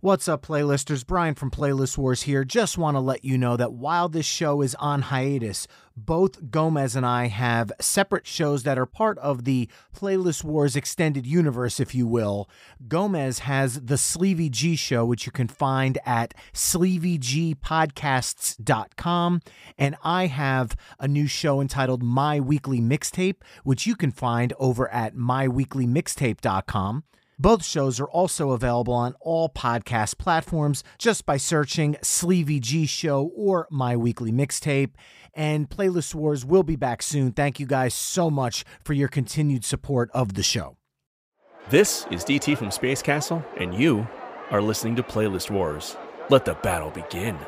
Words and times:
What's 0.00 0.28
up, 0.28 0.46
playlisters? 0.46 1.04
Brian 1.04 1.34
from 1.34 1.50
Playlist 1.50 1.98
Wars 1.98 2.22
here. 2.22 2.44
Just 2.44 2.78
want 2.78 2.94
to 2.94 3.00
let 3.00 3.24
you 3.24 3.36
know 3.36 3.56
that 3.56 3.72
while 3.72 4.08
this 4.08 4.26
show 4.26 4.62
is 4.62 4.76
on 4.76 5.02
hiatus, 5.02 5.66
both 5.96 6.52
Gomez 6.52 6.94
and 6.94 7.04
I 7.04 7.26
have 7.26 7.72
separate 7.80 8.24
shows 8.24 8.62
that 8.62 8.78
are 8.78 8.86
part 8.86 9.18
of 9.18 9.42
the 9.42 9.68
Playlist 9.92 10.44
Wars 10.44 10.76
extended 10.76 11.26
universe, 11.26 11.80
if 11.80 11.96
you 11.96 12.06
will. 12.06 12.48
Gomez 12.86 13.40
has 13.40 13.86
the 13.86 13.96
Sleevey 13.96 14.52
G 14.52 14.76
show, 14.76 15.04
which 15.04 15.26
you 15.26 15.32
can 15.32 15.48
find 15.48 15.98
at 16.06 16.32
sleevygpodcasts.com. 16.54 19.40
And 19.76 19.96
I 20.04 20.26
have 20.26 20.76
a 21.00 21.08
new 21.08 21.26
show 21.26 21.60
entitled 21.60 22.04
My 22.04 22.38
Weekly 22.38 22.80
Mixtape, 22.80 23.38
which 23.64 23.84
you 23.84 23.96
can 23.96 24.12
find 24.12 24.52
over 24.60 24.88
at 24.92 25.16
myweeklymixtape.com. 25.16 27.02
Both 27.40 27.64
shows 27.64 28.00
are 28.00 28.08
also 28.08 28.50
available 28.50 28.94
on 28.94 29.14
all 29.20 29.48
podcast 29.48 30.18
platforms 30.18 30.82
just 30.98 31.24
by 31.24 31.36
searching 31.36 31.94
Sleevy 32.02 32.60
G 32.60 32.84
Show 32.84 33.30
or 33.36 33.68
My 33.70 33.96
Weekly 33.96 34.32
Mixtape. 34.32 34.90
And 35.34 35.70
Playlist 35.70 36.16
Wars 36.16 36.44
will 36.44 36.64
be 36.64 36.74
back 36.74 37.00
soon. 37.00 37.30
Thank 37.30 37.60
you 37.60 37.66
guys 37.66 37.94
so 37.94 38.28
much 38.28 38.64
for 38.82 38.92
your 38.92 39.06
continued 39.06 39.64
support 39.64 40.10
of 40.12 40.34
the 40.34 40.42
show. 40.42 40.78
This 41.70 42.06
is 42.10 42.24
DT 42.24 42.58
from 42.58 42.72
Space 42.72 43.02
Castle, 43.02 43.44
and 43.56 43.72
you 43.72 44.08
are 44.50 44.62
listening 44.62 44.96
to 44.96 45.04
Playlist 45.04 45.50
Wars. 45.50 45.96
Let 46.30 46.44
the 46.44 46.54
battle 46.54 46.90
begin. 46.90 47.38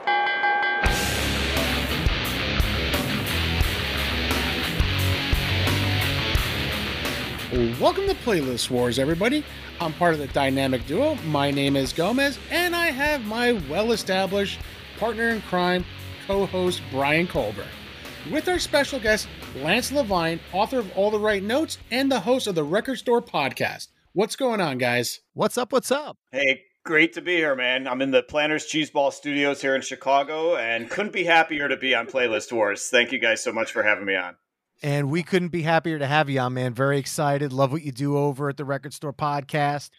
Welcome 7.52 8.06
to 8.06 8.14
Playlist 8.14 8.70
Wars, 8.70 9.00
everybody. 9.00 9.44
I'm 9.80 9.92
part 9.94 10.14
of 10.14 10.20
the 10.20 10.28
dynamic 10.28 10.86
duo. 10.86 11.16
My 11.26 11.50
name 11.50 11.74
is 11.74 11.92
Gomez, 11.92 12.38
and 12.48 12.76
I 12.76 12.92
have 12.92 13.24
my 13.24 13.60
well 13.68 13.90
established 13.90 14.60
partner 15.00 15.30
in 15.30 15.42
crime, 15.42 15.84
co 16.28 16.46
host 16.46 16.80
Brian 16.92 17.26
Colbert. 17.26 17.66
With 18.30 18.48
our 18.48 18.60
special 18.60 19.00
guest, 19.00 19.26
Lance 19.56 19.90
LeVine, 19.90 20.38
author 20.52 20.78
of 20.78 20.96
All 20.96 21.10
the 21.10 21.18
Right 21.18 21.42
Notes 21.42 21.78
and 21.90 22.08
the 22.08 22.20
host 22.20 22.46
of 22.46 22.54
the 22.54 22.62
Record 22.62 22.98
Store 22.98 23.20
podcast. 23.20 23.88
What's 24.12 24.36
going 24.36 24.60
on, 24.60 24.78
guys? 24.78 25.18
What's 25.34 25.58
up? 25.58 25.72
What's 25.72 25.90
up? 25.90 26.18
Hey, 26.30 26.62
great 26.84 27.14
to 27.14 27.20
be 27.20 27.34
here, 27.34 27.56
man. 27.56 27.88
I'm 27.88 28.00
in 28.00 28.12
the 28.12 28.22
Planners 28.22 28.68
Cheeseball 28.68 29.12
Studios 29.12 29.60
here 29.60 29.74
in 29.74 29.82
Chicago 29.82 30.54
and 30.54 30.88
couldn't 30.88 31.12
be 31.12 31.24
happier 31.24 31.66
to 31.66 31.76
be 31.76 31.96
on 31.96 32.06
Playlist 32.06 32.52
Wars. 32.52 32.88
Thank 32.90 33.10
you 33.10 33.18
guys 33.18 33.42
so 33.42 33.50
much 33.50 33.72
for 33.72 33.82
having 33.82 34.04
me 34.04 34.14
on. 34.14 34.36
And 34.82 35.10
we 35.10 35.22
couldn't 35.22 35.48
be 35.50 35.62
happier 35.62 35.98
to 35.98 36.06
have 36.06 36.30
you 36.30 36.40
on, 36.40 36.54
man. 36.54 36.72
Very 36.72 36.98
excited. 36.98 37.52
Love 37.52 37.70
what 37.72 37.82
you 37.82 37.92
do 37.92 38.16
over 38.16 38.48
at 38.48 38.56
the 38.56 38.64
Record 38.64 38.94
Store 38.94 39.12
Podcast. 39.12 39.90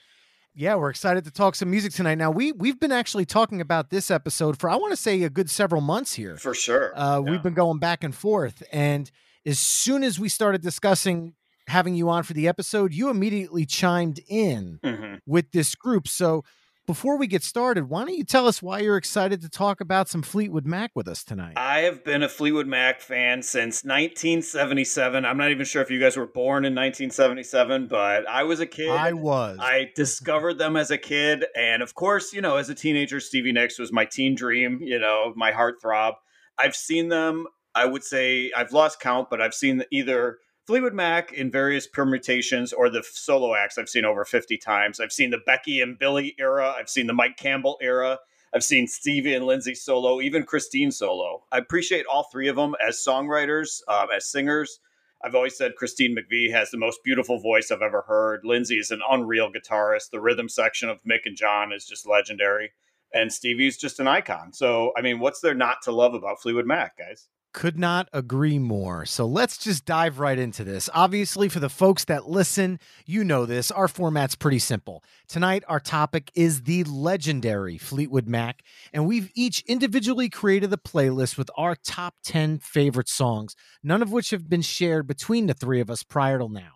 Yeah, 0.55 0.75
we're 0.75 0.89
excited 0.89 1.23
to 1.25 1.31
talk 1.31 1.55
some 1.55 1.69
music 1.71 1.93
tonight. 1.93 2.15
Now 2.15 2.29
we 2.31 2.51
we've 2.51 2.79
been 2.79 2.91
actually 2.91 3.25
talking 3.25 3.61
about 3.61 3.89
this 3.89 4.11
episode 4.11 4.59
for 4.59 4.69
I 4.69 4.75
want 4.75 4.91
to 4.91 4.97
say 4.97 5.21
a 5.23 5.29
good 5.29 5.49
several 5.49 5.81
months 5.81 6.13
here. 6.15 6.35
For 6.35 6.53
sure. 6.53 6.91
Uh, 6.97 7.21
Yeah. 7.23 7.31
We've 7.31 7.43
been 7.43 7.53
going 7.53 7.79
back 7.79 8.03
and 8.03 8.13
forth, 8.13 8.61
and 8.73 9.09
as 9.45 9.59
soon 9.59 10.03
as 10.03 10.19
we 10.19 10.27
started 10.29 10.61
discussing 10.61 11.35
having 11.67 11.95
you 11.95 12.09
on 12.09 12.23
for 12.23 12.33
the 12.33 12.47
episode, 12.49 12.93
you 12.93 13.09
immediately 13.09 13.65
chimed 13.65 14.19
in 14.27 14.79
Mhm. 14.83 15.19
with 15.25 15.51
this 15.51 15.73
group. 15.75 16.07
So 16.07 16.43
before 16.87 17.17
we 17.17 17.27
get 17.27 17.43
started, 17.43 17.89
why 17.89 18.05
don't 18.05 18.15
you 18.15 18.23
tell 18.23 18.47
us 18.47 18.61
why 18.61 18.79
you're 18.79 18.97
excited 18.97 19.41
to 19.41 19.49
talk 19.49 19.81
about 19.81 20.09
some 20.09 20.21
Fleetwood 20.21 20.65
Mac 20.65 20.91
with 20.95 21.07
us 21.07 21.23
tonight? 21.23 21.53
I 21.57 21.79
have 21.81 22.03
been 22.03 22.23
a 22.23 22.29
Fleetwood 22.29 22.67
Mac 22.67 23.01
fan 23.01 23.43
since 23.43 23.83
1977. 23.83 25.25
I'm 25.25 25.37
not 25.37 25.51
even 25.51 25.65
sure 25.65 25.81
if 25.81 25.89
you 25.89 25.99
guys 25.99 26.17
were 26.17 26.27
born 26.27 26.65
in 26.65 26.73
1977, 26.73 27.87
but 27.87 28.27
I 28.27 28.43
was 28.43 28.59
a 28.59 28.65
kid. 28.65 28.89
I 28.89 29.13
was. 29.13 29.57
I 29.61 29.91
discovered 29.95 30.57
them 30.57 30.75
as 30.75 30.91
a 30.91 30.97
kid. 30.97 31.45
And 31.55 31.81
of 31.81 31.95
course, 31.95 32.33
you 32.33 32.41
know, 32.41 32.57
as 32.57 32.69
a 32.69 32.75
teenager, 32.75 33.19
Stevie 33.19 33.51
Nicks 33.51 33.79
was 33.79 33.91
my 33.91 34.05
teen 34.05 34.35
dream, 34.35 34.79
you 34.81 34.99
know, 34.99 35.33
my 35.35 35.51
heartthrob. 35.51 36.13
I've 36.57 36.75
seen 36.75 37.09
them, 37.09 37.47
I 37.73 37.85
would 37.85 38.03
say, 38.03 38.51
I've 38.55 38.73
lost 38.73 38.99
count, 38.99 39.29
but 39.29 39.41
I've 39.41 39.53
seen 39.53 39.83
either 39.91 40.39
Fleetwood 40.67 40.93
Mac 40.93 41.33
in 41.33 41.49
various 41.49 41.87
permutations 41.87 42.71
or 42.71 42.89
the 42.89 43.03
solo 43.03 43.55
acts 43.55 43.77
I've 43.77 43.89
seen 43.89 44.05
over 44.05 44.23
50 44.23 44.57
times. 44.57 44.99
I've 44.99 45.11
seen 45.11 45.31
the 45.31 45.41
Bekka 45.47 45.81
and 45.81 45.97
Billy 45.97 46.35
era, 46.37 46.73
I've 46.77 46.89
seen 46.89 47.07
the 47.07 47.13
Mike 47.13 47.37
Campbell 47.37 47.77
era. 47.81 48.19
I've 48.53 48.63
seen 48.63 48.85
Stevie 48.87 49.33
and 49.33 49.45
Lindsey 49.45 49.73
solo, 49.73 50.19
even 50.19 50.43
Christine 50.43 50.91
solo. 50.91 51.43
I 51.51 51.57
appreciate 51.57 52.05
all 52.05 52.23
three 52.23 52.49
of 52.49 52.57
them 52.57 52.75
as 52.85 52.97
songwriters, 52.97 53.81
um, 53.87 54.07
as 54.13 54.29
singers. 54.29 54.79
I've 55.23 55.35
always 55.35 55.57
said 55.57 55.75
Christine 55.77 56.15
McVie 56.15 56.51
has 56.51 56.69
the 56.69 56.77
most 56.77 56.99
beautiful 57.03 57.39
voice 57.39 57.71
I've 57.71 57.81
ever 57.81 58.01
heard. 58.01 58.41
Lindsey 58.43 58.77
is 58.77 58.91
an 58.91 59.01
unreal 59.09 59.51
guitarist. 59.51 60.09
The 60.09 60.19
rhythm 60.19 60.49
section 60.49 60.89
of 60.89 61.01
Mick 61.03 61.21
and 61.25 61.37
John 61.37 61.71
is 61.71 61.85
just 61.85 62.07
legendary. 62.07 62.71
And 63.13 63.31
Stevie's 63.31 63.77
just 63.77 63.99
an 63.99 64.07
icon. 64.07 64.51
So, 64.51 64.91
I 64.97 65.01
mean, 65.01 65.19
what's 65.19 65.41
there 65.41 65.53
not 65.53 65.77
to 65.83 65.91
love 65.91 66.13
about 66.13 66.41
Fleetwood 66.41 66.65
Mac, 66.65 66.97
guys? 66.97 67.27
Could 67.53 67.77
not 67.77 68.07
agree 68.13 68.59
more. 68.59 69.05
So 69.05 69.25
let's 69.25 69.57
just 69.57 69.83
dive 69.83 70.19
right 70.19 70.39
into 70.39 70.63
this. 70.63 70.89
Obviously, 70.93 71.49
for 71.49 71.59
the 71.59 71.69
folks 71.69 72.05
that 72.05 72.29
listen, 72.29 72.79
you 73.05 73.25
know 73.25 73.45
this. 73.45 73.71
Our 73.71 73.89
format's 73.89 74.35
pretty 74.35 74.59
simple. 74.59 75.03
Tonight, 75.27 75.65
our 75.67 75.81
topic 75.81 76.31
is 76.33 76.61
the 76.61 76.85
legendary 76.85 77.77
Fleetwood 77.77 78.25
Mac, 78.25 78.63
and 78.93 79.05
we've 79.05 79.29
each 79.35 79.65
individually 79.67 80.29
created 80.29 80.71
a 80.71 80.77
playlist 80.77 81.37
with 81.37 81.49
our 81.57 81.75
top 81.75 82.15
10 82.23 82.59
favorite 82.59 83.09
songs, 83.09 83.53
none 83.83 84.01
of 84.01 84.13
which 84.13 84.29
have 84.29 84.49
been 84.49 84.61
shared 84.61 85.05
between 85.05 85.47
the 85.47 85.53
three 85.53 85.81
of 85.81 85.89
us 85.89 86.03
prior 86.03 86.39
to 86.39 86.47
now. 86.47 86.75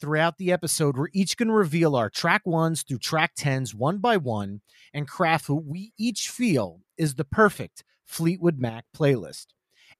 Throughout 0.00 0.38
the 0.38 0.52
episode, 0.52 0.96
we're 0.96 1.08
each 1.12 1.36
going 1.36 1.48
to 1.48 1.54
reveal 1.54 1.96
our 1.96 2.08
track 2.08 2.46
ones 2.46 2.82
through 2.82 2.98
track 2.98 3.32
tens 3.36 3.74
one 3.74 3.98
by 3.98 4.16
one 4.16 4.60
and 4.92 5.08
craft 5.08 5.48
what 5.48 5.64
we 5.64 5.92
each 5.98 6.28
feel 6.28 6.82
is 6.96 7.16
the 7.16 7.24
perfect 7.24 7.82
Fleetwood 8.04 8.60
Mac 8.60 8.84
playlist. 8.96 9.46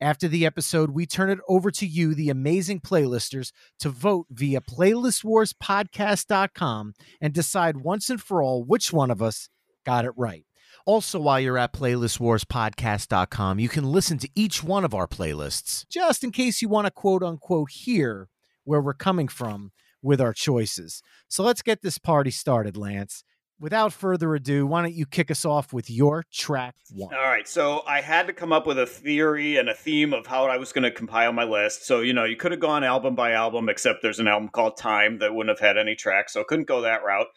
After 0.00 0.28
the 0.28 0.46
episode, 0.46 0.90
we 0.90 1.06
turn 1.06 1.30
it 1.30 1.38
over 1.48 1.70
to 1.70 1.86
you, 1.86 2.14
the 2.14 2.30
amazing 2.30 2.80
playlisters, 2.80 3.52
to 3.78 3.88
vote 3.88 4.26
via 4.30 4.60
playlistwarspodcast.com 4.60 6.94
and 7.20 7.32
decide 7.32 7.76
once 7.78 8.10
and 8.10 8.20
for 8.20 8.42
all 8.42 8.64
which 8.64 8.92
one 8.92 9.10
of 9.10 9.22
us 9.22 9.48
got 9.84 10.04
it 10.04 10.12
right. 10.16 10.44
Also, 10.86 11.20
while 11.20 11.40
you're 11.40 11.56
at 11.56 11.72
playlistwarspodcast.com, 11.72 13.58
you 13.58 13.68
can 13.68 13.84
listen 13.84 14.18
to 14.18 14.28
each 14.34 14.62
one 14.62 14.84
of 14.84 14.92
our 14.92 15.06
playlists, 15.06 15.86
just 15.88 16.22
in 16.22 16.30
case 16.30 16.60
you 16.60 16.68
want 16.68 16.86
to 16.86 16.90
quote 16.90 17.22
unquote 17.22 17.70
hear 17.70 18.28
where 18.64 18.82
we're 18.82 18.92
coming 18.92 19.28
from 19.28 19.72
with 20.02 20.20
our 20.20 20.34
choices. 20.34 21.00
So 21.28 21.42
let's 21.42 21.62
get 21.62 21.80
this 21.82 21.98
party 21.98 22.30
started, 22.30 22.76
Lance. 22.76 23.24
Without 23.60 23.92
further 23.92 24.34
ado, 24.34 24.66
why 24.66 24.82
don't 24.82 24.94
you 24.94 25.06
kick 25.06 25.30
us 25.30 25.44
off 25.44 25.72
with 25.72 25.88
your 25.88 26.24
track 26.32 26.74
one? 26.90 27.14
All 27.14 27.22
right, 27.22 27.46
so 27.46 27.82
I 27.86 28.00
had 28.00 28.26
to 28.26 28.32
come 28.32 28.52
up 28.52 28.66
with 28.66 28.78
a 28.78 28.86
theory 28.86 29.56
and 29.56 29.68
a 29.68 29.74
theme 29.74 30.12
of 30.12 30.26
how 30.26 30.46
I 30.46 30.56
was 30.56 30.72
going 30.72 30.82
to 30.82 30.90
compile 30.90 31.32
my 31.32 31.44
list. 31.44 31.86
So, 31.86 32.00
you 32.00 32.12
know, 32.12 32.24
you 32.24 32.36
could 32.36 32.50
have 32.50 32.60
gone 32.60 32.82
album 32.82 33.14
by 33.14 33.32
album, 33.32 33.68
except 33.68 34.02
there's 34.02 34.18
an 34.18 34.26
album 34.26 34.48
called 34.48 34.76
Time 34.76 35.18
that 35.20 35.34
wouldn't 35.34 35.56
have 35.56 35.66
had 35.66 35.78
any 35.78 35.94
tracks, 35.94 36.32
so 36.32 36.42
couldn't 36.42 36.66
go 36.66 36.80
that 36.80 37.04
route. 37.04 37.28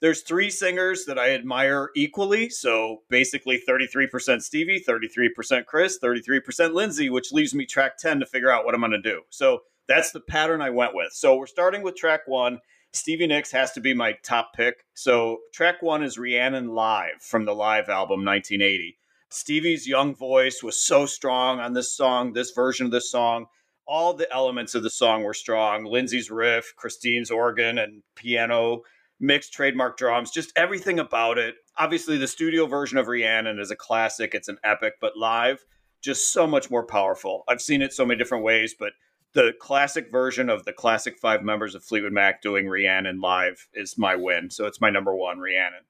There's 0.00 0.22
three 0.22 0.50
singers 0.50 1.06
that 1.06 1.18
I 1.18 1.30
admire 1.30 1.90
equally. 1.96 2.50
So 2.50 2.98
basically 3.08 3.60
33% 3.66 4.42
Stevie, 4.42 4.84
33% 4.86 5.64
Chris, 5.66 5.98
33% 6.02 6.74
Lindsey, 6.74 7.10
which 7.10 7.32
leaves 7.32 7.54
me 7.54 7.64
track 7.64 7.96
10 7.98 8.20
to 8.20 8.26
figure 8.26 8.50
out 8.50 8.64
what 8.64 8.74
I'm 8.74 8.80
going 8.80 8.92
to 8.92 9.00
do. 9.00 9.22
So 9.30 9.60
that's 9.88 10.12
the 10.12 10.20
pattern 10.20 10.60
I 10.60 10.70
went 10.70 10.94
with. 10.94 11.12
So 11.12 11.36
we're 11.36 11.46
starting 11.46 11.82
with 11.82 11.96
track 11.96 12.20
one. 12.26 12.58
Stevie 12.94 13.26
Nicks 13.26 13.50
has 13.50 13.72
to 13.72 13.80
be 13.80 13.92
my 13.92 14.12
top 14.22 14.52
pick. 14.54 14.84
So 14.94 15.40
track 15.52 15.82
one 15.82 16.04
is 16.04 16.16
Rhiannon 16.16 16.68
Live 16.68 17.20
from 17.20 17.44
the 17.44 17.54
live 17.54 17.88
album 17.88 18.24
1980. 18.24 18.96
Stevie's 19.30 19.88
young 19.88 20.14
voice 20.14 20.62
was 20.62 20.78
so 20.78 21.04
strong 21.04 21.58
on 21.58 21.72
this 21.72 21.92
song, 21.92 22.32
this 22.32 22.52
version 22.52 22.86
of 22.86 22.92
this 22.92 23.10
song. 23.10 23.46
All 23.84 24.14
the 24.14 24.32
elements 24.32 24.76
of 24.76 24.84
the 24.84 24.90
song 24.90 25.24
were 25.24 25.34
strong. 25.34 25.84
Lindsey's 25.84 26.30
riff, 26.30 26.72
Christine's 26.76 27.32
organ 27.32 27.78
and 27.78 28.04
piano, 28.14 28.82
Mick's 29.18 29.50
trademark 29.50 29.96
drums, 29.98 30.30
just 30.30 30.52
everything 30.54 31.00
about 31.00 31.36
it. 31.36 31.56
Obviously, 31.76 32.16
the 32.16 32.28
studio 32.28 32.66
version 32.66 32.96
of 32.96 33.08
Rhiannon 33.08 33.58
is 33.58 33.72
a 33.72 33.76
classic, 33.76 34.34
it's 34.34 34.48
an 34.48 34.58
epic, 34.62 34.94
but 35.00 35.16
live, 35.16 35.64
just 36.00 36.32
so 36.32 36.46
much 36.46 36.70
more 36.70 36.86
powerful. 36.86 37.42
I've 37.48 37.60
seen 37.60 37.82
it 37.82 37.92
so 37.92 38.06
many 38.06 38.18
different 38.18 38.44
ways, 38.44 38.72
but 38.78 38.92
the 39.34 39.52
classic 39.60 40.10
version 40.10 40.48
of 40.48 40.64
the 40.64 40.72
classic 40.72 41.18
five 41.18 41.42
members 41.42 41.74
of 41.74 41.84
Fleetwood 41.84 42.12
Mac 42.12 42.40
doing 42.40 42.68
Rhiannon 42.68 43.20
live 43.20 43.68
is 43.74 43.98
my 43.98 44.16
win. 44.16 44.50
So 44.50 44.66
it's 44.66 44.80
my 44.80 44.90
number 44.90 45.14
one, 45.14 45.38
Rhiannon. 45.38 45.80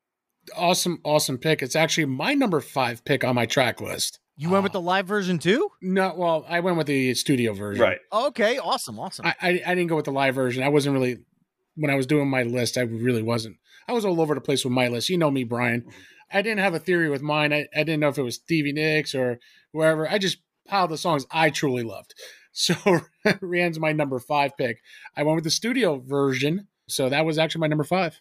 Awesome, 0.56 1.00
awesome 1.05 1.38
pick. 1.38 1.62
It's 1.62 1.76
actually 1.76 2.06
my 2.06 2.35
number 2.35 2.61
five 2.61 3.05
pick 3.05 3.25
on 3.25 3.35
my 3.35 3.46
track 3.46 3.81
list. 3.81 4.19
You 4.37 4.50
went 4.50 4.64
with 4.64 4.73
the 4.73 4.81
live 4.81 5.06
version 5.06 5.38
too? 5.38 5.70
No, 5.81 6.12
well, 6.17 6.44
I 6.49 6.61
went 6.61 6.76
with 6.76 6.88
the 6.88 7.14
studio 7.14 7.52
version. 7.52 7.82
Right. 7.82 7.99
Okay, 8.12 8.58
awesome, 8.58 8.99
awesome. 8.99 9.26
I, 9.26 9.35
I, 9.41 9.49
I 9.64 9.75
didn't 9.75 9.87
go 9.87 9.96
with 9.96 10.06
the 10.06 10.12
live 10.12 10.35
version. 10.35 10.64
I 10.64 10.69
wasn't 10.69 10.94
really 10.94 11.19
when 11.76 11.91
I 11.91 11.94
was 11.94 12.06
doing 12.06 12.29
my 12.29 12.43
list. 12.43 12.76
I 12.76 12.82
really 12.82 13.23
wasn't. 13.23 13.56
I 13.87 13.93
was 13.93 14.05
all 14.05 14.20
over 14.20 14.35
the 14.35 14.41
place 14.41 14.64
with 14.64 14.73
my 14.73 14.88
list. 14.88 15.08
You 15.08 15.19
know 15.19 15.31
me, 15.31 15.44
Brian. 15.44 15.85
I 16.32 16.43
didn't 16.43 16.61
have 16.61 16.75
a 16.75 16.81
theory 16.81 17.08
with 17.11 17.23
mine. 17.23 17.52
I, 17.52 17.69
I 17.75 17.85
didn't 17.85 18.00
know 18.00 18.08
if 18.08 18.19
it 18.19 18.23
was 18.23 18.37
Stevie 18.37 18.73
Nicks 18.73 19.14
or 19.14 19.38
whoever. 19.73 20.08
I 20.08 20.19
just 20.19 20.38
piled 20.67 20.91
the 20.91 20.99
songs 20.99 21.26
I 21.31 21.50
truly 21.50 21.82
loved. 21.82 22.14
So 22.56 22.75
Rhiannon's 23.41 23.81
my 23.81 23.93
number 23.93 24.19
five 24.21 24.56
pick. 24.56 24.79
I 25.17 25.25
went 25.25 25.35
with 25.35 25.45
the 25.45 25.51
studio 25.51 25.99
version. 25.99 26.69
So 26.89 27.09
that 27.09 27.25
was 27.27 27.37
actually 27.39 27.61
my 27.62 27.67
number 27.67 27.85
five. 27.85 28.21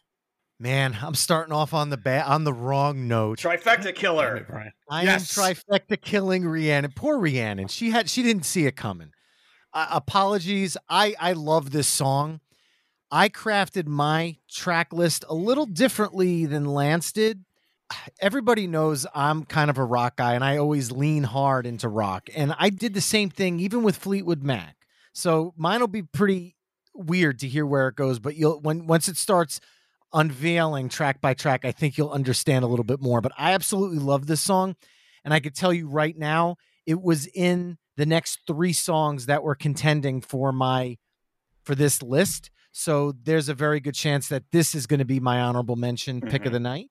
Man, 0.60 0.98
I'm 1.02 1.16
starting 1.16 1.54
off 1.54 1.74
on 1.74 1.90
the 1.90 1.98
ba- 1.98 2.24
on 2.26 2.44
the 2.44 2.54
wrong 2.54 3.08
note. 3.08 3.40
Trifecta 3.40 3.94
killer. 3.94 4.38
it, 4.38 4.48
Brian. 4.48 4.72
I 4.90 5.04
Yes. 5.04 5.38
am 5.38 5.44
trifecta 5.56 6.02
killing 6.02 6.46
Rhiannon. 6.48 6.94
Poor 6.96 7.18
Rhiannon. 7.20 7.68
She 7.68 7.92
had 7.92 8.10
she 8.10 8.24
didn't 8.24 8.44
see 8.46 8.66
it 8.66 8.76
coming. 8.76 9.12
Uh, 9.74 9.88
apologies. 9.92 10.78
I 10.90 11.16
I 11.20 11.34
love 11.34 11.72
this 11.72 11.88
song. 11.88 12.40
I 13.12 13.30
crafted 13.30 13.86
my 13.88 14.38
track 14.50 14.94
list 14.94 15.26
a 15.30 15.36
little 15.36 15.66
differently 15.68 16.46
than 16.46 16.66
Lance 16.66 17.12
did. 17.12 17.44
Everybody 18.20 18.68
knows 18.68 19.06
I'm 19.14 19.44
kind 19.46 19.70
of 19.70 19.78
a 19.78 19.84
rock 19.84 20.18
guy 20.18 20.34
and 20.34 20.44
I 20.44 20.58
always 20.58 20.92
lean 20.92 21.24
hard 21.24 21.66
into 21.66 21.88
rock. 21.88 22.30
And 22.36 22.54
I 22.58 22.70
did 22.70 22.94
the 22.94 23.02
same 23.02 23.30
thing 23.30 23.60
even 23.60 23.84
with 23.84 23.98
Fleetwood 23.98 24.44
Mac. 24.44 24.76
So 25.14 25.54
mine 25.58 25.80
will 25.80 25.88
be 25.88 26.02
pretty 26.04 26.56
weird 26.96 27.40
to 27.40 27.48
hear 27.48 27.66
where 27.66 27.88
it 27.88 27.96
goes, 27.96 28.20
but 28.20 28.36
you'll 28.36 28.60
when 28.62 28.88
once 28.88 29.08
it 29.08 29.18
starts 29.18 29.60
unveiling 30.14 30.90
track 30.90 31.22
by 31.22 31.34
track, 31.34 31.66
I 31.66 31.72
think 31.72 31.98
you'll 31.98 32.12
understand 32.12 32.64
a 32.64 32.68
little 32.68 32.86
bit 32.86 33.02
more. 33.02 33.22
But 33.22 33.32
I 33.38 33.54
absolutely 33.54 34.00
love 34.00 34.28
this 34.28 34.42
song. 34.42 34.76
And 35.24 35.34
I 35.34 35.40
could 35.40 35.56
tell 35.56 35.74
you 35.74 35.88
right 35.88 36.18
now, 36.18 36.58
it 36.86 37.02
was 37.02 37.28
in 37.28 37.78
the 37.96 38.06
next 38.06 38.40
three 38.48 38.74
songs 38.74 39.28
that 39.28 39.44
were 39.44 39.56
contending 39.56 40.20
for 40.22 40.52
my 40.52 40.98
for 41.64 41.76
this 41.76 42.02
list. 42.02 42.50
So 42.72 43.14
there's 43.24 43.50
a 43.50 43.54
very 43.54 43.80
good 43.80 43.94
chance 43.94 44.28
that 44.30 44.44
this 44.52 44.74
is 44.76 44.88
going 44.88 45.00
to 45.00 45.06
be 45.06 45.20
my 45.20 45.40
honorable 45.40 45.76
mention 45.76 46.22
pick 46.22 46.46
of 46.46 46.50
Mhm. 46.50 46.54
the 46.54 46.60
night 46.60 46.90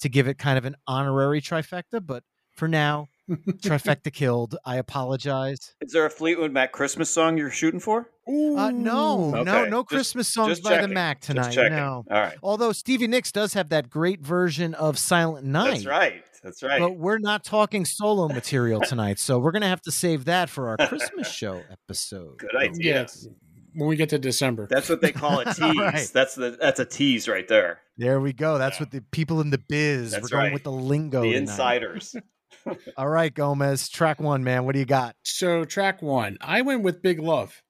to 0.00 0.08
give 0.08 0.28
it 0.28 0.38
kind 0.38 0.58
of 0.58 0.64
an 0.64 0.76
honorary 0.86 1.40
trifecta. 1.40 2.04
But 2.04 2.22
for 2.52 2.68
now, 2.68 3.08
trifecta 3.30 4.12
killed. 4.12 4.56
I 4.64 4.76
apologize. 4.76 5.74
Is 5.80 5.92
there 5.92 6.06
a 6.06 6.10
Fleetwood 6.10 6.52
Mac 6.52 6.72
Christmas 6.72 7.10
song 7.10 7.36
you're 7.38 7.50
shooting 7.50 7.80
for? 7.80 8.10
Uh, 8.26 8.70
no, 8.70 9.34
Okay, 9.34 9.42
no, 9.44 9.64
no 9.66 9.82
just- 9.82 9.88
Christmas 9.88 10.28
songs 10.32 10.48
just 10.58 10.62
by 10.64 10.80
the 10.80 10.88
Mac 10.88 11.20
tonight. 11.20 11.50
checking. 11.50 11.76
No. 11.76 12.04
All 12.10 12.20
right. 12.20 12.36
Although 12.42 12.72
Stevie 12.72 13.06
Nicks 13.06 13.30
does 13.32 13.52
have 13.54 13.68
that 13.70 13.90
great 13.90 14.20
version 14.20 14.72
of 14.74 14.98
Silent 14.98 15.46
Night. 15.46 15.70
That's 15.72 15.86
right. 15.86 16.22
That's 16.42 16.62
right. 16.62 16.78
But 16.80 16.96
we're 16.96 17.18
not 17.18 17.42
talking 17.44 17.84
solo 17.86 18.28
material 18.28 18.80
tonight, 18.82 19.18
so 19.18 19.38
we're 19.38 19.50
gonna 19.52 19.68
have 19.68 19.80
to 19.82 19.90
save 19.90 20.26
that 20.26 20.50
for 20.50 20.68
our 20.68 20.76
Christmas 20.88 21.30
show 21.30 21.62
episode. 21.70 22.38
Good 22.38 22.54
idea. 22.56 23.06
Yeah, 23.22 23.30
when 23.74 23.88
we 23.88 23.96
get 23.96 24.08
to 24.10 24.18
December. 24.18 24.66
That's 24.68 24.88
what 24.88 25.00
they 25.00 25.12
call 25.12 25.40
a 25.40 25.44
tease. 25.54 25.58
right. 25.78 26.10
That's 26.12 26.34
the 26.34 26.56
that's 26.60 26.80
a 26.80 26.84
tease 26.84 27.28
right 27.28 27.46
there. 27.48 27.80
There 27.96 28.20
we 28.20 28.32
go. 28.32 28.58
That's 28.58 28.76
yeah. 28.76 28.82
what 28.84 28.90
the 28.90 29.00
people 29.00 29.40
in 29.40 29.50
the 29.50 29.58
biz. 29.58 30.10
That's 30.10 30.30
We're 30.30 30.38
right. 30.38 30.42
going 30.44 30.54
with 30.54 30.64
the 30.64 30.72
lingo. 30.72 31.22
The 31.22 31.34
insiders. 31.34 32.16
All 32.96 33.08
right, 33.08 33.34
Gomez. 33.34 33.88
Track 33.88 34.20
one, 34.20 34.44
man. 34.44 34.64
What 34.64 34.72
do 34.72 34.78
you 34.78 34.84
got? 34.84 35.16
So 35.22 35.64
track 35.64 36.02
one, 36.02 36.38
I 36.40 36.62
went 36.62 36.82
with 36.82 37.02
Big 37.02 37.20
Love. 37.20 37.62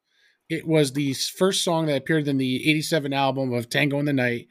It 0.49 0.67
was 0.67 0.93
the 0.93 1.15
first 1.15 1.65
song 1.65 1.87
that 1.87 1.97
appeared 1.97 2.29
in 2.29 2.39
the 2.39 2.69
'87 2.69 3.13
album 3.13 3.53
of 3.53 3.69
Tango 3.69 3.99
in 3.99 4.05
the 4.05 4.13
Night. 4.13 4.49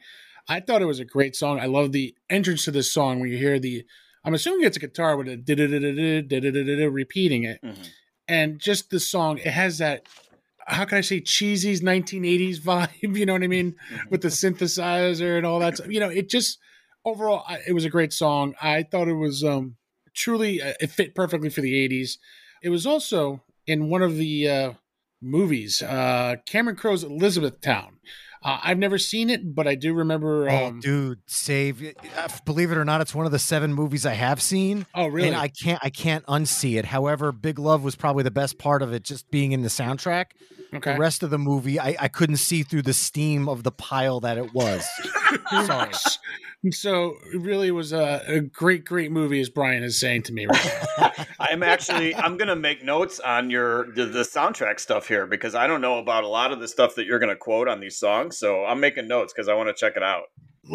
I 0.48 0.60
thought 0.60 0.82
it 0.82 0.86
was 0.86 1.00
a 1.00 1.04
great 1.04 1.34
song. 1.36 1.60
I 1.60 1.66
love 1.66 1.92
the 1.92 2.14
entrance 2.28 2.64
to 2.64 2.70
this 2.70 2.92
song 2.92 3.20
when 3.20 3.30
you 3.30 3.38
hear 3.38 3.58
the. 3.58 3.84
I'm 4.24 4.34
assuming 4.34 4.66
it's 4.66 4.76
a 4.76 4.80
guitar 4.80 5.16
with 5.16 5.28
a 5.28 6.90
repeating 6.90 7.44
it, 7.44 7.60
mm-hmm. 7.62 7.82
and 8.26 8.58
just 8.58 8.90
the 8.90 9.00
song. 9.00 9.38
It 9.38 9.46
has 9.48 9.78
that 9.78 10.06
how 10.66 10.84
can 10.84 10.98
I 10.98 11.02
say, 11.02 11.20
cheesy 11.20 11.74
1980s 11.78 12.60
vibe, 12.60 12.88
you 13.16 13.26
know 13.26 13.32
what 13.34 13.42
I 13.42 13.46
mean? 13.48 13.74
Mhm. 13.92 14.10
With 14.10 14.22
the 14.22 14.28
synthesizer 14.28 15.36
and 15.36 15.46
all 15.46 15.58
that. 15.60 15.76
stuff. 15.76 15.88
You 15.90 16.00
know, 16.00 16.08
it 16.10 16.28
just, 16.28 16.58
overall, 17.04 17.44
I- 17.48 17.60
it 17.66 17.72
was 17.72 17.84
a 17.84 17.90
great 17.90 18.12
song. 18.12 18.54
I 18.60 18.82
thought 18.82 19.08
it 19.08 19.14
was 19.14 19.42
um 19.44 19.76
truly, 20.14 20.62
uh, 20.62 20.74
it 20.80 20.90
fit 20.90 21.14
perfectly 21.14 21.50
for 21.50 21.60
the 21.60 21.74
80s. 21.88 22.18
It 22.62 22.68
was 22.70 22.86
also 22.86 23.42
in 23.66 23.88
one 23.88 24.02
of 24.02 24.16
the 24.16 24.48
uh, 24.48 24.72
movies, 25.20 25.82
uh, 25.82 26.36
Cameron 26.46 26.76
Crowe's 26.76 27.02
Elizabethtown. 27.04 27.98
Uh, 28.44 28.58
I've 28.62 28.78
never 28.78 28.98
seen 28.98 29.30
it, 29.30 29.54
but 29.54 29.66
I 29.66 29.74
do 29.74 29.94
remember. 29.94 30.48
oh, 30.50 30.66
Um, 30.66 30.80
dude, 30.80 31.20
save! 31.26 31.82
uh, 32.16 32.28
Believe 32.44 32.70
it 32.70 32.76
or 32.76 32.84
not, 32.84 33.00
it's 33.00 33.14
one 33.14 33.24
of 33.24 33.32
the 33.32 33.38
seven 33.38 33.72
movies 33.72 34.04
I 34.04 34.12
have 34.12 34.42
seen, 34.42 34.84
oh, 34.94 35.06
really? 35.06 35.28
and 35.28 35.36
I 35.36 35.48
can't, 35.48 35.80
I 35.82 35.88
can't 35.88 36.24
unsee 36.26 36.78
it. 36.78 36.84
However, 36.84 37.32
Big 37.32 37.58
Love 37.58 37.82
was 37.82 37.96
probably 37.96 38.22
the 38.22 38.30
best 38.30 38.58
part 38.58 38.82
of 38.82 38.92
it, 38.92 39.02
just 39.02 39.30
being 39.30 39.52
in 39.52 39.62
the 39.62 39.68
soundtrack. 39.68 40.26
okay. 40.74 40.92
The 40.92 40.98
rest 40.98 41.22
of 41.22 41.30
the 41.30 41.38
movie, 41.38 41.80
I, 41.80 41.96
I 41.98 42.08
couldn't 42.08 42.36
see 42.36 42.62
through 42.64 42.82
the 42.82 42.92
steam 42.92 43.48
of 43.48 43.62
the 43.62 43.72
pile 43.72 44.20
that 44.20 44.36
it 44.36 44.52
was. 44.52 44.86
Sorry. 45.64 45.90
So 46.70 47.16
it 47.32 47.40
really 47.40 47.70
was 47.70 47.92
a, 47.92 48.22
a 48.26 48.40
great, 48.40 48.84
great 48.84 49.12
movie, 49.12 49.40
as 49.40 49.48
Brian 49.48 49.82
is 49.82 49.98
saying 49.98 50.22
to 50.24 50.32
me 50.32 50.46
right. 50.46 51.26
I'm 51.38 51.62
actually 51.62 52.14
I'm 52.14 52.36
gonna 52.36 52.56
make 52.56 52.82
notes 52.82 53.20
on 53.20 53.50
your 53.50 53.92
the, 53.92 54.06
the 54.06 54.20
soundtrack 54.20 54.80
stuff 54.80 55.08
here 55.08 55.26
because 55.26 55.54
I 55.54 55.66
don't 55.66 55.80
know 55.80 55.98
about 55.98 56.24
a 56.24 56.28
lot 56.28 56.52
of 56.52 56.60
the 56.60 56.68
stuff 56.68 56.94
that 56.94 57.06
you're 57.06 57.18
gonna 57.18 57.36
quote 57.36 57.68
on 57.68 57.80
these 57.80 57.98
songs. 57.98 58.38
So 58.38 58.64
I'm 58.64 58.80
making 58.80 59.08
notes 59.08 59.32
because 59.32 59.48
I 59.48 59.54
want 59.54 59.68
to 59.68 59.74
check 59.74 59.96
it 59.96 60.02
out. 60.02 60.24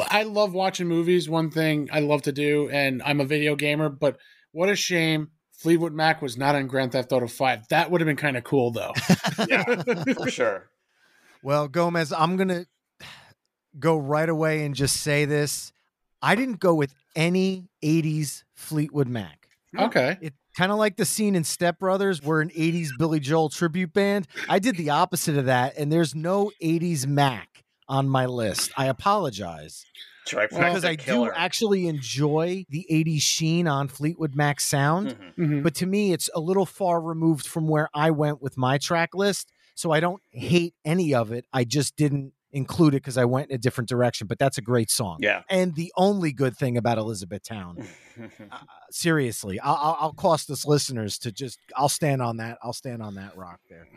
I 0.10 0.24
love 0.24 0.54
watching 0.54 0.88
movies. 0.88 1.28
One 1.30 1.50
thing 1.50 1.90
I 1.92 2.02
love 2.02 2.22
to 2.24 2.32
do, 2.32 2.70
and 2.70 3.02
I'm 3.04 3.20
a 3.20 3.26
video 3.26 3.56
gamer. 3.56 3.90
But 3.90 4.18
what 4.52 4.70
a 4.70 4.76
shame 4.76 5.30
Fleetwood 5.60 5.94
Mac 5.94 6.22
was 6.22 6.38
not 6.38 6.56
on 6.56 6.68
Grand 6.68 6.94
Theft 6.94 7.12
Auto 7.12 7.28
Five. 7.28 7.68
That 7.68 7.92
would 7.92 8.00
have 8.00 8.06
been 8.06 8.16
kind 8.16 8.38
of 8.38 8.46
cool, 8.46 8.72
though. 8.72 8.94
Yeah, 9.48 9.84
for 10.14 10.30
sure. 10.30 10.70
Well, 11.44 11.68
Gomez, 11.68 12.14
I'm 12.14 12.38
going 12.38 12.48
to 12.50 12.66
go 13.78 13.98
right 13.98 14.28
away 14.28 14.66
and 14.66 14.74
just 14.74 14.98
say 14.98 15.26
this. 15.26 15.74
I 16.22 16.36
didn't 16.36 16.60
go 16.60 16.74
with 16.76 16.94
any 17.16 17.70
80s 17.84 18.44
Fleetwood 18.56 19.08
Mac. 19.08 19.48
okay. 19.78 20.18
It 20.22 20.34
kind 20.58 20.72
of 20.72 20.78
like 20.78 20.98
the 20.98 21.06
scene 21.06 21.36
in 21.36 21.44
Step 21.44 21.80
Brothers 21.80 22.22
where 22.22 22.42
an 22.42 22.50
80s 22.50 22.90
Billy 22.98 23.20
Joel 23.20 23.50
tribute 23.50 23.94
band. 23.94 24.28
I 24.50 24.60
did 24.60 24.76
the 24.76 24.90
opposite 24.90 25.38
of 25.38 25.46
that, 25.46 25.78
and 25.78 25.92
there's 25.92 26.14
no 26.16 26.52
80s 26.62 27.06
Mac 27.08 27.64
on 27.88 28.10
my 28.10 28.26
list. 28.26 28.72
I 28.78 28.88
apologize 28.88 29.86
because 30.30 30.84
I 30.86 30.96
killer. 30.96 31.30
do 31.30 31.34
actually 31.36 31.88
enjoy 31.88 32.66
the 32.70 32.86
80s 32.92 33.22
sheen 33.22 33.68
on 33.68 33.88
Fleetwood 33.88 34.36
Mac 34.36 34.60
sound. 34.60 35.16
Mhm. 35.38 35.46
Mhm. 35.50 35.64
but 35.64 35.74
to 35.76 35.86
me 35.88 36.12
it's 36.14 36.30
a 36.36 36.40
little 36.40 36.66
far 36.68 37.02
removed 37.02 37.48
from 37.48 37.68
where 37.68 37.90
I 37.96 38.12
went 38.12 38.42
with 38.42 38.56
my 38.58 38.78
track 38.78 39.16
list. 39.16 39.52
So 39.76 39.92
I 39.92 40.02
don't 40.02 40.22
hate 40.30 40.76
any 40.86 41.14
of 41.16 41.32
it. 41.32 41.46
I 41.54 41.64
just 41.64 41.96
didn't 41.96 42.34
include 42.52 42.94
it 42.94 42.98
because 42.98 43.18
I 43.18 43.26
went 43.26 43.50
in 43.50 43.56
a 43.56 43.60
different 43.60 43.90
direction. 43.90 44.28
But 44.28 44.40
that's 44.40 44.58
a 44.58 44.62
great 44.62 44.90
song. 44.90 45.18
Yeah. 45.22 45.44
And 45.50 45.76
the 45.76 45.92
only 45.98 46.32
good 46.32 46.58
thing 46.58 46.78
about 46.78 46.98
Elizabethtown, 46.98 47.86
uh, 48.52 48.58
seriously, 48.92 49.60
I'll, 49.60 49.98
I'll, 50.00 50.14
cost 50.14 50.50
us 50.50 50.66
listeners 50.66 51.18
to 51.20 51.32
just. 51.32 51.60
I'll 51.76 51.90
stand 51.90 52.22
on 52.22 52.38
that. 52.38 52.58
I'll 52.64 52.74
stand 52.74 53.02
on 53.02 53.16
that 53.16 53.38
rock 53.38 53.60
there. 53.70 53.88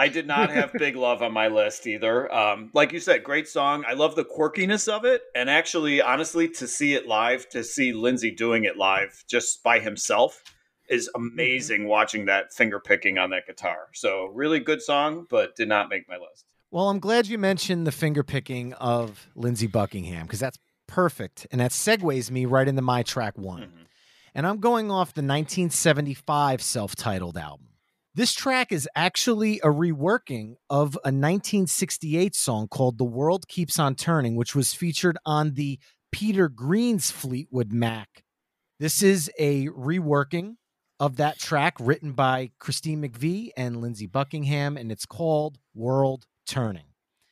I 0.00 0.08
did 0.08 0.26
not 0.26 0.48
have 0.48 0.72
Big 0.72 0.96
Love 0.96 1.20
on 1.20 1.32
my 1.34 1.48
list 1.48 1.86
either. 1.86 2.32
Um, 2.32 2.70
like 2.72 2.90
you 2.92 3.00
said, 3.00 3.22
great 3.22 3.46
song. 3.46 3.84
I 3.86 3.92
love 3.92 4.16
the 4.16 4.24
quirkiness 4.24 4.88
of 4.88 5.04
it. 5.04 5.20
And 5.34 5.50
actually, 5.50 6.00
honestly, 6.00 6.48
to 6.48 6.66
see 6.66 6.94
it 6.94 7.06
live, 7.06 7.46
to 7.50 7.62
see 7.62 7.92
Lindsey 7.92 8.30
doing 8.30 8.64
it 8.64 8.78
live 8.78 9.24
just 9.28 9.62
by 9.62 9.78
himself 9.78 10.42
is 10.88 11.10
amazing 11.14 11.86
watching 11.86 12.24
that 12.24 12.50
finger 12.50 12.80
picking 12.80 13.18
on 13.18 13.28
that 13.30 13.46
guitar. 13.46 13.88
So, 13.92 14.30
really 14.32 14.58
good 14.58 14.80
song, 14.80 15.26
but 15.28 15.54
did 15.54 15.68
not 15.68 15.90
make 15.90 16.08
my 16.08 16.16
list. 16.16 16.46
Well, 16.70 16.88
I'm 16.88 17.00
glad 17.00 17.26
you 17.26 17.36
mentioned 17.38 17.86
the 17.86 17.92
finger 17.92 18.22
picking 18.22 18.72
of 18.74 19.28
Lindsey 19.34 19.66
Buckingham 19.66 20.26
because 20.26 20.38
that's 20.40 20.58
perfect, 20.86 21.46
and 21.50 21.60
that 21.60 21.72
segues 21.72 22.30
me 22.30 22.44
right 22.46 22.66
into 22.68 22.82
my 22.82 23.02
track 23.02 23.36
one. 23.38 23.62
Mhm. 23.62 23.86
and 24.32 24.46
I'm 24.46 24.60
going 24.60 24.92
off 24.92 25.12
the 25.12 25.22
1975 25.22 26.62
self 26.62 26.94
titled 26.94 27.36
album. 27.36 27.66
This 28.14 28.32
track 28.32 28.70
is 28.70 28.88
actually 28.94 29.58
a 29.58 29.66
reworking 29.66 30.54
of 30.68 30.96
a 31.04 31.10
1968 31.10 32.36
song 32.36 32.68
called 32.68 32.96
The 32.98 33.04
World 33.04 33.48
Keeps 33.48 33.76
on 33.80 33.96
Turning, 33.96 34.36
which 34.36 34.54
was 34.54 34.72
featured 34.72 35.18
on 35.26 35.54
the 35.54 35.80
Peter 36.12 36.48
Green's 36.48 37.10
Fleetwood 37.10 37.72
Mac. 37.72 38.22
This 38.78 39.02
is 39.02 39.32
a 39.36 39.66
reworking 39.66 40.58
of 41.00 41.16
that 41.16 41.40
track 41.40 41.74
written 41.80 42.12
by 42.12 42.52
Christine 42.60 43.02
McVie 43.02 43.50
and 43.56 43.80
Lindsey 43.80 44.06
Buckingham, 44.06 44.76
and 44.76 44.92
it's 44.92 45.06
called 45.06 45.58
World 45.74 46.26
Turning. 46.50 46.86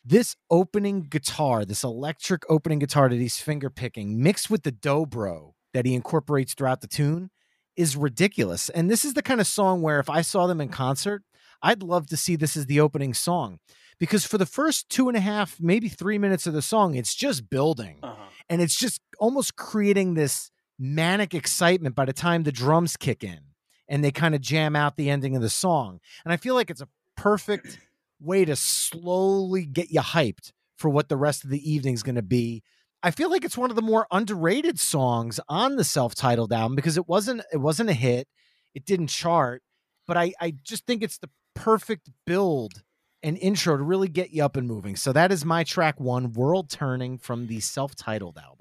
This 0.05 0.37
opening 0.49 1.03
guitar, 1.03 1.65
this 1.65 1.83
electric 1.83 2.45
opening 2.49 2.79
guitar 2.79 3.09
that 3.09 3.17
he's 3.19 3.39
finger 3.41 3.69
picking, 3.69 4.23
mixed 4.23 4.49
with 4.49 4.63
the 4.63 4.71
dobro 4.71 5.55
that 5.75 5.85
he 5.85 5.95
incorporates 5.95 6.55
throughout 6.55 6.83
the 6.83 6.87
tune, 6.87 7.31
is 7.77 7.97
ridiculous. 7.97 8.69
And 8.69 8.89
this 8.89 9.05
is 9.05 9.15
the 9.15 9.23
kind 9.23 9.41
of 9.41 9.49
song 9.49 9.83
where 9.83 9.99
if 9.99 10.09
I 10.09 10.23
saw 10.23 10.47
them 10.47 10.61
in 10.61 10.69
concert, 10.69 11.25
I'd 11.61 11.83
love 11.83 12.07
to 12.07 12.17
see 12.17 12.37
this 12.37 12.57
as 12.57 12.67
the 12.67 12.79
opening 12.79 13.13
song. 13.13 13.59
Because 13.99 14.25
for 14.25 14.39
the 14.39 14.47
first 14.47 14.89
two 14.89 15.09
and 15.09 15.17
a 15.17 15.21
half, 15.21 15.61
maybe 15.61 15.89
three 15.89 16.17
minutes 16.17 16.47
of 16.47 16.53
the 16.55 16.63
song, 16.63 16.95
it's 16.95 17.17
just 17.17 17.51
building 17.51 17.99
Uh-huh. 18.01 18.23
and 18.49 18.63
it's 18.63 18.79
just 18.79 19.01
almost 19.19 19.57
creating 19.57 20.15
this 20.15 20.53
manic 20.79 21.35
excitement 21.35 21.97
by 21.97 22.05
the 22.05 22.13
time 22.13 22.45
the 22.45 22.53
drums 22.53 22.97
kick 22.97 23.25
in 23.25 23.41
and 23.89 24.05
they 24.05 24.13
kind 24.13 24.37
of 24.37 24.41
jam 24.41 24.77
out 24.77 24.97
the 24.97 25.11
ending 25.11 25.35
of 25.35 25.43
the 25.43 25.51
song. 25.51 25.99
And 26.25 26.33
I 26.33 26.37
feel 26.37 26.55
like 26.55 26.71
it's 26.71 26.81
a 26.81 26.89
perfect 27.17 27.81
way 28.21 28.45
to 28.45 28.57
slowly 28.57 29.65
get 29.65 29.91
you 29.91 30.01
hyped 30.01 30.53
for 30.77 30.89
what 30.89 31.09
the 31.09 31.17
rest 31.17 31.45
of 31.45 31.51
the 31.51 31.71
evening's 31.71 32.03
going 32.03 32.15
to 32.15 32.23
be. 32.23 32.63
I 33.03 33.11
feel 33.11 33.31
like 33.31 33.45
it's 33.45 33.59
one 33.59 33.71
of 33.71 33.77
the 33.77 33.83
more 33.83 34.07
underrated 34.11 34.79
songs 34.81 35.39
on 35.49 35.77
the 35.77 35.85
self-titled 35.85 36.53
album 36.53 36.75
because 36.75 36.97
it 36.97 37.09
wasn't 37.09 37.43
it 37.53 37.59
wasn't 37.59 37.91
a 37.91 37.95
hit. 37.95 38.27
It 38.75 38.85
didn't 38.85 39.09
chart, 39.09 39.63
but 40.07 40.17
I 40.17 40.33
I 40.41 40.55
just 40.65 40.87
think 40.87 41.03
it's 41.03 41.19
the 41.19 41.31
perfect 41.55 42.11
build 42.27 42.83
and 43.23 43.39
intro 43.39 43.77
to 43.77 43.83
really 43.83 44.09
get 44.09 44.31
you 44.31 44.45
up 44.45 44.57
and 44.57 44.67
moving. 44.67 44.97
So 44.97 45.13
that 45.13 45.33
is 45.33 45.45
my 45.45 45.65
track 45.65 45.99
1 46.01 46.33
World 46.33 46.71
Turning 46.71 47.19
from 47.19 47.47
the 47.47 47.61
self-titled 47.61 48.39
album. 48.39 48.58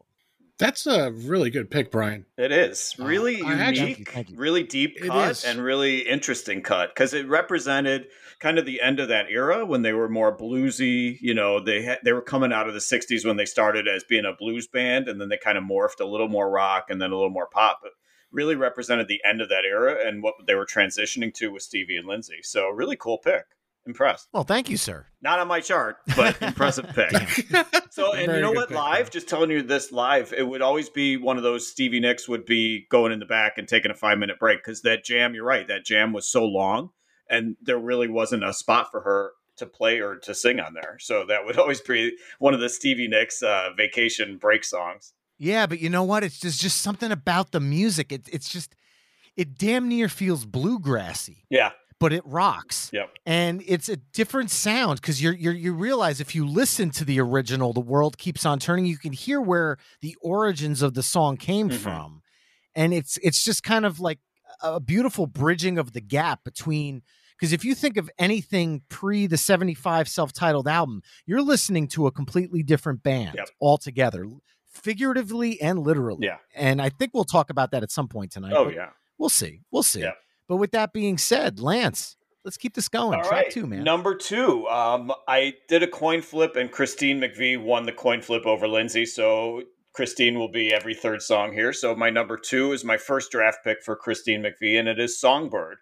That's 0.60 0.88
a 0.88 1.12
really 1.12 1.50
good 1.52 1.70
pick, 1.70 1.92
Brian. 1.92 2.26
It 2.38 2.52
is 2.52 2.96
Uh, 3.00 3.06
really 3.06 3.42
I 3.44 3.54
actually- 3.54 3.92
unique, 3.92 3.98
Thank 3.98 4.08
you, 4.08 4.14
thank 4.14 4.30
you. 4.32 4.38
really 4.38 4.64
deep 4.64 5.00
cut, 5.02 5.46
and 5.46 5.64
really 5.64 6.00
interesting 6.00 6.64
cut 6.64 6.90
because 6.96 7.14
it 7.14 7.28
represented 7.28 8.08
kind 8.40 8.58
of 8.58 8.66
the 8.66 8.82
end 8.82 9.00
of 9.00 9.08
that 9.10 9.30
era 9.30 9.66
when 9.66 9.84
they 9.84 9.94
were 9.94 10.10
more 10.10 10.36
bluesy. 10.36 11.18
You 11.22 11.36
know, 11.36 11.60
they 11.60 11.84
had, 11.84 12.00
they 12.04 12.12
were 12.14 12.22
coming 12.24 12.52
out 12.52 12.68
of 12.68 12.74
the 12.74 12.80
'60s 12.82 13.24
when 13.26 13.38
they 13.38 13.46
started 13.46 13.88
as 13.88 14.04
being 14.04 14.26
a 14.26 14.34
blues 14.34 14.68
band, 14.68 15.08
and 15.08 15.22
then 15.22 15.30
they 15.30 15.38
kind 15.38 15.58
of 15.60 15.64
morphed 15.64 16.00
a 16.00 16.06
little 16.06 16.28
more 16.28 16.50
rock 16.50 16.86
and 16.90 17.00
then 17.02 17.12
a 17.12 17.16
little 17.16 17.30
more 17.30 17.48
pop. 17.48 17.80
But 17.84 17.92
really 18.32 18.56
represented 18.56 19.08
the 19.08 19.22
end 19.24 19.42
of 19.42 19.50
that 19.50 19.64
era 19.64 19.96
and 20.06 20.22
what 20.22 20.34
they 20.48 20.54
were 20.56 20.66
transitioning 20.66 21.34
to 21.34 21.52
with 21.52 21.62
Stevie 21.64 21.96
and 21.98 22.08
Lindsey. 22.08 22.40
So 22.44 22.68
really 22.70 22.98
cool 22.98 23.20
pick. 23.20 23.46
Impressed. 23.88 24.28
Well, 24.34 24.44
thank 24.44 24.70
you, 24.70 24.78
sir. 24.78 25.08
Not 25.22 25.40
on 25.40 25.48
my 25.48 25.60
chart, 25.62 25.98
but 26.16 26.40
impressive 26.42 26.88
pick. 26.94 27.48
So, 27.90 28.14
and 28.14 28.28
Very 28.28 28.38
you 28.38 28.44
know 28.44 28.52
what? 28.52 28.68
pick, 28.68 28.78
live, 28.78 29.06
man. 29.06 29.12
just 29.12 29.28
telling 29.28 29.50
you 29.50 29.64
this 29.64 29.92
live, 29.92 30.32
it 30.32 30.44
would 30.48 30.62
always 30.62 30.88
be 30.88 31.18
one 31.18 31.38
of 31.38 31.42
those 31.42 31.68
Stevie 31.68 32.00
Nicks 32.00 32.30
would 32.30 32.46
be 32.46 32.86
going 32.92 33.12
in 33.12 33.18
the 33.18 33.26
back 33.26 33.58
and 33.58 33.68
taking 33.68 33.90
a 33.90 33.96
five 33.96 34.20
minute 34.20 34.38
break 34.38 34.60
because 34.64 34.84
that 34.84 35.04
jam, 35.04 35.34
you're 35.34 35.44
right, 35.44 35.68
that 35.68 35.84
jam 35.84 36.14
was 36.14 36.30
so 36.30 36.46
long 36.46 36.92
and 37.28 37.56
there 37.60 37.80
really 37.80 38.08
wasn't 38.08 38.44
a 38.44 38.54
spot 38.54 38.92
for 38.92 39.02
her 39.02 39.32
to 39.56 39.66
play 39.66 40.00
or 40.00 40.16
to 40.18 40.36
sing 40.36 40.60
on 40.60 40.76
there. 40.76 40.98
So 41.00 41.26
that 41.28 41.44
would 41.44 41.58
always 41.58 41.82
be 41.82 42.16
one 42.38 42.54
of 42.54 42.60
the 42.60 42.70
Stevie 42.70 43.08
Nicks 43.08 43.42
uh, 43.42 43.70
vacation 43.76 44.38
break 44.38 44.64
songs. 44.64 45.14
Yeah, 45.40 45.66
but 45.66 45.80
you 45.80 45.90
know 45.90 46.04
what? 46.04 46.24
It's 46.24 46.40
just 46.40 46.62
just 46.62 46.82
something 46.82 47.12
about 47.12 47.52
the 47.52 47.60
music. 47.60 48.12
It, 48.12 48.30
it's 48.32 48.50
just 48.50 48.76
it 49.36 49.58
damn 49.58 49.88
near 49.88 50.08
feels 50.10 50.46
bluegrassy, 50.46 51.46
Yeah. 51.50 51.72
But 52.00 52.14
it 52.14 52.24
rocks. 52.26 52.90
Yep. 52.94 53.10
And 53.26 53.64
it's 53.68 53.90
a 53.90 53.98
different 53.98 54.52
sound 54.52 55.02
because 55.02 55.22
you're, 55.22 55.34
you're 55.34 55.54
you 55.54 55.74
realize 55.74 56.20
if 56.22 56.36
you 56.36 56.46
listen 56.48 56.92
to 56.92 57.06
the 57.06 57.20
original, 57.20 57.74
"The 57.74 57.80
World 57.80 58.18
Keeps 58.18 58.46
on 58.46 58.60
Turning," 58.60 58.86
you 58.86 58.98
can 58.98 59.14
hear 59.14 59.42
where 59.42 59.78
the 60.02 60.16
origins 60.22 60.82
of 60.82 60.94
the 60.94 61.04
song 61.04 61.38
came 61.38 61.70
Mhm. 61.70 61.78
from, 61.78 62.22
and 62.76 62.94
it's 62.94 63.18
it's 63.24 63.44
just 63.44 63.64
kind 63.64 63.86
of 63.86 64.00
like 64.00 64.20
a 64.62 64.80
beautiful 64.80 65.28
bridging 65.28 65.78
of 65.78 65.94
the 65.94 66.02
gap 66.02 66.44
between. 66.44 67.02
Because 67.40 67.54
if 67.54 67.64
you 67.64 67.76
think 67.76 67.98
of 67.98 68.10
anything 68.18 68.82
pre 68.90 69.28
the 69.28 69.38
75 69.38 70.08
self 70.10 70.34
titled 70.34 70.68
album, 70.68 71.02
you're 71.28 71.42
listening 71.44 71.88
to 71.90 72.08
a 72.08 72.12
completely 72.12 72.64
different 72.64 73.04
band 73.04 73.36
Yep. 73.38 73.50
altogether, 73.62 74.26
figuratively 74.72 75.60
and 75.62 75.80
literally. 75.80 76.26
Yeah. 76.26 76.38
And 76.56 76.82
I 76.82 76.90
think 76.90 77.12
we'll 77.14 77.26
talk 77.26 77.50
about 77.50 77.72
that 77.72 77.84
at 77.84 77.92
some 77.92 78.08
point 78.08 78.32
tonight. 78.32 78.54
Oh, 78.56 78.70
yeah. 78.70 78.90
We'll 79.18 79.30
see. 79.30 79.62
We'll 79.72 79.84
see. 79.84 80.02
Yeah. 80.02 80.12
But 80.48 80.58
with 80.58 80.72
that 80.72 80.94
being 80.94 81.18
said, 81.18 81.60
Lance, 81.60 82.16
let's 82.46 82.58
keep 82.58 82.74
this 82.74 82.88
going. 82.90 83.20
All 83.20 83.26
Track 83.26 83.32
right, 83.32 83.52
two, 83.52 83.68
man. 83.68 83.84
Number 83.84 84.16
two, 84.16 84.68
um, 84.68 85.12
I 85.28 85.56
did 85.68 85.84
a 85.84 85.88
coin 85.88 86.22
flip, 86.22 86.56
and 86.56 86.72
Christine 86.72 87.20
McVie 87.20 87.62
won 87.62 87.86
the 87.86 87.92
coin 87.92 88.22
flip 88.22 88.46
over 88.46 88.68
Lindsey. 88.68 89.06
So 89.06 89.64
Christine 89.94 90.40
will 90.40 90.52
be 90.52 90.74
every 90.74 90.94
third 90.94 91.22
song 91.22 91.54
here. 91.54 91.74
So 91.74 91.96
my 91.96 92.10
number 92.10 92.38
two 92.38 92.72
is 92.72 92.86
my 92.86 92.98
first 92.98 93.32
draft 93.32 93.60
pick 93.64 93.84
for 93.84 93.96
Christine 93.96 94.44
McVie, 94.44 94.80
and 94.80 94.88
it 94.88 95.00
is 95.00 95.20
Songbird. 95.20 95.80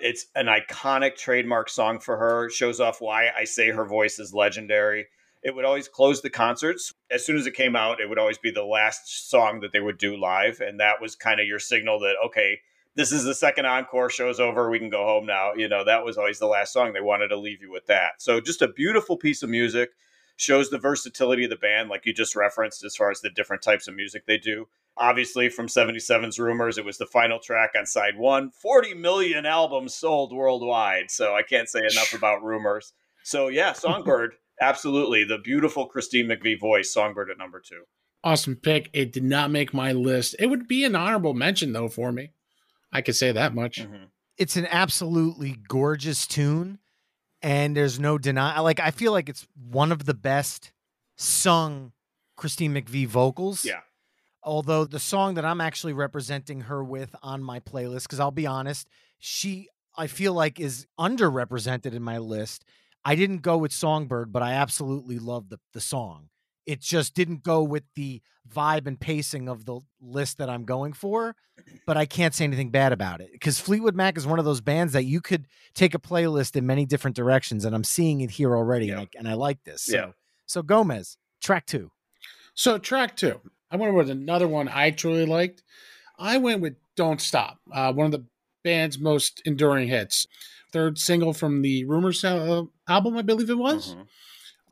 It's 0.00 0.26
an 0.34 0.46
iconic 0.46 1.16
trademark 1.16 1.68
song 1.68 1.98
for 2.00 2.16
her. 2.16 2.48
Shows 2.50 2.80
off 2.80 3.00
why 3.00 3.30
I 3.36 3.44
say 3.44 3.70
her 3.70 3.84
voice 3.84 4.18
is 4.18 4.32
legendary. 4.32 5.06
It 5.42 5.54
would 5.54 5.64
always 5.64 5.88
close 5.88 6.20
the 6.20 6.30
concerts. 6.30 6.92
As 7.10 7.24
soon 7.24 7.36
as 7.36 7.46
it 7.46 7.54
came 7.54 7.76
out, 7.76 8.00
it 8.00 8.08
would 8.08 8.18
always 8.18 8.38
be 8.38 8.50
the 8.50 8.64
last 8.64 9.28
song 9.30 9.60
that 9.60 9.72
they 9.72 9.80
would 9.80 9.98
do 9.98 10.16
live. 10.16 10.60
And 10.60 10.80
that 10.80 11.00
was 11.00 11.14
kind 11.14 11.40
of 11.40 11.46
your 11.46 11.60
signal 11.60 12.00
that, 12.00 12.14
okay, 12.26 12.58
this 12.98 13.12
is 13.12 13.22
the 13.22 13.34
second 13.34 13.64
encore, 13.64 14.10
show's 14.10 14.40
over, 14.40 14.68
we 14.68 14.80
can 14.80 14.90
go 14.90 15.04
home 15.04 15.24
now. 15.24 15.52
You 15.54 15.68
know, 15.68 15.84
that 15.84 16.04
was 16.04 16.18
always 16.18 16.40
the 16.40 16.48
last 16.48 16.72
song. 16.72 16.92
They 16.92 17.00
wanted 17.00 17.28
to 17.28 17.36
leave 17.36 17.62
you 17.62 17.70
with 17.70 17.86
that. 17.86 18.14
So 18.18 18.40
just 18.40 18.60
a 18.60 18.66
beautiful 18.66 19.16
piece 19.16 19.44
of 19.44 19.48
music. 19.48 19.90
Shows 20.36 20.70
the 20.70 20.78
versatility 20.78 21.42
of 21.44 21.50
the 21.50 21.56
band, 21.56 21.88
like 21.88 22.06
you 22.06 22.12
just 22.12 22.36
referenced, 22.36 22.84
as 22.84 22.94
far 22.94 23.10
as 23.10 23.20
the 23.20 23.30
different 23.30 23.60
types 23.60 23.88
of 23.88 23.96
music 23.96 24.24
they 24.24 24.38
do. 24.38 24.68
Obviously, 24.96 25.48
from 25.48 25.66
77's 25.66 26.38
Rumors, 26.38 26.78
it 26.78 26.84
was 26.84 26.96
the 26.96 27.06
final 27.06 27.40
track 27.40 27.70
on 27.76 27.86
side 27.86 28.16
one. 28.16 28.52
40 28.52 28.94
million 28.94 29.46
albums 29.46 29.96
sold 29.96 30.32
worldwide. 30.32 31.10
So 31.10 31.34
I 31.34 31.42
can't 31.42 31.68
say 31.68 31.80
enough 31.80 32.12
about 32.16 32.44
Rumors. 32.44 32.92
So, 33.24 33.48
yeah, 33.48 33.72
Songbird, 33.72 34.34
absolutely. 34.60 35.24
The 35.24 35.38
beautiful 35.38 35.86
Christine 35.86 36.26
McVie 36.26 36.58
voice, 36.58 36.92
Songbird 36.92 37.30
at 37.30 37.38
number 37.38 37.60
two. 37.60 37.82
Awesome 38.22 38.54
pick. 38.54 38.90
It 38.92 39.12
did 39.12 39.24
not 39.24 39.50
make 39.50 39.74
my 39.74 39.90
list. 39.90 40.36
It 40.38 40.46
would 40.46 40.68
be 40.68 40.84
an 40.84 40.94
honorable 40.94 41.34
mention 41.34 41.72
though 41.72 41.88
for 41.88 42.12
me. 42.12 42.30
I 42.92 43.02
could 43.02 43.16
say 43.16 43.32
that 43.32 43.54
much. 43.54 43.80
Mhm. 43.80 44.10
It's 44.36 44.56
an 44.56 44.66
absolutely 44.66 45.56
gorgeous 45.68 46.26
tune, 46.26 46.78
and 47.42 47.76
there's 47.76 47.98
no 47.98 48.18
deny. 48.18 48.58
Like 48.60 48.80
I 48.80 48.90
feel 48.90 49.12
like 49.12 49.28
it's 49.28 49.46
one 49.54 49.92
of 49.92 50.04
the 50.04 50.14
best 50.14 50.72
sung 51.16 51.92
Christine 52.36 52.72
McVie 52.74 53.06
vocals. 53.06 53.64
Yeah. 53.64 53.80
Although 54.42 54.84
the 54.84 55.00
song 55.00 55.34
that 55.34 55.44
I'm 55.44 55.60
actually 55.60 55.92
representing 55.92 56.62
her 56.62 56.82
with 56.82 57.14
on 57.22 57.42
my 57.42 57.60
playlist, 57.60 58.04
because 58.04 58.20
I'll 58.20 58.30
be 58.30 58.46
honest, 58.46 58.88
she 59.18 59.68
I 59.96 60.06
feel 60.06 60.32
like 60.32 60.60
is 60.60 60.86
underrepresented 60.98 61.92
in 61.92 62.02
my 62.02 62.18
list. 62.18 62.64
I 63.04 63.16
didn't 63.16 63.38
go 63.38 63.58
with 63.58 63.72
Songbird, 63.72 64.32
but 64.32 64.42
I 64.42 64.52
absolutely 64.52 65.18
love 65.18 65.48
the 65.48 65.58
the 65.72 65.80
song. 65.80 66.28
It 66.68 66.82
just 66.82 67.14
didn't 67.14 67.42
go 67.42 67.62
with 67.62 67.84
the 67.94 68.20
vibe 68.46 68.86
and 68.86 69.00
pacing 69.00 69.48
of 69.48 69.64
the 69.64 69.80
list 70.02 70.36
that 70.36 70.50
I'm 70.50 70.66
going 70.66 70.92
for, 70.92 71.34
but 71.86 71.96
I 71.96 72.04
can't 72.04 72.34
say 72.34 72.44
anything 72.44 72.68
bad 72.70 72.92
about 72.92 73.22
it 73.22 73.32
because 73.32 73.58
Fleetwood 73.58 73.96
Mac 73.96 74.18
is 74.18 74.26
one 74.26 74.38
of 74.38 74.44
those 74.44 74.60
bands 74.60 74.92
that 74.92 75.06
you 75.06 75.22
could 75.22 75.46
take 75.74 75.94
a 75.94 75.98
playlist 75.98 76.56
in 76.56 76.66
many 76.66 76.84
different 76.84 77.16
directions, 77.16 77.64
and 77.64 77.74
I'm 77.74 77.84
seeing 77.84 78.20
it 78.20 78.32
here 78.32 78.54
already, 78.54 78.90
and, 78.90 79.00
I, 79.00 79.08
and 79.16 79.26
I 79.26 79.32
like 79.32 79.64
this. 79.64 79.80
So, 79.84 79.96
Yeah. 79.96 80.10
so 80.44 80.60
Gomez, 80.60 81.16
track 81.40 81.64
two. 81.64 81.90
So 82.52 82.76
track 82.76 83.16
two, 83.16 83.40
I 83.70 83.76
went 83.76 83.94
with 83.94 84.10
another 84.10 84.46
one 84.46 84.68
I 84.68 84.90
truly 84.90 85.24
liked. 85.24 85.62
I 86.18 86.36
went 86.36 86.60
with 86.60 86.76
"Don't 86.96 87.20
Stop," 87.22 87.60
uh, 87.72 87.94
one 87.94 88.06
of 88.06 88.12
the 88.12 88.26
band's 88.62 88.98
most 88.98 89.40
enduring 89.46 89.88
hits. 89.88 90.26
Third 90.70 90.98
single 90.98 91.32
from 91.32 91.62
the 91.62 91.86
Rumors 91.86 92.22
album, 92.24 92.70
I 92.86 93.22
believe 93.22 93.48
it 93.48 93.56
was. 93.56 93.94
Mhm. 93.94 94.06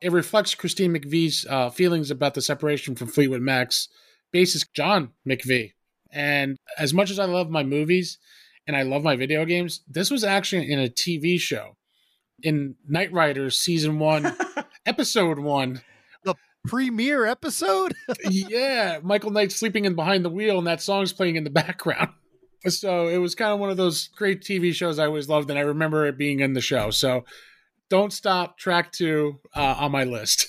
It 0.00 0.12
reflects 0.12 0.54
Christine 0.54 0.94
McVie's 0.94 1.46
uh, 1.48 1.70
feelings 1.70 2.10
about 2.10 2.34
the 2.34 2.42
separation 2.42 2.94
from 2.94 3.08
Fleetwood 3.08 3.40
Mac's 3.40 3.88
bassist 4.34 4.66
John 4.74 5.10
McVie. 5.26 5.72
And 6.12 6.56
as 6.78 6.94
much 6.94 7.10
as 7.10 7.18
I 7.18 7.24
love 7.24 7.50
my 7.50 7.62
movies 7.62 8.18
and 8.66 8.76
I 8.76 8.82
love 8.82 9.02
my 9.02 9.16
video 9.16 9.44
games, 9.44 9.82
this 9.88 10.10
was 10.10 10.24
actually 10.24 10.70
in 10.70 10.78
a 10.78 10.88
TV 10.88 11.38
show 11.38 11.76
in 12.42 12.74
Knight 12.86 13.12
Riders 13.12 13.58
season 13.58 13.98
one, 13.98 14.36
episode 14.86 15.38
one. 15.38 15.82
The 16.24 16.34
premiere 16.66 17.24
episode. 17.24 17.94
yeah, 18.30 18.98
Michael 19.02 19.30
Knight 19.30 19.52
sleeping 19.52 19.84
in 19.84 19.94
behind 19.94 20.24
the 20.24 20.30
wheel, 20.30 20.58
and 20.58 20.66
that 20.66 20.82
song's 20.82 21.12
playing 21.12 21.36
in 21.36 21.44
the 21.44 21.50
background. 21.50 22.10
So 22.68 23.06
it 23.06 23.18
was 23.18 23.36
kind 23.36 23.52
of 23.52 23.60
one 23.60 23.70
of 23.70 23.76
those 23.76 24.08
great 24.08 24.40
TV 24.40 24.74
shows 24.74 24.98
I 24.98 25.06
always 25.06 25.28
loved, 25.28 25.50
and 25.50 25.58
I 25.58 25.62
remember 25.62 26.04
it 26.06 26.18
being 26.18 26.40
in 26.40 26.52
the 26.52 26.60
show. 26.60 26.90
So 26.90 27.24
don't 27.88 28.12
stop 28.12 28.58
track 28.58 28.92
two 28.92 29.40
uh, 29.54 29.76
on 29.78 29.92
my 29.92 30.04
list. 30.04 30.48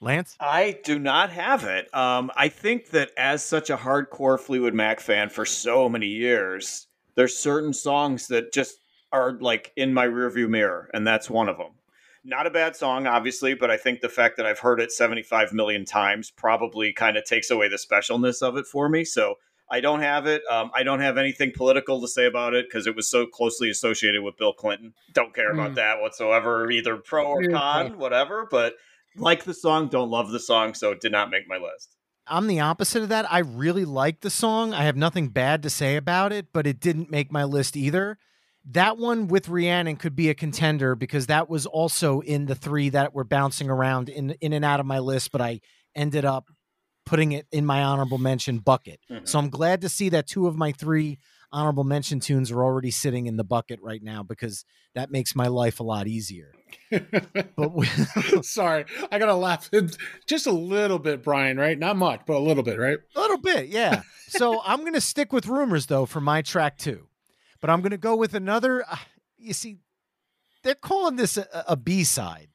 Lance. 0.00 0.36
I 0.38 0.78
do 0.84 0.98
not 0.98 1.30
have 1.30 1.64
it. 1.64 1.92
Um, 1.94 2.30
I 2.36 2.48
think 2.48 2.90
that 2.90 3.12
as 3.16 3.42
such 3.42 3.70
a 3.70 3.76
hardcore 3.76 4.38
Fleetwood 4.38 4.74
Mac 4.74 5.00
fan 5.00 5.30
for 5.30 5.46
so 5.46 5.88
many 5.88 6.06
years, 6.06 6.86
there's 7.14 7.36
certain 7.36 7.72
songs 7.72 8.26
that 8.28 8.52
just 8.52 8.76
are 9.10 9.38
like 9.40 9.72
in 9.76 9.94
my 9.94 10.06
rearview 10.06 10.48
mirror, 10.48 10.90
and 10.92 11.06
that's 11.06 11.30
one 11.30 11.48
of 11.48 11.56
them. 11.56 11.72
Not 12.24 12.46
a 12.46 12.50
bad 12.50 12.76
song, 12.76 13.06
obviously, 13.06 13.54
but 13.54 13.70
I 13.70 13.76
think 13.76 14.00
the 14.00 14.08
fact 14.08 14.36
that 14.36 14.46
I've 14.46 14.58
heard 14.58 14.80
it 14.80 14.92
75 14.92 15.52
million 15.52 15.84
times 15.84 16.30
probably 16.30 16.92
kind 16.92 17.16
of 17.16 17.24
takes 17.24 17.50
away 17.50 17.68
the 17.68 17.76
specialness 17.76 18.42
of 18.42 18.56
it 18.56 18.66
for 18.66 18.88
me. 18.88 19.04
So 19.04 19.36
I 19.70 19.80
don't 19.80 20.00
have 20.00 20.26
it. 20.26 20.42
Um, 20.50 20.70
I 20.74 20.82
don't 20.84 21.00
have 21.00 21.18
anything 21.18 21.52
political 21.56 22.00
to 22.00 22.08
say 22.08 22.26
about 22.26 22.54
it 22.54 22.66
because 22.68 22.86
it 22.86 22.94
was 22.94 23.08
so 23.10 23.26
closely 23.26 23.68
associated 23.70 24.22
with 24.22 24.36
Bill 24.36 24.52
Clinton. 24.52 24.94
Don't 25.12 25.34
care 25.34 25.50
about 25.50 25.72
Mm. 25.72 25.76
that 25.76 26.00
whatsoever, 26.00 26.70
either 26.70 26.96
pro 26.96 27.24
or 27.26 27.48
con, 27.50 27.98
whatever. 27.98 28.46
But 28.50 28.74
like 29.16 29.44
the 29.44 29.54
song, 29.54 29.88
don't 29.88 30.10
love 30.10 30.30
the 30.30 30.38
song, 30.40 30.74
so 30.74 30.92
it 30.92 31.00
did 31.00 31.10
not 31.12 31.30
make 31.30 31.48
my 31.48 31.56
list. 31.56 31.96
I'm 32.28 32.46
the 32.48 32.60
opposite 32.60 33.02
of 33.02 33.08
that. 33.10 33.30
I 33.32 33.38
really 33.38 33.84
like 33.84 34.20
the 34.20 34.30
song. 34.30 34.74
I 34.74 34.84
have 34.84 34.96
nothing 34.96 35.28
bad 35.28 35.62
to 35.62 35.70
say 35.70 35.96
about 35.96 36.32
it, 36.32 36.46
but 36.52 36.66
it 36.66 36.80
didn't 36.80 37.10
make 37.10 37.30
my 37.32 37.44
list 37.44 37.76
either. 37.76 38.18
That 38.70 38.98
one 38.98 39.28
with 39.28 39.48
Rhiannon 39.48 39.96
could 39.96 40.16
be 40.16 40.28
a 40.28 40.34
contender 40.34 40.96
because 40.96 41.26
that 41.26 41.48
was 41.48 41.66
also 41.66 42.20
in 42.20 42.46
the 42.46 42.56
three 42.56 42.88
that 42.88 43.14
were 43.14 43.22
bouncing 43.24 43.70
around 43.70 44.08
in 44.08 44.30
in 44.40 44.52
and 44.52 44.64
out 44.64 44.80
of 44.80 44.86
my 44.86 44.98
list, 44.98 45.30
but 45.30 45.40
I 45.40 45.60
ended 45.94 46.24
up 46.24 46.46
putting 47.06 47.32
it 47.32 47.46
in 47.52 47.64
my 47.64 47.82
honorable 47.82 48.18
mention 48.18 48.58
bucket. 48.58 49.00
Mhm. 49.10 49.26
So 49.26 49.38
I'm 49.38 49.48
glad 49.48 49.80
to 49.80 49.88
see 49.88 50.08
that 50.10 50.26
two 50.26 50.46
of 50.46 50.56
my 50.56 50.72
three 50.72 51.18
honorable 51.52 51.84
mention 51.84 52.18
tunes 52.20 52.50
are 52.50 52.62
already 52.62 52.90
sitting 52.90 53.26
in 53.28 53.36
the 53.36 53.44
bucket 53.44 53.80
right 53.80 54.02
now 54.02 54.22
because 54.22 54.64
that 54.94 55.10
makes 55.10 55.34
my 55.36 55.46
life 55.46 55.78
a 55.80 55.84
lot 55.84 56.06
easier. 56.08 56.52
But 56.90 57.72
we- 57.72 57.86
Sorry, 58.42 58.84
I 59.10 59.18
gotta 59.18 59.34
laugh 59.34 59.70
just 60.26 60.46
a 60.46 60.52
little 60.52 60.98
bit, 60.98 61.22
Brian. 61.22 61.56
Right? 61.56 61.78
Not 61.78 61.96
much, 61.96 62.22
but 62.26 62.34
a 62.36 62.40
little 62.40 62.62
bit, 62.64 62.78
right? 62.78 62.98
A 63.14 63.20
little 63.20 63.38
bit, 63.38 63.68
yeah. 63.68 64.02
So 64.28 64.60
I'm 64.66 64.80
going 64.80 64.94
to 64.94 65.00
stick 65.00 65.32
with 65.32 65.46
rumors 65.46 65.86
though 65.86 66.04
for 66.06 66.20
my 66.20 66.42
track 66.42 66.76
two, 66.78 67.06
but 67.60 67.70
I'm 67.70 67.80
going 67.80 67.92
to 67.92 67.96
go 67.98 68.16
with 68.16 68.34
another. 68.34 68.84
Uh, 68.90 68.96
you 69.38 69.52
see, 69.52 69.78
they're 70.64 70.74
calling 70.74 71.14
this 71.14 71.36
a, 71.36 71.46
a 71.68 71.76
B 71.76 72.02
side, 72.02 72.48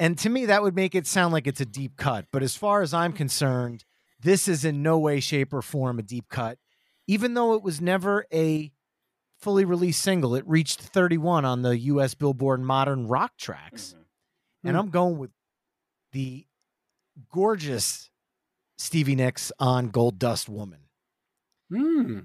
and 0.00 0.18
to 0.18 0.28
me 0.28 0.46
that 0.46 0.62
would 0.62 0.74
make 0.74 0.94
it 0.96 1.06
sound 1.06 1.32
like 1.32 1.46
it's 1.46 1.60
a 1.60 1.66
deep 1.66 1.96
cut. 1.96 2.26
But 2.32 2.42
as 2.42 2.56
far 2.56 2.82
as 2.82 2.92
I'm 2.92 3.12
concerned, 3.12 3.84
this 4.18 4.48
is 4.48 4.64
in 4.64 4.82
no 4.82 4.98
way, 4.98 5.20
shape, 5.20 5.52
or 5.52 5.62
form 5.62 5.98
a 5.98 6.02
deep 6.02 6.28
cut. 6.28 6.58
Even 7.06 7.34
though 7.34 7.54
it 7.54 7.62
was 7.62 7.80
never 7.80 8.26
a 8.32 8.72
fully 9.38 9.64
released 9.64 10.02
single, 10.02 10.34
it 10.34 10.44
reached 10.46 10.80
31 10.80 11.44
on 11.44 11.62
the 11.62 11.78
US 11.78 12.14
Billboard 12.14 12.60
Modern 12.60 13.06
Rock 13.06 13.36
Tracks. 13.38 13.94
Mhm. 13.96 14.04
And 14.64 14.76
Hmm. 14.76 14.80
I'm 14.80 14.90
going 14.90 15.18
with 15.18 15.30
the 16.12 16.46
gorgeous 17.32 18.10
Stevie 18.78 19.14
Nicks 19.14 19.52
on 19.58 19.88
Gold 19.88 20.18
Dust 20.18 20.48
Woman. 20.48 20.80
Hmm. 21.70 22.18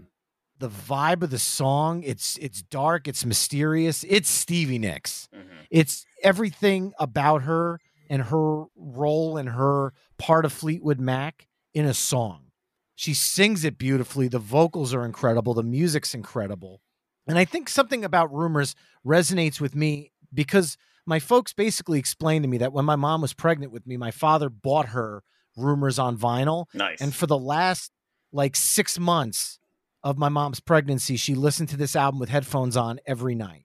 The 0.57 0.69
vibe 0.69 1.21
of 1.21 1.29
the 1.31 1.39
song, 1.39 2.03
it's 2.03 2.37
it's 2.37 2.61
dark, 2.61 3.07
it's 3.07 3.25
mysterious, 3.25 4.05
it's 4.07 4.29
Stevie 4.29 4.79
Nicks. 4.79 5.27
Mhm. 5.33 5.67
It's 5.69 6.05
everything 6.25 6.91
about 6.99 7.43
her 7.43 7.79
and 8.09 8.23
her 8.23 8.65
role 8.75 9.37
and 9.37 9.49
her 9.49 9.93
part 10.17 10.43
of 10.43 10.51
Fleetwood 10.51 10.99
Mac 10.99 11.47
in 11.73 11.85
a 11.85 11.93
song. 11.93 12.47
She 12.95 13.13
sings 13.13 13.63
it 13.63 13.77
beautifully. 13.77 14.27
The 14.27 14.39
vocals 14.39 14.93
are 14.93 15.05
incredible. 15.05 15.53
The 15.53 15.63
music's 15.63 16.13
incredible. 16.13 16.81
And 17.27 17.37
I 17.37 17.45
think 17.45 17.69
something 17.69 18.03
about 18.03 18.33
Rumors 18.33 18.75
resonates 19.05 19.59
with 19.59 19.75
me 19.75 20.11
because 20.33 20.77
my 21.05 21.19
folks 21.19 21.53
basically 21.53 21.99
explained 21.99 22.43
to 22.43 22.49
me 22.49 22.57
that 22.57 22.73
when 22.73 22.85
my 22.85 22.95
mom 22.95 23.21
was 23.21 23.33
pregnant 23.33 23.71
with 23.71 23.85
me, 23.85 23.97
my 23.97 24.11
father 24.11 24.49
bought 24.49 24.87
her 24.89 25.23
Rumors 25.57 25.99
on 25.99 26.17
vinyl. 26.17 26.65
Nice. 26.73 26.99
And 27.01 27.13
for 27.13 27.27
the 27.27 27.37
last 27.37 27.91
like 28.31 28.55
six 28.55 28.99
months 28.99 29.59
of 30.03 30.17
my 30.17 30.29
mom's 30.29 30.59
pregnancy, 30.59 31.17
she 31.17 31.35
listened 31.35 31.69
to 31.69 31.77
this 31.77 31.95
album 31.95 32.19
with 32.19 32.29
headphones 32.29 32.75
on 32.75 32.99
every 33.05 33.35
night. 33.35 33.64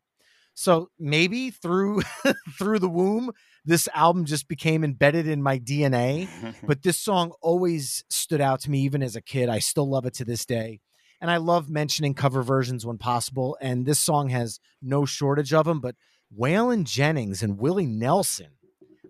So 0.61 0.91
maybe 0.99 1.49
through 1.49 2.03
through 2.59 2.81
the 2.81 2.89
womb, 2.89 3.31
this 3.65 3.89
album 3.95 4.27
just 4.27 4.47
became 4.47 4.85
embedded 4.85 5.27
in 5.27 5.43
my 5.43 5.59
DNA. 5.59 6.29
But 6.67 6.83
this 6.83 6.99
song 6.99 7.33
always 7.41 8.05
stood 8.11 8.43
out 8.43 8.61
to 8.61 8.71
me, 8.71 8.81
even 8.81 9.03
as 9.03 9.17
a 9.17 9.23
kid. 9.23 9.49
I 9.49 9.59
still 9.61 9.89
love 9.89 10.05
it 10.05 10.13
to 10.15 10.25
this 10.27 10.45
day. 10.45 10.81
And 11.19 11.31
I 11.31 11.39
love 11.39 11.71
mentioning 11.71 12.13
cover 12.13 12.43
versions 12.43 12.85
when 12.85 12.99
possible. 12.99 13.57
And 13.63 13.87
this 13.87 14.01
song 14.01 14.29
has 14.29 14.61
no 14.83 15.07
shortage 15.07 15.55
of 15.55 15.65
them. 15.65 15.81
But 15.81 15.95
Waylon 16.39 16.85
Jennings 16.85 17.43
and 17.43 17.59
Willie 17.59 17.87
Nelson 17.87 18.51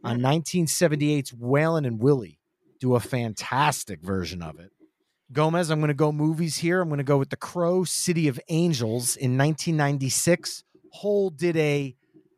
on 0.05 0.21
mm. 0.21 0.45
1978's 0.45 1.33
Waylon 1.33 1.85
and 1.85 2.01
Willie 2.01 2.39
do 2.79 2.95
a 2.95 3.01
fantastic 3.01 4.03
version 4.03 4.41
of 4.41 4.61
it. 4.61 4.71
Gomez, 5.33 5.69
I'm 5.71 5.81
going 5.81 5.89
to 5.89 5.95
go 5.95 6.13
movies 6.13 6.59
here. 6.59 6.81
I'm 6.81 6.89
going 6.89 6.99
to 6.99 7.05
go 7.05 7.19
with 7.19 7.31
The 7.31 7.37
Crow, 7.37 7.83
City 7.83 8.29
of 8.29 8.39
Angels 8.49 9.17
in 9.17 9.37
1996. 9.37 10.63
Hole 10.93 11.31
did 11.31 11.57
a 11.57 11.95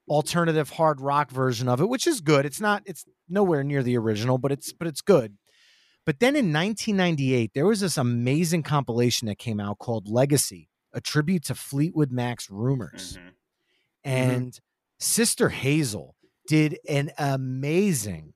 alternative 0.09 0.71
hard 0.71 1.01
rock 1.01 1.31
version 1.31 1.69
of 1.69 1.81
it, 1.81 1.89
which 1.89 2.07
is 2.07 2.21
good. 2.21 2.45
It's 2.45 2.61
not 2.61 2.83
it's 2.87 3.05
nowhere 3.29 3.63
near 3.65 3.83
the 3.83 3.97
original, 3.97 4.39
but 4.39 4.53
it's 4.53 4.73
but 4.73 4.87
it's 4.89 5.01
good. 5.01 5.37
But 6.05 6.19
then 6.19 6.35
in 6.35 6.53
1998, 6.53 7.53
there 7.55 7.67
was 7.67 7.81
this 7.81 7.97
amazing 7.97 8.65
compilation 8.65 9.27
that 9.29 9.39
came 9.39 9.61
out 9.61 9.79
called 9.79 10.09
Legacy, 10.09 10.69
a 10.93 11.01
tribute 11.01 11.45
to 11.45 11.55
Fleetwood 11.55 12.11
Mac's 12.11 12.51
Rumors. 12.51 13.17
Mhm. 13.17 13.33
And 14.05 14.61
Sister 14.99 15.51
Hazel 15.51 16.17
did 16.49 16.79
an 16.89 17.13
amazing 17.19 18.35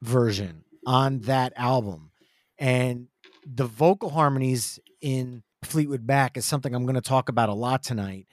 version 0.00 0.64
on 0.86 1.20
that 1.20 1.52
album. 1.56 2.10
And 2.58 3.08
the 3.46 3.66
vocal 3.66 4.10
harmonies 4.10 4.78
in 5.00 5.42
Fleetwood 5.62 6.06
Mac 6.06 6.36
is 6.36 6.46
something 6.46 6.74
I'm 6.74 6.84
going 6.84 6.94
to 6.94 7.00
talk 7.00 7.28
about 7.28 7.48
a 7.48 7.54
lot 7.54 7.82
tonight. 7.82 8.26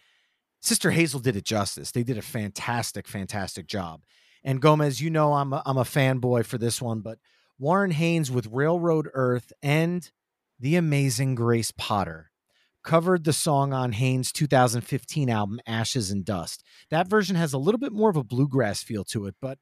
Sister 0.62 0.92
Hazel 0.92 1.20
did 1.20 1.36
it 1.36 1.46
justice. 1.46 1.92
They 1.92 2.04
did 2.04 2.18
a 2.18 2.22
fantastic, 2.22 3.08
fantastic 3.08 3.68
job. 3.68 4.02
And 4.44 4.62
Gomez, 4.62 5.02
you 5.02 5.10
know 5.10 5.34
I'm 5.34 5.54
a, 5.54 5.62
I'm 5.66 5.78
a 5.78 5.84
fanboy 5.84 6.46
for 6.46 6.58
this 6.58 6.82
one, 6.82 7.02
but 7.02 7.20
Warren 7.58 7.92
Haynes 7.92 8.32
with 8.32 8.48
Railroad 8.48 9.10
Earth 9.14 9.52
and 9.62 10.10
the 10.60 10.76
amazing 10.76 11.36
Grace 11.36 11.72
Potter 11.72 12.32
covered 12.84 13.24
the 13.24 13.34
song 13.34 13.74
on 13.74 13.92
Haynes' 13.92 14.32
2015 14.32 15.30
album 15.30 15.60
Ashes 15.68 16.12
and 16.12 16.24
Dust. 16.24 16.64
That 16.90 17.08
version 17.08 17.36
has 17.36 17.54
a 17.54 17.58
little 17.58 17.80
bit 17.80 17.92
more 17.92 18.10
of 18.10 18.16
a 18.16 18.24
bluegrass 18.24 18.82
feel 18.82 19.04
to 19.06 19.26
it, 19.26 19.36
but 19.42 19.58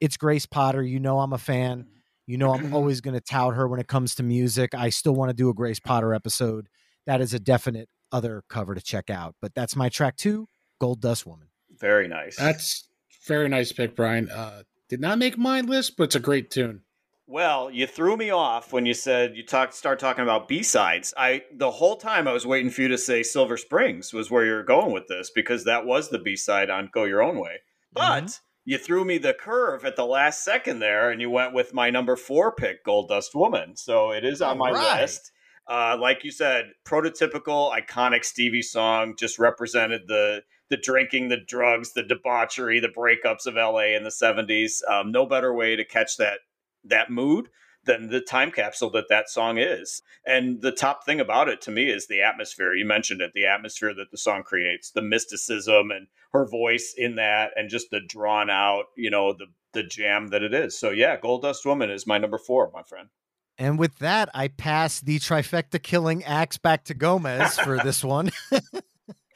it's 0.00 0.16
Grace 0.16 0.46
Potter. 0.46 0.82
You 0.82 1.00
know 1.00 1.20
I'm 1.20 1.32
a 1.32 1.38
fan. 1.38 1.86
You 2.26 2.36
know 2.36 2.52
I'm 2.52 2.64
mm-hmm. 2.64 2.74
always 2.74 3.00
going 3.00 3.14
to 3.14 3.20
tout 3.20 3.54
her 3.54 3.66
when 3.66 3.80
it 3.80 3.88
comes 3.88 4.14
to 4.16 4.22
music. 4.22 4.74
I 4.74 4.90
still 4.90 5.14
want 5.14 5.30
to 5.30 5.34
do 5.34 5.48
a 5.48 5.54
Grace 5.54 5.80
Potter 5.80 6.12
episode. 6.12 6.68
That 7.06 7.22
is 7.22 7.32
a 7.32 7.40
definite 7.40 7.88
other 8.12 8.42
cover 8.48 8.74
to 8.74 8.80
check 8.80 9.10
out. 9.10 9.34
But 9.40 9.54
that's 9.54 9.76
my 9.76 9.88
track 9.88 10.16
two, 10.16 10.48
Gold 10.80 11.00
Dust 11.00 11.26
Woman. 11.26 11.48
Very 11.78 12.08
nice. 12.08 12.36
That's 12.36 12.88
very 13.26 13.48
nice 13.48 13.72
pick, 13.72 13.94
Brian. 13.94 14.30
Uh, 14.30 14.62
did 14.88 15.00
not 15.00 15.18
make 15.18 15.36
my 15.36 15.60
list, 15.60 15.96
but 15.96 16.04
it's 16.04 16.14
a 16.14 16.20
great 16.20 16.50
tune. 16.50 16.82
Well, 17.26 17.70
you 17.70 17.86
threw 17.86 18.16
me 18.16 18.30
off 18.30 18.72
when 18.72 18.86
you 18.86 18.94
said 18.94 19.36
you 19.36 19.44
talked 19.44 19.74
start 19.74 19.98
talking 19.98 20.22
about 20.22 20.48
B 20.48 20.62
sides. 20.62 21.12
I 21.14 21.42
the 21.52 21.70
whole 21.70 21.96
time 21.96 22.26
I 22.26 22.32
was 22.32 22.46
waiting 22.46 22.70
for 22.70 22.80
you 22.80 22.88
to 22.88 22.96
say 22.96 23.22
Silver 23.22 23.58
Springs 23.58 24.14
was 24.14 24.30
where 24.30 24.46
you 24.46 24.52
were 24.52 24.62
going 24.62 24.92
with 24.92 25.08
this 25.08 25.30
because 25.30 25.64
that 25.64 25.84
was 25.84 26.08
the 26.08 26.18
B 26.18 26.36
side 26.36 26.70
on 26.70 26.88
Go 26.90 27.04
Your 27.04 27.22
Own 27.22 27.38
Way. 27.38 27.58
But 27.92 28.40
you 28.64 28.78
threw 28.78 29.04
me 29.04 29.18
the 29.18 29.34
curve 29.34 29.84
at 29.84 29.96
the 29.96 30.06
last 30.06 30.42
second 30.42 30.78
there, 30.78 31.10
and 31.10 31.20
you 31.20 31.28
went 31.28 31.52
with 31.52 31.74
my 31.74 31.90
number 31.90 32.16
four 32.16 32.50
pick, 32.52 32.82
Gold 32.82 33.08
Dust 33.10 33.34
Woman. 33.34 33.76
So 33.76 34.10
it 34.10 34.24
is 34.24 34.40
on 34.40 34.56
my 34.56 34.70
All 34.70 34.76
right. 34.76 35.02
list. 35.02 35.30
Uh, 35.68 35.96
like 36.00 36.24
you 36.24 36.30
said, 36.30 36.72
prototypical, 36.86 37.70
iconic 37.76 38.24
Stevie 38.24 38.62
song, 38.62 39.14
just 39.16 39.38
represented 39.38 40.02
the 40.08 40.42
the 40.70 40.76
drinking, 40.76 41.28
the 41.28 41.38
drugs, 41.38 41.92
the 41.94 42.02
debauchery, 42.02 42.78
the 42.78 42.88
breakups 42.88 43.46
of 43.46 43.54
LA 43.54 43.96
in 43.96 44.04
the 44.04 44.10
'70s. 44.10 44.80
Um, 44.90 45.12
no 45.12 45.26
better 45.26 45.52
way 45.52 45.76
to 45.76 45.84
catch 45.84 46.16
that 46.16 46.40
that 46.84 47.10
mood 47.10 47.48
than 47.84 48.08
the 48.08 48.20
time 48.20 48.50
capsule 48.50 48.90
that 48.90 49.08
that 49.08 49.28
song 49.30 49.58
is. 49.58 50.02
And 50.26 50.60
the 50.60 50.72
top 50.72 51.04
thing 51.04 51.20
about 51.20 51.48
it 51.48 51.60
to 51.62 51.70
me 51.70 51.90
is 51.90 52.06
the 52.06 52.22
atmosphere. 52.22 52.74
You 52.74 52.84
mentioned 52.84 53.20
it, 53.20 53.32
the 53.34 53.46
atmosphere 53.46 53.94
that 53.94 54.10
the 54.10 54.18
song 54.18 54.42
creates, 54.42 54.90
the 54.90 55.02
mysticism 55.02 55.90
and 55.90 56.06
her 56.32 56.46
voice 56.46 56.94
in 56.96 57.16
that, 57.16 57.52
and 57.56 57.70
just 57.70 57.90
the 57.90 58.00
drawn 58.00 58.50
out, 58.50 58.86
you 58.96 59.10
know, 59.10 59.32
the 59.32 59.46
the 59.72 59.82
jam 59.82 60.28
that 60.28 60.42
it 60.42 60.54
is. 60.54 60.78
So 60.78 60.90
yeah, 60.90 61.18
Gold 61.20 61.42
Dust 61.42 61.66
Woman 61.66 61.90
is 61.90 62.06
my 62.06 62.16
number 62.16 62.38
four, 62.38 62.70
my 62.72 62.82
friend. 62.82 63.08
And 63.58 63.78
with 63.78 63.98
that, 63.98 64.28
I 64.34 64.48
pass 64.48 65.00
the 65.00 65.18
trifecta 65.18 65.82
killing 65.82 66.22
axe 66.24 66.58
back 66.58 66.84
to 66.84 66.94
Gomez 66.94 67.58
for 67.58 67.78
this 67.82 68.04
one. 68.04 68.30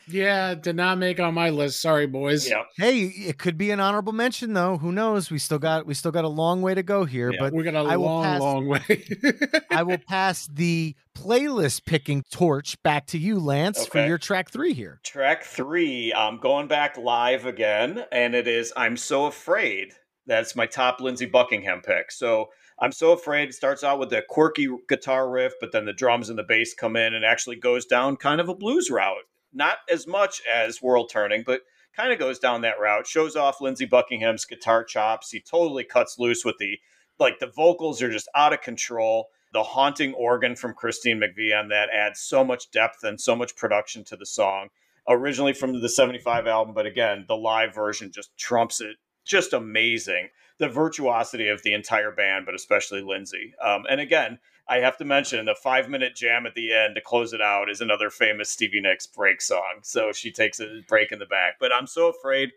Yeah, 0.08 0.56
did 0.56 0.74
not 0.74 0.98
make 0.98 1.20
on 1.20 1.32
my 1.32 1.50
list. 1.50 1.80
Sorry, 1.80 2.06
boys. 2.06 2.48
Yeah. 2.48 2.64
hey, 2.76 3.02
it 3.02 3.38
could 3.38 3.56
be 3.56 3.70
an 3.70 3.78
honorable 3.78 4.12
mention 4.12 4.52
though. 4.52 4.76
Who 4.78 4.90
knows? 4.90 5.30
We 5.30 5.38
still 5.38 5.60
got 5.60 5.86
we 5.86 5.94
still 5.94 6.10
got 6.10 6.24
a 6.24 6.28
long 6.28 6.60
way 6.60 6.74
to 6.74 6.82
go 6.82 7.04
here, 7.04 7.30
Yeah. 7.32 7.38
but 7.38 7.52
we 7.52 7.62
got 7.62 7.74
a 7.76 7.88
I 7.88 7.96
will 7.96 8.06
long, 8.06 8.24
pass- 8.24 8.40
long 8.40 8.66
way. 8.66 9.04
I 9.70 9.84
will 9.84 9.98
pass 9.98 10.48
the 10.52 10.96
playlist 11.16 11.84
picking 11.84 12.24
torch 12.32 12.82
back 12.82 13.06
to 13.06 13.18
you, 13.18 13.38
Lance, 13.38 13.86
for 13.86 14.04
your 14.04 14.18
track 14.18 14.50
three 14.50 14.74
here. 14.74 14.98
Track 15.04 15.44
three, 15.44 16.12
I'm 16.12 16.38
going 16.38 16.66
back 16.66 16.98
live 16.98 17.46
again, 17.46 18.04
and 18.10 18.34
it 18.34 18.48
is 18.48 18.72
I'm 18.76 18.96
So 18.96 19.26
Afraid. 19.26 19.92
That's 20.26 20.56
my 20.56 20.66
top 20.66 21.00
Lindsey 21.00 21.26
Buckingham 21.26 21.80
pick. 21.80 22.10
So 22.10 22.50
I'm 22.82 22.90
So 22.90 23.12
Afraid 23.12 23.50
it 23.50 23.54
starts 23.54 23.84
out 23.84 24.00
with 24.00 24.12
a 24.12 24.22
quirky 24.28 24.68
guitar 24.88 25.30
riff, 25.30 25.52
but 25.60 25.70
then 25.70 25.84
the 25.84 25.92
drums 25.92 26.28
and 26.28 26.36
the 26.36 26.42
bass 26.42 26.74
come 26.74 26.96
in 26.96 27.14
and 27.14 27.24
actually 27.24 27.54
goes 27.54 27.86
down 27.86 28.16
kind 28.16 28.40
of 28.40 28.48
a 28.48 28.56
blues 28.56 28.90
route. 28.90 29.22
Not 29.52 29.76
as 29.88 30.08
much 30.08 30.42
as 30.52 30.82
World 30.82 31.08
Turning, 31.08 31.44
but 31.46 31.60
kind 31.96 32.12
of 32.12 32.18
goes 32.18 32.40
down 32.40 32.62
that 32.62 32.80
route. 32.80 33.06
Shows 33.06 33.36
off 33.36 33.60
Lindsey 33.60 33.86
Buckingham's 33.86 34.44
guitar 34.44 34.82
chops. 34.82 35.30
He 35.30 35.40
totally 35.40 35.84
cuts 35.84 36.18
loose 36.18 36.44
with 36.44 36.56
the 36.58 36.80
like 37.20 37.38
the 37.38 37.52
vocals 37.54 38.02
are 38.02 38.10
just 38.10 38.28
out 38.34 38.52
of 38.52 38.62
control. 38.62 39.28
The 39.52 39.62
haunting 39.62 40.12
organ 40.14 40.56
from 40.56 40.74
Christine 40.74 41.20
McVie 41.20 41.56
on 41.56 41.68
that 41.68 41.88
adds 41.90 42.18
so 42.18 42.42
much 42.42 42.72
depth 42.72 43.04
and 43.04 43.20
so 43.20 43.36
much 43.36 43.54
production 43.54 44.02
to 44.06 44.16
the 44.16 44.26
song. 44.26 44.70
Originally 45.08 45.52
from 45.52 45.80
the 45.80 45.88
75 45.88 46.48
album, 46.48 46.74
but 46.74 46.86
again, 46.86 47.26
the 47.28 47.36
live 47.36 47.72
version 47.72 48.10
just 48.10 48.36
trumps 48.36 48.80
it. 48.80 48.96
Just 49.24 49.52
amazing. 49.52 50.28
The 50.58 50.68
virtuosity 50.68 51.48
of 51.48 51.62
the 51.62 51.72
entire 51.74 52.12
band, 52.12 52.46
but 52.46 52.54
especially 52.54 53.02
Lindsey. 53.02 53.54
Um, 53.64 53.84
and 53.90 54.00
again, 54.00 54.38
I 54.68 54.78
have 54.78 54.96
to 54.98 55.04
mention 55.04 55.44
the 55.46 55.54
five 55.54 55.88
minute 55.88 56.14
jam 56.14 56.46
at 56.46 56.54
the 56.54 56.72
end 56.72 56.94
to 56.94 57.00
close 57.00 57.32
it 57.32 57.40
out 57.40 57.68
is 57.70 57.80
another 57.80 58.10
famous 58.10 58.50
Stevie 58.50 58.80
Nicks 58.80 59.06
break 59.06 59.40
song. 59.40 59.80
So 59.82 60.12
she 60.12 60.30
takes 60.30 60.60
a 60.60 60.82
break 60.88 61.10
in 61.12 61.18
the 61.18 61.26
back. 61.26 61.54
But 61.58 61.72
I'm 61.72 61.86
so 61.86 62.08
afraid. 62.08 62.50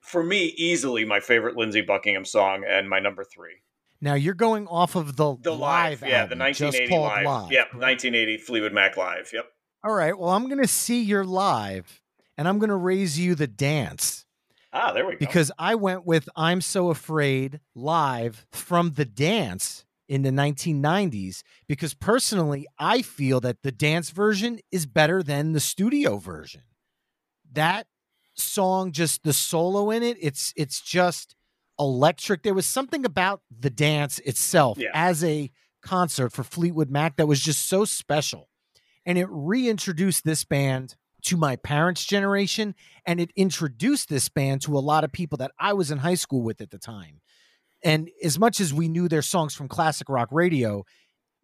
For 0.00 0.22
me, 0.22 0.54
easily 0.56 1.04
my 1.04 1.20
favorite 1.20 1.56
Lindsey 1.56 1.80
Buckingham 1.80 2.24
song 2.24 2.64
and 2.68 2.88
my 2.88 2.98
number 3.00 3.24
three. 3.24 3.54
Now 4.00 4.14
you're 4.14 4.34
going 4.34 4.66
off 4.66 4.96
of 4.96 5.16
the, 5.16 5.36
The 5.40 5.52
live, 5.54 6.02
yeah, 6.02 6.22
album, 6.22 6.38
the 6.38 6.44
1980 6.44 6.98
live. 6.98 7.24
live. 7.24 7.52
Yep, 7.52 7.66
1980 7.74 8.36
Fleetwood 8.38 8.72
Mac 8.74 8.96
live. 8.98 9.30
Yep. 9.32 9.46
All 9.82 9.94
right. 9.94 10.18
Well, 10.18 10.30
I'm 10.30 10.48
gonna 10.48 10.66
see 10.66 11.02
your 11.02 11.24
live, 11.24 12.02
and 12.36 12.46
I'm 12.46 12.58
gonna 12.58 12.76
raise 12.76 13.18
you 13.18 13.34
the 13.34 13.46
dance 13.46 14.23
Ah, 14.74 14.92
there 14.92 15.06
we 15.06 15.12
go. 15.12 15.18
because 15.18 15.50
I 15.58 15.74
went 15.76 16.04
with 16.04 16.28
"I'm 16.36 16.60
So 16.60 16.90
Afraid" 16.90 17.60
live 17.74 18.44
from 18.52 18.92
the 18.94 19.04
dance 19.04 19.84
in 20.08 20.22
the 20.22 20.30
1990s. 20.30 21.42
Because 21.68 21.94
personally, 21.94 22.66
I 22.78 23.00
feel 23.02 23.40
that 23.40 23.62
the 23.62 23.72
dance 23.72 24.10
version 24.10 24.58
is 24.72 24.84
better 24.86 25.22
than 25.22 25.52
the 25.52 25.60
studio 25.60 26.18
version. 26.18 26.62
That 27.52 27.86
song, 28.34 28.90
just 28.92 29.22
the 29.22 29.32
solo 29.32 29.90
in 29.90 30.02
it, 30.02 30.16
it's 30.20 30.52
it's 30.56 30.80
just 30.80 31.36
electric. 31.78 32.42
There 32.42 32.54
was 32.54 32.66
something 32.66 33.04
about 33.04 33.42
the 33.50 33.70
dance 33.70 34.18
itself 34.20 34.78
Yeah. 34.78 34.90
as 34.92 35.22
a 35.24 35.50
concert 35.82 36.32
for 36.32 36.42
Fleetwood 36.42 36.90
Mac 36.90 37.16
that 37.16 37.26
was 37.28 37.40
just 37.40 37.66
so 37.66 37.84
special. 37.84 38.48
And 39.06 39.18
it 39.18 39.26
reintroduced 39.30 40.24
this 40.24 40.44
band 40.44 40.96
to 41.24 41.36
my 41.36 41.56
parents' 41.56 42.04
generation. 42.04 42.74
And 43.06 43.20
it 43.20 43.30
introduced 43.36 44.08
this 44.08 44.28
band 44.28 44.62
to 44.62 44.76
a 44.76 44.80
lot 44.80 45.04
of 45.04 45.12
people 45.12 45.38
that 45.38 45.52
I 45.58 45.72
was 45.72 45.90
in 45.90 45.98
high 45.98 46.14
school 46.14 46.42
with 46.42 46.60
at 46.60 46.70
the 46.70 46.78
time. 46.78 47.20
And 47.82 48.10
as 48.22 48.38
much 48.38 48.60
as 48.60 48.72
we 48.72 48.88
knew 48.88 49.08
their 49.08 49.22
songs 49.22 49.54
from 49.54 49.68
classic 49.68 50.08
rock 50.08 50.28
radio, 50.32 50.84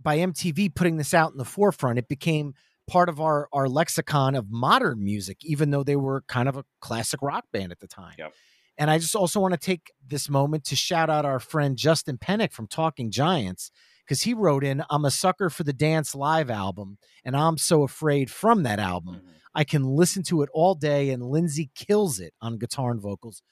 by 0.03 0.19
MTV 0.19 0.75
putting 0.75 0.97
this 0.97 1.13
out 1.13 1.33
in 1.33 1.39
the 1.39 1.45
forefront, 1.45 1.99
it 1.99 2.09
became 2.09 2.55
part 2.89 3.09
of 3.09 3.21
our 3.21 3.49
our 3.53 3.69
lexicon 3.69 4.35
of 4.35 4.51
modern 4.51 5.05
music, 5.05 5.39
even 5.43 5.71
though 5.71 5.85
they 5.85 5.97
were 5.97 6.23
kind 6.27 6.49
of 6.49 6.57
a 6.57 6.65
classic 6.81 7.21
rock 7.23 7.45
band 7.53 7.71
at 7.71 7.81
the 7.81 7.87
time. 7.87 8.15
Yep. 8.19 8.33
And 8.79 8.91
I 8.91 8.99
just 8.99 9.15
also 9.15 9.41
want 9.41 9.53
to 9.53 9.61
take 9.61 9.93
this 10.05 10.31
moment 10.31 10.65
to 10.65 10.77
shout 10.77 11.11
out 11.11 11.27
our 11.27 11.39
friend 11.39 11.77
Justin 11.77 12.17
Pennick 12.17 12.53
from 12.53 12.67
Talking 12.67 13.11
Giants 13.11 13.71
because 14.05 14.23
he 14.23 14.33
wrote 14.33 14.65
in, 14.65 14.83
"I'm 14.89 15.05
a 15.05 15.11
sucker 15.11 15.51
for 15.51 15.65
the 15.65 15.75
Dance 15.75 16.15
Live 16.15 16.49
album, 16.51 16.97
and 17.23 17.37
I'm 17.37 17.59
so 17.59 17.83
afraid 17.83 18.31
from 18.31 18.63
that 18.63 18.79
album. 18.79 19.17
Mhm. 19.17 19.40
I 19.55 19.65
can 19.65 19.85
listen 19.85 20.23
to 20.25 20.43
it 20.43 20.49
all 20.53 20.75
day, 20.75 21.11
and 21.11 21.23
Lindsey 21.25 21.71
kills 21.75 22.21
it 22.21 22.35
on 22.41 22.59
guitar 22.59 22.91
and 22.91 23.01
vocals. 23.01 23.43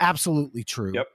Absolutely 0.00 0.62
true. 0.64 0.92
Yep. 0.94 1.06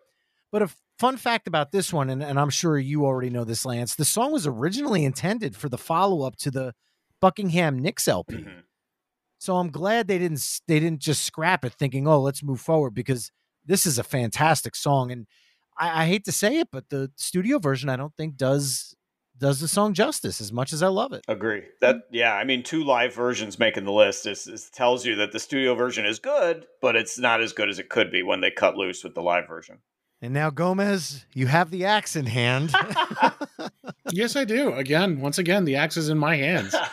But 0.51 0.62
a 0.63 0.69
fun 0.99 1.17
fact 1.17 1.47
about 1.47 1.71
this 1.71 1.91
one, 1.93 2.10
and, 2.10 2.21
and 2.21 2.39
I'm 2.39 2.49
sure 2.49 2.77
you 2.77 3.06
already 3.06 3.29
know 3.29 3.43
this, 3.45 3.65
Lance, 3.65 3.95
the 3.95 4.06
song 4.06 4.32
was 4.32 4.45
originally 4.45 5.06
intended 5.06 5.56
for 5.56 5.69
the 5.69 5.77
follow 5.77 6.25
up 6.25 6.36
to 6.38 6.51
the 6.51 6.73
Buckingham 7.21 7.79
Nicks 7.79 8.08
LP. 8.08 8.36
Mhm. 8.36 8.63
So 9.39 9.58
I'm 9.58 9.69
glad 9.71 10.08
they 10.08 10.19
didn't 10.19 10.41
they 10.67 10.79
didn't 10.79 11.01
just 11.01 11.23
scrap 11.25 11.65
it, 11.65 11.73
thinking, 11.73 12.08
"Oh, 12.08 12.21
let's 12.21 12.43
move 12.43 12.62
forward," 12.62 12.91
because 12.93 13.32
this 13.65 13.86
is 13.86 13.97
a 13.97 14.03
fantastic 14.03 14.75
song, 14.75 15.12
and 15.12 15.27
I, 15.77 16.03
I 16.03 16.06
hate 16.06 16.23
to 16.25 16.32
say 16.32 16.60
it, 16.60 16.69
but 16.71 16.89
the 16.89 17.12
studio 17.17 17.60
version 17.60 17.89
I 17.89 17.95
don't 17.97 18.15
think 18.15 18.38
does 18.38 18.95
does 19.43 19.60
the 19.60 19.67
song 19.67 19.93
justice 19.93 20.39
as 20.39 20.53
much 20.53 20.71
as 20.71 20.82
I 20.82 20.88
love 20.88 21.12
it. 21.12 21.25
Agree. 21.27 21.63
That 21.82 21.97
yeah, 22.10 22.34
I 22.34 22.45
mean, 22.45 22.63
two 22.63 22.86
live 22.86 23.13
versions 23.13 23.60
making 23.60 23.84
the 23.84 23.91
list 23.91 24.25
is, 24.25 24.47
is 24.47 24.69
tells 24.69 25.06
you 25.06 25.15
that 25.17 25.34
the 25.34 25.39
studio 25.39 25.75
version 25.75 26.06
is 26.06 26.17
good, 26.17 26.65
but 26.82 26.95
it's 26.95 27.19
not 27.19 27.41
as 27.41 27.51
good 27.51 27.67
as 27.67 27.77
it 27.77 27.89
could 27.89 28.10
be 28.10 28.23
when 28.23 28.39
they 28.39 28.51
cut 28.51 28.77
loose 28.77 29.03
with 29.03 29.15
the 29.15 29.21
live 29.21 29.45
version. 29.45 29.79
And 30.21 30.34
now 30.34 30.49
Gomez, 30.49 31.25
you 31.34 31.47
have 31.47 31.71
the 31.71 31.84
axe 31.84 32.15
in 32.15 32.25
hand. 32.25 32.73
yes, 34.13 34.38
I 34.38 34.45
do. 34.45 34.71
Again, 34.75 35.19
once 35.19 35.38
again, 35.38 35.65
the 35.65 35.75
axe 35.75 35.97
is 35.97 36.08
in 36.10 36.17
my 36.17 36.38
hands. 36.38 36.73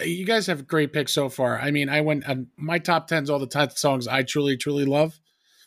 Uh, 0.00 0.04
You 0.04 0.24
guys 0.24 0.46
have 0.46 0.66
great 0.66 0.90
picks 0.90 1.12
so 1.12 1.28
far. 1.28 1.58
I 1.60 1.70
mean, 1.70 1.90
I 1.90 2.00
went 2.00 2.26
on 2.26 2.46
my 2.56 2.78
top 2.78 3.08
tens 3.08 3.28
all 3.28 3.38
the 3.38 3.46
time 3.46 3.68
songs 3.74 4.08
I 4.08 4.22
truly, 4.22 4.56
truly 4.56 4.86
love. 4.86 5.20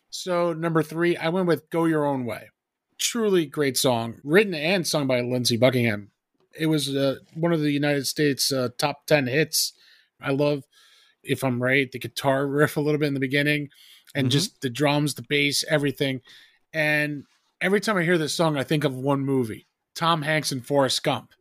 So 0.10 0.51
number 0.51 0.82
three, 0.82 1.15
I 1.15 1.30
went 1.30 1.45
with 1.45 1.69
"Go 1.69 1.86
Your 1.86 2.08
Own 2.08 2.25
Way." 2.25 2.49
Truly 2.97 3.45
great 3.45 3.77
song, 3.77 4.15
written 4.23 4.53
and 4.53 4.88
sung 4.88 5.05
by 5.08 5.19
Lindsey 5.21 5.58
Buckingham. 5.58 6.12
It 6.58 6.67
was 6.67 6.95
uh, 6.95 7.17
one 7.34 7.51
of 7.51 7.60
the 7.60 7.71
United 7.71 8.08
States 8.08 8.51
uh, 8.51 8.69
top 8.77 9.05
ten 9.05 9.27
hits. 9.27 9.73
I 10.21 10.31
love, 10.31 10.63
if 11.21 11.43
I'm 11.43 11.62
right, 11.62 11.91
the 11.91 11.99
guitar 11.99 12.47
riff 12.47 12.77
a 12.77 12.81
little 12.81 12.99
bit 12.99 13.08
in 13.08 13.13
the 13.13 13.19
beginning, 13.19 13.69
and 14.13 14.27
Mhm. 14.27 14.31
just 14.31 14.62
the 14.62 14.69
drums, 14.69 15.15
the 15.15 15.23
bass, 15.27 15.65
everything. 15.69 16.21
And 16.73 17.25
every 17.60 17.81
time 17.81 17.97
I 17.97 18.03
hear 18.03 18.17
this 18.17 18.34
song, 18.34 18.58
I 18.58 18.63
think 18.63 18.86
of 18.86 18.95
one 18.95 19.21
movie: 19.25 19.67
Tom 19.93 20.21
Hanks 20.21 20.51
and 20.51 20.65
Forrest 20.65 21.03
Gump 21.03 21.31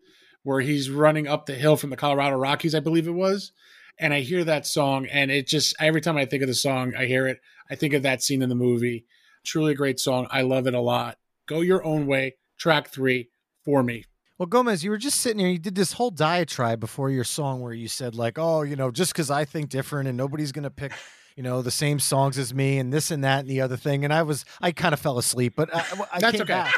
where 0.43 0.61
he's 0.61 0.91
running 0.91 1.27
up 1.27 1.47
the 1.47 1.55
hill 1.55 1.75
from 1.75 1.89
the 1.89 1.97
Colorado 1.97 2.37
Rockies, 2.37 2.75
I 2.75 2.81
believe 2.81 3.09
it 3.09 3.13
was. 3.13 3.51
And 3.99 4.13
I 4.13 4.21
hear 4.21 4.45
that 4.45 4.67
song, 4.67 5.07
and 5.07 5.31
it 5.31 5.47
just 5.47 5.75
every 5.81 6.03
time 6.03 6.19
I 6.19 6.27
think 6.27 6.43
of 6.43 6.49
the 6.49 6.55
song, 6.55 6.93
I 6.95 7.07
hear 7.07 7.27
it. 7.27 7.41
I 7.71 7.77
think 7.77 7.95
of 7.95 8.03
that 8.03 8.23
scene 8.23 8.43
in 8.43 8.51
the 8.51 8.55
movie. 8.55 9.07
Truly 9.45 9.73
a 9.73 9.77
great 9.77 9.99
song. 9.99 10.27
I 10.31 10.43
love 10.43 10.67
it 10.67 10.75
a 10.75 10.81
lot. 10.83 11.17
Go 11.47 11.61
your 11.61 11.85
own 11.85 12.07
way. 12.07 12.37
Track 12.59 12.89
three 12.89 13.29
for 13.65 13.83
me. 13.83 14.05
Well, 14.39 14.47
Gomez, 14.47 14.83
you 14.83 14.91
were 14.91 14.99
just 14.99 15.21
sitting 15.21 15.39
here. 15.39 15.49
You 15.49 15.59
did 15.59 15.75
this 15.77 15.93
whole 15.93 16.11
diatribe 16.11 16.81
before 16.81 17.09
your 17.11 17.25
song 17.25 17.61
where 17.61 17.73
you 17.73 17.87
said, 17.87 18.15
like, 18.15 18.39
oh, 18.39 18.63
you 18.63 18.75
know, 18.75 18.91
just 18.91 19.13
because 19.13 19.31
I 19.31 19.45
think 19.45 19.71
different 19.71 20.09
and 20.09 20.17
nobody's 20.17 20.51
going 20.51 20.65
to 20.65 20.71
pick, 20.71 20.93
you 21.37 21.43
know, 21.43 21.63
the 21.63 21.71
same 21.71 22.01
songs 22.01 22.37
as 22.37 22.53
me 22.53 22.79
and 22.79 22.93
this 22.93 23.11
and 23.13 23.23
that 23.23 23.41
and 23.41 23.49
the 23.49 23.61
other 23.61 23.77
thing. 23.77 24.05
And 24.05 24.13
I 24.13 24.23
was, 24.23 24.45
I 24.61 24.73
kind 24.73 24.93
of 24.93 24.99
fell 24.99 25.19
asleep, 25.19 25.55
but 25.57 25.73
I, 25.75 25.85
I 26.13 26.19
That's 26.19 26.33
came 26.33 26.43
okay. 26.43 26.53
back. 26.53 26.75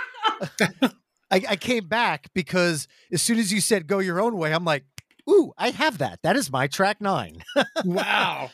I, 1.31 1.43
I 1.49 1.57
came 1.57 1.89
back 1.89 2.29
because 2.35 2.87
as 3.11 3.23
soon 3.23 3.39
as 3.39 3.53
you 3.53 3.61
said 3.61 3.87
go 3.87 4.01
your 4.01 4.21
own 4.21 4.37
way, 4.37 4.53
I'm 4.53 4.65
like, 4.65 4.85
ooh, 5.29 5.53
I 5.57 5.71
have 5.71 5.99
that. 5.99 6.21
That 6.23 6.37
is 6.37 6.53
my 6.53 6.67
track 6.67 7.01
nine. 7.01 7.43
Wow. 7.85 8.51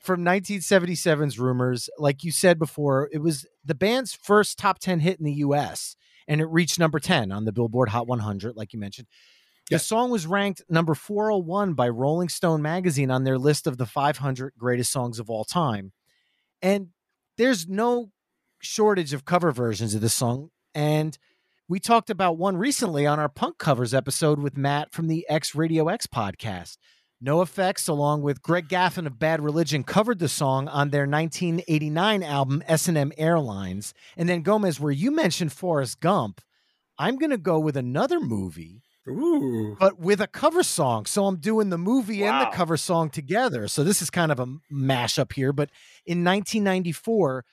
from 0.00 0.24
1977's 0.24 1.38
Rumors. 1.38 1.90
Like 1.98 2.24
you 2.24 2.32
said 2.32 2.58
before, 2.58 3.08
it 3.12 3.18
was 3.18 3.46
the 3.66 3.74
band's 3.74 4.14
first 4.14 4.58
top 4.58 4.78
10 4.78 5.00
hit 5.00 5.18
in 5.18 5.24
the 5.24 5.32
US 5.34 5.96
and 6.28 6.40
it 6.40 6.46
reached 6.46 6.78
number 6.78 6.98
10 6.98 7.30
on 7.32 7.44
the 7.44 7.52
Billboard 7.52 7.90
Hot 7.90 8.06
100, 8.06 8.56
like 8.56 8.72
you 8.72 8.78
mentioned. 8.78 9.06
The 9.68 9.74
Yes. 9.76 9.86
song 9.86 10.10
was 10.10 10.26
ranked 10.26 10.62
number 10.68 10.94
401 10.94 11.74
by 11.74 11.88
Rolling 11.88 12.28
Stone 12.28 12.62
magazine 12.62 13.10
on 13.10 13.24
their 13.24 13.38
list 13.38 13.66
of 13.66 13.78
the 13.78 13.86
500 13.86 14.54
greatest 14.56 14.92
songs 14.92 15.18
of 15.18 15.28
all 15.28 15.44
time. 15.44 15.92
And 16.62 16.88
there's 17.36 17.68
no 17.68 18.12
shortage 18.60 19.12
of 19.12 19.24
cover 19.24 19.50
versions 19.52 19.94
of 19.94 20.00
this 20.00 20.14
song. 20.14 20.50
And 20.74 21.18
we 21.68 21.80
talked 21.80 22.10
about 22.10 22.38
one 22.38 22.56
recently 22.56 23.06
on 23.06 23.18
our 23.18 23.28
punk 23.28 23.58
covers 23.58 23.92
episode 23.92 24.38
with 24.38 24.56
Matt 24.56 24.92
from 24.92 25.08
the 25.08 25.26
X 25.28 25.54
Radio 25.54 25.88
X 25.88 26.06
podcast. 26.06 26.76
NOFX, 27.24 27.88
along 27.88 28.22
with 28.22 28.42
Greg 28.42 28.68
Graffin 28.68 29.06
of 29.06 29.18
Bad 29.18 29.40
Religion, 29.40 29.82
covered 29.82 30.18
the 30.18 30.28
song 30.28 30.68
on 30.68 30.90
their 30.90 31.06
1989 31.06 32.22
album 32.22 32.62
S&M 32.66 33.12
Airlines. 33.16 33.94
And 34.16 34.28
then 34.28 34.42
Gomez, 34.42 34.78
where 34.78 34.92
you 34.92 35.10
mentioned 35.10 35.52
Forrest 35.52 36.00
Gump, 36.00 36.40
I'm 36.98 37.16
going 37.16 37.30
to 37.30 37.38
go 37.38 37.58
with 37.58 37.76
another 37.76 38.20
movie, 38.20 38.82
Ooh. 39.08 39.76
but 39.78 39.98
with 39.98 40.20
a 40.20 40.26
cover 40.26 40.62
song. 40.62 41.06
So 41.06 41.26
I'm 41.26 41.36
doing 41.36 41.70
the 41.70 41.78
movie 41.78 42.22
and 42.22 42.40
the 42.40 42.50
cover 42.54 42.76
song 42.76 43.08
together. 43.08 43.66
So 43.68 43.82
this 43.82 44.02
is 44.02 44.10
kind 44.10 44.30
of 44.30 44.38
a 44.38 44.46
mashup 44.70 45.32
here. 45.32 45.52
But 45.52 45.70
in 46.04 46.22
1994, 46.24 47.44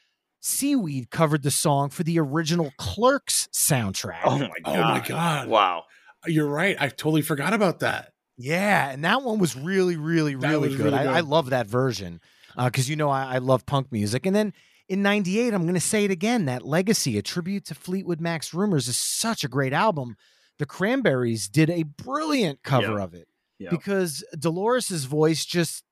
Seaweed 0.41 1.09
covered 1.09 1.43
the 1.43 1.51
song 1.51 1.89
for 1.89 2.03
the 2.03 2.19
original 2.19 2.73
Clerks 2.77 3.47
soundtrack. 3.53 4.19
Oh 4.25 4.39
my 4.39 4.49
god! 4.63 4.75
Oh 4.75 4.81
my 4.81 4.99
God. 4.99 5.47
Wow. 5.47 5.83
You're 6.25 6.47
right. 6.47 6.75
I 6.79 6.89
totally 6.89 7.21
forgot 7.21 7.53
about 7.53 7.79
that. 7.79 8.12
Yeah, 8.37 8.89
and 8.89 9.03
that 9.05 9.21
one 9.23 9.39
was 9.39 9.55
really, 9.55 9.95
really, 9.95 10.35
That 10.35 10.49
really 10.49 10.69
good. 10.69 10.85
really 10.85 10.97
I, 10.97 11.17
I 11.17 11.19
love 11.21 11.49
that 11.51 11.67
version 11.67 12.19
because 12.57 12.89
you 12.89 12.95
know 12.95 13.09
I, 13.09 13.35
I 13.35 13.37
love 13.37 13.65
punk 13.65 13.91
music. 13.91 14.25
And 14.25 14.35
then 14.35 14.53
in 14.89 15.01
'98, 15.03 15.53
I'm 15.53 15.63
going 15.63 15.73
to 15.75 15.79
say 15.79 16.03
it 16.05 16.11
again: 16.11 16.45
that 16.45 16.65
Legacy, 16.65 17.17
a 17.17 17.21
tribute 17.21 17.65
to 17.65 17.75
Fleetwood 17.75 18.19
Mac's 18.19 18.53
Rumors, 18.53 18.87
is 18.87 18.97
such 18.97 19.43
a 19.43 19.47
great 19.47 19.73
album. 19.73 20.15
The 20.59 20.65
Cranberries 20.65 21.47
did 21.47 21.69
a 21.69 21.83
brilliant 21.83 22.63
cover 22.63 22.97
Yeah. 22.97 23.03
of 23.03 23.13
it 23.13 23.27
Yeah. 23.59 23.69
because 23.69 24.23
Dolores's 24.37 25.05
voice 25.05 25.45
just 25.45 25.83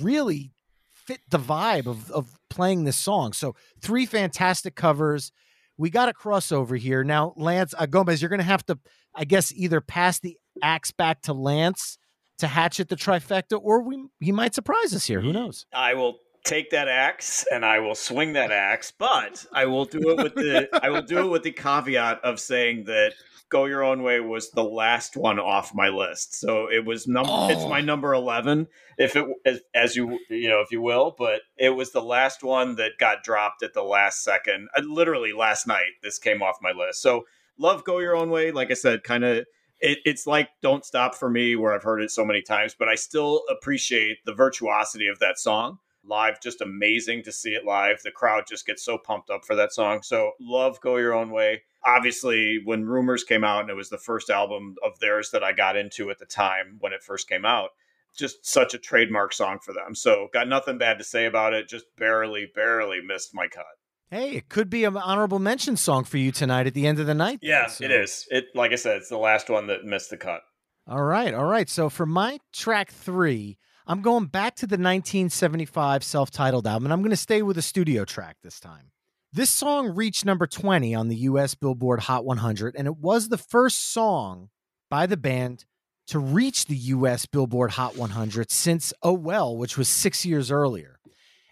really 0.00 0.52
fit 0.92 1.20
the 1.30 1.38
vibe 1.38 1.86
of 1.86 2.10
of 2.10 2.38
playing 2.50 2.84
this 2.84 2.96
song. 2.96 3.32
So 3.32 3.54
three 3.80 4.06
fantastic 4.06 4.74
covers. 4.74 5.30
We 5.76 5.90
got 5.90 6.08
a 6.08 6.12
crossover 6.12 6.78
here 6.78 7.02
now. 7.02 7.34
Lance 7.36 7.74
uh, 7.76 7.86
Gomez, 7.86 8.22
you're 8.22 8.28
going 8.28 8.38
to 8.38 8.44
have 8.44 8.64
to, 8.66 8.78
I 9.14 9.24
guess, 9.24 9.52
either 9.52 9.80
pass 9.80 10.20
the 10.20 10.38
axe 10.62 10.90
back 10.92 11.22
to 11.22 11.32
Lance 11.32 11.98
to 12.38 12.46
hatchet 12.46 12.88
the 12.88 12.96
trifecta, 12.96 13.58
or 13.62 13.82
we 13.82 14.04
he 14.20 14.32
might 14.32 14.54
surprise 14.54 14.94
us 14.94 15.06
here. 15.06 15.20
Who 15.20 15.32
knows? 15.32 15.66
I 15.72 15.94
will 15.94 16.18
take 16.44 16.70
that 16.70 16.88
axe 16.88 17.44
and 17.50 17.64
I 17.64 17.78
will 17.78 17.94
swing 17.94 18.34
that 18.34 18.50
axe, 18.52 18.92
but 18.96 19.46
I 19.52 19.66
will 19.66 19.84
do 19.86 20.10
it 20.10 20.16
with 20.22 20.34
the 20.34 20.68
I 20.82 20.90
will 20.90 21.02
do 21.02 21.18
it 21.18 21.30
with 21.30 21.42
the 21.42 21.52
caveat 21.52 22.20
of 22.22 22.38
saying 22.40 22.84
that 22.84 23.14
Go 23.50 23.66
Your 23.66 23.84
Own 23.84 24.02
Way 24.02 24.20
was 24.20 24.50
the 24.50 24.64
last 24.64 25.16
one 25.16 25.38
off 25.38 25.74
my 25.74 25.88
list. 25.88 26.34
So 26.34 26.66
it 26.70 26.84
was 26.84 27.06
number 27.06 27.30
it's 27.50 27.62
Oh. 27.62 27.68
my 27.68 27.80
number 27.80 28.12
11 28.12 28.66
if 28.98 29.16
it 29.16 29.24
as, 29.46 29.60
as 29.74 29.96
you 29.96 30.18
you 30.28 30.48
know 30.48 30.60
if 30.60 30.70
you 30.72 30.82
will, 30.82 31.14
but 31.16 31.42
it 31.56 31.70
was 31.70 31.92
the 31.92 32.02
last 32.02 32.42
one 32.42 32.76
that 32.76 32.98
got 32.98 33.22
dropped 33.22 33.62
at 33.62 33.72
the 33.74 33.82
last 33.82 34.24
second. 34.24 34.68
Uh, 34.76 34.82
literally 34.82 35.32
last 35.32 35.66
night 35.66 35.92
this 36.02 36.18
came 36.18 36.42
off 36.42 36.56
my 36.60 36.72
list. 36.72 37.00
So 37.00 37.24
love 37.58 37.84
Go 37.84 38.00
Your 38.00 38.16
Own 38.16 38.30
Way 38.30 38.50
like 38.50 38.70
I 38.70 38.74
said 38.74 39.04
kind 39.04 39.24
of 39.24 39.46
it, 39.84 39.98
it's 40.06 40.26
like 40.26 40.48
Don't 40.62 40.84
Stop 40.84 41.14
for 41.14 41.28
me, 41.28 41.56
where 41.56 41.74
I've 41.74 41.82
heard 41.82 42.00
it 42.00 42.10
so 42.10 42.24
many 42.24 42.40
times, 42.40 42.74
but 42.76 42.88
I 42.88 42.94
still 42.94 43.42
appreciate 43.50 44.24
the 44.24 44.32
virtuosity 44.32 45.08
of 45.08 45.18
that 45.18 45.38
song. 45.38 45.78
Live, 46.06 46.40
just 46.40 46.62
amazing 46.62 47.22
to 47.24 47.32
see 47.32 47.50
it 47.50 47.66
live. 47.66 48.00
The 48.02 48.10
crowd 48.10 48.44
just 48.48 48.66
gets 48.66 48.82
so 48.82 48.96
pumped 48.96 49.28
up 49.28 49.44
for 49.44 49.54
that 49.56 49.74
song. 49.74 50.02
So, 50.02 50.32
love 50.40 50.80
Go 50.80 50.96
Your 50.96 51.12
Own 51.12 51.30
Way. 51.30 51.62
Obviously, 51.84 52.60
when 52.64 52.86
Rumors 52.86 53.24
came 53.24 53.44
out, 53.44 53.60
and 53.60 53.70
it 53.70 53.76
was 53.76 53.90
the 53.90 53.98
first 53.98 54.30
album 54.30 54.76
of 54.82 54.98
theirs 55.00 55.30
that 55.32 55.44
I 55.44 55.52
got 55.52 55.76
into 55.76 56.10
at 56.10 56.18
the 56.18 56.26
time 56.26 56.76
when 56.80 56.94
it 56.94 57.02
first 57.02 57.28
came 57.28 57.44
out, 57.44 57.70
just 58.16 58.46
such 58.46 58.72
a 58.72 58.78
trademark 58.78 59.34
song 59.34 59.58
for 59.62 59.74
them. 59.74 59.94
So, 59.94 60.28
got 60.32 60.48
nothing 60.48 60.78
bad 60.78 60.96
to 60.98 61.04
say 61.04 61.26
about 61.26 61.52
it. 61.52 61.68
Just 61.68 61.84
barely, 61.98 62.50
barely 62.54 63.02
missed 63.02 63.34
my 63.34 63.48
cut. 63.48 63.66
Hey, 64.14 64.36
it 64.36 64.48
could 64.48 64.70
be 64.70 64.84
an 64.84 64.96
honorable 64.96 65.40
mention 65.40 65.76
song 65.76 66.04
for 66.04 66.18
you 66.18 66.30
tonight 66.30 66.68
at 66.68 66.74
the 66.74 66.86
end 66.86 67.00
of 67.00 67.06
the 67.06 67.14
night. 67.14 67.40
Yeah, 67.42 67.66
So- 67.66 67.82
it 67.82 67.90
is. 67.90 68.28
It 68.30 68.44
like 68.54 68.70
I 68.70 68.76
said, 68.76 68.98
it's 68.98 69.08
the 69.08 69.18
last 69.18 69.50
one 69.50 69.66
that 69.66 69.84
missed 69.84 70.10
the 70.10 70.16
cut. 70.16 70.42
All 70.86 71.02
right, 71.02 71.34
all 71.34 71.46
right. 71.46 71.68
So 71.68 71.90
for 71.90 72.06
my 72.06 72.38
track 72.52 72.92
three, 72.92 73.58
I'm 73.88 74.02
going 74.02 74.26
back 74.26 74.54
to 74.56 74.68
the 74.68 74.76
1975 74.76 76.04
self-titled 76.04 76.64
album, 76.64 76.86
and 76.86 76.92
I'm 76.92 77.00
going 77.00 77.10
to 77.10 77.16
stay 77.16 77.42
with 77.42 77.58
a 77.58 77.62
studio 77.62 78.04
track 78.04 78.36
this 78.44 78.60
time. 78.60 78.92
This 79.32 79.50
song 79.50 79.96
reached 79.96 80.24
number 80.24 80.46
20 80.46 80.94
on 80.94 81.08
the 81.08 81.16
U.S. 81.16 81.56
Billboard 81.56 81.98
Hot 82.02 82.24
100, 82.24 82.76
and 82.78 82.86
it 82.86 82.98
was 82.98 83.30
the 83.30 83.36
first 83.38 83.92
song 83.92 84.50
by 84.88 85.06
the 85.06 85.16
band 85.16 85.64
to 86.06 86.20
reach 86.20 86.66
the 86.66 86.76
US 86.76 87.26
Billboard 87.26 87.72
Hot 87.72 87.96
100 87.96 88.52
since 88.52 88.92
Oh 89.02 89.14
Well, 89.14 89.56
which 89.56 89.76
was 89.76 89.88
six 89.88 90.24
years 90.24 90.52
earlier. 90.52 91.00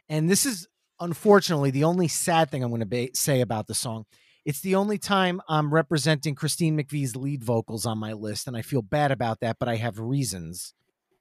And 0.08 0.30
this 0.30 0.46
is 0.46 0.68
unfortunately 1.02 1.70
the 1.70 1.84
only 1.84 2.08
sad 2.08 2.50
thing 2.50 2.62
I'm 2.62 2.70
going 2.70 2.80
to 2.80 2.86
ba- 2.86 3.14
say 3.14 3.40
about 3.40 3.66
the 3.66 3.74
song. 3.74 4.04
It's 4.44 4.60
the 4.60 4.74
only 4.74 4.98
time 4.98 5.40
I'm 5.48 5.72
representing 5.72 6.34
Christine 6.34 6.76
McVie's 6.76 7.14
lead 7.14 7.44
vocals 7.44 7.86
on 7.86 7.98
my 7.98 8.12
list, 8.12 8.48
and 8.48 8.56
I 8.56 8.62
feel 8.62 8.82
bad 8.82 9.12
about 9.12 9.40
that, 9.40 9.58
but 9.60 9.68
I 9.68 9.76
have 9.76 9.98
reasons. 10.00 10.74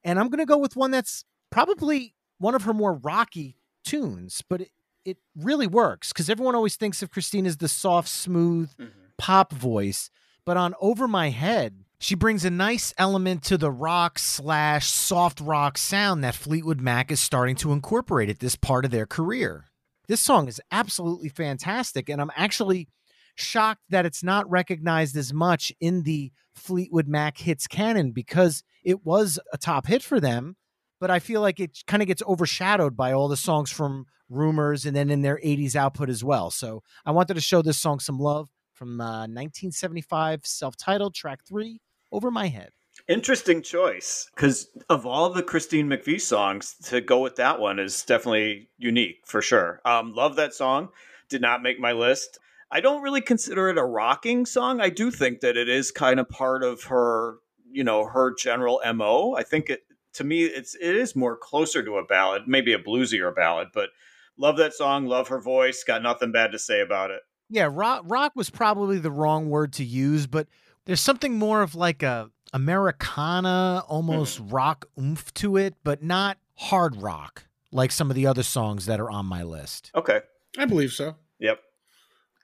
And 0.04 0.20
I'm 0.20 0.30
going 0.30 0.40
to 0.40 0.46
go 0.46 0.58
with 0.58 0.76
one 0.76 0.90
that's 0.92 1.24
probably 1.52 2.16
one 2.40 2.56
of 2.56 2.64
her 2.64 2.74
more 2.74 2.94
rocky 2.94 3.58
tunes, 3.86 4.42
but 4.50 4.62
it, 4.62 4.70
it 5.06 5.18
really 5.36 5.68
works 5.68 6.12
because 6.12 6.30
everyone 6.30 6.56
always 6.56 6.76
thinks 6.78 7.04
of 7.04 7.12
Christine 7.12 7.46
as 7.46 7.58
the 7.58 7.68
soft, 7.68 8.08
smooth 8.10 8.72
Mhm. 8.80 8.90
pop 9.18 9.54
voice. 9.54 10.10
But 10.46 10.58
on 10.58 10.74
Over 10.82 11.08
My 11.08 11.30
Head, 11.30 11.84
she 12.00 12.16
brings 12.16 12.44
a 12.44 12.50
nice 12.50 12.96
element 12.98 13.44
to 13.44 13.58
the 13.60 13.70
rock 13.70 14.18
slash 14.18 14.90
soft 14.90 15.40
rock 15.40 15.78
sound 15.78 16.24
that 16.24 16.34
Fleetwood 16.34 16.82
Mac 16.82 17.12
is 17.12 17.20
starting 17.20 17.56
to 17.58 17.72
incorporate 17.72 18.30
at 18.30 18.40
this 18.40 18.56
part 18.56 18.86
of 18.86 18.90
their 18.90 19.06
career. 19.06 19.66
This 20.12 20.20
song 20.20 20.50
is 20.50 20.60
absolutely 20.74 21.30
fantastic, 21.30 22.10
and 22.10 22.20
I'm 22.20 22.34
actually 22.36 22.90
shocked 23.36 23.84
that 23.92 24.06
it's 24.06 24.22
not 24.22 24.52
recognized 24.52 25.16
as 25.16 25.32
much 25.32 25.72
in 25.80 26.04
the 26.04 26.34
Fleetwood 26.54 27.08
Mac 27.08 27.38
hits 27.38 27.66
canon 27.66 28.12
because 28.12 28.62
it 28.84 29.06
was 29.06 29.40
a 29.54 29.58
top 29.58 29.88
hit 29.88 30.04
for 30.04 30.20
them. 30.20 30.58
But 31.00 31.12
I 31.12 31.20
feel 31.20 31.40
like 31.40 31.62
it 31.62 31.78
kind 31.88 32.04
of 32.04 32.08
gets 32.08 32.22
overshadowed 32.28 32.98
by 32.98 33.14
all 33.14 33.30
the 33.30 33.38
songs 33.38 33.72
from 33.72 34.06
Rumors 34.28 34.86
and 34.86 34.94
then 34.94 35.10
in 35.10 35.22
their 35.22 35.38
80s 35.38 35.78
output 35.78 36.10
as 36.10 36.26
well. 36.26 36.52
So 36.52 36.84
I 37.06 37.12
wanted 37.12 37.36
to 37.36 37.40
show 37.40 37.62
this 37.62 37.78
song 37.78 38.02
some 38.02 38.20
love 38.20 38.50
from 38.74 39.00
uh, 39.00 39.22
1975, 39.30 40.42
self 40.46 40.76
titled 40.76 41.16
track 41.16 41.40
three, 41.48 41.80
Over 42.12 42.30
My 42.30 42.48
Head. 42.48 42.72
Interesting 43.08 43.62
choice 43.62 44.30
because 44.36 44.68
of 44.90 45.06
all 45.06 45.30
the 45.30 45.44
Christine 45.44 45.88
McVie 45.88 46.22
songs, 46.22 46.76
to 46.86 47.02
go 47.02 47.20
with 47.20 47.36
that 47.38 47.60
one 47.60 47.80
is 47.80 48.04
definitely 48.04 48.70
unique 48.78 49.22
for 49.26 49.42
sure. 49.42 49.82
Um, 49.86 50.14
love 50.14 50.36
that 50.36 50.54
song. 50.54 50.90
Did 51.30 51.42
not 51.42 51.64
make 51.64 51.80
my 51.80 51.92
list. 51.92 52.40
I 52.72 52.80
don't 52.80 53.02
really 53.02 53.22
consider 53.22 53.70
it 53.70 53.78
a 53.78 53.84
rocking 53.84 54.46
song. 54.46 54.80
I 54.80 54.90
do 54.90 55.12
think 55.12 55.42
that 55.42 55.58
it 55.58 55.68
is 55.68 55.92
kind 55.92 56.20
of 56.20 56.30
part 56.30 56.64
of 56.64 56.84
her, 56.84 57.38
you 57.70 57.84
know, 57.84 58.06
her 58.06 58.34
general 58.34 58.82
mo. 58.94 59.36
I 59.38 59.44
think 59.44 59.70
it 59.70 59.82
to 60.14 60.24
me 60.24 60.44
it's 60.44 60.76
it 60.76 60.96
is 60.96 61.16
more 61.16 61.36
closer 61.38 61.84
to 61.84 61.98
a 61.98 62.06
ballad, 62.06 62.44
maybe 62.48 62.74
a 62.74 62.80
bluesier 62.80 63.36
ballad, 63.36 63.70
but 63.74 63.90
love 64.38 64.58
that 64.58 64.74
song. 64.74 65.06
Love 65.06 65.28
her 65.28 65.42
voice. 65.42 65.84
Got 65.84 66.04
nothing 66.04 66.32
bad 66.32 66.52
to 66.54 66.60
say 66.60 66.82
about 66.82 67.12
it. 67.12 67.22
Yeah, 67.50 67.68
rock, 67.70 68.04
rock 68.06 68.32
was 68.34 68.50
probably 68.50 68.98
the 68.98 69.12
wrong 69.12 69.50
word 69.50 69.74
to 69.74 69.84
use, 69.84 70.26
but 70.26 70.48
there's 70.86 71.02
something 71.02 71.38
more 71.38 71.62
of 71.62 71.76
like 71.76 72.02
a 72.02 72.30
Americana, 72.54 73.84
almost 73.88 74.40
rock 74.44 74.86
oomph 75.00 75.34
to 75.36 75.58
it, 75.58 75.76
but 75.84 76.04
not 76.04 76.38
hard 76.56 77.02
rock 77.02 77.46
like 77.72 77.92
some 77.92 78.10
of 78.10 78.16
the 78.16 78.28
other 78.28 78.44
songs 78.44 78.86
that 78.86 79.00
are 79.00 79.10
on 79.10 79.26
my 79.26 79.44
list. 79.44 79.92
Okay. 79.96 80.22
I 80.58 80.66
believe 80.66 80.92
so. 80.92 81.16
Yep. 81.40 81.60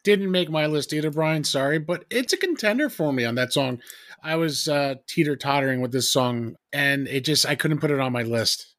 Didn't 0.04 0.32
make 0.32 0.50
my 0.50 0.67
list 0.67 0.93
either, 0.93 1.12
Brian. 1.12 1.43
Sorry, 1.43 1.80
but 1.80 2.06
it's 2.10 2.32
a 2.32 2.38
contender 2.38 2.89
for 2.89 3.12
me 3.12 3.26
on 3.26 3.36
that 3.36 3.52
song. 3.52 3.82
I 4.24 4.38
was 4.38 4.67
uh, 4.67 4.96
teeter 5.06 5.36
tottering 5.36 5.82
with 5.82 5.91
this 5.91 6.10
song, 6.10 6.56
and 6.72 7.08
it 7.08 7.26
just 7.26 7.46
I 7.46 7.56
couldn't 7.56 7.80
put 7.80 7.91
it 7.91 8.00
on 8.00 8.13
my 8.13 8.24
list. 8.24 8.74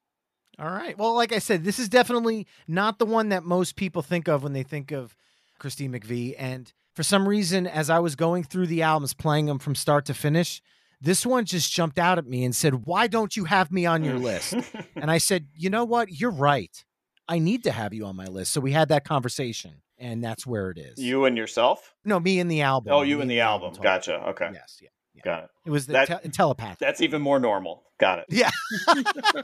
All 0.59 0.71
right. 0.71 0.97
Well, 0.97 1.15
like 1.15 1.33
I 1.33 1.39
said, 1.39 1.65
this 1.65 1.79
is 1.79 1.89
definitely 1.89 2.47
not 2.67 2.99
the 2.99 3.07
one 3.07 3.29
that 3.29 3.45
most 3.45 3.77
people 3.77 4.03
think 4.03 4.27
of 4.27 4.43
when 4.43 4.55
they 4.55 4.63
think 4.63 4.91
of 4.91 5.15
Christine 5.59 5.93
McVie. 5.93 6.35
And 6.39 6.73
for 6.95 7.03
some 7.03 7.29
reason, 7.29 7.67
as 7.67 7.91
I 7.91 7.99
was 7.99 8.17
going 8.17 8.43
through 8.43 8.67
the 8.67 8.83
albums, 8.83 9.15
playing 9.15 9.47
them 9.47 9.59
from 9.59 9.75
start 9.75 10.07
to 10.07 10.15
finish, 10.15 10.63
this 11.01 11.25
one 11.25 11.45
just 11.45 11.73
jumped 11.73 11.99
out 11.99 12.19
at 12.19 12.27
me 12.27 12.45
and 12.45 12.55
said, 12.55 12.87
Why 12.87 13.07
don't 13.07 13.37
you 13.37 13.45
have 13.45 13.71
me 13.71 13.87
on 13.87 14.03
your 14.05 14.17
mm. 14.17 14.23
list? 14.23 14.55
And 14.97 15.11
I 15.11 15.19
said, 15.19 15.47
You 15.55 15.71
know 15.71 15.85
what? 15.85 16.11
You're 16.11 16.31
right. 16.31 16.85
I 17.29 17.39
need 17.39 17.65
to 17.65 17.71
have 17.73 17.93
you 17.95 18.07
on 18.07 18.17
my 18.17 18.25
list. 18.27 18.53
So 18.53 18.61
we 18.61 18.73
had 18.73 18.89
that 18.89 19.05
conversation, 19.05 19.83
and 19.99 20.25
that's 20.25 20.47
where 20.47 20.71
it 20.71 20.79
is. 20.79 20.99
you 20.99 21.25
and 21.27 21.37
yourself? 21.37 21.95
no, 22.05 22.19
me 22.19 22.41
and 22.41 22.51
the 22.51 22.63
album. 22.63 22.93
Oh, 22.93 23.03
you 23.03 23.17
Me 23.17 23.23
and 23.23 23.31
the 23.31 23.41
album. 23.41 23.71
talking. 23.71 23.83
Gotcha. 23.83 24.15
Okay. 24.31 24.51
Yes. 24.55 24.79
Yeah. 24.81 24.89
yeah. 25.15 25.23
Got 25.23 25.45
it. 25.45 25.51
It 25.67 25.71
was 25.71 25.87
the 25.87 25.93
That- 25.93 26.23
te- 26.23 26.29
telepathic. 26.31 26.79
That's 26.79 27.01
even 27.03 27.21
more 27.23 27.39
normal. 27.39 27.83
Got 28.01 28.21
it. 28.21 28.27
yeah. 28.31 28.51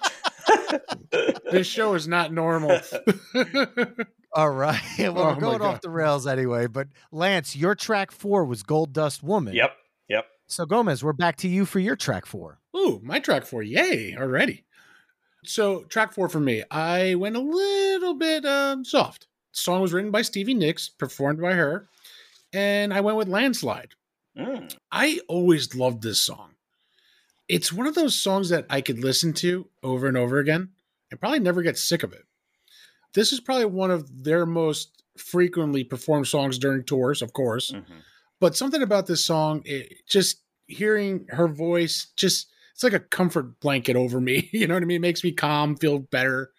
This 1.51 1.67
show 1.69 1.95
is 1.95 2.09
not 2.09 2.33
normal. 2.33 2.81
All 4.35 4.51
right. 4.51 4.81
Well, 4.99 5.19
Oh 5.19 5.25
we're 5.35 5.40
going 5.40 5.62
off 5.62 5.81
the 5.81 5.90
rails 5.90 6.27
anyway. 6.27 6.67
But 6.67 6.88
Lance, 7.12 7.55
your 7.55 7.77
track 7.77 8.11
four 8.11 8.45
was 8.45 8.62
Gold 8.64 8.93
Dust 8.93 9.23
Woman. 9.23 9.55
Yep. 9.55 9.73
Yep. 10.46 10.52
So 10.52 10.66
Gomez, 10.66 11.02
we're 11.04 11.12
back 11.12 11.37
to 11.38 11.48
you 11.48 11.64
for 11.64 11.78
your 11.78 11.96
track 11.96 12.26
four. 12.26 12.59
Ooh, 12.76 13.00
my 13.02 13.18
track 13.20 13.44
four. 13.44 13.62
Yay, 13.62 14.16
already. 14.16 14.64
So, 15.46 15.83
track 15.85 16.14
four 16.14 16.30
for 16.30 16.40
me, 16.40 16.62
I 16.70 17.16
went 17.16 17.37
a 17.37 17.40
little 17.40 18.14
bit 18.14 18.46
um, 18.46 18.83
soft. 18.83 19.26
song 19.52 19.83
was 19.83 19.92
written 19.92 20.11
by 20.11 20.22
Stevie 20.22 20.54
Nicks, 20.54 20.88
performed 20.88 21.38
by 21.38 21.52
her, 21.52 21.87
and 22.54 22.94
I 22.94 23.02
went 23.02 23.18
with 23.18 23.28
Landslide. 23.28 23.92
Mm. 24.38 24.74
I 24.90 25.20
always 25.28 25.74
loved 25.74 26.02
this 26.02 26.22
song. 26.22 26.52
It's 27.46 27.70
one 27.70 27.87
of 27.87 27.94
those 27.94 28.18
songs 28.18 28.48
that 28.48 28.64
I 28.70 28.80
could 28.80 29.00
listen 29.00 29.35
to 29.35 29.68
over 29.83 30.07
and 30.07 30.16
over 30.16 30.38
again 30.38 30.70
and 31.11 31.20
probably 31.20 31.40
never 31.40 31.61
get 31.61 31.76
sick 31.76 32.02
of 32.02 32.14
it. 32.14 32.24
This 33.12 33.30
is 33.30 33.40
probably 33.40 33.66
one 33.66 33.90
of 33.90 34.24
their 34.24 34.46
most 34.46 35.02
frequently 35.18 35.85
performed 35.85 36.26
songs 36.26 36.59
during 36.59 36.85
tours, 36.85 37.20
of 37.20 37.35
course. 37.35 37.70
Mhm. 37.70 37.85
But 38.40 38.57
something 38.57 38.83
about 38.83 39.07
this 39.07 39.25
song, 39.25 39.62
it, 39.64 39.92
just 40.09 40.42
hearing 40.66 41.27
her 41.31 41.49
voice, 41.49 42.09
just 42.16 42.49
it's 42.73 42.83
like 42.83 42.92
a 42.92 43.01
comfort 43.01 43.61
blanket 43.61 43.97
over 43.97 44.20
me. 44.20 44.51
You 44.53 44.66
know 44.66 44.75
what 44.75 44.83
I 44.83 44.87
mean? 44.87 44.97
It 44.97 45.01
makes 45.01 45.25
me 45.25 45.33
calm, 45.33 45.77
feel 45.77 45.99
better. 45.99 46.51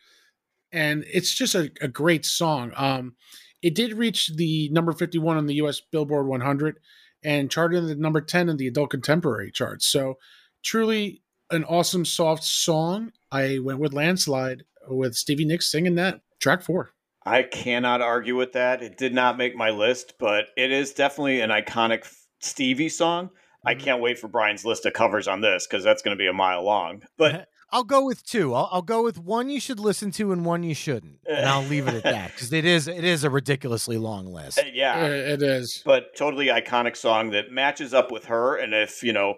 And 0.71 1.05
it's 1.11 1.33
just 1.33 1.55
a, 1.55 1.71
a 1.81 1.87
great 1.87 2.25
song. 2.25 2.71
Um, 2.75 3.15
it 3.61 3.75
did 3.75 3.93
reach 3.93 4.31
the 4.35 4.69
number 4.69 4.91
51 4.91 5.37
on 5.37 5.45
the 5.45 5.55
US 5.55 5.81
Billboard 5.81 6.27
100 6.27 6.79
and 7.23 7.51
charted 7.51 7.79
in 7.79 7.87
the 7.87 7.95
number 7.95 8.21
10 8.21 8.49
in 8.49 8.57
the 8.57 8.67
adult 8.67 8.91
contemporary 8.91 9.51
charts. 9.51 9.87
So, 9.87 10.17
truly 10.63 11.23
an 11.49 11.63
awesome, 11.65 12.05
soft 12.05 12.43
song. 12.43 13.11
I 13.31 13.59
went 13.59 13.79
with 13.79 13.93
Landslide 13.93 14.63
with 14.87 15.15
Stevie 15.15 15.45
Nicks 15.45 15.69
singing 15.69 15.95
that 15.95 16.21
track 16.39 16.61
four. 16.61 16.91
I 17.25 17.43
cannot 17.43 18.01
argue 18.01 18.35
with 18.35 18.53
that. 18.53 18.81
It 18.83 18.97
did 18.97 19.13
not 19.13 19.37
make 19.37 19.55
my 19.55 19.71
list, 19.71 20.13
but 20.19 20.45
it 20.55 20.71
is 20.71 20.93
definitely 20.93 21.41
an 21.41 21.49
iconic 21.49 22.05
Stevie 22.39 22.89
song. 22.89 23.29
I 23.65 23.73
Mhm. 23.73 23.79
can't 23.79 24.01
wait 24.01 24.19
for 24.19 24.27
Brian's 24.27 24.63
list 24.63 24.85
of 24.85 24.93
covers 24.93 25.27
on 25.27 25.41
this 25.41 25.65
because 25.65 25.83
that's 25.83 26.03
going 26.03 26.15
to 26.15 26.21
be 26.21 26.27
a 26.27 26.33
mile 26.33 26.63
long. 26.63 27.01
But 27.17 27.47
I'll 27.71 27.83
go 27.83 28.05
with 28.05 28.23
two. 28.23 28.53
I'll, 28.53 28.69
I'll 28.71 28.81
go 28.83 29.01
with 29.03 29.17
one 29.17 29.49
you 29.49 29.59
should 29.59 29.79
listen 29.79 30.11
to 30.11 30.31
and 30.31 30.45
one 30.45 30.61
you 30.61 30.75
shouldn't, 30.75 31.17
and 31.27 31.47
I'll 31.49 31.63
leave 31.67 31.87
it 31.87 31.95
at 31.95 32.03
that 32.03 32.31
because 32.33 32.53
it 32.53 32.63
is 32.63 32.87
it 32.87 33.03
is 33.03 33.23
a 33.23 33.29
ridiculously 33.31 33.97
long 33.97 34.27
list. 34.27 34.59
uh, 34.59 34.63
yeah, 34.71 35.07
it 35.07 35.41
is. 35.41 35.81
but 35.83 36.15
totally 36.15 36.47
iconic 36.47 36.95
song 36.95 37.31
that 37.31 37.51
matches 37.51 37.91
up 37.93 38.11
with 38.11 38.25
her. 38.25 38.55
And 38.55 38.73
if 38.75 39.01
you 39.01 39.13
know 39.13 39.35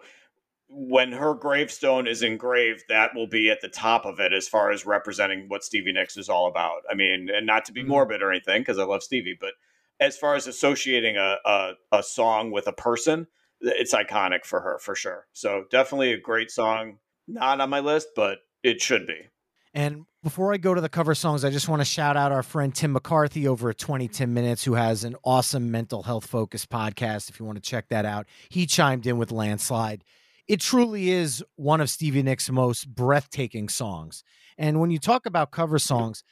when 0.69 1.12
her 1.13 1.34
gravestone 1.34 2.08
is 2.08 2.23
engraved, 2.23 2.84
that 2.89 3.15
will 3.15 3.27
be 3.27 3.49
at 3.49 3.62
the 3.62 3.69
top 3.69 4.06
of 4.06 4.19
it 4.19 4.34
as 4.34 4.47
far 4.47 4.69
as 4.71 4.86
representing 4.86 5.45
what 5.47 5.63
Stevie 5.63 5.93
Nicks 5.93 6.17
is 6.17 6.30
all 6.30 6.47
about. 6.47 6.82
I 6.91 6.93
mean, 6.93 7.30
and 7.34 7.45
not 7.45 7.65
to 7.65 7.71
be 7.71 7.84
Mhm. 7.84 7.88
morbid 7.88 8.21
or 8.21 8.32
anything 8.32 8.62
because 8.62 8.77
I 8.77 8.84
love 8.84 9.01
Stevie, 9.03 9.38
but 9.39 9.53
as 9.99 10.17
far 10.17 10.36
as 10.36 10.45
associating 10.45 11.15
a, 11.17 11.38
a 11.45 11.73
a 11.91 12.03
song 12.03 12.51
with 12.51 12.67
a 12.67 12.73
person, 12.73 13.27
it's 13.62 13.93
iconic 13.93 14.45
for 14.45 14.60
her 14.62 14.77
for 14.80 14.93
sure. 14.93 15.25
So 15.34 15.65
definitely 15.71 16.12
a 16.13 16.19
great 16.19 16.51
song. 16.51 16.99
Not 17.27 17.60
on 17.62 17.69
my 17.69 17.80
list, 17.80 18.10
but 18.15 18.39
it 18.62 18.82
should 18.82 19.08
be. 19.08 19.27
And 19.73 20.06
before 20.23 20.53
I 20.53 20.58
go 20.58 20.73
to 20.73 20.82
the 20.82 20.89
cover 20.89 21.15
songs, 21.15 21.43
I 21.45 21.49
just 21.49 21.67
want 21.69 21.82
to 21.82 21.86
shout 21.86 22.17
out 22.17 22.32
our 22.32 22.43
friend 22.43 22.73
Tim 22.75 22.91
McCarthy 22.93 23.47
over 23.47 23.69
at 23.69 23.77
2010 23.77 24.34
Minutes, 24.34 24.63
who 24.63 24.73
has 24.73 25.03
an 25.03 25.15
awesome 25.23 25.71
mental 25.71 26.03
health 26.03 26.25
focused 26.27 26.69
podcast. 26.69 27.30
If 27.30 27.39
you 27.39 27.45
want 27.45 27.58
to 27.58 27.62
check 27.69 27.88
that 27.89 28.06
out, 28.06 28.27
he 28.49 28.65
chimed 28.65 29.06
in 29.08 29.17
with 29.17 29.32
Landslide. 29.32 30.03
It 30.47 30.62
truly 30.62 31.10
is 31.10 31.43
one 31.55 31.81
of 31.81 31.89
Stevie 31.89 32.23
Nicks' 32.23 32.49
most 32.49 32.93
breathtaking 32.93 33.67
songs. 33.69 34.23
And 34.57 34.79
when 34.79 34.91
you 34.91 34.99
talk 34.99 35.25
about 35.25 35.51
cover 35.51 35.77
songs, 35.77 36.23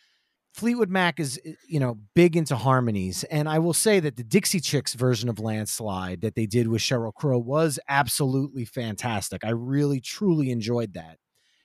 Fleetwood 0.54 0.90
Mac 0.90 1.20
is, 1.20 1.40
eh, 1.46 1.52
you 1.68 1.82
know, 1.82 2.00
big 2.14 2.38
into 2.38 2.56
harmonies. 2.56 3.26
And 3.26 3.50
I 3.50 3.60
will 3.60 3.74
say 3.74 4.00
that 4.00 4.16
the 4.16 4.24
Dixie 4.24 4.62
Chicks 4.62 4.94
version 4.94 5.28
of 5.28 5.38
Landslide 5.38 6.22
that 6.22 6.36
they 6.36 6.46
did 6.46 6.70
with 6.70 6.82
Sheryl 6.82 7.14
Crow 7.14 7.38
was 7.38 7.78
absolutely 7.90 8.64
fantastic. 8.64 9.44
I 9.44 9.50
really, 9.50 10.00
truly 10.00 10.50
enjoyed 10.50 10.94
that. 10.94 11.18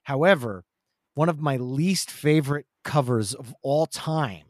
However, 0.03 0.65
one 1.15 1.29
of 1.29 1.41
my 1.41 1.57
least 1.57 2.11
favorite 2.11 2.67
covers 2.83 3.33
of 3.33 3.55
all 3.63 3.87
time, 3.87 4.47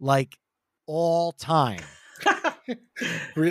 like 0.00 0.38
all 0.86 1.32
time, 1.32 1.80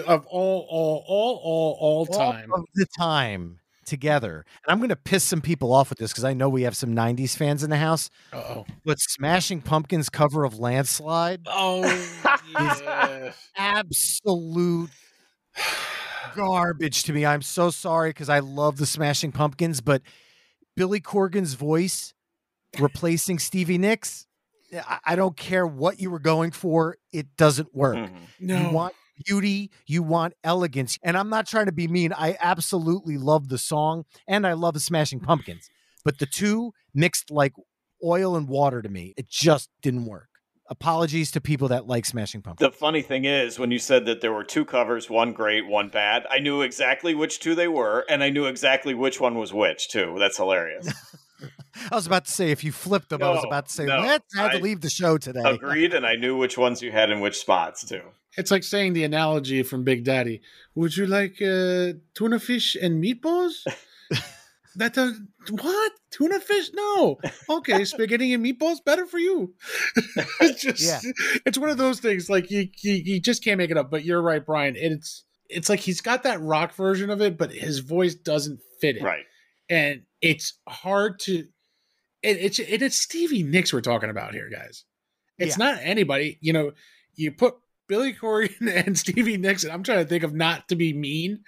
Of 0.05 0.25
all, 0.27 0.67
all, 0.69 1.03
all, 1.07 1.41
all, 1.43 1.77
all 1.79 2.05
time. 2.05 2.51
all 2.51 2.59
of 2.59 2.65
the 2.75 2.85
time 2.97 3.59
together. 3.88 4.45
And 4.65 4.71
I'm 4.71 4.78
going 4.78 4.89
to 4.89 4.95
piss 4.95 5.23
some 5.23 5.41
people 5.41 5.73
off 5.73 5.89
with 5.89 5.97
this 5.97 6.12
because 6.12 6.23
I 6.23 6.34
know 6.34 6.47
we 6.50 6.62
have 6.63 6.76
some 6.78 6.95
90s 6.95 7.36
fans 7.36 7.63
in 7.63 7.69
the 7.71 7.78
house, 7.78 8.10
Uh-oh. 8.32 8.65
but 8.86 9.00
Smashing 9.00 9.62
Pumpkins 9.62 10.10
cover 10.10 10.43
of 10.43 10.60
Landslide, 10.60 11.41
Oh, 11.47 11.82
yeah. 12.60 13.32
absolute 13.56 14.89
garbage 16.36 17.04
to 17.04 17.13
me. 17.13 17.26
I'm 17.26 17.41
so 17.41 17.69
sorry 17.71 18.12
because 18.12 18.30
I 18.30 18.39
love 18.39 18.78
the 18.78 18.86
Smashing 18.86 19.32
Pumpkins, 19.32 19.82
but 19.82 20.02
Billy 20.76 21.00
Corgan's 21.00 21.56
voice 21.56 22.13
replacing 22.80 23.39
Stevie 23.39 23.78
Nicks, 23.78 24.28
I, 24.88 25.00
I 25.06 25.15
don't 25.15 25.36
care 25.38 25.65
what 25.65 26.00
you 26.00 26.12
were 26.12 26.19
going 26.19 26.52
for, 26.52 26.97
it 27.12 27.36
doesn't 27.38 27.73
work. 27.73 27.95
Mhm. 27.95 28.12
No. 28.39 28.62
You 28.62 28.69
want 28.69 28.93
beauty, 29.25 29.71
you 29.86 30.03
want 30.03 30.34
elegance. 30.43 30.97
And 31.03 31.17
I'm 31.17 31.30
not 31.30 31.47
trying 31.47 31.65
to 31.67 31.71
be 31.71 31.88
mean. 31.88 32.13
I 32.13 32.38
absolutely 32.39 33.17
love 33.17 33.49
the 33.49 33.58
song 33.58 34.06
and 34.27 34.45
I 34.45 34.53
love 34.53 34.73
the 34.73 34.80
Smashing 34.80 35.19
Pumpkins. 35.19 35.69
But 36.03 36.19
the 36.19 36.25
two 36.25 36.73
mixed 36.93 37.32
like 37.32 37.53
oil 38.03 38.36
and 38.36 38.47
water 38.47 38.82
to 38.82 38.89
me. 38.89 39.13
It 39.17 39.30
just 39.30 39.69
didn't 39.82 40.06
work. 40.06 40.27
Apologies 40.69 41.32
to 41.32 41.39
people 41.39 41.69
that 41.69 41.88
like 41.88 42.06
Smashing 42.06 42.41
Pumpkins. 42.41 42.69
The 42.69 42.77
funny 42.77 43.01
thing 43.01 43.23
is, 43.23 43.58
when 43.58 43.71
you 43.71 43.80
said 43.80 44.06
that 44.06 44.19
there 44.19 44.34
were 44.34 44.43
two 44.43 44.65
covers, 44.65 45.10
one 45.10 45.32
great, 45.32 45.65
one 45.65 45.88
bad, 45.88 46.25
I 46.30 46.39
knew 46.39 46.62
exactly 46.62 47.15
which 47.15 47.39
two 47.39 47.56
they 47.56 47.69
were, 47.69 48.03
and 48.10 48.21
I 48.21 48.30
knew 48.30 48.47
exactly 48.47 48.93
which 48.93 49.21
one 49.21 49.36
was 49.36 49.53
which, 49.53 49.88
too. 49.88 50.17
That's 50.19 50.36
hilarious. 50.36 50.91
I 51.91 51.95
was 51.95 52.06
about 52.06 52.25
to 52.25 52.32
say 52.32 52.51
if 52.51 52.65
you 52.65 52.73
flipped 52.73 53.10
them, 53.10 53.23
I 53.23 53.30
was 53.30 53.45
about 53.45 53.67
to 53.67 53.73
say 53.73 53.86
no, 53.86 53.99
let's 53.99 54.36
have 54.36 54.51
to 54.51 54.58
leave 54.58 54.82
the 54.82 54.89
show 54.89 55.17
today. 55.17 55.43
Agreed, 55.45 55.93
and 55.93 56.06
I 56.06 56.15
knew 56.15 56.36
which 56.36 56.58
ones 56.58 56.82
you 56.82 56.91
had 56.91 57.12
in 57.12 57.21
which 57.21 57.38
spots, 57.38 57.86
too. 57.86 58.01
It's 58.38 58.52
like 58.52 58.63
saying 58.63 58.93
the 58.93 59.04
analogy 59.04 59.63
from 59.63 59.84
Big 59.84 60.04
Daddy. 60.04 60.41
Would 60.76 60.95
you 60.95 61.08
like 61.08 61.41
uh, 61.41 61.93
tuna 62.13 62.39
fish 62.39 62.76
and 62.80 63.04
meatballs? 63.04 63.63
that 64.76 64.97
uh, 64.97 65.12
what 65.50 65.91
tuna 66.12 66.39
fish? 66.39 66.69
No. 66.73 67.17
Okay, 67.50 67.84
spaghetti 67.86 68.34
and 68.34 68.45
meatballs 68.45 68.78
better 68.86 69.06
for 69.08 69.17
you. 69.17 69.54
it's 70.39 70.62
just 70.62 70.82
Yeah. 70.84 71.00
it's 71.45 71.58
one 71.58 71.69
of 71.69 71.78
those 71.78 72.00
things. 72.00 72.30
Like 72.30 72.52
you, 72.52 72.67
you 72.84 72.93
you 72.93 73.19
just 73.19 73.43
can't 73.43 73.58
make 73.58 73.71
it 73.71 73.78
up. 73.78 73.89
But 73.89 74.06
you're 74.06 74.21
right, 74.21 74.45
Brian. 74.45 74.76
It's 74.78 75.23
it's 75.50 75.69
like 75.69 75.80
he's 75.80 76.02
got 76.02 76.23
that 76.23 76.41
rock 76.41 76.73
version 76.73 77.10
of 77.10 77.21
it, 77.21 77.38
but 77.38 77.52
his 77.52 77.80
voice 77.80 78.13
doesn't 78.13 78.60
fit 78.80 78.97
it. 78.97 79.04
Right. 79.04 79.23
and 79.69 80.04
it's 80.21 80.54
hard 80.67 81.19
to 81.21 81.45
it, 82.23 82.38
it's 82.38 82.60
it, 82.60 82.82
it's 82.82 82.97
Stevie 83.00 83.43
Nicks 83.43 83.73
we're 83.73 83.82
talking 83.82 84.10
about 84.10 84.34
here, 84.34 84.50
guys. 84.50 84.84
It's 85.39 85.58
not 85.58 85.80
anybody. 85.82 86.38
You 86.41 86.54
know, 86.54 86.71
you 87.15 87.32
put 87.32 87.56
Billy 87.88 88.13
Corgan 88.13 88.86
and 88.86 88.97
Stevie 88.97 89.38
Nicks, 89.38 89.63
and 89.63 89.71
I'm 89.73 89.84
trying 89.84 90.00
to 90.00 90.06
think 90.06 90.23
of 90.23 90.34
not 90.34 90.69
to 90.69 90.76
be 90.76 90.93
mean, 90.93 91.43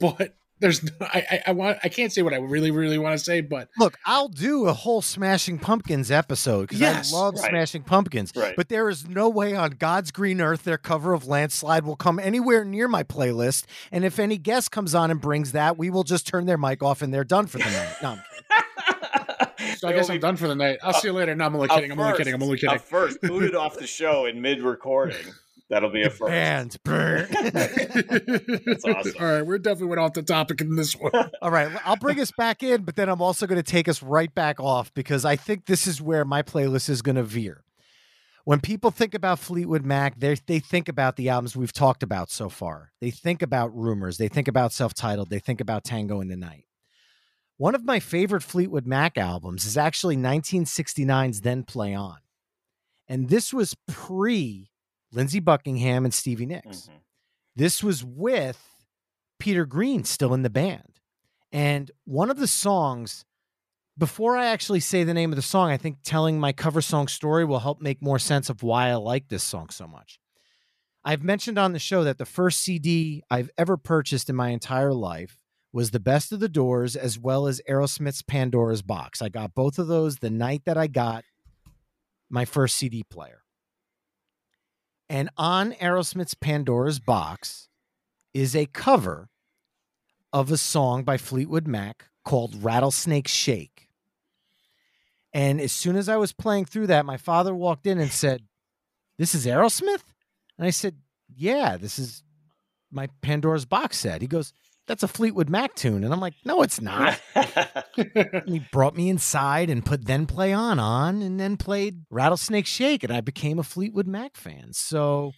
but 0.00 0.34
there's 0.62 0.84
no, 0.84 0.90
I, 1.00 1.26
I 1.30 1.42
I 1.48 1.52
want 1.52 1.78
I 1.82 1.88
can't 1.88 2.12
say 2.12 2.22
what 2.22 2.32
I 2.32 2.36
really 2.36 2.70
really 2.70 2.96
want 2.96 3.18
to 3.18 3.22
say, 3.22 3.40
but 3.40 3.68
Look, 3.76 3.98
I'll 4.06 4.28
do 4.28 4.66
a 4.66 4.72
whole 4.72 5.02
Smashing 5.02 5.58
Pumpkins 5.58 6.10
episode 6.10 6.62
because 6.62 6.80
Yes, 6.80 7.12
I 7.12 7.16
love 7.16 7.34
right. 7.34 7.50
Smashing 7.50 7.82
Pumpkins. 7.82 8.32
Right. 8.34 8.54
But 8.56 8.68
there 8.68 8.88
is 8.88 9.08
no 9.08 9.28
way 9.28 9.56
on 9.56 9.72
God's 9.72 10.12
green 10.12 10.40
earth 10.40 10.62
their 10.62 10.78
cover 10.78 11.14
of 11.14 11.26
Landslide 11.26 11.84
will 11.84 11.96
come 11.96 12.20
anywhere 12.20 12.64
near 12.64 12.86
my 12.86 13.02
playlist. 13.02 13.64
And 13.90 14.04
if 14.04 14.20
any 14.20 14.38
guest 14.38 14.70
comes 14.70 14.94
on 14.94 15.10
and 15.10 15.20
brings 15.20 15.50
that, 15.52 15.76
we 15.76 15.90
will 15.90 16.04
just 16.04 16.28
turn 16.28 16.46
their 16.46 16.58
mic 16.58 16.82
off 16.82 17.02
and 17.02 17.12
they're 17.12 17.24
done 17.24 17.48
for 17.48 17.58
the 17.58 17.64
night. 17.64 17.96
No, 18.00 18.10
I'm 18.10 18.22
so 19.76 19.88
I 19.88 19.92
guess 19.92 20.08
I'm 20.10 20.20
done 20.20 20.36
for 20.36 20.46
the 20.46 20.54
night. 20.54 20.78
I'll 20.82 20.90
uh, 20.90 20.92
see 20.92 21.08
you 21.08 21.14
later. 21.14 21.34
No, 21.34 21.46
I'm 21.46 21.56
only 21.56 21.68
uh, 21.68 21.74
kidding. 21.74 21.90
I'm 21.90 21.98
only 21.98 22.16
kidding. 22.16 22.34
I'm 22.34 22.42
only 22.42 22.58
kidding. 22.58 22.78
First, 22.78 23.20
booted 23.20 23.54
off 23.56 23.76
the 23.76 23.86
show 23.86 24.26
in 24.26 24.40
mid 24.40 24.62
recording. 24.62 25.26
That'll 25.72 25.88
be 25.88 26.02
a 26.02 26.10
first. 26.10 26.30
and 26.30 26.76
burn. 26.84 27.28
That's 27.30 28.84
awesome. 28.84 29.14
All 29.18 29.26
right, 29.26 29.40
we're 29.40 29.56
definitely 29.56 29.86
went 29.86 30.00
off 30.00 30.12
the 30.12 30.22
topic 30.22 30.60
in 30.60 30.76
this 30.76 30.92
one. 30.92 31.10
All 31.42 31.50
right, 31.50 31.72
I'll 31.86 31.96
bring 31.96 32.20
us 32.20 32.30
back 32.30 32.62
in, 32.62 32.82
but 32.82 32.94
then 32.94 33.08
I'm 33.08 33.22
also 33.22 33.46
going 33.46 33.56
to 33.56 33.62
take 33.62 33.88
us 33.88 34.02
right 34.02 34.32
back 34.34 34.60
off 34.60 34.92
because 34.92 35.24
I 35.24 35.36
think 35.36 35.64
this 35.64 35.86
is 35.86 36.02
where 36.02 36.26
my 36.26 36.42
playlist 36.42 36.90
is 36.90 37.00
going 37.00 37.16
to 37.16 37.22
veer. 37.22 37.64
When 38.44 38.60
people 38.60 38.90
think 38.90 39.14
about 39.14 39.38
Fleetwood 39.38 39.82
Mac, 39.86 40.20
they 40.20 40.34
they 40.46 40.58
think 40.58 40.90
about 40.90 41.16
the 41.16 41.30
albums 41.30 41.56
we've 41.56 41.72
talked 41.72 42.02
about 42.02 42.30
so 42.30 42.50
far. 42.50 42.92
They 43.00 43.10
think 43.10 43.40
about 43.40 43.74
Rumors, 43.74 44.18
they 44.18 44.28
think 44.28 44.48
about 44.48 44.74
Self-Titled, 44.74 45.30
they 45.30 45.38
think 45.38 45.62
about 45.62 45.84
Tango 45.84 46.20
in 46.20 46.28
the 46.28 46.36
Night. 46.36 46.66
One 47.56 47.74
of 47.74 47.82
my 47.82 47.98
favorite 47.98 48.42
Fleetwood 48.42 48.86
Mac 48.86 49.16
albums 49.16 49.64
is 49.64 49.78
actually 49.78 50.18
1969's 50.18 51.40
Then 51.40 51.62
Play 51.62 51.94
On. 51.94 52.18
And 53.08 53.30
this 53.30 53.54
was 53.54 53.74
pre 53.88 54.68
Lindsey 55.12 55.40
Buckingham 55.40 56.04
and 56.04 56.12
Stevie 56.14 56.46
Nicks. 56.46 56.88
Mhm. 56.88 57.00
This 57.54 57.82
was 57.82 58.02
with 58.04 58.84
Peter 59.38 59.66
Green 59.66 60.04
still 60.04 60.32
in 60.34 60.42
the 60.42 60.50
band. 60.50 61.00
And 61.50 61.90
one 62.04 62.30
of 62.30 62.38
the 62.38 62.46
songs, 62.46 63.24
before 63.98 64.36
I 64.36 64.46
actually 64.46 64.80
say 64.80 65.04
the 65.04 65.12
name 65.12 65.30
of 65.32 65.36
the 65.36 65.42
song, 65.42 65.70
I 65.70 65.76
think 65.76 65.98
telling 66.02 66.40
my 66.40 66.52
cover 66.52 66.80
song 66.80 67.08
story 67.08 67.44
will 67.44 67.58
help 67.60 67.80
make 67.80 68.00
more 68.00 68.18
sense 68.18 68.48
of 68.48 68.62
why 68.62 68.88
I 68.88 68.94
like 68.94 69.28
this 69.28 69.42
song 69.42 69.68
so 69.68 69.86
much. 69.86 70.18
I've 71.04 71.22
mentioned 71.22 71.58
on 71.58 71.72
the 71.72 71.78
show 71.78 72.04
that 72.04 72.16
the 72.18 72.24
first 72.24 72.60
CD 72.60 73.22
I've 73.30 73.50
ever 73.58 73.76
purchased 73.76 74.30
in 74.30 74.36
my 74.36 74.50
entire 74.50 74.94
life 74.94 75.38
was 75.72 75.90
The 75.90 76.00
Best 76.00 76.32
of 76.32 76.40
the 76.40 76.48
Doors 76.48 76.96
as 76.96 77.18
well 77.18 77.46
as 77.46 77.60
Aerosmith's 77.68 78.22
Pandora's 78.22 78.82
Box. 78.82 79.20
I 79.20 79.28
got 79.28 79.54
both 79.54 79.78
of 79.78 79.88
those 79.88 80.18
the 80.18 80.30
night 80.30 80.62
that 80.64 80.78
I 80.78 80.86
got 80.86 81.24
my 82.30 82.44
first 82.44 82.76
CD 82.76 83.02
player. 83.02 83.41
And 85.12 85.28
on 85.36 85.72
Aerosmith's 85.72 86.32
Pandora's 86.32 86.98
Box 86.98 87.68
is 88.32 88.56
a 88.56 88.64
cover 88.64 89.28
of 90.32 90.50
a 90.50 90.56
song 90.56 91.04
by 91.04 91.18
Fleetwood 91.18 91.68
Mac 91.68 92.06
called 92.24 92.64
Rattlesnake 92.64 93.28
Shake. 93.28 93.90
And 95.34 95.60
as 95.60 95.70
soon 95.70 95.96
as 95.96 96.08
I 96.08 96.16
was 96.16 96.32
playing 96.32 96.64
through 96.64 96.86
that, 96.86 97.04
my 97.04 97.18
father 97.18 97.54
walked 97.54 97.86
in 97.86 97.98
and 97.98 98.10
said, 98.10 98.44
This 99.18 99.34
is 99.34 99.44
Aerosmith? 99.44 100.02
And 100.56 100.66
I 100.66 100.70
said, 100.70 100.96
Yeah, 101.28 101.76
this 101.76 101.98
is 101.98 102.22
my 102.90 103.10
Pandora's 103.20 103.66
Box 103.66 103.98
set. 103.98 104.22
He 104.22 104.26
goes, 104.26 104.54
That's 104.86 105.02
a 105.02 105.08
Fleetwood 105.08 105.48
Mac 105.48 105.74
tune. 105.74 106.04
And 106.04 106.12
I'm 106.12 106.20
like, 106.20 106.34
No, 106.44 106.62
it's 106.62 106.80
not. 106.80 107.20
And 107.34 108.42
he 108.46 108.58
brought 108.72 108.96
me 108.96 109.08
inside 109.08 109.70
and 109.70 109.84
put 109.84 110.06
Then 110.06 110.26
Play 110.26 110.52
On 110.52 110.78
on 110.78 111.22
and 111.22 111.38
then 111.38 111.56
played 111.56 112.04
Rattlesnake 112.10 112.66
Shake. 112.66 113.04
And 113.04 113.12
I 113.12 113.20
became 113.20 113.58
a 113.58 113.64
Fleetwood 113.64 114.06
Mac 114.06 114.36
fan. 114.36 114.72
So 114.72 115.32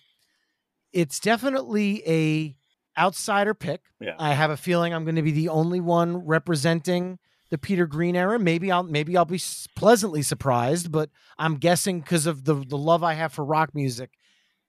it's 0.92 1.20
definitely 1.20 2.02
a 2.06 2.56
outsider 2.98 3.54
pick. 3.54 3.82
Yeah. 4.00 4.14
I 4.18 4.32
have 4.32 4.50
a 4.50 4.56
feeling 4.56 4.94
I'm 4.94 5.04
going 5.04 5.16
to 5.16 5.22
be 5.22 5.32
the 5.32 5.48
only 5.48 5.80
one 5.80 6.18
representing 6.18 7.18
the 7.50 7.58
Peter 7.58 7.86
Green 7.86 8.16
era. 8.16 8.38
Maybe 8.38 8.70
I'll 8.70 8.82
maybe 8.82 9.16
I'll 9.16 9.24
be 9.24 9.40
pleasantly 9.76 10.22
surprised, 10.22 10.90
but 10.90 11.10
I'm 11.38 11.56
guessing 11.56 12.00
because 12.00 12.26
of 12.26 12.44
the 12.44 12.54
the 12.54 12.78
love 12.78 13.02
I 13.02 13.14
have 13.14 13.32
for 13.32 13.44
rock 13.44 13.74
music, 13.74 14.10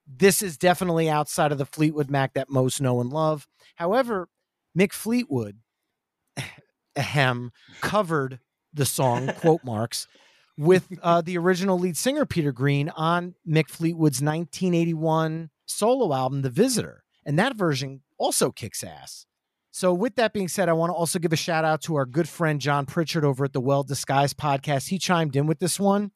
this 0.08 0.42
is 0.42 0.58
definitely 0.58 1.10
outside 1.10 1.52
of 1.52 1.58
the 1.58 1.66
Fleetwood 1.66 2.10
Mac 2.10 2.34
that 2.34 2.50
most 2.50 2.82
know 2.82 3.00
and 3.02 3.12
love. 3.12 3.48
However, 3.76 4.30
Mick 4.78 4.92
Fleetwood, 4.92 5.58
ahem, 6.96 7.52
covered 7.82 8.40
the 8.74 8.86
song 8.86 9.32
quote 9.40 9.64
marks 9.64 10.08
with 10.58 10.88
uh, 11.04 11.22
the 11.22 11.38
original 11.38 11.80
lead 11.80 11.98
singer 11.98 12.26
Peter 12.26 12.52
Green 12.52 12.90
on 12.90 13.36
Mick 13.48 13.70
Fleetwood's 13.70 14.22
1981 14.22 15.50
solo 15.66 16.14
album 16.14 16.42
The 16.42 16.50
Visitor, 16.50 17.04
and 17.26 17.40
that 17.40 17.56
version 17.56 18.02
also 18.18 18.52
kicks 18.52 18.84
ass. 18.84 19.26
So, 19.72 19.94
with 19.94 20.16
that 20.16 20.32
being 20.32 20.48
said, 20.48 20.70
I 20.70 20.74
want 20.74 20.92
to 20.92 20.94
also 20.94 21.20
give 21.20 21.34
a 21.34 21.38
shout 21.38 21.66
out 21.66 21.82
to 21.82 21.96
our 21.96 22.06
good 22.06 22.30
friend 22.30 22.62
John 22.62 22.86
Pritchard 22.86 23.26
over 23.26 23.44
at 23.44 23.52
the 23.52 23.60
Well 23.60 23.84
Disguised 23.84 24.38
podcast. 24.38 24.88
He 24.88 24.98
chimed 24.98 25.36
in 25.36 25.48
with 25.48 25.60
this 25.60 25.78
one, 25.78 26.12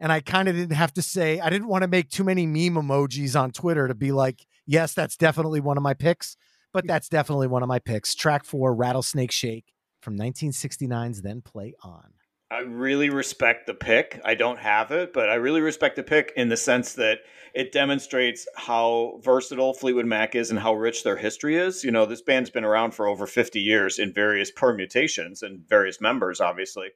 and 0.00 0.10
I 0.10 0.20
kind 0.20 0.48
of 0.48 0.56
didn't 0.56 0.74
have 0.74 0.92
to 0.94 1.02
say, 1.02 1.38
I 1.38 1.48
didn't 1.48 1.68
want 1.68 1.82
to 1.82 1.88
make 1.88 2.10
too 2.10 2.24
many 2.24 2.44
meme 2.44 2.74
emojis 2.74 3.40
on 3.40 3.52
Twitter 3.52 3.86
to 3.86 3.94
be 3.94 4.10
like, 4.10 4.44
yes, 4.66 4.94
that's 4.94 5.16
definitely 5.16 5.60
one 5.60 5.76
of 5.76 5.82
my 5.84 5.94
picks, 5.94 6.36
but 6.72 6.86
that's 6.86 7.08
definitely 7.08 7.46
one 7.46 7.62
of 7.62 7.68
my 7.68 7.78
picks. 7.78 8.14
Track 8.14 8.44
four, 8.44 8.74
Rattlesnake 8.74 9.32
Shake 9.32 9.72
from 10.00 10.16
1969's 10.16 11.22
Then 11.22 11.40
Play 11.40 11.74
On. 11.82 12.12
I 12.50 12.60
really 12.60 13.10
respect 13.10 13.66
the 13.66 13.74
pick. 13.74 14.20
I 14.24 14.34
don't 14.34 14.58
have 14.58 14.90
it, 14.90 15.12
but 15.12 15.28
I 15.28 15.34
really 15.34 15.60
respect 15.60 15.96
the 15.96 16.02
pick 16.02 16.32
in 16.34 16.48
the 16.48 16.56
sense 16.56 16.94
that 16.94 17.18
it 17.54 17.72
demonstrates 17.72 18.46
how 18.56 19.20
versatile 19.22 19.74
Fleetwood 19.74 20.06
Mac 20.06 20.34
is 20.34 20.50
and 20.50 20.58
how 20.58 20.74
rich 20.74 21.04
their 21.04 21.16
history 21.16 21.56
is. 21.56 21.84
You 21.84 21.90
know, 21.90 22.06
this 22.06 22.22
band's 22.22 22.48
been 22.48 22.64
around 22.64 22.92
for 22.92 23.06
over 23.06 23.26
50 23.26 23.60
years 23.60 23.98
in 23.98 24.14
various 24.14 24.50
permutations 24.50 25.42
and 25.42 25.68
various 25.68 26.00
members, 26.00 26.40
obviously. 26.40 26.88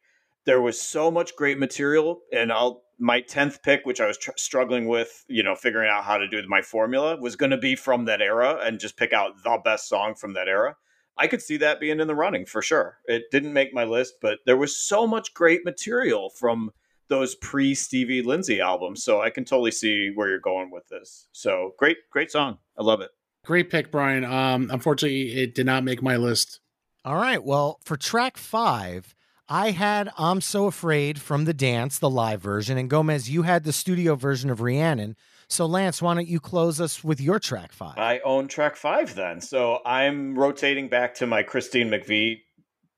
There 0.47 0.63
was 0.63 0.81
so 0.81 1.11
much 1.11 1.37
great 1.37 1.59
material, 1.59 2.23
and 2.33 2.51
I'll 2.51 2.83
my 3.03 3.21
10th 3.21 3.63
pick, 3.63 3.85
which 3.85 4.01
I 4.01 4.07
was 4.07 4.17
tr- 4.17 4.31
struggling 4.37 4.87
with, 4.87 5.25
you 5.27 5.43
know, 5.43 5.57
figuring 5.57 5.91
out 5.91 6.05
how 6.05 6.19
to 6.19 6.29
do 6.29 6.41
my 6.47 6.63
formula, 6.63 7.17
was 7.21 7.35
going 7.35 7.51
to 7.51 7.59
be 7.59 7.75
from 7.75 8.05
that 8.05 8.23
era 8.23 8.61
and 8.63 8.79
just 8.79 8.97
pick 8.97 9.13
out 9.13 9.43
the 9.43 9.61
best 9.65 9.89
song 9.89 10.15
from 10.15 10.35
that 10.35 10.47
era. 10.49 10.77
I 11.19 11.27
could 11.27 11.43
see 11.43 11.57
that 11.59 11.81
being 11.81 12.01
in 12.01 12.07
the 12.07 12.15
running 12.15 12.47
for 12.47 12.63
sure. 12.63 12.99
It 13.07 13.25
didn't 13.33 13.53
make 13.53 13.75
my 13.75 13.85
list, 13.85 14.15
but 14.23 14.39
there 14.47 14.57
was 14.57 14.79
so 14.79 15.07
much 15.07 15.35
great 15.35 15.65
material 15.65 16.31
from 16.31 16.71
those 17.09 17.35
pre 17.35 17.75
Stevie 17.75 18.23
Lindsey 18.23 18.61
albums. 18.61 19.03
So 19.03 19.21
I 19.21 19.31
can 19.31 19.45
totally 19.45 19.73
see 19.73 20.13
where 20.15 20.29
you're 20.29 20.39
going 20.39 20.71
with 20.71 20.89
this. 20.89 21.29
So 21.33 21.75
great, 21.79 21.99
great 22.11 22.31
song. 22.31 22.59
I 22.79 22.83
love 22.83 23.01
it. 23.01 23.11
Great 23.45 23.69
pick, 23.69 23.91
Brian. 23.91 24.25
Um, 24.25 24.71
unfortunately, 24.73 25.43
it 25.43 25.55
did 25.57 25.67
not 25.67 25.83
make 25.83 26.03
my 26.03 26.17
list. 26.17 26.61
All 27.05 27.17
right. 27.17 27.43
Well, 27.43 27.81
for 27.85 27.97
track 27.97 28.39
five, 28.39 29.17
I 29.53 29.73
had 29.73 30.09
I'm 30.17 30.41
So 30.41 30.65
Afraid 30.65 31.21
from 31.21 31.45
the 31.45 31.53
dance, 31.53 31.99
the 31.99 32.09
live 32.09 32.41
version, 32.41 32.79
and 32.79 32.89
Gomez, 32.89 33.29
you 33.29 33.43
had 33.43 33.65
the 33.65 33.73
studio 33.75 34.15
version 34.15 34.49
of 34.49 34.63
Rhiannon. 34.63 35.15
So, 35.47 35.67
Lance, 35.67 36.01
why 36.01 36.15
don't 36.15 36.27
you 36.27 36.41
close 36.41 36.81
us 36.81 37.05
with 37.05 37.21
your 37.21 37.39
track 37.39 37.71
five? 37.71 37.99
I 37.99 38.21
own 38.25 38.49
track 38.49 38.77
five 38.77 39.15
then. 39.15 39.43
So 39.43 39.81
I'm 39.85 40.39
rotating 40.39 40.89
back 40.89 41.15
to 41.17 41.27
my 41.27 41.43
Christine 41.43 41.91
McVie 41.91 42.39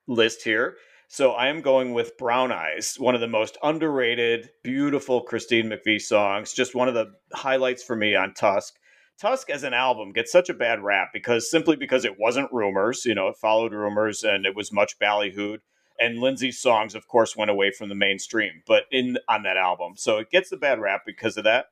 list 0.07 0.45
here. 0.45 0.77
So 1.09 1.33
I 1.33 1.49
am 1.49 1.61
going 1.61 1.93
with 1.93 2.17
Brown 2.19 2.53
Eyes, 2.53 2.95
one 2.99 3.17
of 3.17 3.21
the 3.21 3.27
most 3.27 3.59
underrated, 3.65 4.49
beautiful 4.63 5.23
Christine 5.23 5.69
McVie 5.69 6.01
songs. 6.01 6.53
Just 6.53 6.77
one 6.77 6.87
of 6.87 6.95
the 6.95 7.07
highlights 7.33 7.83
for 7.83 7.97
me 7.97 8.15
on 8.15 8.33
Tusk. 8.33 8.75
Tusk 9.21 9.51
as 9.51 9.65
an 9.65 9.75
album 9.75 10.13
gets 10.13 10.31
such 10.31 10.51
a 10.51 10.55
bad 10.55 10.81
rap 10.85 11.09
because 11.13 11.51
simply 11.51 11.75
because 11.75 12.05
it 12.05 12.15
wasn't 12.17 12.53
rumors, 12.53 13.05
you 13.05 13.17
know, 13.17 13.27
it 13.27 13.37
followed 13.43 13.73
rumors 13.73 14.23
and 14.23 14.47
it 14.47 14.55
was 14.55 14.73
much 14.73 15.01
ballyhooed. 15.01 15.59
And 15.99 16.19
Lindsey's 16.19 16.61
songs, 16.61 16.95
of 16.95 17.07
course, 17.07 17.37
went 17.37 17.51
away 17.51 17.71
from 17.71 17.89
the 17.89 17.95
mainstream, 17.95 18.63
but 18.67 18.85
in 18.91 19.17
on 19.29 19.45
that 19.45 19.57
album. 19.57 19.95
So 19.97 20.19
it 20.19 20.31
gets 20.31 20.51
the 20.51 20.57
bad 20.57 20.81
rap 20.81 21.03
because 21.07 21.37
of 21.37 21.45
that 21.45 21.67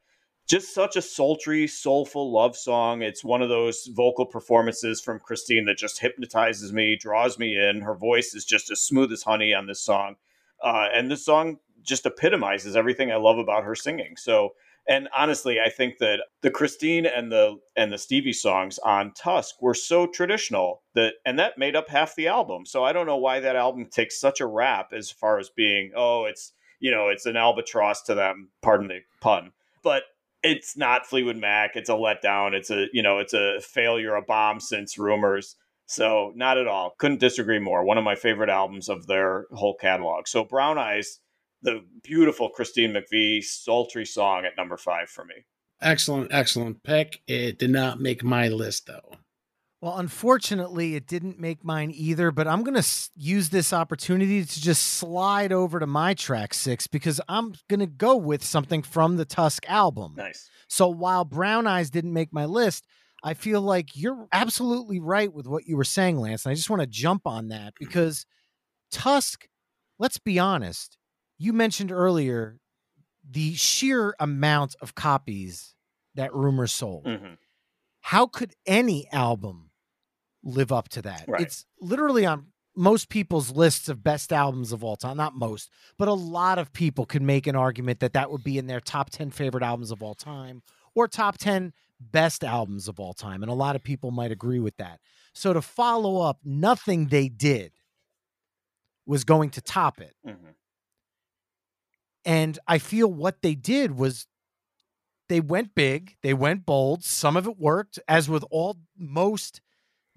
just 0.48 0.74
such 0.74 0.96
a 0.96 1.02
sultry, 1.02 1.66
soulful 1.66 2.32
love 2.32 2.56
song. 2.56 3.02
It's 3.02 3.24
one 3.24 3.42
of 3.42 3.48
those 3.48 3.88
vocal 3.92 4.26
performances 4.26 5.00
from 5.00 5.20
Christine 5.20 5.64
that 5.66 5.78
just 5.78 6.00
hypnotizes 6.00 6.72
me, 6.72 6.96
draws 6.96 7.38
me 7.38 7.56
in. 7.56 7.80
Her 7.80 7.94
voice 7.94 8.34
is 8.34 8.44
just 8.44 8.70
as 8.70 8.80
smooth 8.80 9.12
as 9.12 9.22
honey 9.22 9.54
on 9.54 9.66
this 9.66 9.80
song. 9.80 10.16
Uh, 10.62 10.88
and 10.92 11.10
this 11.10 11.24
song 11.24 11.58
just 11.82 12.06
epitomizes 12.06 12.76
everything 12.76 13.10
I 13.10 13.16
love 13.16 13.38
about 13.38 13.64
her 13.64 13.74
singing. 13.74 14.16
So, 14.16 14.50
and 14.88 15.08
honestly, 15.16 15.58
I 15.64 15.68
think 15.68 15.98
that 15.98 16.20
the 16.40 16.50
Christine 16.50 17.06
and 17.06 17.30
the 17.30 17.56
and 17.76 17.92
the 17.92 17.98
Stevie 17.98 18.32
songs 18.32 18.78
on 18.80 19.12
Tusk 19.14 19.62
were 19.62 19.74
so 19.74 20.06
traditional 20.06 20.82
that 20.94 21.14
and 21.24 21.38
that 21.38 21.58
made 21.58 21.76
up 21.76 21.88
half 21.88 22.16
the 22.16 22.28
album. 22.28 22.66
So 22.66 22.84
I 22.84 22.92
don't 22.92 23.06
know 23.06 23.16
why 23.16 23.40
that 23.40 23.56
album 23.56 23.86
takes 23.90 24.18
such 24.18 24.40
a 24.40 24.46
rap 24.46 24.92
as 24.92 25.10
far 25.10 25.38
as 25.38 25.50
being, 25.50 25.92
oh, 25.94 26.24
it's 26.24 26.52
you 26.80 26.90
know, 26.90 27.08
it's 27.08 27.26
an 27.26 27.36
albatross 27.36 28.02
to 28.02 28.14
them, 28.14 28.48
pardon 28.60 28.88
the 28.88 29.00
pun. 29.20 29.52
But 29.84 30.02
it's 30.42 30.76
not 30.76 31.06
Fleetwood 31.06 31.36
Mac. 31.36 31.76
It's 31.76 31.88
a 31.88 31.92
letdown. 31.92 32.52
It's 32.52 32.70
a 32.70 32.86
you 32.92 33.02
know 33.02 33.18
it's 33.18 33.34
a 33.34 33.60
failure, 33.60 34.16
a 34.16 34.22
bomb 34.22 34.58
since 34.58 34.98
rumors. 34.98 35.56
So 35.86 36.32
not 36.34 36.58
at 36.58 36.66
all. 36.66 36.94
Couldn't 36.98 37.20
disagree 37.20 37.58
more. 37.58 37.84
One 37.84 37.98
of 37.98 38.04
my 38.04 38.14
favorite 38.14 38.48
albums 38.48 38.88
of 38.88 39.06
their 39.06 39.46
whole 39.52 39.76
catalog. 39.76 40.26
So 40.26 40.44
Brown 40.44 40.78
Eyes, 40.78 41.20
the 41.62 41.84
beautiful 42.02 42.48
Christine 42.48 42.92
McVie 42.92 43.42
sultry 43.42 44.04
song 44.04 44.44
at 44.44 44.56
number 44.56 44.76
five 44.76 45.08
for 45.08 45.24
me. 45.24 45.34
Excellent, 45.80 46.32
excellent 46.32 46.82
pick. 46.82 47.20
It 47.26 47.58
did 47.58 47.70
not 47.70 48.00
make 48.00 48.22
my 48.22 48.48
list 48.48 48.86
though. 48.86 49.16
Well, 49.80 49.98
unfortunately, 49.98 50.94
it 50.94 51.08
didn't 51.08 51.40
make 51.40 51.64
mine 51.64 51.90
either, 51.92 52.30
but 52.30 52.46
I'm 52.46 52.62
going 52.62 52.80
to 52.80 52.88
use 53.16 53.48
this 53.48 53.72
opportunity 53.72 54.44
to 54.44 54.60
just 54.60 54.82
slide 54.92 55.52
over 55.52 55.80
to 55.80 55.88
my 55.88 56.14
track 56.14 56.54
six 56.54 56.86
because 56.86 57.20
I'm 57.28 57.54
going 57.68 57.80
to 57.80 57.86
go 57.86 58.16
with 58.16 58.44
something 58.44 58.82
from 58.82 59.16
the 59.16 59.24
Tusk 59.24 59.68
album. 59.68 60.14
Nice. 60.16 60.48
So 60.68 60.86
while 60.86 61.24
Brown 61.24 61.66
Eyes 61.66 61.90
didn't 61.90 62.12
make 62.12 62.32
my 62.32 62.44
list, 62.44 62.86
I 63.24 63.34
feel 63.34 63.60
like 63.60 63.96
you're 63.96 64.28
absolutely 64.32 65.00
right 65.00 65.32
with 65.32 65.48
what 65.48 65.66
you 65.66 65.76
were 65.76 65.82
saying, 65.82 66.16
Lance. 66.16 66.44
And 66.44 66.52
I 66.52 66.54
just 66.54 66.70
want 66.70 66.82
to 66.82 66.86
jump 66.86 67.26
on 67.26 67.48
that 67.48 67.74
because 67.80 68.24
Tusk, 68.92 69.48
let's 69.98 70.18
be 70.18 70.38
honest, 70.38 70.96
you 71.42 71.52
mentioned 71.52 71.92
earlier 71.92 72.58
the 73.28 73.54
sheer 73.54 74.14
amount 74.20 74.76
of 74.80 74.94
copies 74.94 75.74
that 76.14 76.34
Rumor 76.34 76.66
sold. 76.66 77.04
Mhm. 77.04 77.38
How 78.00 78.26
could 78.26 78.54
any 78.66 79.08
album 79.12 79.70
live 80.42 80.72
up 80.72 80.88
to 80.90 81.02
that? 81.02 81.28
Right. 81.28 81.42
It's 81.42 81.66
literally 81.80 82.26
on 82.26 82.52
most 82.74 83.08
people's 83.10 83.50
lists 83.50 83.88
of 83.88 84.02
best 84.02 84.32
albums 84.32 84.72
of 84.72 84.82
all 84.82 84.96
time. 84.96 85.16
Not 85.16 85.34
most, 85.34 85.70
but 85.98 86.08
a 86.08 86.14
lot 86.14 86.58
of 86.58 86.72
people 86.72 87.06
could 87.06 87.22
make 87.22 87.46
an 87.46 87.56
argument 87.56 88.00
that 88.00 88.14
that 88.14 88.30
would 88.30 88.42
be 88.44 88.58
in 88.58 88.66
their 88.66 88.80
top 88.80 89.10
10 89.10 89.30
favorite 89.30 89.62
albums 89.62 89.90
of 89.90 90.02
all 90.02 90.14
time 90.14 90.62
or 90.94 91.06
top 91.08 91.38
10 91.38 91.72
best 92.00 92.42
albums 92.44 92.88
of 92.88 92.98
all 92.98 93.14
time. 93.14 93.42
And 93.42 93.50
a 93.50 93.54
lot 93.54 93.76
of 93.76 93.82
people 93.84 94.10
might 94.10 94.32
agree 94.32 94.60
with 94.60 94.76
that. 94.78 95.00
So 95.34 95.52
to 95.52 95.62
follow 95.62 96.20
up, 96.20 96.40
nothing 96.44 97.08
they 97.08 97.28
did 97.28 97.72
was 99.06 99.24
going 99.24 99.50
to 99.50 99.60
top 99.60 100.00
it. 100.00 100.16
Mhm. 100.24 100.54
And 102.24 102.58
I 102.68 102.78
feel 102.78 103.12
what 103.12 103.42
they 103.42 103.54
did 103.54 103.92
was 103.92 104.26
they 105.28 105.40
went 105.40 105.74
big, 105.74 106.16
they 106.22 106.34
went 106.34 106.66
bold. 106.66 107.04
Some 107.04 107.36
of 107.36 107.46
it 107.46 107.58
worked, 107.58 107.98
as 108.06 108.28
with 108.28 108.44
all 108.50 108.78
most 108.96 109.60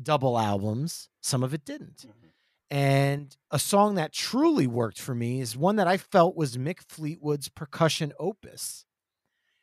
double 0.02 0.38
albums, 0.38 1.10
some 1.22 1.44
of 1.44 1.54
it 1.54 1.66
didn't. 1.66 2.06
Mhm. 2.08 2.32
And 2.70 3.38
a 3.52 3.60
song 3.60 3.96
that 3.96 4.12
truly 4.12 4.68
worked 4.68 5.00
for 5.00 5.16
me 5.16 5.40
is 5.40 5.56
one 5.56 5.78
that 5.78 5.88
I 5.88 5.98
felt 5.98 6.36
was 6.36 6.58
Mick 6.58 6.82
Fleetwood's 6.82 7.48
percussion 7.50 8.12
opus. 8.20 8.86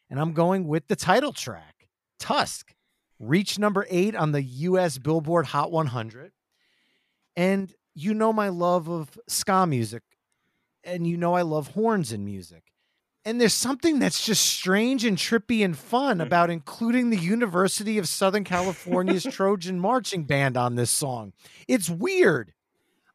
And 0.09 0.21
I'm 0.21 0.33
going 0.33 0.67
with 0.67 0.89
the 0.89 0.97
title 0.97 1.33
track, 1.33 1.89
Tusk. 2.19 2.75
Reached 3.19 3.59
number 3.59 3.87
eight 3.89 4.17
on 4.17 4.33
the 4.33 4.43
US 4.43 4.99
Billboard 4.99 5.47
Hot 5.47 5.71
100. 5.71 6.33
And 7.37 7.75
you 7.95 8.15
know 8.15 8.33
my 8.33 8.49
love 8.49 8.89
of 8.89 9.19
ska 9.29 9.67
music, 9.67 10.03
and 10.85 11.07
you 11.07 11.17
know 11.17 11.35
I 11.35 11.43
love 11.43 11.69
horns 11.69 12.13
in 12.13 12.25
music. 12.25 12.65
And 13.25 13.41
there's 13.41 13.55
something 13.55 14.01
that's 14.01 14.25
just 14.27 14.45
strange 14.45 15.05
and 15.05 15.17
trippy 15.17 15.65
and 15.65 15.79
fun 15.79 16.19
Mhm. 16.19 16.23
about 16.27 16.51
including 16.51 17.11
the 17.11 17.17
University 17.19 17.97
of 17.99 18.09
Southern 18.09 18.43
California's 18.43 19.23
Trojan 19.31 19.79
Marching 19.79 20.25
Band 20.25 20.57
on 20.57 20.75
this 20.75 20.91
song. 20.91 21.33
It's 21.69 21.89
weird. 21.89 22.53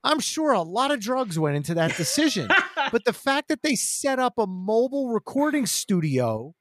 I'm 0.03 0.21
sure 0.21 0.53
a 0.53 0.61
lot 0.61 0.91
of 0.91 1.01
drugs 1.01 1.37
went 1.37 1.57
into 1.57 1.73
that 1.73 1.97
decision. 1.97 2.49
but 2.91 3.03
the 3.03 3.11
fact 3.27 3.49
that 3.49 3.63
they 3.63 3.75
set 3.75 4.17
up 4.19 4.37
a 4.37 4.47
mobile 4.47 5.09
recording 5.09 5.65
studio 5.65 6.55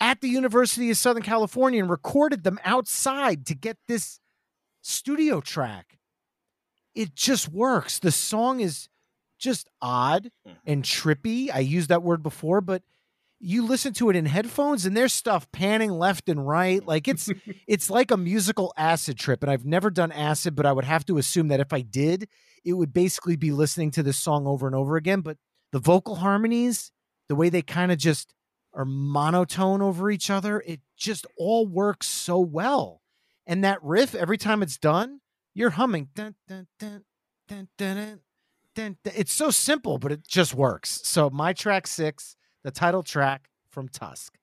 at 0.00 0.20
the 0.20 0.28
University 0.28 0.90
of 0.90 0.96
Southern 0.96 1.22
California 1.24 1.80
and 1.80 1.90
recorded 1.90 2.44
them 2.44 2.60
outside 2.64 3.44
to 3.46 3.54
get 3.56 3.76
this 3.88 4.20
studio 4.82 5.40
track, 5.40 5.98
it 6.94 7.16
just 7.16 7.48
works. 7.48 7.98
The 7.98 8.12
song 8.12 8.60
is 8.60 8.88
just 9.38 9.68
odd 9.82 10.30
Mhm. 10.46 10.56
and 10.66 10.82
trippy. 10.84 11.50
I 11.52 11.60
used 11.60 11.88
that 11.90 12.02
word 12.02 12.22
before, 12.22 12.60
but 12.60 12.82
you 13.40 13.66
listen 13.66 13.92
to 13.94 14.08
it 14.08 14.16
in 14.16 14.26
headphones 14.26 14.86
and 14.86 14.96
there's 14.96 15.12
stuff 15.12 15.50
panning 15.52 15.90
left 15.90 16.28
and 16.28 16.46
right. 16.46 16.84
Like 16.86 17.08
it's 17.08 17.28
it's 17.68 17.90
like 17.90 18.10
a 18.10 18.16
musical 18.16 18.72
acid 18.76 19.18
trip. 19.18 19.42
And 19.42 19.50
I've 19.50 19.66
never 19.66 19.90
done 19.90 20.12
acid, 20.12 20.54
but 20.54 20.64
I 20.66 20.72
would 20.72 20.84
have 20.84 21.04
to 21.06 21.18
assume 21.18 21.48
that 21.48 21.60
if 21.60 21.72
I 21.72 21.80
did, 21.82 22.28
it 22.64 22.72
would 22.74 22.92
basically 22.92 23.36
be 23.36 23.50
listening 23.52 23.90
to 23.92 24.02
this 24.02 24.16
song 24.18 24.46
over 24.46 24.66
and 24.66 24.74
over 24.76 24.96
again. 24.96 25.20
But 25.20 25.36
the 25.72 25.80
vocal 25.80 26.16
harmonies, 26.16 26.90
the 27.28 27.34
way 27.34 27.48
they 27.50 27.60
kind 27.62 27.92
of 27.92 27.98
just 27.98 28.32
are 28.72 28.84
monotone 28.86 29.82
over 29.82 30.10
each 30.10 30.30
other, 30.30 30.62
it 30.66 30.80
just 30.96 31.26
all 31.36 31.66
works 31.66 32.06
so 32.06 32.38
well. 32.38 33.02
And 33.46 33.62
that 33.62 33.82
riff, 33.82 34.14
every 34.14 34.38
time 34.38 34.62
it's 34.62 34.78
done, 34.78 35.20
you're 35.54 35.70
humming. 35.70 36.08
Dun, 36.14 36.34
dun, 36.48 36.66
dun, 36.78 37.04
dun, 37.48 37.68
dun, 37.76 37.96
dun, 37.96 38.20
dun, 38.74 38.96
dun. 39.02 39.14
It's 39.16 39.32
so 39.32 39.50
simple, 39.50 39.98
but 39.98 40.12
it 40.12 40.26
just 40.26 40.54
works. 40.54 41.00
So 41.04 41.30
my 41.30 41.52
track 41.52 41.86
six, 41.86 42.36
the 42.62 42.70
title 42.70 43.02
track 43.02 43.48
from 43.70 43.88
Tusk. 43.88 44.36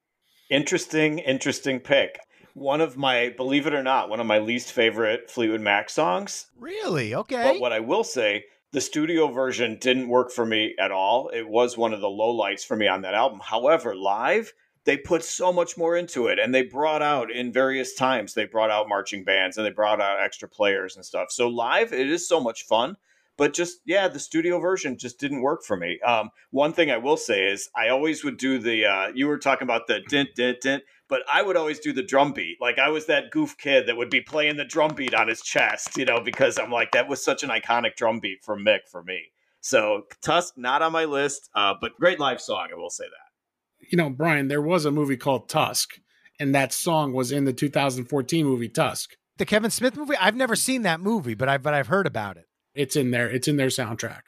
Interesting, 0.50 1.20
interesting 1.20 1.80
pick. 1.80 2.20
One 2.54 2.82
of 2.82 2.98
my, 2.98 3.34
believe 3.38 3.68
it 3.68 3.74
or 3.74 3.84
not, 3.84 4.10
one 4.10 4.20
of 4.20 4.26
my 4.26 4.40
least 4.40 4.74
favorite 4.74 5.32
Fleetwood 5.32 5.62
Mac 5.62 5.90
songs. 5.90 6.48
Really? 6.60 7.16
Okay. 7.16 7.54
But 7.54 7.62
what 7.62 7.72
I 7.72 7.80
will 7.80 8.04
say, 8.04 8.44
the 8.74 8.82
studio 8.82 9.28
version 9.28 9.78
didn't 9.80 10.10
work 10.10 10.32
for 10.32 10.46
me 10.46 10.76
at 10.80 10.92
all. 10.92 11.30
It 11.30 11.48
was 11.48 11.78
one 11.78 11.94
of 11.94 12.02
the 12.02 12.08
lowlights 12.08 12.66
for 12.66 12.76
me 12.76 12.88
on 12.88 13.02
that 13.04 13.14
album. 13.14 13.40
However, 13.42 13.96
live, 13.96 14.54
they 14.84 14.98
put 14.98 15.24
so 15.24 15.54
much 15.54 15.78
more 15.78 15.96
into 15.96 16.28
it 16.28 16.40
and 16.40 16.54
they 16.54 16.64
brought 16.64 17.02
out 17.02 17.32
in 17.32 17.54
various 17.54 17.94
times, 17.94 18.34
they 18.34 18.46
brought 18.46 18.72
out 18.72 18.90
marching 18.90 19.24
bands 19.24 19.58
and 19.58 19.66
they 19.66 19.72
brought 19.72 20.02
out 20.02 20.22
extra 20.22 20.50
players 20.50 20.96
and 20.96 21.06
stuff. 21.06 21.28
So 21.32 21.48
live, 21.48 21.94
it 21.94 22.10
is 22.10 22.28
so 22.28 22.40
much 22.40 22.64
fun. 22.64 22.98
But 23.38 23.54
just, 23.54 23.80
yeah, 23.86 24.08
the 24.08 24.20
studio 24.20 24.60
version 24.60 24.98
just 24.98 25.20
didn't 25.20 25.42
work 25.42 25.64
for 25.64 25.76
me. 25.76 26.00
Um, 26.06 26.30
one 26.52 26.74
thing 26.74 26.92
I 26.92 26.98
will 26.98 27.18
say 27.18 27.48
is 27.48 27.70
I 27.76 27.90
always 27.90 28.24
would 28.24 28.38
do 28.38 28.60
the, 28.60 28.86
uh, 28.86 29.08
you 29.16 29.28
were 29.28 29.40
talking 29.40 29.66
about 29.66 29.88
the 29.88 30.02
dint, 30.10 30.30
dint, 30.36 30.62
dint, 30.62 30.84
but 31.08 31.22
I 31.32 31.42
would 31.42 31.58
always 31.58 31.80
do 31.80 31.92
the 31.92 32.04
drum 32.04 32.34
beat. 32.34 32.58
Like 32.62 32.80
I 32.80 32.90
was 32.90 33.08
that 33.08 33.32
goof 33.32 33.58
kid 33.58 33.88
that 33.88 33.98
would 33.98 34.10
be 34.10 34.22
playing 34.22 34.58
the 34.58 34.66
drum 34.66 34.96
beat 34.96 35.14
on 35.14 35.28
his 35.28 35.42
chest, 35.42 35.98
you 35.98 36.06
know, 36.06 36.22
because 36.22 36.58
I'm 36.58 36.72
like, 36.72 36.92
that 36.92 37.10
was 37.10 37.24
such 37.24 37.44
an 37.44 37.50
iconic 37.50 37.96
drum 37.96 38.20
beat 38.20 38.44
from 38.44 38.64
Mick 38.64 38.82
for 38.90 39.04
me. 39.04 39.32
So 39.62 40.04
Tusk, 40.22 40.54
not 40.58 40.82
on 40.82 40.92
my 40.92 41.06
list, 41.06 41.50
uh, 41.54 41.74
but 41.80 41.96
great 42.00 42.20
live 42.20 42.42
song, 42.42 42.70
I 42.72 42.76
will 42.76 42.90
say 42.90 43.04
that. 43.06 43.88
You 43.92 43.98
know, 43.98 44.10
Brian, 44.10 44.48
there 44.48 44.62
was 44.62 44.86
a 44.86 44.92
movie 44.92 45.18
called 45.18 45.50
Tusk, 45.50 46.00
and 46.40 46.56
that 46.56 46.72
song 46.74 47.14
was 47.14 47.32
in 47.32 47.46
the 47.46 47.54
2014 47.54 48.46
movie 48.46 48.70
Tusk. 48.70 49.16
the 49.38 49.46
Kevin 49.46 49.72
Smith 49.72 49.98
movie? 49.98 50.16
I've 50.18 50.36
never 50.36 50.56
seen 50.56 50.84
that 50.84 51.00
movie, 51.02 51.34
but 51.34 51.50
I've 51.50 51.62
but 51.62 51.74
I've 51.74 51.88
heard 51.88 52.08
about 52.08 52.38
it. 52.38 52.46
It's 52.76 52.95
in 52.95 53.11
there. 53.11 53.30
It's 53.30 53.47
in 53.47 53.57
their 53.57 53.67
soundtrack. 53.67 54.22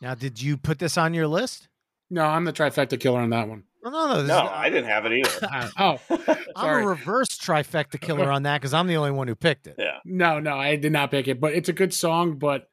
Now, 0.00 0.14
did 0.14 0.40
you 0.40 0.56
put 0.56 0.78
this 0.78 0.96
on 0.96 1.12
your 1.14 1.26
list? 1.26 1.68
No, 2.10 2.24
I'm 2.24 2.44
the 2.44 2.52
trifecta 2.52 2.98
killer 2.98 3.20
on 3.20 3.30
that 3.30 3.48
one. 3.48 3.64
No, 3.84 3.90
no, 3.90 4.08
no. 4.08 4.18
This 4.22 4.28
No, 4.28 4.44
is, 4.44 4.50
I 4.52 4.70
didn't 4.70 4.88
have 4.90 5.06
it 5.06 5.12
either. 5.12 5.48
Uh, 5.52 5.68
oh, 5.78 6.24
I'm 6.56 6.82
a 6.82 6.86
reverse 6.86 7.38
trifecta 7.38 8.00
killer 8.00 8.30
on 8.32 8.42
that 8.44 8.60
because 8.60 8.74
I'm 8.74 8.86
the 8.86 8.96
only 8.96 9.10
one 9.12 9.28
who 9.28 9.34
picked 9.34 9.66
it. 9.66 9.76
yeah. 9.78 9.98
No, 10.04 10.38
no, 10.40 10.56
I 10.56 10.76
did 10.76 10.92
not 10.92 11.10
pick 11.10 11.28
it, 11.28 11.40
but 11.40 11.52
it's 11.54 11.68
a 11.68 11.72
good 11.72 11.94
song. 11.94 12.38
But 12.38 12.68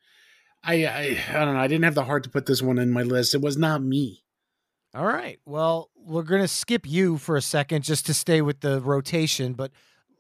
I, 0.64 0.86
I 0.86 1.20
I 1.30 1.46
don't 1.46 1.54
know. 1.54 1.60
I 1.60 1.68
didn't 1.68 1.84
have 1.86 1.96
the 1.96 2.04
heart 2.06 2.24
to 2.24 2.30
put 2.30 2.46
this 2.46 2.62
one 2.62 2.78
in 2.78 2.92
my 2.92 3.04
list. 3.04 3.36
It 3.36 3.42
was 3.42 3.58
not 3.58 3.82
me. 3.84 4.24
All 4.96 5.06
right. 5.06 5.40
Well, 5.46 5.90
we're 5.96 6.24
going 6.24 6.42
to 6.42 6.48
skip 6.48 6.88
you 6.88 7.18
for 7.18 7.36
a 7.36 7.42
second 7.42 7.84
just 7.84 8.06
to 8.08 8.14
stay 8.14 8.42
with 8.42 8.62
the 8.62 8.82
rotation, 8.82 9.54
but 9.54 9.72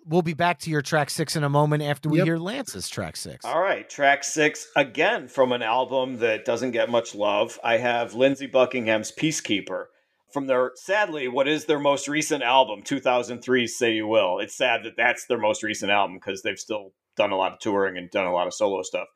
we'll 0.07 0.21
be 0.21 0.33
back 0.33 0.59
to 0.59 0.69
your 0.69 0.81
track 0.81 1.09
six 1.09 1.35
in 1.35 1.43
a 1.43 1.49
moment 1.49 1.83
after 1.83 2.09
we 2.09 2.17
Yep. 2.19 2.25
hear 2.25 2.37
Lance's 2.37 2.89
track 2.89 3.17
six. 3.17 3.45
All 3.45 3.59
right, 3.59 3.89
track 3.89 4.23
six 4.23 4.67
again 4.75 5.27
from 5.27 5.51
an 5.51 5.61
album 5.61 6.17
that 6.19 6.45
doesn't 6.45 6.71
get 6.71 6.89
much 6.89 7.13
love. 7.13 7.59
I 7.63 7.77
have 7.77 8.13
Lindsey 8.13 8.47
Buckingham's 8.47 9.11
Peacekeeper 9.11 9.85
from 10.31 10.47
their 10.47 10.71
sadly 10.75 11.27
what 11.27 11.47
is 11.47 11.65
their 11.65 11.79
most 11.79 12.07
recent 12.07 12.43
album, 12.43 12.81
2003 12.83 13.67
Say 13.67 13.93
You 13.95 14.07
Will. 14.07 14.39
It's 14.39 14.55
sad 14.55 14.83
that 14.83 14.97
that's 14.97 15.25
their 15.25 15.37
most 15.39 15.63
recent 15.63 15.91
album 15.91 16.17
because 16.17 16.41
they've 16.41 16.59
still 16.59 16.93
done 17.15 17.31
a 17.31 17.37
lot 17.37 17.53
of 17.53 17.59
touring 17.59 17.97
and 17.97 18.09
done 18.11 18.25
a 18.27 18.33
lot 18.33 18.47
of 18.47 18.53
solo 18.53 18.81
stuff. 18.83 19.07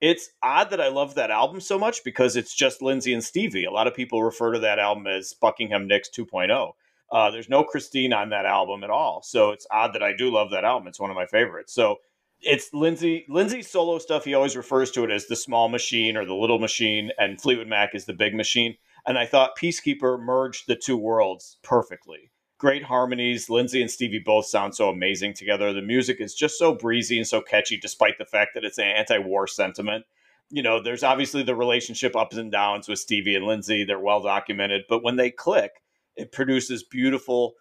It's 0.00 0.30
odd 0.42 0.70
that 0.70 0.80
I 0.80 0.88
love 0.88 1.14
that 1.16 1.30
album 1.30 1.60
so 1.60 1.78
much 1.78 2.02
because 2.04 2.34
it's 2.34 2.54
just 2.54 2.80
Lindsey 2.80 3.12
and 3.12 3.22
Stevie. 3.22 3.66
A 3.66 3.70
lot 3.70 3.86
of 3.86 3.94
people 3.94 4.22
refer 4.22 4.52
to 4.52 4.58
that 4.60 4.78
album 4.78 5.06
as 5.06 5.34
Buckingham 5.34 5.86
Nicks 5.86 6.08
2.0. 6.16 6.72
Uh, 7.12 7.30
there's 7.30 7.48
no 7.48 7.64
Christine 7.64 8.12
on 8.12 8.30
that 8.30 8.46
album 8.46 8.84
at 8.84 8.90
all, 8.90 9.22
so 9.22 9.50
it's 9.50 9.66
odd 9.70 9.94
that 9.94 10.02
I 10.02 10.12
do 10.16 10.30
love 10.30 10.50
that 10.50 10.64
album. 10.64 10.86
It's 10.86 11.00
one 11.00 11.10
of 11.10 11.16
my 11.16 11.26
favorites. 11.26 11.72
So 11.74 11.96
it's 12.40 12.72
Lindsey 12.72 13.26
Lindsey's 13.28 13.70
solo 13.70 13.98
stuff. 13.98 14.24
He 14.24 14.34
always 14.34 14.56
refers 14.56 14.90
to 14.92 15.04
it 15.04 15.10
as 15.10 15.26
the 15.26 15.36
small 15.36 15.68
machine 15.68 16.16
or 16.16 16.24
the 16.24 16.34
little 16.34 16.58
machine, 16.58 17.10
and 17.18 17.40
Fleetwood 17.40 17.68
Mac 17.68 17.94
is 17.94 18.06
the 18.06 18.12
big 18.12 18.34
machine. 18.34 18.76
And 19.06 19.18
I 19.18 19.26
thought 19.26 19.58
Peacekeeper 19.58 20.20
merged 20.20 20.66
the 20.66 20.76
two 20.76 20.96
worlds 20.96 21.58
perfectly. 21.62 22.30
Great 22.58 22.84
harmonies. 22.84 23.48
Lindsey 23.48 23.80
and 23.80 23.90
Stevie 23.90 24.22
both 24.24 24.46
sound 24.46 24.74
so 24.74 24.90
amazing 24.90 25.32
together. 25.32 25.72
The 25.72 25.80
music 25.80 26.20
is 26.20 26.34
just 26.34 26.58
so 26.58 26.74
breezy 26.74 27.16
and 27.16 27.26
so 27.26 27.40
catchy, 27.40 27.78
despite 27.78 28.18
the 28.18 28.26
fact 28.26 28.50
that 28.54 28.64
it's 28.64 28.78
an 28.78 28.84
anti-war 28.84 29.46
sentiment. 29.46 30.04
You 30.50 30.62
know, 30.62 30.82
there's 30.82 31.02
obviously 31.02 31.42
the 31.42 31.54
relationship 31.54 32.14
ups 32.14 32.36
and 32.36 32.52
downs 32.52 32.88
with 32.88 32.98
Stevie 32.98 33.36
and 33.36 33.46
Lindsey. 33.46 33.84
They're 33.84 33.98
well 33.98 34.20
documented, 34.20 34.82
but 34.88 35.02
when 35.02 35.16
they 35.16 35.30
click, 35.30 35.82
it 36.20 36.32
produces 36.32 36.82
beautiful, 36.84 37.54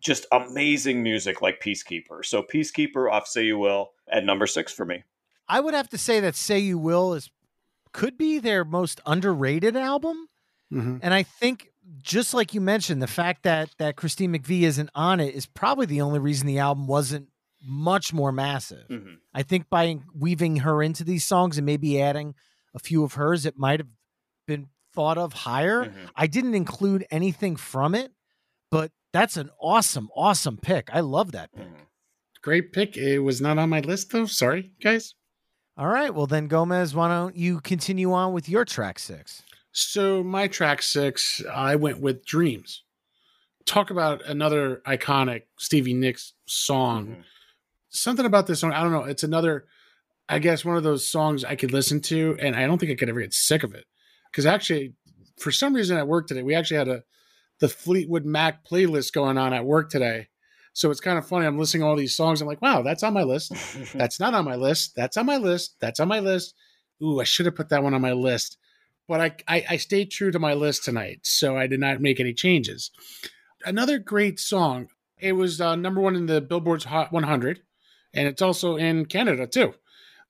just 0.00 0.26
amazing 0.32 1.02
music 1.02 1.42
like 1.42 1.60
Peacekeeper. 1.60 2.24
So 2.24 2.42
Peacekeeper 2.42 3.10
off 3.10 3.26
Say 3.26 3.44
You 3.44 3.58
Will 3.58 3.90
at 4.10 4.24
number 4.24 4.46
six 4.46 4.72
for 4.72 4.84
me. 4.84 5.02
I 5.48 5.60
would 5.60 5.74
have 5.74 5.88
to 5.90 5.98
say 5.98 6.20
that 6.20 6.34
Say 6.34 6.58
You 6.60 6.78
Will 6.78 7.14
is 7.14 7.30
could 7.92 8.16
be 8.18 8.38
their 8.38 8.64
most 8.64 9.00
underrated 9.06 9.76
album. 9.76 10.28
Mhm. 10.72 11.00
And 11.02 11.14
I 11.14 11.22
think 11.22 11.68
just 12.00 12.34
like 12.34 12.54
you 12.54 12.60
mentioned, 12.60 13.00
the 13.02 13.06
fact 13.06 13.42
that 13.44 13.70
that 13.78 13.96
Christine 13.96 14.32
McVie 14.32 14.62
isn't 14.62 14.90
on 14.94 15.20
it 15.20 15.34
is 15.34 15.46
probably 15.46 15.86
the 15.86 16.00
only 16.00 16.18
reason 16.18 16.46
the 16.46 16.58
album 16.58 16.86
wasn't 16.86 17.28
much 17.62 18.12
more 18.12 18.32
massive. 18.32 18.88
Mhm. 18.88 19.18
I 19.32 19.42
think 19.42 19.68
by 19.70 19.98
weaving 20.14 20.56
her 20.56 20.82
into 20.82 21.04
these 21.04 21.24
songs 21.24 21.56
and 21.56 21.64
maybe 21.64 22.00
adding 22.00 22.34
a 22.74 22.78
few 22.78 23.04
of 23.04 23.14
hers, 23.14 23.46
it 23.46 23.56
might 23.56 23.80
have 23.80 23.88
been 24.46 24.68
thought 24.94 25.18
of 25.18 25.32
higher. 25.32 25.86
Mhm. 25.86 26.10
I 26.16 26.26
didn't 26.26 26.54
include 26.54 27.06
anything 27.10 27.56
from 27.56 27.94
it, 27.94 28.12
but 28.70 28.92
that's 29.12 29.36
an 29.36 29.50
awesome, 29.60 30.08
awesome 30.16 30.56
pick. 30.58 30.88
I 30.92 31.00
love 31.00 31.32
that 31.32 31.52
pick. 31.52 31.66
Mhm. 31.66 31.86
Great 32.42 32.72
pick. 32.72 32.96
It 32.96 33.20
was 33.20 33.40
not 33.40 33.58
on 33.58 33.68
my 33.70 33.80
list 33.80 34.10
though. 34.10 34.26
Sorry, 34.26 34.72
guys. 34.82 35.14
All 35.76 35.88
right. 35.88 36.14
Well, 36.14 36.26
then, 36.26 36.46
Gomez, 36.46 36.94
why 36.94 37.08
don't 37.08 37.34
you 37.36 37.60
continue 37.60 38.12
on 38.12 38.32
with 38.32 38.48
your 38.48 38.64
track 38.64 38.98
six? 38.98 39.42
So 39.72 40.22
my 40.22 40.46
track 40.46 40.82
six, 40.82 41.42
I 41.52 41.74
went 41.74 42.00
with 42.00 42.24
Dreams. 42.24 42.82
Talk 43.66 43.90
about 43.90 44.24
another 44.24 44.82
iconic 44.86 45.44
Stevie 45.58 45.94
Nicks 45.94 46.34
song. 46.46 47.06
Mhm. 47.08 47.24
Something 47.88 48.26
about 48.26 48.46
this 48.46 48.60
song, 48.60 48.72
I 48.72 48.82
don't 48.82 48.92
know. 48.92 49.04
It's 49.04 49.24
another, 49.24 49.66
I 50.28 50.38
guess, 50.38 50.64
one 50.64 50.76
of 50.76 50.82
those 50.82 51.06
songs 51.06 51.44
I 51.44 51.56
could 51.56 51.72
listen 51.72 52.00
to, 52.02 52.36
and 52.40 52.54
I 52.54 52.66
don't 52.66 52.78
think 52.78 52.92
I 52.92 52.94
could 52.94 53.08
ever 53.08 53.20
get 53.20 53.32
sick 53.32 53.62
of 53.62 53.74
it. 53.74 53.86
Because 54.34 54.46
actually, 54.46 54.94
for 55.38 55.52
some 55.52 55.74
reason 55.74 55.96
at 55.96 56.08
work 56.08 56.26
today, 56.26 56.42
we 56.42 56.56
actually 56.56 56.78
had 56.78 56.88
a 56.88 57.04
the 57.60 57.68
Fleetwood 57.68 58.24
Mac 58.24 58.66
playlist 58.66 59.12
going 59.12 59.38
on 59.38 59.52
at 59.52 59.64
work 59.64 59.88
today. 59.88 60.26
So 60.72 60.90
it's 60.90 61.00
kind 61.00 61.18
of 61.18 61.28
funny. 61.28 61.46
I'm 61.46 61.56
listening 61.56 61.84
all 61.84 61.94
these 61.94 62.16
songs. 62.16 62.40
I'm 62.40 62.48
like, 62.48 62.60
wow, 62.60 62.82
that's 62.82 63.04
on 63.04 63.14
my 63.14 63.22
list. 63.22 63.52
That's 63.94 64.18
not 64.18 64.34
on 64.34 64.44
my 64.44 64.56
list. 64.56 64.96
That's 64.96 65.16
on 65.16 65.24
my 65.24 65.36
list. 65.36 65.76
That's 65.80 66.00
on 66.00 66.08
my 66.08 66.18
list. 66.18 66.52
Ooh, 67.00 67.20
I 67.20 67.24
should 67.24 67.46
have 67.46 67.54
put 67.54 67.68
that 67.68 67.84
one 67.84 67.94
on 67.94 68.02
my 68.02 68.12
list. 68.12 68.58
But 69.06 69.20
I, 69.20 69.36
I, 69.46 69.64
I 69.70 69.76
stayed 69.76 70.10
true 70.10 70.32
to 70.32 70.40
my 70.40 70.54
list 70.54 70.82
tonight, 70.82 71.20
so 71.22 71.56
I 71.56 71.68
did 71.68 71.78
not 71.78 72.00
make 72.00 72.18
any 72.18 72.34
changes. 72.34 72.90
Another 73.64 74.00
great 74.00 74.40
song. 74.40 74.88
It 75.20 75.34
was 75.34 75.60
uh, 75.60 75.76
number 75.76 76.00
one 76.00 76.16
in 76.16 76.26
the 76.26 76.40
Billboard's 76.40 76.84
Hot 76.84 77.12
100, 77.12 77.60
and 78.12 78.26
it's 78.26 78.42
also 78.42 78.76
in 78.76 79.06
Canada 79.06 79.46
too. 79.46 79.74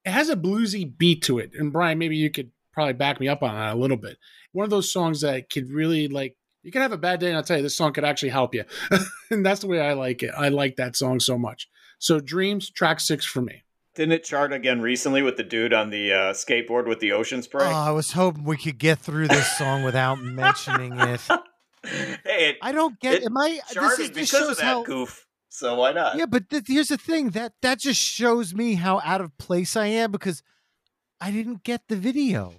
It 0.04 0.10
has 0.10 0.28
a 0.28 0.36
bluesy 0.36 0.84
beat 0.98 1.22
to 1.22 1.38
it, 1.38 1.52
and 1.58 1.72
Brian, 1.72 1.98
maybe 1.98 2.16
you 2.16 2.30
could 2.30 2.50
probably 2.74 2.92
back 2.92 3.20
me 3.20 3.28
up 3.28 3.42
on 3.42 3.54
that 3.54 3.74
a 3.74 3.78
little 3.78 3.96
bit. 3.96 4.18
One 4.52 4.64
of 4.64 4.70
those 4.70 4.92
songs 4.92 5.22
that 5.22 5.48
could 5.48 5.70
really 5.70 6.08
like. 6.08 6.36
You 6.62 6.72
can 6.72 6.82
have 6.82 6.92
a 6.92 6.98
bad 6.98 7.20
day, 7.20 7.28
and 7.28 7.36
I'll 7.36 7.42
tell 7.42 7.58
you, 7.58 7.62
this 7.62 7.76
song 7.76 7.92
could 7.92 8.04
actually 8.04 8.30
help 8.30 8.54
you, 8.54 8.64
and 9.30 9.44
that's 9.44 9.60
the 9.60 9.66
way 9.66 9.80
I 9.80 9.92
like 9.92 10.22
it. 10.22 10.32
I 10.36 10.48
like 10.48 10.76
that 10.76 10.96
song 10.96 11.20
so 11.20 11.36
much. 11.36 11.68
So, 11.98 12.20
Dreams, 12.20 12.70
track 12.70 13.00
six 13.00 13.24
for 13.24 13.42
me. 13.42 13.64
Didn't 13.94 14.12
it 14.12 14.24
chart 14.24 14.52
again 14.52 14.80
recently 14.80 15.22
with 15.22 15.36
the 15.36 15.44
dude 15.44 15.72
on 15.72 15.90
the 15.90 16.12
uh, 16.12 16.16
skateboard 16.32 16.88
with 16.88 16.98
the 16.98 17.12
ocean 17.12 17.42
spray? 17.42 17.66
Oh, 17.66 17.70
I 17.70 17.90
was 17.90 18.12
hoping 18.12 18.44
we 18.44 18.56
could 18.56 18.78
get 18.78 18.98
through 18.98 19.28
this 19.28 19.56
song 19.56 19.84
without 19.84 20.20
mentioning 20.20 20.98
it. 20.98 21.20
hey, 21.84 22.16
it 22.24 22.56
I 22.60 22.72
don't 22.72 22.98
get. 22.98 23.14
It 23.14 23.24
am 23.24 23.36
I? 23.36 23.50
This, 23.50 23.74
charted 23.74 24.00
is, 24.00 24.10
this 24.10 24.30
because 24.30 24.48
of 24.48 24.48
shows 24.48 24.56
that 24.56 24.64
how. 24.64 24.82
goof. 24.82 25.26
So 25.48 25.76
why 25.76 25.92
not? 25.92 26.16
Yeah, 26.16 26.26
but 26.26 26.50
th- 26.50 26.64
here's 26.66 26.88
the 26.88 26.98
thing 26.98 27.30
that 27.30 27.52
that 27.62 27.78
just 27.78 28.00
shows 28.00 28.52
me 28.52 28.74
how 28.74 29.00
out 29.04 29.20
of 29.20 29.36
place 29.38 29.76
I 29.76 29.86
am 29.86 30.10
because 30.10 30.42
I 31.20 31.30
didn't 31.30 31.62
get 31.62 31.82
the 31.88 31.96
video. 31.96 32.54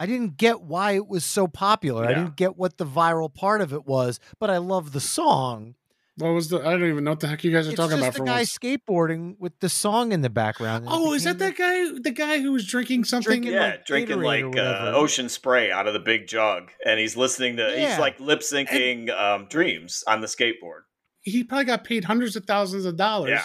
I 0.00 0.06
didn't 0.06 0.36
get 0.36 0.60
why 0.62 0.92
it 0.92 1.08
was 1.08 1.24
so 1.24 1.48
popular. 1.48 2.04
I 2.04 2.14
didn't 2.14 2.36
get 2.36 2.56
what 2.56 2.78
the 2.78 2.86
viral 2.86 3.32
part 3.32 3.60
of 3.60 3.72
it 3.72 3.84
was, 3.86 4.20
but 4.38 4.48
I 4.50 4.58
love 4.58 4.92
the 4.92 5.00
song. 5.00 5.74
What 6.16 6.30
was 6.30 6.48
the? 6.48 6.58
I 6.58 6.72
don't 6.72 6.84
even 6.88 7.04
know 7.04 7.12
what 7.12 7.20
the 7.20 7.28
heck 7.28 7.44
you 7.44 7.52
guys 7.52 7.68
are 7.68 7.70
It's 7.70 7.76
talking 7.76 7.98
just 7.98 8.16
about. 8.16 8.24
the 8.24 8.28
guy 8.28 8.38
once. 8.38 8.58
skateboarding 8.58 9.36
with 9.38 9.58
the 9.60 9.68
song 9.68 10.10
in 10.10 10.20
the 10.20 10.30
background. 10.30 10.86
Oh, 10.88 11.12
is 11.14 11.22
that 11.24 11.38
became 11.38 11.50
that 11.56 11.56
guy? 11.94 12.00
The 12.02 12.10
guy 12.10 12.40
who 12.40 12.50
was 12.52 12.66
drinking 12.66 13.04
something? 13.04 13.30
Drinking, 13.30 13.52
yeah, 13.52 13.60
like, 13.70 13.86
drinking 13.86 14.20
like 14.22 14.44
uh, 14.56 14.92
ocean 14.96 15.28
spray 15.28 15.70
out 15.70 15.86
of 15.86 15.92
the 15.94 16.00
big 16.00 16.26
jug, 16.26 16.70
and 16.84 16.98
he's 16.98 17.16
listening 17.16 17.56
to. 17.58 17.62
Yeah. 17.70 17.90
He's 17.90 17.98
like 18.00 18.18
lip 18.18 18.40
syncing 18.40 19.10
um, 19.16 19.46
"Dreams" 19.48 20.02
on 20.08 20.20
the 20.20 20.26
skateboard. 20.26 20.80
he 21.20 21.44
probably 21.44 21.66
got 21.66 21.84
paid 21.84 22.04
hundreds 22.04 22.34
of 22.34 22.44
thousands 22.46 22.84
of 22.84 22.96
dollars 22.96 23.30
Yeah. 23.30 23.44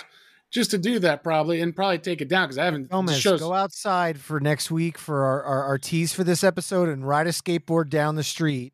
Just 0.53 0.71
to 0.71 0.77
do 0.77 0.99
that, 0.99 1.23
probably, 1.23 1.59
and 1.61 1.75
probably 1.75 1.97
take 1.97 2.21
it 2.21 2.29
down 2.29 2.45
because 2.47 2.59
I 2.59 2.65
haven't. 2.65 2.89
Gomez, 2.89 3.17
shows, 3.17 3.39
go 3.41 3.53
outside 3.53 4.19
for 4.19 4.39
next 4.39 4.69
week 4.69 4.97
for 4.97 5.23
our, 5.23 5.43
our, 5.43 5.63
our 5.63 5.77
tease 5.79 6.13
for 6.13 6.23
this 6.23 6.43
episode 6.43 6.89
and 6.89 7.05
ride 7.05 7.25
a 7.25 7.31
skateboard 7.31 7.89
down 7.89 8.15
the 8.15 8.23
street 8.23 8.73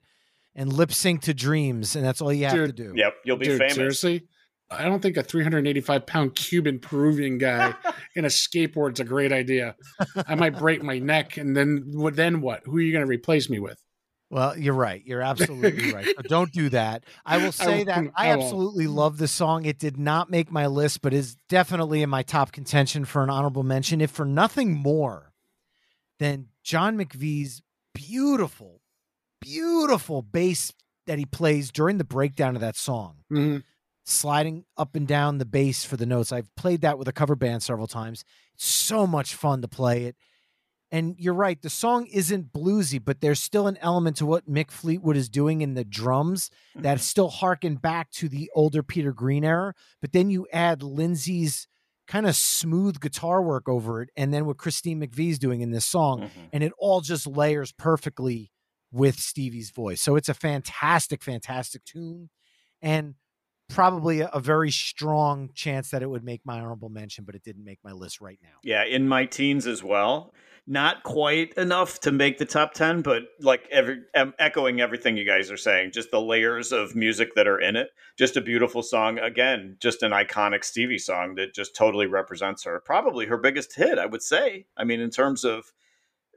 and 0.54 0.74
lip 0.74 0.92
sync 0.92 1.22
to 1.22 1.34
dreams. 1.34 1.96
And 1.96 2.06
that's 2.06 2.22
all 2.22 2.34
you 2.34 2.46
have 2.46 2.54
to 2.54 2.74
do. 2.74 2.94
Yep, 2.96 3.14
you'll 3.24 3.38
be 3.38 3.46
dude, 3.46 3.60
famous. 3.60 3.76
seriously. 3.76 4.28
I 4.70 4.84
don't 4.84 5.02
think 5.02 5.18
a 5.18 5.24
385 5.24 6.06
pound 6.06 6.36
Cuban 6.36 6.80
Peruvian 6.80 7.38
guy 7.38 7.74
in 8.16 8.26
a 8.26 8.28
skateboard's 8.28 9.00
a 9.00 9.06
great 9.06 9.32
idea. 9.32 9.76
I 10.28 10.36
might 10.36 10.60
break 10.60 10.84
my 10.84 11.00
neck, 11.00 11.38
and 11.38 11.56
then 11.56 11.86
what? 11.94 12.16
Then 12.16 12.42
what? 12.42 12.62
Who 12.66 12.78
are 12.78 12.82
you 12.82 12.92
going 12.92 13.06
to 13.06 13.10
replace 13.10 13.50
me 13.50 13.60
with? 13.60 13.82
Well, 14.32 14.58
you're 14.58 14.76
right. 14.76 15.02
You're 15.06 15.22
absolutely 15.24 15.92
right. 15.92 16.06
So 16.06 16.22
don't 16.24 16.52
do 16.52 16.70
that. 16.70 17.04
I 17.26 17.38
will 17.40 17.52
say 17.52 17.84
that 17.86 17.96
won't. 17.98 18.12
I, 18.16 18.28
I 18.28 18.36
won't. 18.36 18.44
absolutely 18.44 18.86
love 18.88 19.18
the 19.18 19.28
song. 19.28 19.66
It 19.66 19.80
did 19.80 19.98
not 19.98 20.30
make 20.30 20.52
my 20.52 20.68
list, 20.68 21.02
but 21.02 21.14
is 21.14 21.36
definitely 21.50 22.04
in 22.04 22.10
my 22.12 22.22
top 22.22 22.52
contention 22.52 23.06
for 23.06 23.24
an 23.24 23.30
honorable 23.32 23.64
mention, 23.64 24.02
if 24.02 24.12
for 24.12 24.26
nothing 24.26 24.74
more 24.76 25.32
than 26.20 26.50
John 26.64 26.96
McVie's 26.98 27.64
beautiful, 27.96 28.82
beautiful 29.42 30.22
bass 30.22 30.74
that 31.08 31.18
he 31.18 31.26
plays 31.26 31.72
during 31.72 31.98
the 31.98 32.04
breakdown 32.04 32.56
of 32.56 32.62
that 32.62 32.76
song. 32.76 33.24
Mhm. 33.32 33.64
sliding 34.06 34.66
up 34.76 34.96
and 34.96 35.08
down 35.08 35.38
the 35.38 35.46
bass 35.46 35.86
for 35.86 35.96
the 35.96 36.06
notes. 36.06 36.32
I've 36.32 36.54
played 36.56 36.82
that 36.82 36.98
with 36.98 37.08
a 37.08 37.12
cover 37.14 37.36
band 37.36 37.62
several 37.62 37.86
times. 37.86 38.24
It's 38.56 38.66
so 38.66 39.06
much 39.06 39.36
fun 39.36 39.62
to 39.62 39.68
play 39.68 40.06
it. 40.06 40.16
And 40.92 41.16
you're 41.20 41.36
right, 41.36 41.62
the 41.62 41.70
song 41.70 42.08
isn't 42.08 42.52
bluesy, 42.52 43.00
but 43.04 43.22
there's 43.22 43.40
still 43.42 43.68
an 43.68 43.78
element 43.78 44.18
to 44.18 44.26
what 44.26 44.50
Mick 44.50 44.72
Fleetwood 44.72 45.16
is 45.16 45.30
doing 45.30 45.62
in 45.62 45.76
the 45.76 45.84
drums 45.84 46.50
that 46.76 47.00
still 47.00 47.30
harken 47.30 47.76
back 47.76 48.10
to 48.14 48.28
the 48.28 48.50
older 48.56 48.82
Peter 48.82 49.14
Green 49.14 49.44
era. 49.44 49.76
But 50.02 50.14
then 50.14 50.32
you 50.32 50.48
add 50.52 50.82
Lindsey's 50.82 51.68
kind 52.08 52.26
of 52.26 52.36
smooth 52.36 53.00
guitar 53.00 53.40
work 53.40 53.70
over 53.70 54.02
it, 54.02 54.10
and 54.18 54.34
then 54.34 54.48
what 54.48 54.58
Christine 54.58 55.00
McVie's 55.00 55.38
doing 55.38 55.62
in 55.62 55.70
this 55.70 55.86
song, 55.86 56.22
Mhm. 56.22 56.30
and 56.52 56.64
it 56.64 56.74
all 56.80 57.02
just 57.02 57.28
layers 57.28 57.72
perfectly 57.72 58.52
with 58.92 59.20
Stevie's 59.20 59.70
voice. 59.70 60.02
So 60.02 60.16
it's 60.16 60.30
a 60.30 60.34
fantastic, 60.34 61.22
fantastic 61.22 61.86
tune. 61.86 62.32
And 62.82 63.14
probably 63.70 64.22
a, 64.22 64.40
very 64.40 64.72
strong 64.72 65.52
chance 65.54 65.92
that 65.92 66.02
it 66.02 66.10
would 66.10 66.24
make 66.24 66.46
my 66.46 66.60
honorable 66.60 66.90
mention, 66.90 67.24
but 67.24 67.36
it 67.36 67.44
didn't 67.44 67.64
make 67.64 67.80
my 67.84 67.92
list 67.92 68.20
right 68.20 68.40
now. 68.42 68.58
Yeah, 68.64 68.84
in 68.84 69.08
my 69.08 69.26
teens 69.26 69.68
as 69.68 69.84
well. 69.84 70.34
Not 70.68 71.04
quite 71.04 71.54
enough 71.54 72.00
to 72.02 72.12
make 72.12 72.38
the 72.38 72.46
top 72.46 72.74
10, 72.74 73.02
but 73.02 73.24
like 73.40 73.68
every 73.72 74.02
um, 74.16 74.34
echoing 74.38 74.82
everything 74.82 75.18
you 75.18 75.26
guys 75.26 75.50
are 75.50 75.58
saying, 75.58 75.92
just 75.94 76.12
the 76.12 76.22
layers 76.22 76.72
of 76.72 76.96
music 76.96 77.34
that 77.36 77.48
are 77.48 77.60
in 77.60 77.76
it. 77.76 77.90
Just 78.18 78.38
a 78.38 78.42
beautiful 78.42 78.84
song. 78.84 79.18
Again, 79.18 79.78
just 79.80 80.04
an 80.04 80.12
iconic 80.12 80.64
Stevie 80.64 81.00
song 81.00 81.36
that 81.36 81.56
just 81.56 81.76
totally 81.76 82.06
represents 82.06 82.66
her. 82.66 82.80
Probably 82.86 83.26
her 83.26 83.38
biggest 83.38 83.76
hit, 83.76 83.98
I 83.98 84.06
would 84.06 84.22
say. 84.22 84.66
I 84.78 84.84
mean, 84.84 85.00
in 85.00 85.10
terms 85.10 85.44
of 85.44 85.72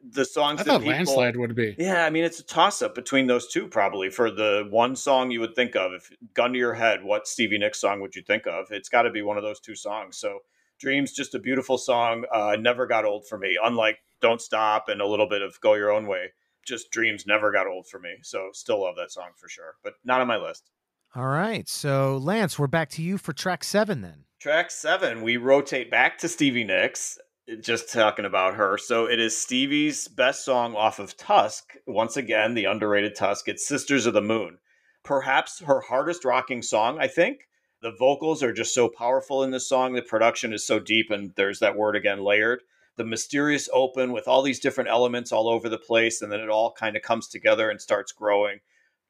the 0.02 0.24
songs 0.24 0.60
I 0.60 0.64
that 0.64 0.70
thought 0.70 0.80
people, 0.80 0.94
landslide 0.94 1.36
would 1.36 1.54
be. 1.54 1.74
Yeah, 1.78 2.04
I 2.04 2.10
mean 2.10 2.24
it's 2.24 2.40
a 2.40 2.44
toss 2.44 2.82
up 2.82 2.94
between 2.94 3.26
those 3.26 3.46
two 3.48 3.68
probably 3.68 4.10
for 4.10 4.30
the 4.30 4.66
one 4.70 4.96
song 4.96 5.30
you 5.30 5.40
would 5.40 5.54
think 5.54 5.76
of. 5.76 5.92
If 5.92 6.10
gun 6.34 6.52
to 6.52 6.58
your 6.58 6.74
head, 6.74 7.04
what 7.04 7.28
Stevie 7.28 7.58
Nicks 7.58 7.80
song 7.80 8.00
would 8.00 8.16
you 8.16 8.22
think 8.22 8.46
of? 8.46 8.66
It's 8.70 8.88
got 8.88 9.02
to 9.02 9.10
be 9.10 9.22
one 9.22 9.36
of 9.36 9.42
those 9.42 9.60
two 9.60 9.76
songs. 9.76 10.16
So 10.16 10.40
Dreams, 10.82 11.12
just 11.12 11.36
a 11.36 11.38
beautiful 11.38 11.78
song. 11.78 12.24
Uh, 12.32 12.56
never 12.58 12.86
got 12.86 13.04
old 13.04 13.26
for 13.28 13.38
me. 13.38 13.56
Unlike 13.62 13.98
Don't 14.20 14.40
Stop 14.40 14.88
and 14.88 15.00
a 15.00 15.06
little 15.06 15.28
bit 15.28 15.40
of 15.40 15.60
Go 15.60 15.74
Your 15.74 15.92
Own 15.92 16.08
Way, 16.08 16.32
just 16.66 16.90
Dreams 16.90 17.24
never 17.24 17.52
got 17.52 17.68
old 17.68 17.86
for 17.86 18.00
me. 18.00 18.16
So 18.22 18.48
still 18.52 18.82
love 18.82 18.96
that 18.96 19.12
song 19.12 19.30
for 19.36 19.48
sure, 19.48 19.76
but 19.84 19.94
not 20.04 20.20
on 20.20 20.26
my 20.26 20.36
list. 20.36 20.70
All 21.14 21.26
right. 21.28 21.68
So, 21.68 22.16
Lance, 22.16 22.58
we're 22.58 22.66
back 22.66 22.88
to 22.90 23.02
you 23.02 23.16
for 23.16 23.32
track 23.32 23.62
seven 23.62 24.00
then. 24.00 24.24
Track 24.40 24.72
seven, 24.72 25.22
we 25.22 25.36
rotate 25.36 25.88
back 25.88 26.18
to 26.18 26.28
Stevie 26.28 26.64
Nicks, 26.64 27.16
just 27.60 27.92
talking 27.92 28.24
about 28.24 28.54
her. 28.54 28.78
So 28.78 29.06
it 29.06 29.20
is 29.20 29.36
Stevie's 29.36 30.08
best 30.08 30.44
song 30.44 30.74
off 30.74 30.98
of 30.98 31.16
Tusk. 31.16 31.74
Once 31.86 32.16
again, 32.16 32.54
the 32.54 32.66
underrated 32.66 33.14
Tusk. 33.14 33.48
It's 33.48 33.66
Sisters 33.66 34.06
of 34.06 34.14
the 34.14 34.20
Moon. 34.20 34.58
Perhaps 35.02 35.60
her 35.60 35.80
hardest 35.80 36.24
rocking 36.24 36.62
song, 36.62 36.98
I 37.00 37.08
think. 37.08 37.48
The 37.80 37.92
vocals 37.98 38.42
are 38.42 38.52
just 38.52 38.74
so 38.74 38.88
powerful 38.88 39.42
in 39.42 39.50
this 39.50 39.68
song. 39.68 39.92
The 39.92 40.02
production 40.02 40.52
is 40.52 40.64
so 40.64 40.78
deep, 40.78 41.10
and 41.10 41.32
there's 41.34 41.58
that 41.58 41.76
word 41.76 41.96
again, 41.96 42.22
layered. 42.22 42.62
The 42.96 43.04
mysterious 43.04 43.68
open 43.72 44.12
with 44.12 44.28
all 44.28 44.42
these 44.42 44.60
different 44.60 44.90
elements 44.90 45.32
all 45.32 45.48
over 45.48 45.68
the 45.68 45.78
place, 45.78 46.22
and 46.22 46.30
then 46.30 46.40
it 46.40 46.48
all 46.48 46.72
kind 46.72 46.94
of 46.94 47.02
comes 47.02 47.26
together 47.26 47.70
and 47.70 47.80
starts 47.80 48.12
growing 48.12 48.60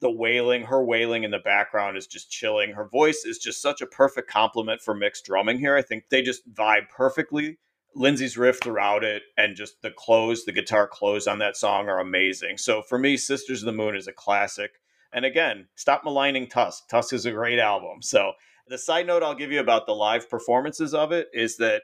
the 0.02 0.10
wailing, 0.10 0.64
her 0.64 0.84
wailing 0.84 1.22
in 1.22 1.30
the 1.30 1.38
background 1.38 1.96
is 1.96 2.08
just 2.08 2.28
chilling. 2.28 2.72
Her 2.72 2.84
voice 2.84 3.24
is 3.24 3.38
just 3.38 3.62
such 3.62 3.80
a 3.80 3.86
perfect 3.86 4.28
complement 4.28 4.82
for 4.82 4.94
Mick's 4.94 5.22
drumming 5.22 5.58
here. 5.58 5.76
I 5.76 5.82
think 5.82 6.08
they 6.10 6.22
just 6.22 6.52
vibe 6.52 6.90
perfectly. 6.90 7.58
Lindsey's 7.94 8.38
riff 8.38 8.60
throughout 8.62 9.04
it 9.04 9.22
and 9.36 9.56
just 9.56 9.82
the 9.82 9.90
close, 9.90 10.44
the 10.44 10.52
guitar 10.52 10.86
close 10.86 11.26
on 11.26 11.38
that 11.38 11.56
song 11.56 11.88
are 11.88 12.00
amazing. 12.00 12.58
So 12.58 12.82
for 12.82 12.98
me, 12.98 13.16
Sisters 13.16 13.62
of 13.62 13.66
the 13.66 13.72
Moon 13.72 13.96
is 13.96 14.08
a 14.08 14.12
classic. 14.12 14.72
And 15.12 15.24
again, 15.24 15.68
stop 15.74 16.04
maligning 16.04 16.48
Tusk. 16.48 16.88
Tusk 16.88 17.12
is 17.12 17.26
a 17.26 17.32
great 17.32 17.58
album. 17.58 18.00
So 18.00 18.32
the 18.68 18.78
side 18.78 19.06
note 19.06 19.22
I'll 19.22 19.34
give 19.34 19.52
you 19.52 19.60
about 19.60 19.86
the 19.86 19.94
live 19.94 20.30
performances 20.30 20.94
of 20.94 21.12
it 21.12 21.28
is 21.32 21.56
that 21.58 21.82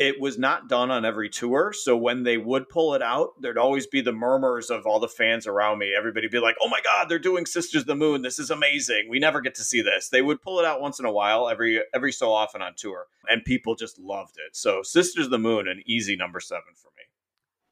it 0.00 0.18
was 0.18 0.38
not 0.38 0.66
done 0.66 0.90
on 0.90 1.04
every 1.04 1.28
tour. 1.28 1.74
So 1.74 1.94
when 1.94 2.22
they 2.22 2.38
would 2.38 2.70
pull 2.70 2.94
it 2.94 3.02
out, 3.02 3.34
there'd 3.38 3.58
always 3.58 3.86
be 3.86 4.00
the 4.00 4.12
murmurs 4.12 4.70
of 4.70 4.86
all 4.86 4.98
the 4.98 5.06
fans 5.06 5.46
around 5.46 5.78
me. 5.78 5.92
Everybody 5.96 6.26
be 6.26 6.38
like, 6.38 6.56
"Oh 6.62 6.70
my 6.70 6.80
God, 6.82 7.08
they're 7.08 7.18
doing 7.18 7.44
Sisters 7.44 7.82
of 7.82 7.86
the 7.86 7.94
Moon. 7.94 8.22
This 8.22 8.38
is 8.38 8.50
amazing. 8.50 9.08
We 9.10 9.18
never 9.18 9.42
get 9.42 9.54
to 9.56 9.62
see 9.62 9.82
this." 9.82 10.08
They 10.08 10.22
would 10.22 10.40
pull 10.40 10.58
it 10.58 10.64
out 10.64 10.80
once 10.80 10.98
in 10.98 11.04
a 11.04 11.12
while, 11.12 11.50
every 11.50 11.82
every 11.92 12.12
so 12.12 12.32
often 12.32 12.62
on 12.62 12.72
tour, 12.76 13.08
and 13.28 13.44
people 13.44 13.74
just 13.74 13.98
loved 13.98 14.36
it. 14.38 14.56
So 14.56 14.82
Sisters 14.82 15.26
of 15.26 15.30
the 15.30 15.38
Moon, 15.38 15.68
an 15.68 15.82
easy 15.84 16.16
number 16.16 16.40
seven 16.40 16.72
for 16.74 16.88
me. 16.96 17.04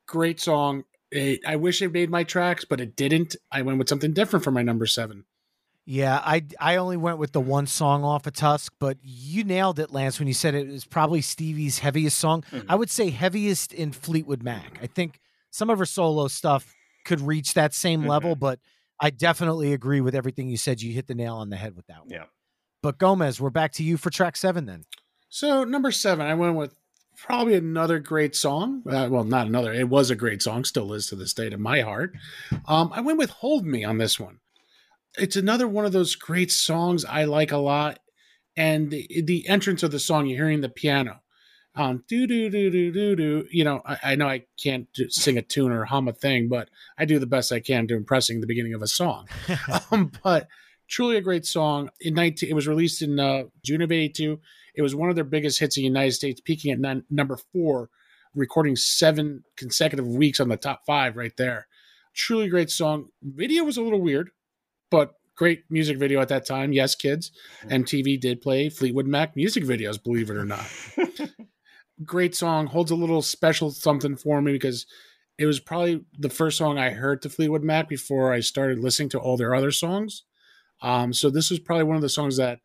Great 0.06 0.38
song. 0.38 0.84
It, 1.10 1.40
I 1.46 1.56
wish 1.56 1.80
it 1.80 1.94
made 1.94 2.10
my 2.10 2.24
tracks, 2.24 2.66
but 2.66 2.82
it 2.82 2.94
didn't. 2.94 3.36
I 3.50 3.62
went 3.62 3.78
with 3.78 3.88
something 3.88 4.12
different 4.12 4.44
for 4.44 4.50
my 4.50 4.62
number 4.62 4.84
seven. 4.84 5.24
Yeah, 5.90 6.20
I 6.22 6.44
I 6.60 6.76
only 6.76 6.98
went 6.98 7.16
with 7.16 7.32
the 7.32 7.40
one 7.40 7.66
song 7.66 8.04
off 8.04 8.26
of 8.26 8.34
Tusk, 8.34 8.74
but 8.78 8.98
you 9.02 9.42
nailed 9.42 9.78
it, 9.78 9.90
Lance, 9.90 10.18
when 10.18 10.28
you 10.28 10.34
said 10.34 10.54
it 10.54 10.68
was 10.68 10.84
probably 10.84 11.22
Stevie's 11.22 11.78
heaviest 11.78 12.18
song. 12.18 12.44
Mm-hmm. 12.52 12.70
I 12.70 12.74
would 12.74 12.90
say 12.90 13.08
heaviest 13.08 13.72
in 13.72 13.92
Fleetwood 13.92 14.42
Mac. 14.42 14.78
I 14.82 14.86
think 14.86 15.18
some 15.50 15.70
of 15.70 15.78
her 15.78 15.86
solo 15.86 16.28
stuff 16.28 16.74
could 17.06 17.22
reach 17.22 17.54
that 17.54 17.72
same 17.72 18.00
Mm-hmm. 18.00 18.10
level, 18.10 18.34
but 18.36 18.60
I 19.00 19.08
definitely 19.08 19.72
agree 19.72 20.02
with 20.02 20.14
everything 20.14 20.50
you 20.50 20.58
said. 20.58 20.82
You 20.82 20.92
hit 20.92 21.06
the 21.06 21.14
nail 21.14 21.36
on 21.36 21.48
the 21.48 21.56
head 21.56 21.74
with 21.74 21.86
that 21.86 22.00
one. 22.00 22.10
Yeah. 22.10 22.24
But 22.82 22.98
Gomez, 22.98 23.40
we're 23.40 23.48
back 23.48 23.72
to 23.74 23.82
you 23.82 23.96
for 23.96 24.10
track 24.10 24.36
seven 24.36 24.66
then. 24.66 24.84
So 25.30 25.64
number 25.64 25.90
seven, 25.90 26.26
I 26.26 26.34
went 26.34 26.56
with 26.56 26.74
probably 27.16 27.54
another 27.54 27.98
great 27.98 28.36
song. 28.36 28.82
Uh, 28.86 29.08
well, 29.10 29.24
not 29.24 29.46
another. 29.46 29.72
It 29.72 29.88
was 29.88 30.10
a 30.10 30.14
great 30.16 30.42
song, 30.42 30.64
still 30.64 30.92
is 30.92 31.06
to 31.06 31.16
this 31.16 31.32
day 31.32 31.48
to 31.48 31.56
my 31.56 31.80
heart. 31.80 32.12
Um, 32.66 32.92
I 32.94 33.00
went 33.00 33.16
with 33.18 33.30
"Hold 33.30 33.64
Me" 33.64 33.84
on 33.84 33.96
this 33.96 34.20
one. 34.20 34.40
It's 35.18 35.36
another 35.36 35.68
one 35.68 35.84
of 35.84 35.92
those 35.92 36.14
great 36.14 36.50
songs 36.50 37.04
I 37.04 37.24
like 37.24 37.52
a 37.52 37.58
lot, 37.58 37.98
and 38.56 38.90
the, 38.90 39.22
the 39.24 39.48
entrance 39.48 39.82
of 39.82 39.90
the 39.90 39.98
song, 39.98 40.26
you're 40.26 40.38
hearing 40.38 40.60
the 40.60 40.68
piano, 40.68 41.20
um, 41.78 42.02
do 42.08 42.26
do 42.26 42.50
do 42.50 42.70
do 42.70 42.90
do 42.90 43.14
do. 43.14 43.46
You 43.50 43.62
know, 43.64 43.80
I, 43.86 43.98
I 44.02 44.14
know 44.16 44.26
I 44.26 44.44
can't 44.60 44.88
do, 44.94 45.08
sing 45.10 45.38
a 45.38 45.42
tune 45.42 45.70
or 45.70 45.84
hum 45.84 46.08
a 46.08 46.12
thing, 46.12 46.48
but 46.48 46.68
I 46.98 47.04
do 47.04 47.20
the 47.20 47.26
best 47.26 47.52
I 47.52 47.60
can 47.60 47.86
to 47.86 47.94
impressing 47.94 48.40
the 48.40 48.48
beginning 48.48 48.74
of 48.74 48.82
a 48.82 48.88
song. 48.88 49.28
um, 49.92 50.10
but 50.24 50.48
truly 50.88 51.16
a 51.16 51.20
great 51.20 51.46
song. 51.46 51.90
In 52.00 52.14
19, 52.14 52.48
it 52.50 52.54
was 52.54 52.66
released 52.66 53.00
in 53.00 53.20
uh, 53.20 53.44
June 53.64 53.80
of 53.80 53.92
'82. 53.92 54.40
It 54.74 54.82
was 54.82 54.96
one 54.96 55.08
of 55.08 55.14
their 55.14 55.24
biggest 55.24 55.60
hits 55.60 55.76
in 55.76 55.82
the 55.82 55.88
United 55.88 56.12
States, 56.12 56.40
peaking 56.40 56.72
at 56.72 56.80
nine, 56.80 57.04
number 57.10 57.38
four, 57.52 57.90
recording 58.34 58.74
seven 58.74 59.44
consecutive 59.56 60.06
weeks 60.06 60.40
on 60.40 60.48
the 60.48 60.56
top 60.56 60.82
five 60.84 61.16
right 61.16 61.36
there. 61.36 61.68
Truly 62.12 62.48
great 62.48 62.70
song. 62.70 63.10
Video 63.22 63.62
was 63.62 63.76
a 63.76 63.82
little 63.82 64.00
weird, 64.00 64.30
but 64.90 65.14
great 65.36 65.64
music 65.70 65.98
video 65.98 66.20
at 66.20 66.28
that 66.28 66.46
time. 66.46 66.72
Yes, 66.72 66.94
kids. 66.94 67.30
MTV 67.66 68.20
did 68.20 68.40
play 68.40 68.68
Fleetwood 68.68 69.06
Mac 69.06 69.36
music 69.36 69.64
videos, 69.64 70.02
believe 70.02 70.30
it 70.30 70.36
or 70.36 70.44
not. 70.44 70.66
great 72.04 72.34
song. 72.34 72.66
Holds 72.66 72.90
a 72.90 72.96
little 72.96 73.22
special 73.22 73.70
something 73.70 74.16
for 74.16 74.42
me 74.42 74.52
because 74.52 74.86
it 75.38 75.46
was 75.46 75.60
probably 75.60 76.04
the 76.18 76.30
first 76.30 76.58
song 76.58 76.78
I 76.78 76.90
heard 76.90 77.22
to 77.22 77.30
Fleetwood 77.30 77.62
Mac 77.62 77.88
before 77.88 78.32
I 78.32 78.40
started 78.40 78.80
listening 78.80 79.08
to 79.10 79.18
all 79.18 79.36
their 79.36 79.54
other 79.54 79.70
songs. 79.70 80.24
Um, 80.82 81.12
so 81.12 81.30
this 81.30 81.50
was 81.50 81.60
probably 81.60 81.84
one 81.84 81.96
of 81.96 82.02
the 82.02 82.08
songs 82.08 82.36
that 82.36 82.58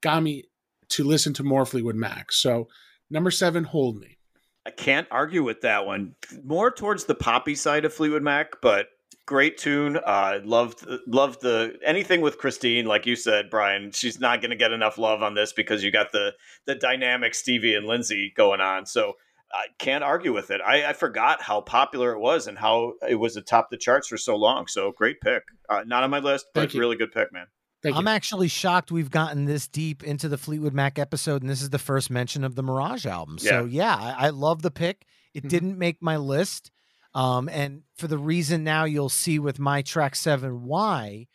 got 0.00 0.22
me 0.22 0.44
to 0.90 1.04
listen 1.04 1.32
to 1.34 1.44
more 1.44 1.64
Fleetwood 1.64 1.96
Mac. 1.96 2.32
So 2.32 2.68
number 3.10 3.30
seven, 3.30 3.64
Hold 3.64 3.98
Me. 3.98 4.18
I 4.64 4.70
can't 4.70 5.06
argue 5.12 5.44
with 5.44 5.60
that 5.60 5.86
one. 5.86 6.16
More 6.44 6.72
towards 6.72 7.04
the 7.04 7.14
poppy 7.14 7.54
side 7.54 7.84
of 7.84 7.94
Fleetwood 7.94 8.22
Mac, 8.22 8.60
but 8.60 8.88
great 9.26 9.58
tune. 9.58 9.98
Uh, 10.04 10.38
loved 10.44 10.86
loved 11.06 11.40
the 11.42 11.78
anything 11.84 12.20
with 12.20 12.38
Christine, 12.38 12.86
like 12.86 13.06
you 13.06 13.16
said, 13.16 13.50
Brian. 13.50 13.90
She's 13.92 14.18
not 14.20 14.40
going 14.40 14.50
to 14.50 14.56
get 14.56 14.72
enough 14.72 14.96
love 14.98 15.22
on 15.22 15.34
this 15.34 15.52
because 15.52 15.82
you 15.84 15.90
got 15.90 16.12
the 16.12 16.32
the 16.66 16.74
dynamic 16.74 17.34
Stevie 17.34 17.74
and 17.74 17.86
Lindsey 17.86 18.32
going 18.36 18.60
on. 18.60 18.86
So 18.86 19.14
I 19.52 19.66
can't 19.78 20.02
argue 20.02 20.32
with 20.32 20.50
it. 20.50 20.60
I, 20.60 20.86
I 20.86 20.92
forgot 20.92 21.40
how 21.42 21.60
popular 21.60 22.12
it 22.12 22.18
was 22.18 22.46
and 22.46 22.58
how 22.58 22.94
it 23.08 23.14
was 23.14 23.36
atop 23.36 23.70
the 23.70 23.76
charts 23.76 24.08
for 24.08 24.16
so 24.16 24.36
long. 24.36 24.66
So 24.66 24.92
great 24.92 25.20
pick. 25.20 25.42
Uh, 25.68 25.82
not 25.86 26.02
on 26.02 26.10
my 26.10 26.18
list, 26.18 26.46
but 26.54 26.60
Thank 26.62 26.74
you. 26.74 26.80
really 26.80 26.96
good 26.96 27.12
pick, 27.12 27.32
man. 27.32 27.46
Thank 27.82 27.94
I'm 27.96 28.04
you. 28.06 28.10
actually 28.10 28.48
shocked 28.48 28.90
we've 28.90 29.10
gotten 29.10 29.44
this 29.44 29.68
deep 29.68 30.02
into 30.02 30.28
the 30.28 30.38
Fleetwood 30.38 30.72
Mac 30.74 30.98
episode, 30.98 31.42
and 31.42 31.50
this 31.50 31.62
is 31.62 31.70
the 31.70 31.78
first 31.78 32.10
mention 32.10 32.42
of 32.42 32.54
the 32.56 32.62
Mirage 32.62 33.06
album. 33.06 33.38
So 33.38 33.64
yeah, 33.66 33.94
I, 33.94 34.26
I 34.26 34.30
love 34.30 34.62
the 34.62 34.70
pick. 34.72 35.04
It 35.34 35.44
Mhm. 35.44 35.48
didn't 35.48 35.78
make 35.78 36.02
my 36.02 36.16
list. 36.16 36.70
Um, 37.16 37.48
and 37.48 37.82
for 37.96 38.08
the 38.08 38.18
reason 38.18 38.62
now 38.62 38.84
you'll 38.84 39.08
see 39.08 39.38
with 39.38 39.58
my 39.58 39.80
track 39.80 40.14
seven 40.14 40.64
why, 40.64 41.28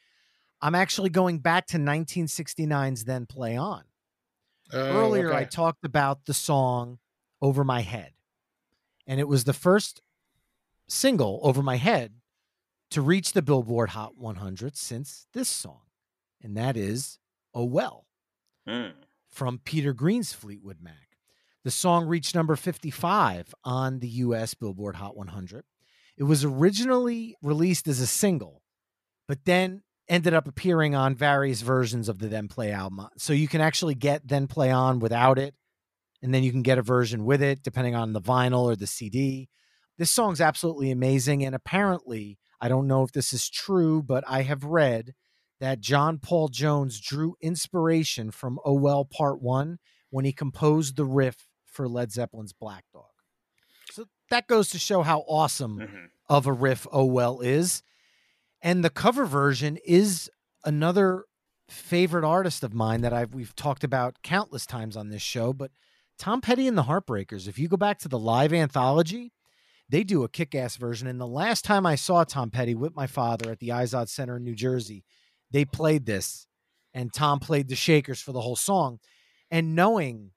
I'm 0.61 0.75
actually 0.75 1.09
going 1.09 1.39
back 1.39 1.65
to 1.67 1.77
1969's 1.77 3.05
Then 3.05 3.25
Play 3.25 3.57
On. 3.57 3.83
Oh, 4.71 4.77
Earlier, 4.79 5.33
I 5.33 5.43
talked 5.45 5.83
about 5.83 6.25
the 6.25 6.35
song 6.35 6.99
Over 7.41 7.63
My 7.63 7.81
Head, 7.81 8.11
and 9.07 9.19
it 9.19 9.27
was 9.27 9.43
the 9.43 9.53
first 9.53 10.01
single 10.87 11.39
over 11.41 11.63
my 11.63 11.77
head 11.77 12.13
to 12.91 13.01
reach 13.01 13.33
the 13.33 13.41
Billboard 13.41 13.89
Hot 13.89 14.15
100 14.17 14.77
since 14.77 15.25
this 15.33 15.49
song, 15.49 15.81
and 16.41 16.55
that 16.55 16.77
is 16.77 17.17
Oh 17.53 17.65
Well 17.65 18.05
Mm. 18.67 18.93
from 19.27 19.57
Peter 19.57 19.93
Green's 19.93 20.31
Fleetwood 20.33 20.77
Mac. 20.79 21.17
The 21.63 21.71
song 21.71 22.05
reached 22.05 22.35
number 22.35 22.55
55 22.55 23.55
on 23.63 23.97
the 23.99 24.07
US 24.09 24.53
Billboard 24.53 24.97
Hot 24.97 25.17
100. 25.17 25.63
It 26.21 26.25
was 26.25 26.45
originally 26.45 27.35
released 27.41 27.87
as 27.87 27.99
a 27.99 28.05
single, 28.05 28.61
but 29.27 29.43
then 29.45 29.81
ended 30.07 30.35
up 30.35 30.47
appearing 30.47 30.93
on 30.93 31.15
various 31.15 31.61
versions 31.61 32.07
of 32.07 32.19
the 32.19 32.27
Then 32.27 32.47
Play 32.47 32.71
album. 32.71 33.07
So 33.17 33.33
you 33.33 33.47
can 33.47 33.59
actually 33.59 33.95
get 33.95 34.27
Then 34.27 34.45
Play 34.45 34.69
On 34.69 34.99
without 34.99 35.39
it, 35.39 35.55
and 36.21 36.31
then 36.31 36.43
you 36.43 36.51
can 36.51 36.61
get 36.61 36.77
a 36.77 36.83
version 36.83 37.25
with 37.25 37.41
it, 37.41 37.63
depending 37.63 37.95
on 37.95 38.13
the 38.13 38.21
vinyl 38.21 38.65
or 38.65 38.75
the 38.75 38.85
CD. 38.85 39.49
This 39.97 40.11
song's 40.11 40.39
absolutely 40.39 40.91
amazing. 40.91 41.43
And 41.43 41.55
apparently, 41.55 42.37
I 42.61 42.67
don't 42.67 42.85
know 42.85 43.01
if 43.01 43.11
this 43.11 43.33
is 43.33 43.49
true, 43.49 44.03
but 44.03 44.23
I 44.27 44.43
have 44.43 44.63
read 44.63 45.15
that 45.59 45.79
John 45.79 46.19
Paul 46.19 46.49
Jones 46.49 47.01
drew 47.01 47.33
inspiration 47.41 48.29
from 48.29 48.59
Oh 48.63 48.73
Well 48.73 49.05
Part 49.05 49.41
One 49.41 49.79
when 50.11 50.25
he 50.25 50.33
composed 50.33 50.97
the 50.97 51.05
riff 51.05 51.47
for 51.65 51.89
Led 51.89 52.11
Zeppelin's 52.11 52.53
Black 52.53 52.83
Dog. 52.93 53.10
That 54.31 54.47
goes 54.47 54.69
to 54.71 54.79
show 54.79 55.03
how 55.03 55.19
awesome 55.27 55.77
Mhm. 55.79 56.09
of 56.29 56.47
a 56.47 56.53
riff 56.53 56.87
Oh 56.91 57.05
Well 57.05 57.41
is. 57.41 57.83
And 58.61 58.83
the 58.83 58.89
cover 58.89 59.25
version 59.25 59.77
is 59.85 60.29
another 60.63 61.25
favorite 61.67 62.25
artist 62.25 62.63
of 62.63 62.73
mine 62.73 63.01
that 63.01 63.13
I've 63.13 63.33
we've 63.33 63.55
talked 63.55 63.83
about 63.83 64.21
countless 64.23 64.65
times 64.65 64.97
on 64.97 65.09
this 65.09 65.21
show, 65.21 65.53
but 65.53 65.71
Tom 66.17 66.41
Petty 66.41 66.67
and 66.67 66.77
the 66.77 66.83
Heartbreakers. 66.83 67.47
If 67.47 67.59
you 67.59 67.67
go 67.67 67.77
back 67.77 67.99
to 67.99 68.07
the 68.07 68.19
live 68.19 68.53
anthology, 68.53 69.33
they 69.89 70.03
do 70.03 70.23
a 70.23 70.29
kick-ass 70.29 70.77
version. 70.77 71.07
And 71.07 71.19
the 71.19 71.27
last 71.27 71.65
time 71.65 71.85
I 71.85 71.95
saw 71.95 72.23
Tom 72.23 72.51
Petty 72.51 72.75
with 72.75 72.95
my 72.95 73.07
father 73.07 73.51
at 73.51 73.59
the 73.59 73.69
Izod 73.69 74.07
Center 74.09 74.37
in 74.37 74.43
New 74.43 74.55
Jersey, 74.55 75.03
they 75.49 75.65
played 75.65 76.05
this, 76.05 76.47
and 76.93 77.13
Tom 77.13 77.39
played 77.39 77.67
the 77.67 77.75
Shakers 77.75 78.21
for 78.21 78.31
the 78.31 78.41
whole 78.41 78.55
song. 78.55 78.99
And 79.49 79.75
knowing 79.75 80.31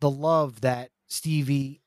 the 0.00 0.10
love 0.10 0.62
that 0.62 0.90
Stevie, 1.08 1.82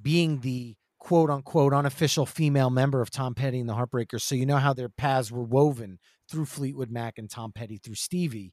being 0.00 0.40
the 0.40 0.76
quote 1.00 1.30
unquote 1.30 1.72
unofficial 1.72 2.26
female 2.26 2.70
member 2.70 3.00
of 3.00 3.10
Tom 3.10 3.34
Petty 3.34 3.58
and 3.58 3.68
the 3.68 3.74
Heartbreakers. 3.74 4.20
So 4.20 4.36
you 4.36 4.46
know 4.46 4.58
how 4.58 4.72
their 4.72 4.88
paths 4.88 5.32
were 5.32 5.42
woven 5.42 5.98
through 6.30 6.44
Fleetwood 6.44 6.90
Mac 6.90 7.18
and 7.18 7.28
Tom 7.28 7.50
Petty 7.52 7.78
through 7.78 7.96
Stevie. 7.96 8.52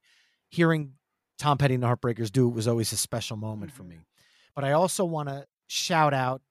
Hearing 0.49 0.93
Tom 1.37 1.57
Petty 1.57 1.75
and 1.75 1.83
the 1.83 1.87
Heartbreakers 1.87 2.31
do 2.31 2.47
it 2.47 2.55
was 2.55 2.67
always 2.67 2.91
a 2.91 2.97
special 2.97 3.37
moment 3.37 3.71
for 3.71 3.83
me. 3.83 3.99
But 4.55 4.63
I 4.63 4.71
also 4.71 5.05
want 5.05 5.29
to 5.29 5.45
shout 5.67 6.13
out 6.13 6.41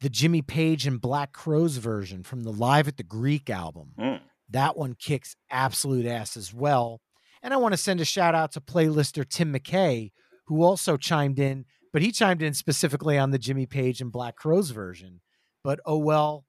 the 0.00 0.08
Jimmy 0.08 0.42
Page 0.42 0.86
and 0.86 1.00
Black 1.00 1.32
Crowes 1.32 1.76
version 1.76 2.24
from 2.24 2.42
the 2.42 2.50
Live 2.50 2.88
at 2.88 2.96
the 2.96 3.04
Greek 3.04 3.48
album. 3.48 3.92
Mm. 3.96 4.20
That 4.50 4.76
one 4.76 4.96
kicks 4.98 5.36
absolute 5.50 6.06
ass 6.06 6.36
as 6.36 6.52
well. 6.52 7.00
And 7.42 7.54
I 7.54 7.58
want 7.58 7.72
to 7.74 7.78
send 7.78 8.00
a 8.00 8.04
shout 8.04 8.34
out 8.34 8.52
to 8.52 8.60
playlister 8.60 9.28
Tim 9.28 9.52
McKay, 9.52 10.10
who 10.46 10.62
also 10.62 10.96
chimed 10.96 11.38
in, 11.38 11.66
but 11.92 12.02
he 12.02 12.12
chimed 12.12 12.42
in 12.42 12.54
specifically 12.54 13.18
on 13.18 13.30
the 13.30 13.38
Jimmy 13.38 13.66
Page 13.66 14.00
and 14.00 14.12
Black 14.12 14.36
Crowes 14.36 14.70
version. 14.70 15.20
But 15.64 15.80
oh 15.86 15.98
well, 15.98 16.44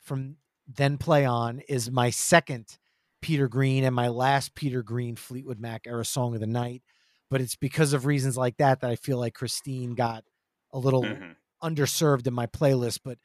from 0.00 0.36
then 0.66 0.98
play 0.98 1.24
on 1.24 1.60
is 1.68 1.90
my 1.90 2.10
second 2.10 2.78
Peter 3.22 3.48
Green 3.48 3.84
and 3.84 3.94
my 3.94 4.08
last 4.08 4.54
Peter 4.54 4.82
Green 4.82 5.16
Fleetwood 5.16 5.58
Mac 5.60 5.86
era 5.86 6.04
song 6.04 6.34
of 6.34 6.40
the 6.40 6.46
night. 6.46 6.82
But 7.30 7.40
it's 7.40 7.56
because 7.56 7.92
of 7.92 8.06
reasons 8.06 8.36
like 8.36 8.56
that 8.58 8.80
that 8.80 8.90
I 8.90 8.96
feel 8.96 9.18
like 9.18 9.34
Christine 9.34 9.94
got 9.94 10.24
a 10.72 10.78
little 10.78 11.02
Mhm. 11.02 11.36
underserved 11.62 12.26
in 12.26 12.34
my 12.34 12.46
playlist. 12.46 13.00
But 13.04 13.18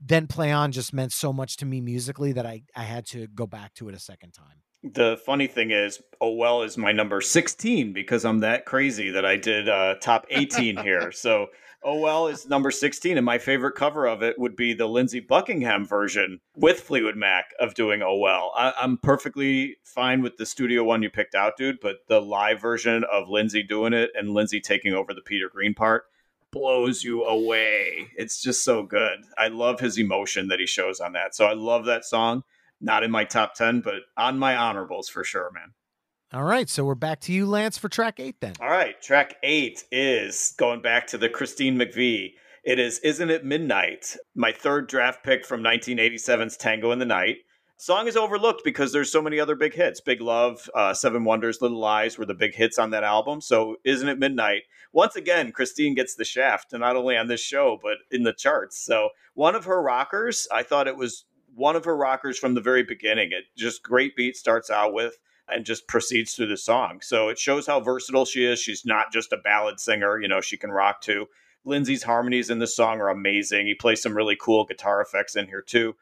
then 0.00 0.26
play 0.26 0.50
on 0.52 0.72
just 0.72 0.92
meant 0.92 1.12
so 1.12 1.32
much 1.32 1.56
to 1.58 1.66
me 1.66 1.80
musically 1.80 2.32
that 2.32 2.46
I, 2.46 2.62
I 2.74 2.84
had 2.84 3.06
to 3.08 3.26
go 3.28 3.46
back 3.46 3.74
to 3.74 3.88
it 3.88 3.94
a 3.94 3.98
second 3.98 4.32
time. 4.32 4.62
The 4.82 5.18
funny 5.26 5.46
thing 5.46 5.70
is, 5.70 6.00
Oh 6.20 6.34
Well 6.34 6.62
is 6.62 6.78
my 6.78 6.92
number 6.92 7.20
16 7.20 7.92
because 7.92 8.24
I'm 8.24 8.40
that 8.40 8.64
crazy 8.64 9.10
that 9.10 9.26
I 9.26 9.36
did 9.36 9.68
uh, 9.68 9.96
top 10.00 10.26
18 10.30 10.76
here. 10.82 11.12
So 11.12 11.48
Oh 11.82 11.98
Well 12.00 12.26
is 12.28 12.46
number 12.48 12.70
16, 12.70 13.16
and 13.16 13.24
my 13.24 13.38
favorite 13.38 13.72
cover 13.74 14.06
of 14.06 14.22
it 14.22 14.38
would 14.38 14.54
be 14.56 14.72
the 14.74 14.86
Lindsey 14.86 15.20
Buckingham 15.20 15.86
version 15.86 16.40
with 16.54 16.80
Fleetwood 16.80 17.16
Mac 17.16 17.46
of 17.58 17.74
doing 17.74 18.02
Oh 18.02 18.16
Well. 18.18 18.52
I- 18.56 18.74
I'm 18.80 18.96
perfectly 18.98 19.76
fine 19.84 20.22
with 20.22 20.36
the 20.38 20.46
studio 20.46 20.82
one 20.84 21.02
you 21.02 21.10
picked 21.10 21.34
out, 21.34 21.56
dude, 21.58 21.80
but 21.80 21.96
the 22.08 22.20
live 22.20 22.60
version 22.60 23.04
of 23.10 23.28
Lindsey 23.28 23.62
doing 23.62 23.92
it 23.92 24.10
and 24.14 24.30
Lindsey 24.32 24.60
taking 24.60 24.94
over 24.94 25.12
the 25.12 25.22
Peter 25.22 25.50
Green 25.52 25.74
part 25.74 26.04
blows 26.52 27.04
you 27.04 27.24
away. 27.24 28.08
It's 28.16 28.42
just 28.42 28.64
so 28.64 28.82
good. 28.82 29.20
I 29.38 29.48
love 29.48 29.78
his 29.80 29.98
emotion 29.98 30.48
that 30.48 30.58
he 30.58 30.66
shows 30.66 31.00
on 31.00 31.12
that. 31.12 31.34
So 31.34 31.44
I 31.46 31.52
love 31.52 31.84
that 31.84 32.04
song. 32.04 32.42
Not 32.80 33.02
in 33.02 33.10
my 33.10 33.24
top 33.24 33.54
10, 33.54 33.80
but 33.80 34.02
on 34.16 34.38
my 34.38 34.56
honorables 34.56 35.08
for 35.08 35.24
sure, 35.24 35.50
man. 35.52 35.74
All 36.32 36.44
right. 36.44 36.68
So 36.68 36.84
we're 36.84 36.94
back 36.94 37.20
to 37.22 37.32
you, 37.32 37.44
Lance, 37.44 37.76
for 37.76 37.88
track 37.88 38.20
eight 38.20 38.40
then. 38.40 38.54
All 38.60 38.70
right, 38.70 39.00
track 39.02 39.34
eight 39.42 39.84
is 39.90 40.54
going 40.56 40.80
back 40.80 41.08
to 41.08 41.18
the 41.18 41.28
Christine 41.28 41.76
McVie. 41.76 42.34
It 42.64 42.78
is 42.78 42.98
Isn't 43.00 43.30
It 43.30 43.44
Midnight? 43.44 44.16
My 44.34 44.52
third 44.52 44.86
draft 44.86 45.24
pick 45.24 45.44
from 45.44 45.62
1987's 45.62 46.56
Tango 46.56 46.92
in 46.92 46.98
the 46.98 47.06
Night. 47.06 47.38
Song 47.78 48.06
is 48.06 48.16
overlooked 48.16 48.62
because 48.62 48.92
there's 48.92 49.10
so 49.10 49.22
many 49.22 49.40
other 49.40 49.56
big 49.56 49.72
hits. 49.72 50.02
Big 50.02 50.20
Love, 50.20 50.68
uh, 50.74 50.92
Seven 50.92 51.24
Wonders, 51.24 51.62
Little 51.62 51.80
Lies 51.80 52.18
were 52.18 52.26
the 52.26 52.34
big 52.34 52.54
hits 52.54 52.78
on 52.78 52.90
that 52.90 53.02
album. 53.02 53.40
So 53.40 53.76
Isn't 53.84 54.08
It 54.08 54.18
Midnight? 54.18 54.62
Once 54.92 55.16
again, 55.16 55.50
Christine 55.50 55.94
gets 55.94 56.14
the 56.14 56.24
shaft, 56.24 56.74
and 56.74 56.80
not 56.80 56.94
only 56.94 57.16
on 57.16 57.28
this 57.28 57.40
show, 57.40 57.78
but 57.82 57.96
in 58.10 58.22
the 58.22 58.34
charts. 58.34 58.78
So 58.78 59.08
one 59.32 59.54
of 59.54 59.64
her 59.64 59.80
rockers, 59.82 60.46
I 60.52 60.62
thought 60.62 60.88
it 60.88 60.96
was 60.98 61.24
one 61.60 61.76
of 61.76 61.84
her 61.84 61.96
rockers 61.96 62.38
from 62.38 62.54
the 62.54 62.60
very 62.60 62.82
beginning. 62.82 63.28
It 63.32 63.44
just 63.54 63.82
great 63.82 64.16
beat 64.16 64.34
starts 64.34 64.70
out 64.70 64.94
with 64.94 65.18
and 65.46 65.66
just 65.66 65.86
proceeds 65.86 66.32
through 66.32 66.46
the 66.46 66.56
song. 66.56 67.00
So 67.02 67.28
it 67.28 67.38
shows 67.38 67.66
how 67.66 67.80
versatile 67.80 68.24
she 68.24 68.46
is. 68.46 68.58
She's 68.58 68.86
not 68.86 69.12
just 69.12 69.32
a 69.32 69.36
ballad 69.36 69.78
singer, 69.78 70.18
you 70.18 70.26
know, 70.26 70.40
she 70.40 70.56
can 70.56 70.70
rock 70.70 71.02
too. 71.02 71.26
Lindsey's 71.66 72.02
harmonies 72.02 72.48
in 72.48 72.60
this 72.60 72.74
song 72.74 73.00
are 73.00 73.10
amazing. 73.10 73.66
He 73.66 73.74
plays 73.74 74.00
some 74.00 74.16
really 74.16 74.38
cool 74.40 74.64
guitar 74.64 75.02
effects 75.02 75.36
in 75.36 75.48
here 75.48 75.60
too. 75.60 75.94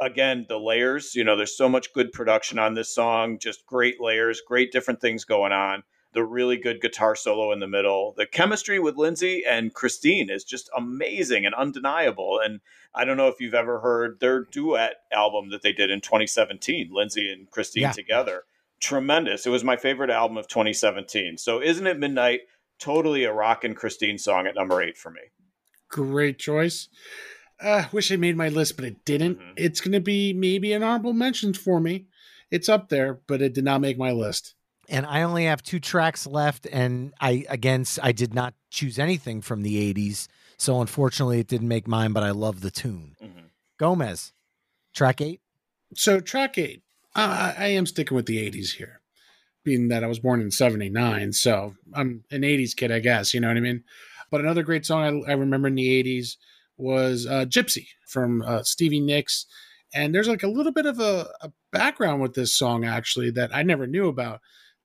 Again, 0.00 0.46
the 0.48 0.58
layers, 0.58 1.14
you 1.14 1.24
know, 1.24 1.36
there's 1.36 1.56
so 1.56 1.68
much 1.68 1.92
good 1.92 2.10
production 2.12 2.58
on 2.58 2.72
this 2.72 2.94
song, 2.94 3.38
just 3.38 3.66
great 3.66 4.00
layers, 4.00 4.40
great 4.40 4.72
different 4.72 5.02
things 5.02 5.26
going 5.26 5.52
on. 5.52 5.82
The 6.12 6.24
really 6.24 6.56
good 6.58 6.80
guitar 6.80 7.16
solo 7.16 7.52
in 7.52 7.60
the 7.60 7.66
middle. 7.66 8.12
The 8.16 8.26
chemistry 8.26 8.78
with 8.78 8.96
Lindsey 8.96 9.44
and 9.48 9.72
Christine 9.72 10.28
is 10.30 10.44
just 10.44 10.68
amazing 10.76 11.46
and 11.46 11.54
undeniable. 11.54 12.38
And 12.44 12.60
I 12.94 13.04
don't 13.04 13.16
know 13.16 13.28
if 13.28 13.40
you've 13.40 13.54
ever 13.54 13.80
heard 13.80 14.20
their 14.20 14.44
duet 14.44 14.96
album 15.12 15.50
that 15.50 15.62
they 15.62 15.72
did 15.72 15.90
in 15.90 16.00
2017, 16.02 16.90
Lindsey 16.92 17.32
and 17.32 17.50
Christine 17.50 17.82
Yeah. 17.84 17.92
together 17.92 18.44
tremendous. 18.80 19.46
It 19.46 19.50
was 19.50 19.62
my 19.62 19.76
favorite 19.76 20.10
album 20.10 20.36
of 20.36 20.48
2017. 20.48 21.38
So, 21.38 21.62
Isn't 21.62 21.86
It 21.86 22.00
Midnight? 22.00 22.40
Totally 22.80 23.22
a 23.22 23.32
rock 23.32 23.62
and 23.62 23.76
Christine 23.76 24.18
song 24.18 24.48
at 24.48 24.56
number 24.56 24.82
eight 24.82 24.98
for 24.98 25.10
me. 25.12 25.20
Great 25.88 26.38
choice. 26.40 26.88
Uh, 27.60 27.84
wish 27.92 28.10
I 28.10 28.16
made 28.16 28.36
my 28.36 28.48
list, 28.48 28.74
but 28.74 28.84
it 28.84 29.04
didn't. 29.04 29.38
Mhm. 29.38 29.52
It's 29.56 29.80
going 29.80 29.92
to 29.92 30.00
be 30.00 30.32
maybe 30.32 30.72
an 30.72 30.82
honorable 30.82 31.12
mentions 31.12 31.56
for 31.58 31.78
me. 31.78 32.06
It's 32.50 32.68
up 32.68 32.88
there, 32.88 33.20
but 33.28 33.40
it 33.40 33.54
did 33.54 33.62
not 33.64 33.80
make 33.80 33.98
my 33.98 34.10
list. 34.10 34.54
And 34.88 35.06
I 35.06 35.22
only 35.22 35.44
have 35.44 35.62
two 35.62 35.80
tracks 35.80 36.26
left. 36.26 36.66
And 36.70 37.12
I, 37.20 37.44
again, 37.48 37.84
I 38.02 38.12
did 38.12 38.34
not 38.34 38.54
choose 38.70 38.98
anything 38.98 39.40
from 39.40 39.62
the 39.62 39.92
80s. 39.94 40.28
So 40.58 40.80
unfortunately, 40.80 41.40
it 41.40 41.48
didn't 41.48 41.68
make 41.68 41.88
mine, 41.88 42.12
but 42.12 42.22
I 42.22 42.30
love 42.30 42.60
the 42.60 42.70
tune. 42.70 43.16
Mhm. 43.22 43.50
Gomez, 43.78 44.32
track 44.94 45.20
eight. 45.20 45.40
So 45.94 46.20
track 46.20 46.56
eight, 46.56 46.82
uh, 47.16 47.52
I 47.58 47.66
am 47.68 47.84
sticking 47.84 48.14
with 48.14 48.26
the 48.26 48.38
'80s 48.38 48.74
here, 48.74 49.00
being 49.64 49.88
that 49.88 50.04
I 50.04 50.06
was 50.06 50.20
born 50.20 50.40
in 50.40 50.52
'79, 50.52 51.32
so 51.32 51.74
I'm 51.92 52.22
an 52.30 52.44
'80s 52.44 52.74
kid, 52.76 52.92
I 52.92 53.00
guess. 53.00 53.34
You 53.34 53.40
know 53.40 53.48
what 53.48 53.56
I 53.56 53.60
mean? 53.60 53.82
But 54.30 54.40
another 54.40 54.62
great 54.62 54.86
song 54.86 55.24
I, 55.26 55.32
I 55.32 55.34
remember 55.34 55.66
in 55.68 55.74
the 55.74 55.88
'80s 55.88 56.36
was 56.76 57.26
uh, 57.26 57.44
"Gypsy" 57.46 57.88
from 58.06 58.42
uh, 58.42 58.62
Stevie 58.62 59.00
Nicks, 59.00 59.46
and 59.92 60.14
there's 60.14 60.28
like 60.28 60.44
a 60.44 60.48
little 60.48 60.72
bit 60.72 60.86
of 60.86 61.00
a, 61.00 61.28
a 61.40 61.52
background 61.72 62.22
with 62.22 62.34
this 62.34 62.54
song 62.56 62.84
actually 62.84 63.30
that 63.32 63.54
I 63.54 63.62
never 63.64 63.86
knew 63.88 64.06
about. 64.06 64.40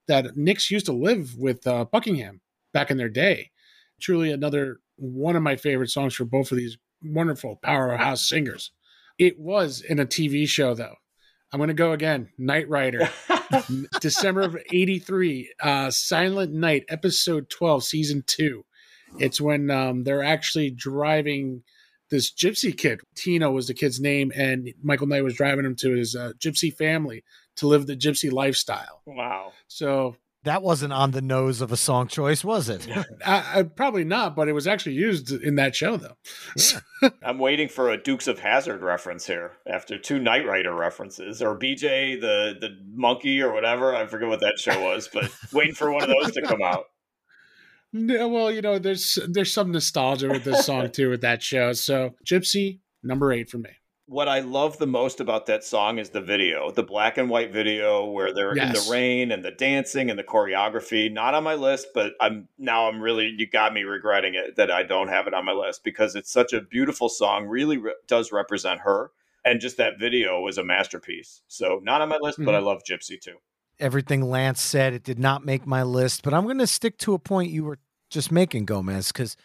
That 0.07 0.37
Nicks 0.37 0.71
used 0.71 0.85
to 0.87 0.93
live 0.93 1.35
with 1.37 1.65
uh, 1.67 1.85
Buckingham 1.85 2.41
back 2.73 2.91
in 2.91 2.97
their 2.97 3.09
day. 3.09 3.51
Truly, 3.99 4.31
another 4.31 4.79
one 4.95 5.35
of 5.35 5.43
my 5.43 5.55
favorite 5.55 5.89
songs 5.89 6.15
for 6.15 6.25
both 6.25 6.51
of 6.51 6.57
these 6.57 6.77
wonderful 7.03 7.59
powerhouse 7.61 8.27
singers. 8.27 8.71
It 9.17 9.39
was 9.39 9.81
in 9.81 9.99
a 9.99 10.05
TV 10.05 10.47
show, 10.47 10.73
though. 10.73 10.95
I'm 11.51 11.59
going 11.59 11.69
to 11.69 11.73
go 11.73 11.93
again. 11.93 12.29
Knight 12.37 12.67
Rider, 12.69 13.09
December 14.01 14.41
of 14.41 14.57
83, 14.71 15.53
uh, 15.61 15.89
Silent 15.91 16.53
Night, 16.53 16.83
episode 16.89 17.49
12, 17.49 17.83
season 17.83 18.23
two. 18.27 18.65
It's 19.19 19.39
when 19.39 19.71
um, 19.71 20.03
they're 20.03 20.23
actually 20.23 20.71
driving 20.71 21.63
this 22.09 22.33
gypsy 22.33 22.77
kid. 22.77 22.99
Tino 23.15 23.51
was 23.51 23.67
the 23.67 23.73
kid's 23.73 23.99
name, 23.99 24.31
and 24.35 24.73
Michael 24.83 25.07
Knight 25.07 25.23
was 25.23 25.35
driving 25.35 25.65
him 25.65 25.75
to 25.77 25.91
his 25.91 26.15
uh, 26.15 26.33
gypsy 26.39 26.73
family 26.73 27.23
to 27.57 27.67
live 27.67 27.87
the 27.87 27.95
gypsy 27.95 28.31
lifestyle. 28.31 29.01
Wow. 29.05 29.51
So 29.67 30.15
That 30.43 30.63
wasn't 30.63 30.93
on 30.93 31.11
the 31.11 31.21
nose 31.21 31.59
of 31.61 31.71
a 31.71 31.77
song 31.77 32.07
choice, 32.07 32.43
was 32.43 32.69
it? 32.69 32.87
I, 33.25 33.59
I, 33.59 33.63
probably 33.63 34.03
not, 34.03 34.35
but 34.35 34.47
it 34.47 34.53
was 34.53 34.67
actually 34.67 34.95
used 34.95 35.31
in 35.31 35.55
that 35.55 35.75
show, 35.75 35.97
though. 35.97 36.17
I'm 37.23 37.39
waiting 37.39 37.67
for 37.67 37.89
a 37.89 38.01
Dukes 38.01 38.27
of 38.27 38.39
Hazzard 38.39 38.81
reference 38.81 39.25
here 39.25 39.53
after 39.67 39.97
two 39.97 40.19
Knight 40.19 40.45
Rider 40.45 40.73
references 40.73 41.41
or 41.41 41.57
BJ 41.57 42.19
the 42.19 42.55
the 42.59 42.69
monkey 42.93 43.41
or 43.41 43.53
whatever. 43.53 43.95
I 43.95 44.05
forget 44.07 44.29
what 44.29 44.39
that 44.41 44.59
show 44.59 44.81
was, 44.81 45.09
but 45.11 45.29
waiting 45.51 45.75
for 45.75 45.91
one 45.91 46.03
of 46.03 46.09
those 46.09 46.31
to 46.33 46.41
come 46.43 46.61
out. 46.63 46.85
No, 47.93 48.27
well, 48.27 48.51
you 48.51 48.61
know, 48.61 48.79
there's 48.79 49.17
there's 49.27 49.53
some 49.53 49.71
nostalgia 49.71 50.27
with 50.29 50.43
this 50.43 50.65
song 50.65 50.91
too 50.91 51.09
with 51.09 51.21
that 51.21 51.41
show. 51.41 51.73
So 51.73 52.15
Gypsy, 52.25 52.79
number 53.01 53.31
eight 53.31 53.49
for 53.49 53.57
me. 53.57 53.69
What 54.09 54.29
I 54.29 54.39
love 54.39 54.77
the 54.77 54.87
most 54.87 55.19
about 55.19 55.47
that 55.47 55.65
song 55.65 55.97
is 55.97 56.11
the 56.11 56.21
video, 56.21 56.71
the 56.71 56.81
black 56.81 57.17
and 57.17 57.29
white 57.29 57.51
video 57.51 58.05
where 58.05 58.33
they're 58.33 58.53
in 58.53 58.71
the 58.71 58.87
rain 58.89 59.33
and 59.33 59.43
the 59.43 59.51
dancing 59.51 60.09
and 60.09 60.17
the 60.17 60.23
choreography. 60.23 61.11
Not 61.11 61.33
on 61.33 61.43
my 61.43 61.55
list, 61.55 61.87
but 61.93 62.13
I'm 62.21 62.47
now 62.57 62.87
I'm 62.87 63.01
really 63.01 63.35
you 63.37 63.47
got 63.47 63.73
me 63.73 63.83
regretting 63.83 64.33
it 64.33 64.55
that 64.55 64.71
I 64.71 64.83
don't 64.83 65.09
have 65.09 65.27
it 65.27 65.33
on 65.33 65.43
my 65.43 65.51
list 65.51 65.83
because 65.83 66.15
it's 66.15 66.31
such 66.31 66.53
a 66.53 66.61
beautiful 66.61 67.09
song. 67.09 67.47
Really 67.47 67.77
re- 67.77 67.95
does 68.07 68.31
represent 68.31 68.79
her, 68.79 69.11
and 69.43 69.59
just 69.59 69.75
that 69.75 69.99
video 69.99 70.39
was 70.39 70.57
a 70.57 70.63
masterpiece. 70.63 71.41
So 71.49 71.81
not 71.83 71.99
on 71.99 72.07
my 72.07 72.17
list, 72.21 72.37
but 72.39 72.55
I 72.55 72.59
mm-hmm. 72.59 72.67
love 72.67 72.83
Gypsy 72.89 73.19
too. 73.19 73.35
Everything 73.77 74.21
Lance 74.21 74.61
said, 74.61 74.93
it 74.93 75.03
did 75.03 75.19
not 75.19 75.45
make 75.45 75.67
my 75.67 75.83
list, 75.83 76.23
but 76.23 76.33
I'm 76.33 76.45
going 76.45 76.59
to 76.59 76.65
stick 76.65 76.97
to 76.99 77.13
a 77.13 77.19
point 77.19 77.51
you 77.51 77.65
were 77.65 77.77
just 78.09 78.31
making, 78.31 78.65
Gomez, 78.65 79.11
because 79.11 79.35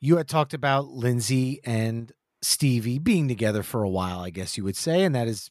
you 0.00 0.18
had 0.18 0.28
talked 0.28 0.54
about 0.54 0.86
Lindsey 0.86 1.60
and 1.64 2.12
Stevie 2.42 2.98
being 2.98 3.28
together 3.28 3.62
for 3.62 3.82
a 3.82 3.88
while, 3.88 4.20
I 4.20 4.30
guess 4.30 4.56
you 4.56 4.64
would 4.64 4.76
say, 4.76 5.04
and 5.04 5.14
that 5.14 5.28
is 5.28 5.50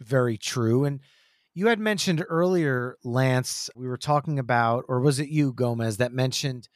very 0.00 0.38
true. 0.38 0.84
And 0.84 1.00
you 1.54 1.66
had 1.66 1.80
mentioned 1.80 2.24
earlier, 2.28 2.96
Lance, 3.02 3.68
we 3.74 3.88
were 3.88 3.96
talking 3.96 4.38
about, 4.38 4.84
or 4.88 5.00
was 5.00 5.18
it 5.18 5.28
you, 5.28 5.52
Gomez, 5.52 5.96
that 5.96 6.12
mentioned 6.12 6.68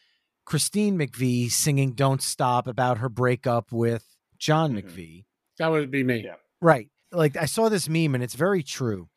Christine 0.44 0.98
McVie 0.98 1.50
singing 1.50 1.92
Don't 1.92 2.20
Stop 2.20 2.66
about 2.66 2.98
her 2.98 3.08
breakup 3.08 3.70
with 3.70 4.04
John 4.38 4.72
Mhm. 4.72 4.82
McVie. 4.82 5.24
That 5.58 5.68
would 5.70 5.90
be 5.92 6.02
me. 6.02 6.24
Yeah. 6.24 6.34
Right. 6.60 6.88
Like 7.12 7.36
I 7.36 7.44
saw 7.44 7.68
this 7.68 7.88
meme 7.88 8.16
and 8.16 8.24
it's 8.24 8.34
very 8.34 8.64
true. 8.64 9.08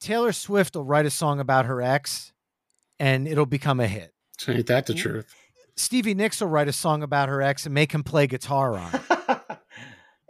Taylor 0.00 0.32
Swift 0.32 0.74
will 0.74 0.84
write 0.84 1.04
a 1.04 1.10
song 1.10 1.38
about 1.40 1.66
her 1.66 1.82
ex 1.82 2.32
and 2.98 3.28
it'll 3.28 3.44
become 3.44 3.80
a 3.80 3.86
hit. 3.86 4.14
Ain't 4.48 4.66
that 4.68 4.86
the 4.86 4.94
truth? 4.94 5.26
Stevie 5.76 6.14
Nicks 6.14 6.40
will 6.40 6.48
write 6.48 6.68
a 6.68 6.72
song 6.72 7.02
about 7.02 7.28
her 7.28 7.42
ex 7.42 7.66
and 7.66 7.74
make 7.74 7.92
him 7.92 8.02
play 8.02 8.26
guitar 8.26 8.78
on 8.78 8.94
it. 8.94 9.02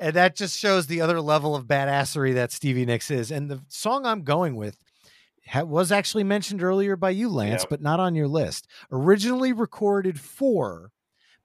And 0.04 0.14
that 0.16 0.36
just 0.36 0.58
shows 0.58 0.86
the 0.86 1.00
other 1.00 1.20
level 1.20 1.56
of 1.56 1.66
badassery 1.66 2.34
that 2.34 2.52
Stevie 2.52 2.84
Nicks 2.84 3.10
is. 3.10 3.30
And 3.30 3.50
the 3.50 3.62
song 3.68 4.04
I'm 4.06 4.22
going 4.22 4.56
with 4.56 4.76
ha- 5.48 5.62
was 5.62 5.90
actually 5.90 6.24
mentioned 6.24 6.62
earlier 6.62 6.96
by 6.96 7.10
you, 7.10 7.28
Lance, 7.28 7.62
Yep. 7.62 7.70
but 7.70 7.80
not 7.82 8.00
on 8.00 8.14
your 8.14 8.28
list. 8.28 8.66
Originally 8.92 9.52
recorded 9.52 10.20
for, 10.20 10.90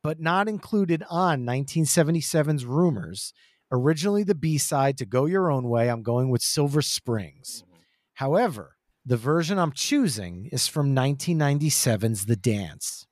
but 0.03 0.19
not 0.19 0.47
included 0.47 1.03
on 1.09 1.45
1977's 1.45 2.65
Rumors. 2.65 3.33
Originally 3.71 4.23
the 4.23 4.35
B 4.35 4.57
side 4.57 4.97
to 4.97 5.05
Go 5.05 5.25
Your 5.25 5.51
Own 5.51 5.69
Way, 5.69 5.89
I'm 5.89 6.01
going 6.03 6.29
with 6.29 6.41
Silver 6.41 6.81
Springs. 6.81 7.63
Mm-hmm. 7.65 7.75
However, 8.15 8.75
the 9.05 9.17
version 9.17 9.57
I'm 9.57 9.71
choosing 9.71 10.49
is 10.51 10.67
from 10.67 10.93
1997's 10.95 12.25
The 12.25 12.35
Dance. 12.35 13.05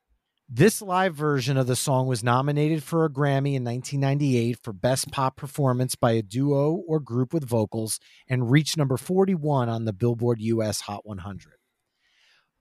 This 0.50 0.80
live 0.80 1.14
version 1.14 1.58
of 1.58 1.66
the 1.66 1.76
song 1.76 2.06
was 2.06 2.24
nominated 2.24 2.82
for 2.82 3.04
a 3.04 3.10
Grammy 3.10 3.52
in 3.52 3.64
1998 3.64 4.58
for 4.62 4.72
Best 4.72 5.12
Pop 5.12 5.36
Performance 5.36 5.94
by 5.94 6.12
a 6.12 6.22
Duo 6.22 6.72
or 6.88 7.00
Group 7.00 7.34
with 7.34 7.46
Vocals 7.46 8.00
and 8.26 8.50
reached 8.50 8.78
number 8.78 8.96
41 8.96 9.68
on 9.68 9.84
the 9.84 9.92
Billboard 9.92 10.40
US 10.40 10.80
Hot 10.80 11.04
100. 11.04 11.52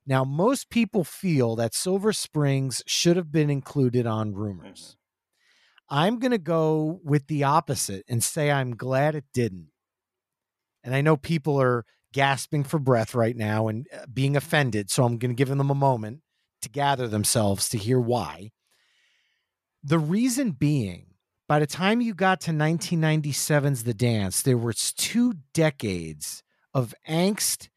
Now, 0.06 0.26
most 0.26 0.70
people 0.70 1.06
feel 1.06 1.56
that 1.56 1.74
Silver 1.74 2.12
Springs 2.12 2.84
should 2.86 3.16
have 3.16 3.32
been 3.32 3.50
included 3.50 4.06
on 4.06 4.34
Rumors. 4.34 4.98
I'm 5.90 6.20
going 6.20 6.32
to 6.32 6.38
go 6.38 7.00
with 7.06 7.28
the 7.28 7.46
opposite 7.46 8.04
and 8.10 8.22
say 8.22 8.52
I'm 8.52 8.76
glad 8.76 9.16
it 9.16 9.26
didn't. 9.34 9.70
And 10.84 10.94
I 10.94 11.00
know 11.00 11.16
people 11.16 11.62
are 11.62 11.86
gasping 12.12 12.66
for 12.66 12.80
breath 12.80 13.16
right 13.16 13.38
now 13.38 13.70
and 13.70 13.88
uh, 13.94 14.08
being 14.14 14.36
offended, 14.36 14.90
so 14.90 15.06
I'm 15.06 15.18
going 15.18 15.32
to 15.32 15.36
give 15.36 15.48
them 15.48 15.70
a 15.70 15.76
moment 15.76 16.20
to 16.62 16.70
gather 16.70 17.08
themselves 17.08 17.70
to 17.70 17.78
hear 17.78 18.00
why. 18.00 18.52
The 19.84 20.00
reason 20.00 20.52
being, 20.52 21.06
by 21.48 21.60
the 21.60 21.68
time 21.68 22.02
you 22.02 22.14
got 22.14 22.42
to 22.42 22.52
1997's 22.52 23.84
The 23.84 23.94
Dance, 23.94 24.42
there 24.42 24.58
was 24.58 24.94
two 24.94 25.34
decades 25.54 26.44
of 26.74 26.94
angst 27.08 27.70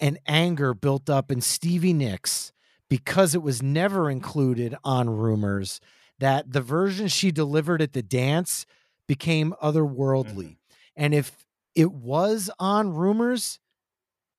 and 0.00 0.18
anger 0.26 0.74
built 0.74 1.08
up 1.08 1.30
in 1.30 1.40
Stevie 1.40 1.92
Nicks 1.92 2.52
because 2.90 3.34
it 3.34 3.42
was 3.42 3.62
never 3.62 4.10
included 4.10 4.74
on 4.84 5.08
rumors 5.08 5.80
that 6.18 6.52
the 6.52 6.60
version 6.60 7.08
she 7.08 7.30
delivered 7.30 7.82
at 7.82 7.92
the 7.92 8.02
dance 8.02 8.66
became 9.06 9.54
otherworldly. 9.62 10.34
Mm-hmm. 10.34 10.74
And 10.96 11.14
if 11.14 11.46
it 11.74 11.92
was 11.92 12.50
on 12.58 12.94
rumors, 12.94 13.58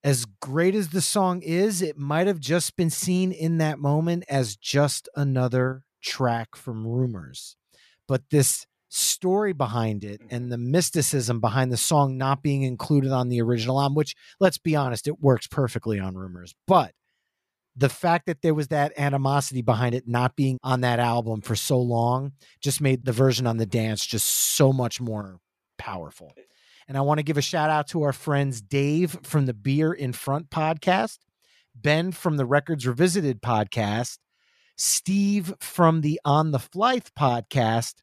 as 0.06 0.28
great 0.40 0.76
as 0.76 0.90
the 0.90 1.02
song 1.02 1.42
is, 1.42 1.82
it 1.82 1.98
might 1.98 2.28
have 2.28 2.40
just 2.40 2.78
been 2.78 2.92
seen 2.92 3.32
in 3.32 3.58
that 3.58 3.80
moment 3.80 4.24
as 4.30 4.56
just 4.56 5.10
another 5.16 5.82
track 6.04 6.56
from 6.56 6.86
rumors. 6.86 7.56
But 8.08 8.22
this 8.30 8.68
story 8.88 9.52
behind 9.52 10.04
it 10.04 10.22
and 10.30 10.44
mm-hmm. 10.44 10.50
the 10.50 10.58
mysticism 10.60 11.40
behind 11.40 11.72
the 11.72 11.78
song 11.78 12.18
not 12.18 12.44
being 12.44 12.62
included 12.62 13.12
on 13.12 13.30
the 13.30 13.42
original 13.42 13.82
album, 13.82 13.96
which 13.96 14.16
let's 14.40 14.60
be 14.60 14.76
honest, 14.76 15.08
it 15.08 15.20
works 15.20 15.48
perfectly 15.48 16.00
on 16.00 16.14
rumors. 16.14 16.54
But 16.68 16.92
the 17.76 17.90
fact 17.90 18.28
that 18.28 18.44
there 18.44 18.54
was 18.54 18.68
that 18.68 18.94
animosity 19.00 19.64
behind 19.64 19.96
it 19.96 20.08
not 20.08 20.36
being 20.36 20.60
on 20.62 20.82
that 20.82 21.00
album 21.00 21.42
for 21.42 21.56
so 21.56 21.80
long 21.80 22.34
just 22.62 22.80
made 22.80 23.06
the 23.06 23.12
version 23.12 23.48
on 23.48 23.58
the 23.58 23.66
dance 23.66 24.06
just 24.06 24.28
so 24.28 24.72
much 24.72 25.02
more 25.02 25.40
powerful. 25.80 26.32
And 26.88 26.98
I 26.98 27.02
want 27.02 27.18
to 27.18 27.24
give 27.24 27.38
a 27.38 27.42
shout 27.42 27.70
out 27.70 27.88
to 27.90 28.04
our 28.04 28.14
friends 28.14 28.62
Dave 28.62 29.18
from 29.24 29.48
the 29.48 29.54
Beer 29.54 29.92
in 29.92 30.14
Front 30.14 30.50
podcast, 30.50 31.18
Ben 31.74 32.12
from 32.12 32.38
the 32.38 32.46
Records 32.46 32.86
Revisited 32.86 33.42
podcast, 33.42 34.20
Steve 34.78 35.54
from 35.60 36.02
the 36.02 36.20
On 36.26 36.52
the 36.52 36.60
Flyth 36.60 37.12
podcast, 37.18 37.96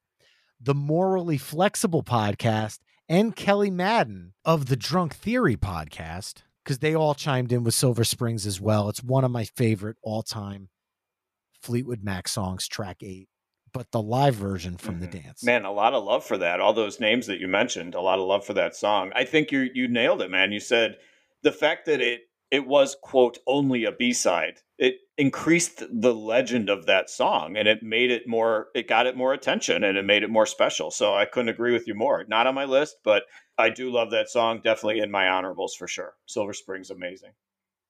the 0.61 0.75
Morally 0.75 1.39
Flexible 1.39 2.03
podcast, 2.03 2.79
and 3.09 3.37
Kelly 3.37 3.71
Madden 3.71 4.35
of 4.45 4.67
the 4.67 4.77
Drunk 4.77 5.15
Theory 5.15 5.57
podcast, 5.57 6.43
because 6.65 6.79
they 6.79 6.95
all 6.95 7.15
chimed 7.15 7.53
in 7.53 7.63
with 7.63 7.75
Silver 7.75 8.05
Springs 8.05 8.47
as 8.47 8.61
well. 8.61 8.89
It's 8.89 9.03
one 9.03 9.25
of 9.25 9.31
my 9.31 9.45
favorite 9.45 9.97
all 10.03 10.23
time 10.23 10.71
Fleetwood 11.61 12.03
Mac 12.03 12.27
songs, 12.27 12.67
track 12.67 12.99
eight, 13.03 13.29
but 13.73 13.91
the 13.91 14.03
live 14.03 14.35
version 14.35 14.77
from 14.77 15.01
the 15.01 15.07
dance. 15.07 15.43
Man, 15.43 15.65
a 15.65 15.73
lot 15.73 15.95
of 15.95 16.05
love 16.05 16.25
for 16.25 16.39
that. 16.39 16.61
All 16.61 16.73
those 16.73 17.01
names 17.01 17.27
that 17.27 17.41
you 17.41 17.49
mentioned, 17.49 17.95
a 17.95 18.01
lot 18.01 18.19
of 18.19 18.27
love 18.27 18.45
for 18.45 18.55
that 18.55 18.77
song. 18.77 19.13
I 19.15 19.25
think 19.25 19.51
you 19.51 19.71
you 19.75 19.89
nailed 19.89 20.23
it, 20.23 20.31
man. 20.31 20.53
You 20.53 20.61
said 20.61 20.97
the 21.43 21.53
fact 21.53 21.87
that 21.87 22.01
it 22.01 22.23
it 22.51 22.67
was 22.67 22.97
quote 23.03 23.39
only 23.47 23.85
a 23.85 23.93
B-side. 23.93 24.59
It 24.79 24.97
increased 25.17 25.85
the 25.91 26.15
legend 26.15 26.69
of 26.69 26.87
that 26.87 27.09
song 27.09 27.57
and 27.57 27.67
it 27.67 27.83
made 27.83 28.11
it 28.11 28.27
more 28.27 28.69
it 28.75 28.89
got 28.89 29.07
it 29.07 29.17
more 29.17 29.33
attention 29.33 29.85
and 29.85 29.97
it 29.97 30.05
made 30.05 30.23
it 30.23 30.31
more 30.31 30.47
special. 30.47 30.91
So 30.91 31.15
I 31.15 31.25
couldn't 31.25 31.49
agree 31.49 31.73
with 31.73 31.87
you 31.87 31.95
more. 31.95 32.25
Not 32.29 32.47
on 32.47 32.55
my 32.55 32.65
list, 32.65 32.97
but 33.05 33.25
I 33.57 33.71
do 33.71 33.91
love 33.91 34.11
that 34.11 34.29
song. 34.29 34.61
Definitely 34.63 35.01
in 35.01 35.11
my 35.11 35.29
honorables 35.29 35.75
for 35.75 35.89
sure. 35.89 36.15
Silver 36.27 36.53
Springs 36.53 36.91
amazing. 36.91 37.33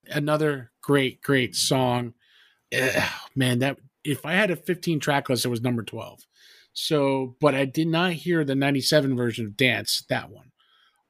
Another 0.07 0.71
great, 0.81 1.23
great 1.23 1.55
song. 1.55 2.15
Eh, 2.73 3.07
man, 3.35 3.61
that 3.61 3.79
if 4.05 4.27
I 4.27 4.33
had 4.33 4.51
a 4.51 4.57
15 4.57 5.01
track 5.01 5.29
list, 5.29 5.45
it 5.45 5.49
was 5.49 5.63
number 5.63 5.83
12. 5.83 6.21
So, 6.73 7.37
but 7.41 7.55
I 7.55 7.65
did 7.65 7.89
not 7.89 8.13
hear 8.13 8.45
the 8.45 8.55
97 8.55 9.17
version 9.17 9.47
of 9.47 9.57
Dance, 9.57 10.05
that 10.09 10.31
one. 10.31 10.51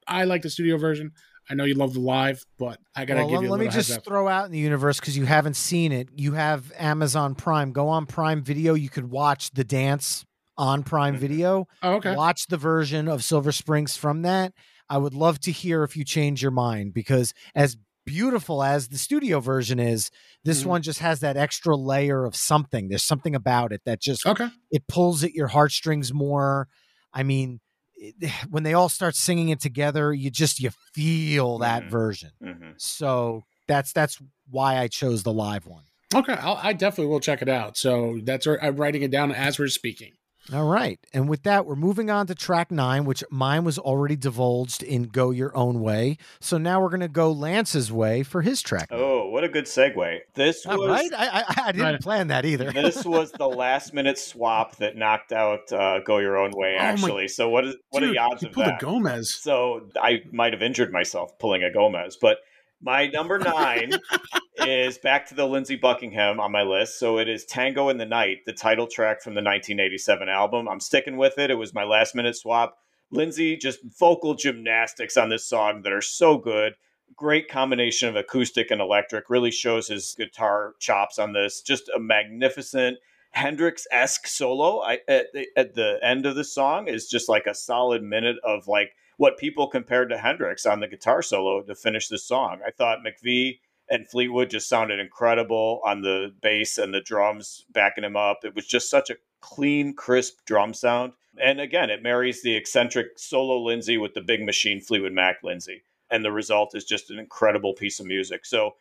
I 0.07 0.25
like 0.25 0.41
the 0.41 0.49
studio 0.49 0.77
version. 0.77 1.11
I 1.49 1.55
know 1.55 1.63
you 1.65 1.73
love 1.75 1.93
the 1.93 1.99
live, 1.99 2.45
but 2.57 2.79
I 2.95 3.05
gotta 3.05 3.21
Well, 3.21 3.29
give 3.29 3.35
let, 3.39 3.43
you 3.45 3.51
let 3.51 3.59
me 3.59 3.67
just 3.67 4.03
throw 4.05 4.27
out 4.27 4.45
in 4.45 4.51
the 4.51 4.59
universe 4.59 4.99
because 4.99 5.17
you 5.17 5.25
haven't 5.25 5.55
seen 5.55 5.91
it. 5.91 6.09
You 6.15 6.33
have 6.33 6.71
Amazon 6.77 7.35
Prime. 7.35 7.71
Go 7.71 7.89
on 7.89 8.05
Prime 8.05 8.43
Video. 8.43 8.73
You 8.75 8.89
could 8.89 9.09
watch 9.09 9.51
the 9.51 9.63
dance 9.63 10.25
on 10.57 10.83
Prime 10.83 11.15
Mhm. 11.15 11.19
Video. 11.19 11.67
Oh, 11.81 11.93
okay. 11.95 12.15
Watch 12.15 12.47
the 12.47 12.57
version 12.57 13.07
of 13.07 13.23
Silver 13.23 13.51
Springs 13.51 13.97
from 13.97 14.21
that. 14.21 14.53
I 14.89 14.97
would 14.97 15.13
love 15.13 15.39
to 15.41 15.51
hear 15.51 15.83
if 15.83 15.97
you 15.97 16.05
change 16.05 16.41
your 16.41 16.51
mind 16.51 16.93
because 16.93 17.33
as 17.55 17.77
beautiful 18.05 18.63
as 18.63 18.89
the 18.89 18.97
studio 18.97 19.39
version 19.39 19.79
is, 19.79 20.09
this 20.43 20.63
Mhm. 20.63 20.67
one 20.67 20.81
just 20.81 20.99
has 20.99 21.19
that 21.21 21.37
extra 21.37 21.75
layer 21.75 22.25
of 22.25 22.35
something. 22.35 22.89
There's 22.89 23.03
something 23.03 23.35
about 23.35 23.71
it 23.71 23.81
that 23.85 24.01
just 24.01 24.25
Okay. 24.25 24.49
it 24.71 24.87
pulls 24.87 25.23
at 25.23 25.33
your 25.33 25.47
heartstrings 25.47 26.13
more. 26.13 26.67
I 27.13 27.23
mean, 27.23 27.59
it, 27.95 28.15
when 28.49 28.63
they 28.63 28.73
all 28.73 28.89
start 28.89 29.15
singing 29.15 29.49
it 29.49 29.59
together, 29.61 30.13
you 30.13 30.29
just 30.31 30.59
you 30.59 30.71
feel 30.93 31.59
that 31.59 31.83
Mhm. 31.83 31.89
version. 31.89 32.31
hmm 32.41 32.71
So 32.77 33.43
that's 33.67 33.93
that's 33.93 34.19
why 34.49 34.77
I 34.77 34.87
chose 34.87 35.23
the 35.23 35.33
live 35.33 35.65
one. 35.65 35.83
Okay. 36.13 36.33
I'll, 36.33 36.59
I 36.61 36.73
definitely 36.73 37.07
will 37.11 37.19
check 37.19 37.41
it 37.41 37.49
out. 37.49 37.77
So 37.77 38.19
that's 38.23 38.45
I'm 38.47 38.75
writing 38.75 39.01
it 39.03 39.11
down 39.11 39.31
as 39.31 39.57
we're 39.57 39.67
speaking. 39.69 40.13
All 40.51 40.65
right. 40.65 40.99
And 41.13 41.29
with 41.29 41.43
that, 41.43 41.65
we're 41.65 41.75
moving 41.77 42.09
on 42.09 42.27
to 42.27 42.35
track 42.35 42.69
nine, 42.69 43.05
which 43.05 43.23
mine 43.31 43.63
was 43.63 43.79
already 43.79 44.17
divulged 44.17 44.83
in 44.83 45.03
Go 45.03 45.31
Your 45.31 45.55
Own 45.55 45.79
Way. 45.79 46.17
So 46.41 46.57
now 46.57 46.81
we're 46.81 46.89
going 46.89 46.99
to 46.99 47.07
go 47.07 47.31
Lance's 47.31 47.91
way 47.93 48.23
for 48.23 48.41
his 48.41 48.61
track. 48.61 48.89
Oh, 48.91 49.29
what 49.29 49.45
a 49.45 49.49
good 49.49 49.65
segue. 49.65 50.19
This 50.33 50.65
All 50.65 50.77
was 50.79 50.89
right. 50.89 51.11
I, 51.15 51.27
I, 51.39 51.43
I 51.67 51.71
didn't 51.71 51.85
Right. 51.93 52.01
plan 52.01 52.27
that 52.27 52.43
either. 52.45 52.71
this 52.73 53.05
was 53.05 53.31
the 53.31 53.47
last 53.47 53.93
minute 53.93 54.17
swap 54.19 54.75
that 54.77 54.97
knocked 54.97 55.31
out 55.31 55.71
uh, 55.71 55.99
Go 55.99 56.17
Your 56.17 56.37
Own 56.37 56.51
Way, 56.51 56.75
Oh 56.77 56.83
my- 56.83 56.89
actually. 56.89 57.27
so 57.29 57.47
what 57.47 57.65
is 57.65 57.75
what 57.91 58.01
Dude, 58.01 58.09
are 58.09 58.13
the 58.13 58.19
odds 58.19 58.41
you 58.41 58.49
of 58.49 58.53
pulled 58.53 58.67
that? 58.67 58.81
a 58.81 58.85
Gomez. 58.85 59.33
So 59.33 59.87
I 60.01 60.23
might 60.33 60.51
have 60.51 60.61
injured 60.61 60.91
myself 60.91 61.39
pulling 61.39 61.63
a 61.63 61.71
Gomez, 61.71 62.17
but 62.19 62.39
my 62.83 63.07
number 63.07 63.39
nine 63.39 63.93
is 64.67 64.97
back 64.97 65.27
to 65.27 65.35
the 65.35 65.45
Lindsey 65.45 65.77
Buckingham 65.77 66.39
on 66.39 66.51
my 66.51 66.63
list. 66.63 66.99
So 66.99 67.17
it 67.17 67.29
is 67.29 67.45
Tango 67.45 67.89
in 67.89 67.97
the 67.97 68.05
Night, 68.05 68.39
the 68.45 68.53
title 68.53 68.87
track 68.87 69.21
from 69.21 69.33
the 69.33 69.41
1987 69.41 70.27
album. 70.29 70.67
I'm 70.67 70.81
sticking 70.81 71.17
with 71.17 71.39
it. 71.39 71.49
It 71.49 71.55
was 71.55 71.73
my 71.73 71.85
last 71.85 72.13
minute 72.13 72.35
swap. 72.35 72.77
Lindsey 73.09 73.55
just 73.55 73.79
vocal 73.99 74.33
gymnastics 74.33 75.17
on 75.17 75.29
this 75.29 75.45
song 75.45 75.81
that 75.83 75.93
are 75.93 76.01
so 76.01 76.37
good. 76.37 76.73
Great 77.15 77.47
combination 77.47 78.09
of 78.09 78.15
acoustic 78.15 78.69
and 78.69 78.81
electric. 78.81 79.29
Really 79.29 79.51
shows 79.51 79.87
his 79.87 80.13
guitar 80.17 80.73
chops 80.79 81.19
on 81.19 81.31
this. 81.31 81.61
Just 81.61 81.89
a 81.95 81.99
magnificent 81.99 82.97
Hendrix 83.31 83.87
esque 83.91 84.27
solo. 84.27 84.81
I, 84.81 84.99
at, 85.07 85.31
the, 85.33 85.47
at 85.55 85.73
the 85.73 85.99
end 86.03 86.25
of 86.25 86.35
the 86.35 86.43
song 86.43 86.87
is 86.87 87.07
just 87.07 87.29
like 87.29 87.45
a 87.45 87.55
solid 87.55 88.03
minute 88.03 88.37
of 88.43 88.67
like 88.67 88.93
what 89.17 89.37
people 89.37 89.67
compared 89.67 90.09
to 90.09 90.17
Hendrix 90.17 90.65
on 90.65 90.79
the 90.79 90.87
guitar 90.87 91.21
solo 91.21 91.61
to 91.61 91.75
finish 91.75 92.07
the 92.07 92.17
song. 92.17 92.59
I 92.65 92.71
thought 92.71 92.99
McVie 93.05 93.59
and 93.89 94.07
Fleetwood 94.07 94.49
just 94.49 94.69
sounded 94.69 94.99
incredible 94.99 95.81
on 95.85 96.01
the 96.01 96.33
bass 96.41 96.77
and 96.77 96.93
the 96.93 97.01
drums 97.01 97.65
backing 97.71 98.03
him 98.03 98.15
up. 98.15 98.39
It 98.43 98.55
was 98.55 98.65
just 98.65 98.89
such 98.89 99.09
a 99.09 99.17
clean, 99.41 99.93
crisp 99.93 100.39
drum 100.45 100.73
sound. 100.73 101.13
And 101.41 101.59
again, 101.59 101.89
it 101.89 102.03
marries 102.03 102.41
the 102.41 102.55
eccentric 102.55 103.17
solo 103.17 103.59
Lindsey 103.59 103.97
with 103.97 104.13
the 104.13 104.21
big 104.21 104.43
machine 104.45 104.79
Fleetwood 104.79 105.11
Mac 105.11 105.37
Lindsey. 105.43 105.83
And 106.09 106.23
the 106.23 106.31
result 106.31 106.75
is 106.75 106.85
just 106.85 107.11
an 107.11 107.19
incredible 107.19 107.73
piece 107.73 107.99
of 107.99 108.05
music. 108.05 108.45
So 108.45 108.75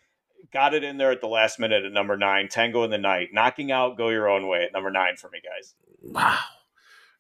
got 0.53 0.75
it 0.75 0.85
in 0.85 0.99
there 0.99 1.11
at 1.11 1.21
the 1.21 1.29
last 1.29 1.59
minute 1.59 1.85
at 1.85 1.93
number 1.93 2.17
nine, 2.17 2.49
Tango 2.49 2.85
in 2.85 2.91
the 2.91 2.99
Night, 2.99 3.31
knocking 3.33 3.73
out 3.73 3.97
Go 3.97 4.11
Your 4.11 4.29
Own 4.29 4.47
Way 4.49 4.65
at 4.65 4.73
number 4.73 4.91
nine 4.91 5.17
for 5.17 5.31
me, 5.31 5.41
guys. 5.43 5.75
Wow. 6.03 6.39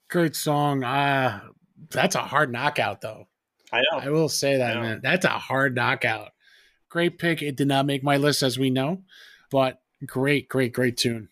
Great 0.08 0.36
song. 0.36 0.84
Uh, 0.84 1.40
that's 1.90 2.14
a 2.14 2.20
hard 2.20 2.52
knockout, 2.52 3.00
though. 3.00 3.26
I 3.72 3.82
know. 3.90 3.98
I 3.98 4.10
will 4.10 4.28
say 4.28 4.58
that, 4.58 4.76
man. 4.76 5.00
That's 5.02 5.24
a 5.24 5.30
hard 5.30 5.74
knockout. 5.74 6.30
Great 6.88 7.18
pick. 7.18 7.42
It 7.42 7.56
did 7.56 7.68
not 7.68 7.86
make 7.86 8.02
my 8.02 8.18
list, 8.18 8.42
as 8.42 8.58
we 8.58 8.70
know, 8.70 9.02
but 9.50 9.80
great, 10.04 10.48
great, 10.48 10.72
great 10.72 10.96
tune. 10.96 11.28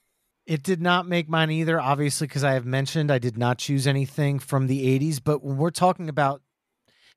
It 0.47 0.63
did 0.63 0.81
not 0.81 1.07
make 1.07 1.29
mine 1.29 1.51
either, 1.51 1.79
obviously, 1.79 2.27
because 2.27 2.43
I 2.43 2.55
have 2.55 2.65
mentioned 2.65 3.11
I 3.11 3.19
did 3.19 3.37
not 3.37 3.59
choose 3.59 3.87
anything 3.87 4.39
from 4.39 4.67
the 4.67 4.99
80s. 4.99 5.21
But 5.23 5.45
when 5.45 5.59
we're 5.59 5.71
talking 5.71 6.09
about, 6.09 6.43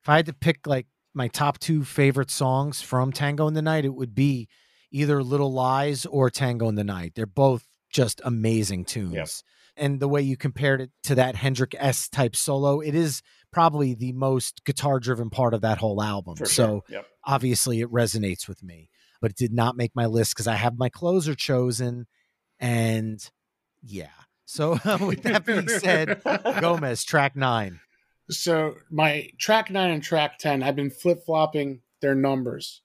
if 0.02 0.08
I 0.08 0.16
had 0.16 0.26
to 0.26 0.34
pick 0.34 0.66
like 0.66 0.86
my 1.14 1.28
top 1.28 1.58
two 1.58 1.84
favorite 1.84 2.30
songs 2.30 2.82
from 2.82 3.10
Tango 3.10 3.48
in 3.48 3.54
the 3.54 3.62
Night, 3.62 3.84
it 3.84 3.94
would 3.94 4.14
be 4.14 4.48
either 4.90 5.22
Little 5.22 5.52
Lies 5.52 6.06
or 6.06 6.30
Tango 6.30 6.68
in 6.68 6.74
the 6.74 6.84
Night. 6.84 7.12
They're 7.16 7.26
both 7.26 7.66
just 7.90 8.20
amazing 8.24 8.84
tunes. 8.84 9.14
Yep. 9.14 9.28
And 9.76 9.98
the 10.00 10.08
way 10.08 10.22
you 10.22 10.36
compared 10.36 10.80
it 10.80 10.90
to 11.04 11.16
that 11.16 11.36
Hendrix 11.36 11.76
S 11.78 12.08
type 12.08 12.36
solo, 12.36 12.80
it 12.80 12.94
is 12.94 13.22
probably 13.52 13.94
the 13.94 14.12
most 14.12 14.64
guitar 14.64 15.00
driven 15.00 15.30
part 15.30 15.54
of 15.54 15.62
that 15.62 15.78
whole 15.78 16.02
album. 16.02 16.36
For 16.36 16.46
so 16.46 16.66
sure. 16.66 16.82
Yep. 16.88 17.06
obviously 17.24 17.80
it 17.80 17.90
resonates 17.90 18.48
with 18.48 18.62
me, 18.62 18.90
but 19.20 19.32
it 19.32 19.36
did 19.36 19.52
not 19.52 19.76
make 19.76 19.92
my 19.94 20.06
list 20.06 20.34
because 20.34 20.46
I 20.46 20.54
have 20.54 20.78
my 20.78 20.88
closer 20.88 21.34
chosen. 21.34 22.06
And 22.58 23.18
yeah. 23.82 24.08
So 24.44 24.72
with 25.00 25.22
that 25.22 25.44
being 25.46 25.68
said, 25.68 26.22
Gomez, 26.60 27.04
track 27.04 27.36
nine. 27.36 27.80
So 28.30 28.74
my 28.90 29.30
track 29.38 29.70
nine 29.70 29.90
and 29.90 30.02
track 30.02 30.38
ten, 30.38 30.62
I've 30.62 30.76
been 30.76 30.90
flip 30.90 31.24
flopping 31.24 31.80
their 32.00 32.14
numbers. 32.14 32.82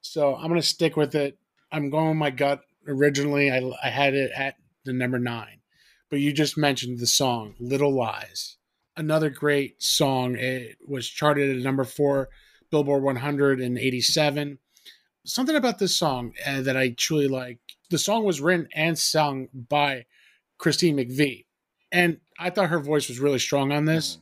So 0.00 0.34
I'm 0.34 0.48
gonna 0.48 0.62
stick 0.62 0.96
with 0.96 1.14
it. 1.14 1.38
I'm 1.72 1.90
going 1.90 2.08
with 2.08 2.16
my 2.16 2.30
gut. 2.30 2.62
Originally, 2.86 3.50
I 3.50 3.58
I 3.82 3.90
had 3.90 4.14
it 4.14 4.32
at 4.34 4.56
the 4.84 4.92
number 4.92 5.18
nine, 5.18 5.59
but 6.10 6.20
you 6.20 6.32
just 6.32 6.58
mentioned 6.58 6.98
the 6.98 7.06
song 7.06 7.54
"Little 7.58 7.94
Lies." 7.94 8.56
Another 8.96 9.30
great 9.30 9.82
song. 9.82 10.36
It 10.36 10.76
was 10.86 11.08
charted 11.08 11.56
at 11.56 11.62
number 11.62 11.84
four, 11.84 12.28
Billboard 12.70 13.02
187. 13.02 14.58
Something 15.24 15.56
about 15.56 15.78
this 15.78 15.96
song 15.96 16.32
uh, 16.46 16.60
that 16.62 16.76
I 16.76 16.90
truly 16.90 17.28
like. 17.28 17.58
The 17.90 17.98
song 17.98 18.24
was 18.24 18.40
written 18.40 18.68
and 18.74 18.98
sung 18.98 19.48
by 19.52 20.06
Christine 20.58 20.96
McVie, 20.96 21.46
and 21.92 22.18
I 22.38 22.50
thought 22.50 22.70
her 22.70 22.80
voice 22.80 23.08
was 23.08 23.20
really 23.20 23.38
strong 23.38 23.72
on 23.72 23.84
this. 23.84 24.18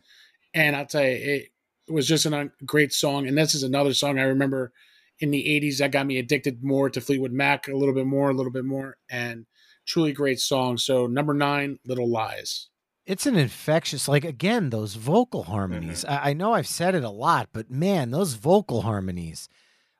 And 0.54 0.76
I'll 0.76 0.86
tell 0.86 1.02
you, 1.02 1.10
it 1.10 1.50
was 1.88 2.06
just 2.06 2.26
a 2.26 2.36
un- 2.36 2.52
great 2.64 2.92
song. 2.92 3.26
And 3.26 3.36
this 3.36 3.54
is 3.54 3.62
another 3.62 3.94
song 3.94 4.18
I 4.18 4.24
remember 4.24 4.72
in 5.20 5.30
the 5.30 5.44
80s 5.44 5.78
that 5.78 5.92
got 5.92 6.06
me 6.06 6.18
addicted 6.18 6.62
more 6.62 6.88
to 6.90 7.00
Fleetwood 7.00 7.32
Mac, 7.32 7.68
a 7.68 7.76
little 7.76 7.94
bit 7.94 8.06
more, 8.06 8.30
a 8.30 8.34
little 8.34 8.52
bit 8.52 8.64
more, 8.64 8.96
and 9.10 9.46
truly 9.88 10.12
great 10.12 10.38
song. 10.38 10.78
So, 10.78 11.06
number 11.06 11.34
nine, 11.34 11.78
Little 11.84 12.08
Lies. 12.08 12.68
It's 13.06 13.26
an 13.26 13.36
infectious, 13.36 14.06
like 14.06 14.24
again, 14.24 14.68
those 14.68 14.94
vocal 14.94 15.44
harmonies. 15.44 16.04
Mm-hmm. 16.04 16.26
I, 16.26 16.30
I 16.30 16.32
know 16.34 16.52
I've 16.52 16.68
said 16.68 16.94
it 16.94 17.02
a 17.02 17.10
lot, 17.10 17.48
but 17.52 17.70
man, 17.70 18.10
those 18.10 18.34
vocal 18.34 18.82
harmonies, 18.82 19.48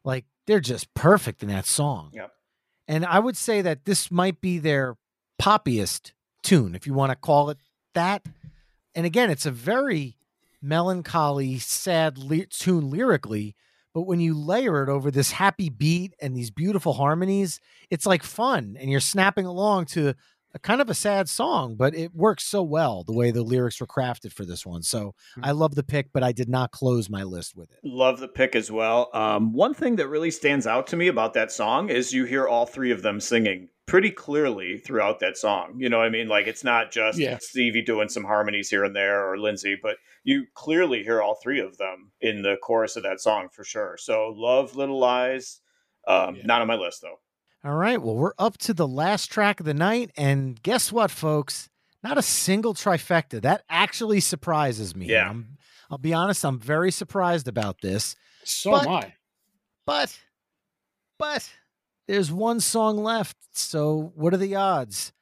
like 0.04 0.26
they're 0.46 0.60
just 0.60 0.92
perfect 0.92 1.42
in 1.42 1.48
that 1.48 1.64
song. 1.64 2.10
Yep. 2.12 2.30
And 2.86 3.06
I 3.06 3.18
would 3.18 3.36
say 3.36 3.62
that 3.62 3.86
this 3.86 4.10
might 4.10 4.40
be 4.42 4.58
their 4.58 4.96
poppiest 5.40 6.12
tune, 6.42 6.74
if 6.74 6.86
you 6.86 6.92
want 6.92 7.10
to 7.10 7.16
call 7.16 7.48
it 7.48 7.58
that. 7.94 8.26
And 8.94 9.06
again, 9.06 9.30
it's 9.30 9.46
a 9.46 9.50
very 9.50 10.16
melancholy, 10.60 11.58
sad 11.58 12.18
ly- 12.18 12.46
tune 12.50 12.90
lyrically, 12.90 13.54
but 13.94 14.02
when 14.02 14.20
you 14.20 14.38
layer 14.38 14.82
it 14.82 14.88
over 14.88 15.10
this 15.10 15.32
happy 15.32 15.68
beat 15.68 16.14
and 16.20 16.36
these 16.36 16.50
beautiful 16.50 16.92
harmonies, 16.92 17.60
it's 17.90 18.06
like 18.06 18.22
fun 18.22 18.76
and 18.78 18.90
you're 18.90 19.00
snapping 19.00 19.46
along 19.46 19.86
to 19.86 20.14
a 20.54 20.58
kind 20.58 20.80
of 20.80 20.88
a 20.88 20.94
sad 20.94 21.28
song, 21.28 21.76
but 21.76 21.94
it 21.94 22.14
works 22.14 22.44
so 22.44 22.62
well 22.62 23.04
the 23.04 23.12
way 23.12 23.30
the 23.30 23.42
lyrics 23.42 23.80
were 23.80 23.86
crafted 23.86 24.32
for 24.32 24.44
this 24.44 24.64
one. 24.64 24.82
So 24.82 25.14
I 25.42 25.52
love 25.52 25.74
the 25.74 25.82
pick, 25.82 26.08
but 26.12 26.22
I 26.22 26.32
did 26.32 26.48
not 26.48 26.70
close 26.70 27.10
my 27.10 27.22
list 27.22 27.54
with 27.56 27.70
it. 27.70 27.78
Love 27.84 28.18
the 28.18 28.28
pick 28.28 28.56
as 28.56 28.70
well. 28.70 29.10
Um, 29.12 29.52
one 29.52 29.74
thing 29.74 29.96
that 29.96 30.08
really 30.08 30.30
stands 30.30 30.66
out 30.66 30.86
to 30.88 30.96
me 30.96 31.08
about 31.08 31.34
that 31.34 31.52
song 31.52 31.90
is 31.90 32.12
you 32.12 32.24
hear 32.24 32.46
all 32.46 32.66
three 32.66 32.90
of 32.90 33.02
them 33.02 33.20
singing 33.20 33.68
pretty 33.88 34.10
clearly 34.10 34.78
throughout 34.78 35.18
that 35.20 35.36
song. 35.36 35.74
You 35.78 35.88
know 35.88 35.98
what 35.98 36.06
I 36.06 36.10
mean? 36.10 36.28
Like 36.28 36.46
it's 36.46 36.62
not 36.62 36.92
just 36.92 37.18
Yeah. 37.18 37.38
Stevie 37.40 37.82
doing 37.82 38.08
some 38.08 38.22
harmonies 38.24 38.68
here 38.70 38.84
and 38.84 38.94
there 38.94 39.28
or 39.28 39.38
Lindsey, 39.38 39.76
but 39.82 39.96
you 40.24 40.46
clearly 40.54 41.02
hear 41.02 41.20
all 41.22 41.36
three 41.42 41.58
of 41.60 41.76
them 41.78 42.12
in 42.20 42.42
the 42.42 42.56
chorus 42.62 42.96
of 42.96 43.02
that 43.02 43.20
song 43.20 43.48
for 43.52 43.64
sure. 43.64 43.96
So 43.98 44.32
love 44.36 44.76
Little 44.76 44.98
Lies. 44.98 45.60
Um, 46.06 46.36
Yeah. 46.36 46.42
Not 46.44 46.60
on 46.60 46.68
my 46.68 46.74
list 46.76 47.02
though. 47.02 47.18
All 47.64 47.74
right. 47.74 48.00
Well, 48.00 48.14
we're 48.14 48.32
up 48.38 48.56
to 48.58 48.72
the 48.74 48.86
last 48.86 49.32
track 49.32 49.58
of 49.58 49.66
the 49.66 49.74
night. 49.74 50.10
And 50.16 50.62
guess 50.62 50.92
what, 50.92 51.10
folks? 51.10 51.68
Not 52.04 52.16
a 52.16 52.22
single 52.22 52.74
trifecta. 52.74 53.42
That 53.42 53.64
actually 53.68 54.20
surprises 54.20 54.94
me. 54.94 55.06
Yeah. 55.06 55.28
I'm, 55.30 55.56
I'll 55.90 55.98
be 55.98 56.14
honest, 56.14 56.44
I'm 56.44 56.60
very 56.60 56.92
surprised 56.92 57.48
about 57.48 57.80
this. 57.80 58.14
So 58.44 58.70
But- 58.70 58.86
am 58.86 58.92
I. 58.92 59.14
But, 59.86 60.18
but 61.18 61.50
there's 62.08 62.32
one 62.32 62.58
song 62.58 62.96
left. 62.96 63.36
So 63.52 64.12
what 64.16 64.34
are 64.34 64.38
the 64.38 64.56
odds? 64.56 65.12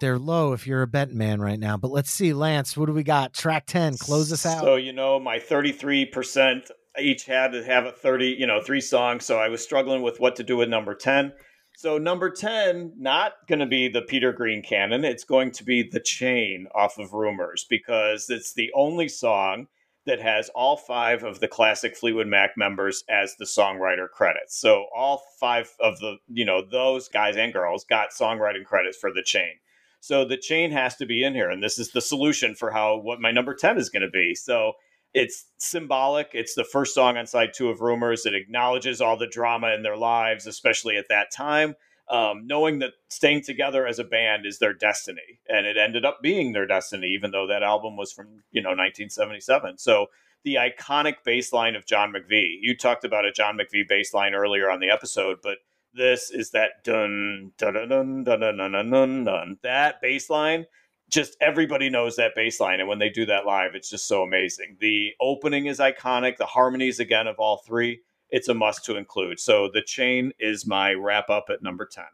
They're 0.00 0.18
low 0.18 0.52
if 0.52 0.66
you're 0.66 0.82
a 0.82 0.86
bet 0.88 1.12
man 1.12 1.40
right 1.40 1.58
now. 1.58 1.76
But 1.76 1.92
let's 1.92 2.10
see, 2.10 2.32
Lance, 2.32 2.76
what 2.76 2.86
do 2.86 2.92
we 2.92 3.04
got? 3.04 3.32
Track 3.32 3.66
10, 3.66 3.98
close 3.98 4.32
us 4.32 4.44
out. 4.44 4.60
So, 4.60 4.74
you 4.74 4.92
know, 4.92 5.20
my 5.20 5.38
33% 5.38 6.68
each 6.98 7.24
had 7.24 7.52
to 7.52 7.64
have 7.64 7.86
a 7.86 7.92
30, 7.92 8.36
you 8.38 8.46
know, 8.46 8.60
three 8.60 8.80
songs. 8.80 9.24
So 9.24 9.38
I 9.38 9.48
was 9.48 9.62
struggling 9.62 10.02
with 10.02 10.18
what 10.18 10.34
to 10.36 10.42
do 10.42 10.56
with 10.56 10.68
number 10.68 10.94
10. 10.94 11.32
So, 11.74 11.96
number 11.96 12.30
10, 12.30 12.94
not 12.98 13.32
going 13.48 13.60
to 13.60 13.66
be 13.66 13.88
the 13.88 14.02
Peter 14.02 14.32
Green 14.32 14.62
canon. 14.62 15.04
It's 15.04 15.24
going 15.24 15.52
to 15.52 15.64
be 15.64 15.88
The 15.88 16.00
Chain 16.00 16.66
off 16.74 16.98
of 16.98 17.12
Rumors 17.14 17.64
because 17.70 18.26
it's 18.28 18.52
the 18.52 18.70
only 18.74 19.08
song 19.08 19.68
that 20.06 20.20
has 20.20 20.48
all 20.50 20.76
five 20.76 21.22
of 21.22 21.40
the 21.40 21.48
classic 21.48 21.96
Fleetwood 21.96 22.26
Mac 22.26 22.56
members 22.56 23.04
as 23.08 23.36
the 23.36 23.44
songwriter 23.44 24.08
credits. 24.10 24.58
So, 24.58 24.86
all 24.94 25.22
five 25.38 25.70
of 25.80 25.98
the, 26.00 26.16
you 26.28 26.44
know, 26.44 26.62
those 26.62 27.08
guys 27.08 27.36
and 27.36 27.52
girls 27.52 27.84
got 27.84 28.10
songwriting 28.10 28.64
credits 28.64 28.98
for 28.98 29.12
The 29.12 29.22
Chain. 29.22 29.54
So 30.02 30.24
the 30.24 30.36
chain 30.36 30.72
has 30.72 30.96
to 30.96 31.06
be 31.06 31.22
in 31.22 31.32
here, 31.32 31.48
and 31.48 31.62
this 31.62 31.78
is 31.78 31.92
the 31.92 32.00
solution 32.00 32.56
for 32.56 32.72
how 32.72 32.96
what 32.96 33.20
my 33.20 33.30
number 33.30 33.54
ten 33.54 33.78
is 33.78 33.88
going 33.88 34.02
to 34.02 34.10
be. 34.10 34.34
So 34.34 34.72
it's 35.14 35.46
symbolic. 35.58 36.30
It's 36.32 36.56
the 36.56 36.64
first 36.64 36.92
song 36.92 37.16
on 37.16 37.26
side 37.26 37.52
two 37.54 37.68
of 37.68 37.80
Rumors. 37.80 38.26
It 38.26 38.34
acknowledges 38.34 39.00
all 39.00 39.16
the 39.16 39.28
drama 39.28 39.68
in 39.68 39.84
their 39.84 39.96
lives, 39.96 40.48
especially 40.48 40.96
at 40.96 41.08
that 41.10 41.30
time. 41.30 41.76
Um, 42.10 42.46
knowing 42.46 42.80
that 42.80 42.92
staying 43.08 43.42
together 43.42 43.86
as 43.86 43.98
a 43.98 44.04
band 44.04 44.44
is 44.44 44.58
their 44.58 44.74
destiny, 44.74 45.40
and 45.48 45.66
it 45.66 45.76
ended 45.76 46.04
up 46.04 46.20
being 46.20 46.52
their 46.52 46.66
destiny, 46.66 47.06
even 47.08 47.30
though 47.30 47.46
that 47.46 47.62
album 47.62 47.96
was 47.96 48.12
from 48.12 48.42
you 48.50 48.60
know 48.60 48.70
1977. 48.70 49.78
So 49.78 50.08
the 50.44 50.56
iconic 50.56 51.16
bass 51.24 51.52
line 51.52 51.76
of 51.76 51.86
John 51.86 52.12
McVie. 52.12 52.58
You 52.60 52.76
talked 52.76 53.04
about 53.04 53.24
a 53.24 53.32
John 53.32 53.56
McVie 53.56 53.88
bass 53.88 54.12
line 54.12 54.34
earlier 54.34 54.70
on 54.70 54.80
the 54.80 54.90
episode, 54.90 55.38
but 55.42 55.58
this 55.94 56.30
is 56.30 56.50
that 56.50 56.84
dun 56.84 57.52
dun 57.58 57.74
dun 57.74 57.88
dun 57.88 58.24
dun 58.24 58.56
dun 58.56 58.90
dun 58.90 59.24
dun 59.24 59.58
that 59.62 60.00
bass 60.00 60.30
line. 60.30 60.66
Just 61.10 61.36
everybody 61.40 61.90
knows 61.90 62.16
that 62.16 62.34
bass 62.34 62.58
line, 62.58 62.80
and 62.80 62.88
when 62.88 62.98
they 62.98 63.10
do 63.10 63.26
that 63.26 63.44
live, 63.44 63.74
it's 63.74 63.90
just 63.90 64.08
so 64.08 64.22
amazing. 64.22 64.78
The 64.80 65.10
opening 65.20 65.66
is 65.66 65.78
iconic. 65.78 66.38
The 66.38 66.46
harmonies 66.46 67.00
again 67.00 67.26
of 67.26 67.36
all 67.38 67.58
three, 67.58 68.00
it's 68.32 68.48
a 68.48 68.54
must 68.54 68.84
to 68.86 68.96
include. 68.96 69.38
So 69.38 69.68
the 69.72 69.82
chain 69.82 70.32
is 70.40 70.66
my 70.66 70.92
wrap 70.94 71.30
up 71.30 71.46
at 71.50 71.62
number 71.62 71.86
ten. 71.86 72.04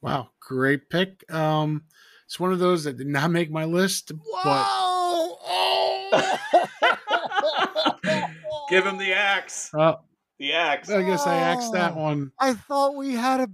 Wow, 0.00 0.30
great 0.40 0.88
pick. 0.88 1.30
Um, 1.30 1.82
it's 2.24 2.40
one 2.40 2.52
of 2.52 2.58
those 2.58 2.84
that 2.84 2.96
did 2.96 3.08
not 3.08 3.30
make 3.30 3.50
my 3.50 3.64
list, 3.66 4.12
Whoa! 4.24 5.36
but 6.12 6.40
Give 8.70 8.86
him 8.86 8.98
the 8.98 9.12
axe. 9.12 9.70
uh, 9.74 9.96
The 10.38 10.52
axe. 10.52 10.88
I 10.90 11.02
guess 11.02 11.26
I 11.26 11.36
axed 11.36 11.72
that 11.72 11.92
Oh. 11.92 12.00
one. 12.02 12.32
I 12.38 12.54
thought 12.54 12.94
we 12.96 13.14
had 13.14 13.40
a 13.40 13.48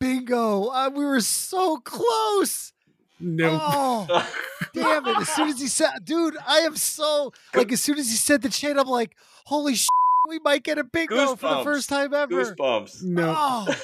bingo. 0.00 0.68
Uh, 0.68 0.90
we 0.94 1.04
were 1.04 1.20
so 1.20 1.78
close. 1.78 2.72
Nope. 3.20 3.60
Oh, 3.62 4.28
damn 4.74 5.06
it. 5.06 5.16
As 5.18 5.28
soon 5.28 5.48
as 5.48 5.60
he 5.60 5.68
said, 5.68 5.90
dude, 6.04 6.36
I 6.46 6.58
am 6.60 6.76
so, 6.76 7.32
like, 7.54 7.70
as 7.72 7.82
soon 7.82 7.98
as 7.98 8.08
he 8.10 8.16
said 8.16 8.42
the 8.42 8.48
chain, 8.48 8.78
I'm 8.78 8.86
like, 8.88 9.16
holy 9.44 9.74
shit, 9.74 9.88
we 10.28 10.38
might 10.40 10.62
get 10.62 10.78
a 10.78 10.84
bingo 10.84 11.36
for 11.36 11.56
the 11.56 11.64
first 11.64 11.88
time 11.88 12.14
ever. 12.14 12.32
Goosebumps. 12.32 13.02
No. 13.02 13.66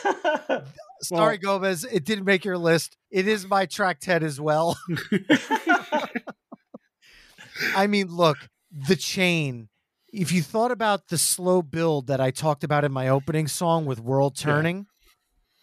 Oh, 0.51 0.63
sorry, 1.03 1.39
Gomez. 1.39 1.85
It 1.85 2.05
didn't 2.05 2.25
make 2.25 2.45
your 2.45 2.59
list. 2.59 2.97
It 3.11 3.29
is 3.29 3.47
my 3.47 3.67
track 3.67 4.01
10 4.01 4.25
as 4.25 4.41
well. 4.41 4.77
I 7.77 7.87
mean, 7.87 8.09
look, 8.09 8.37
the 8.73 8.97
chain. 8.97 9.69
If 10.13 10.33
you 10.33 10.43
thought 10.43 10.71
about 10.73 11.09
the 11.09 11.19
slow 11.19 11.63
build 11.63 12.07
that 12.09 12.21
I 12.21 12.31
talked 12.31 12.65
about 12.65 12.85
in 12.85 12.93
my 12.93 13.09
opening 13.09 13.47
song 13.47 13.85
with 13.85 14.01
World 14.01 14.37
Yeah. 14.39 14.45
Turning, 14.47 14.87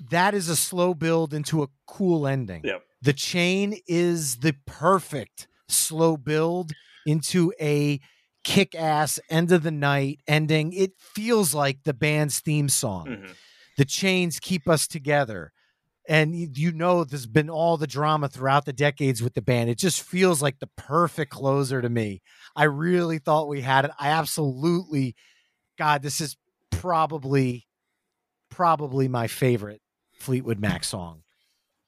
that 0.09 0.33
is 0.33 0.49
a 0.49 0.55
slow 0.55 0.93
build 0.93 1.33
into 1.33 1.63
a 1.63 1.67
cool 1.87 2.27
ending. 2.27 2.61
Yep. 2.63 2.83
The 3.01 3.13
chain 3.13 3.77
is 3.87 4.37
the 4.37 4.55
perfect 4.65 5.47
slow 5.67 6.15
build 6.15 6.71
into 7.05 7.51
a 7.59 7.99
kick 8.45 8.73
ass 8.75 9.19
end 9.29 9.51
of 9.51 9.63
the 9.63 9.71
night 9.71 10.19
ending. 10.27 10.71
It 10.71 10.91
feels 10.97 11.53
like 11.53 11.83
the 11.83 11.93
band's 11.93 12.39
theme 12.39 12.69
song. 12.69 13.07
Mhm. 13.07 13.35
the 13.77 13.83
chains 13.83 14.39
keep 14.39 14.69
us 14.69 14.87
together. 14.87 15.51
And 16.07 16.33
you, 16.33 16.47
you 16.53 16.71
know 16.71 17.03
there's 17.03 17.25
been 17.25 17.49
all 17.49 17.75
the 17.75 17.87
drama 17.87 18.29
throughout 18.29 18.63
the 18.63 18.71
decades 18.71 19.21
with 19.21 19.33
the 19.33 19.41
band. 19.41 19.69
It 19.69 19.77
just 19.77 20.01
feels 20.01 20.41
like 20.41 20.59
the 20.59 20.69
perfect 20.77 21.31
closer 21.31 21.81
to 21.81 21.89
me. 21.89 22.21
I 22.55 22.63
really 22.65 23.17
thought 23.17 23.49
we 23.49 23.59
had 23.59 23.83
it. 23.83 23.91
I 23.99 24.11
absolutely 24.11 25.15
god 25.77 26.03
this 26.03 26.21
is 26.21 26.37
probably 26.71 27.67
probably 28.49 29.09
my 29.09 29.27
favorite 29.27 29.81
fleetwood 30.19 30.59
mac 30.59 30.85
song. 30.85 31.23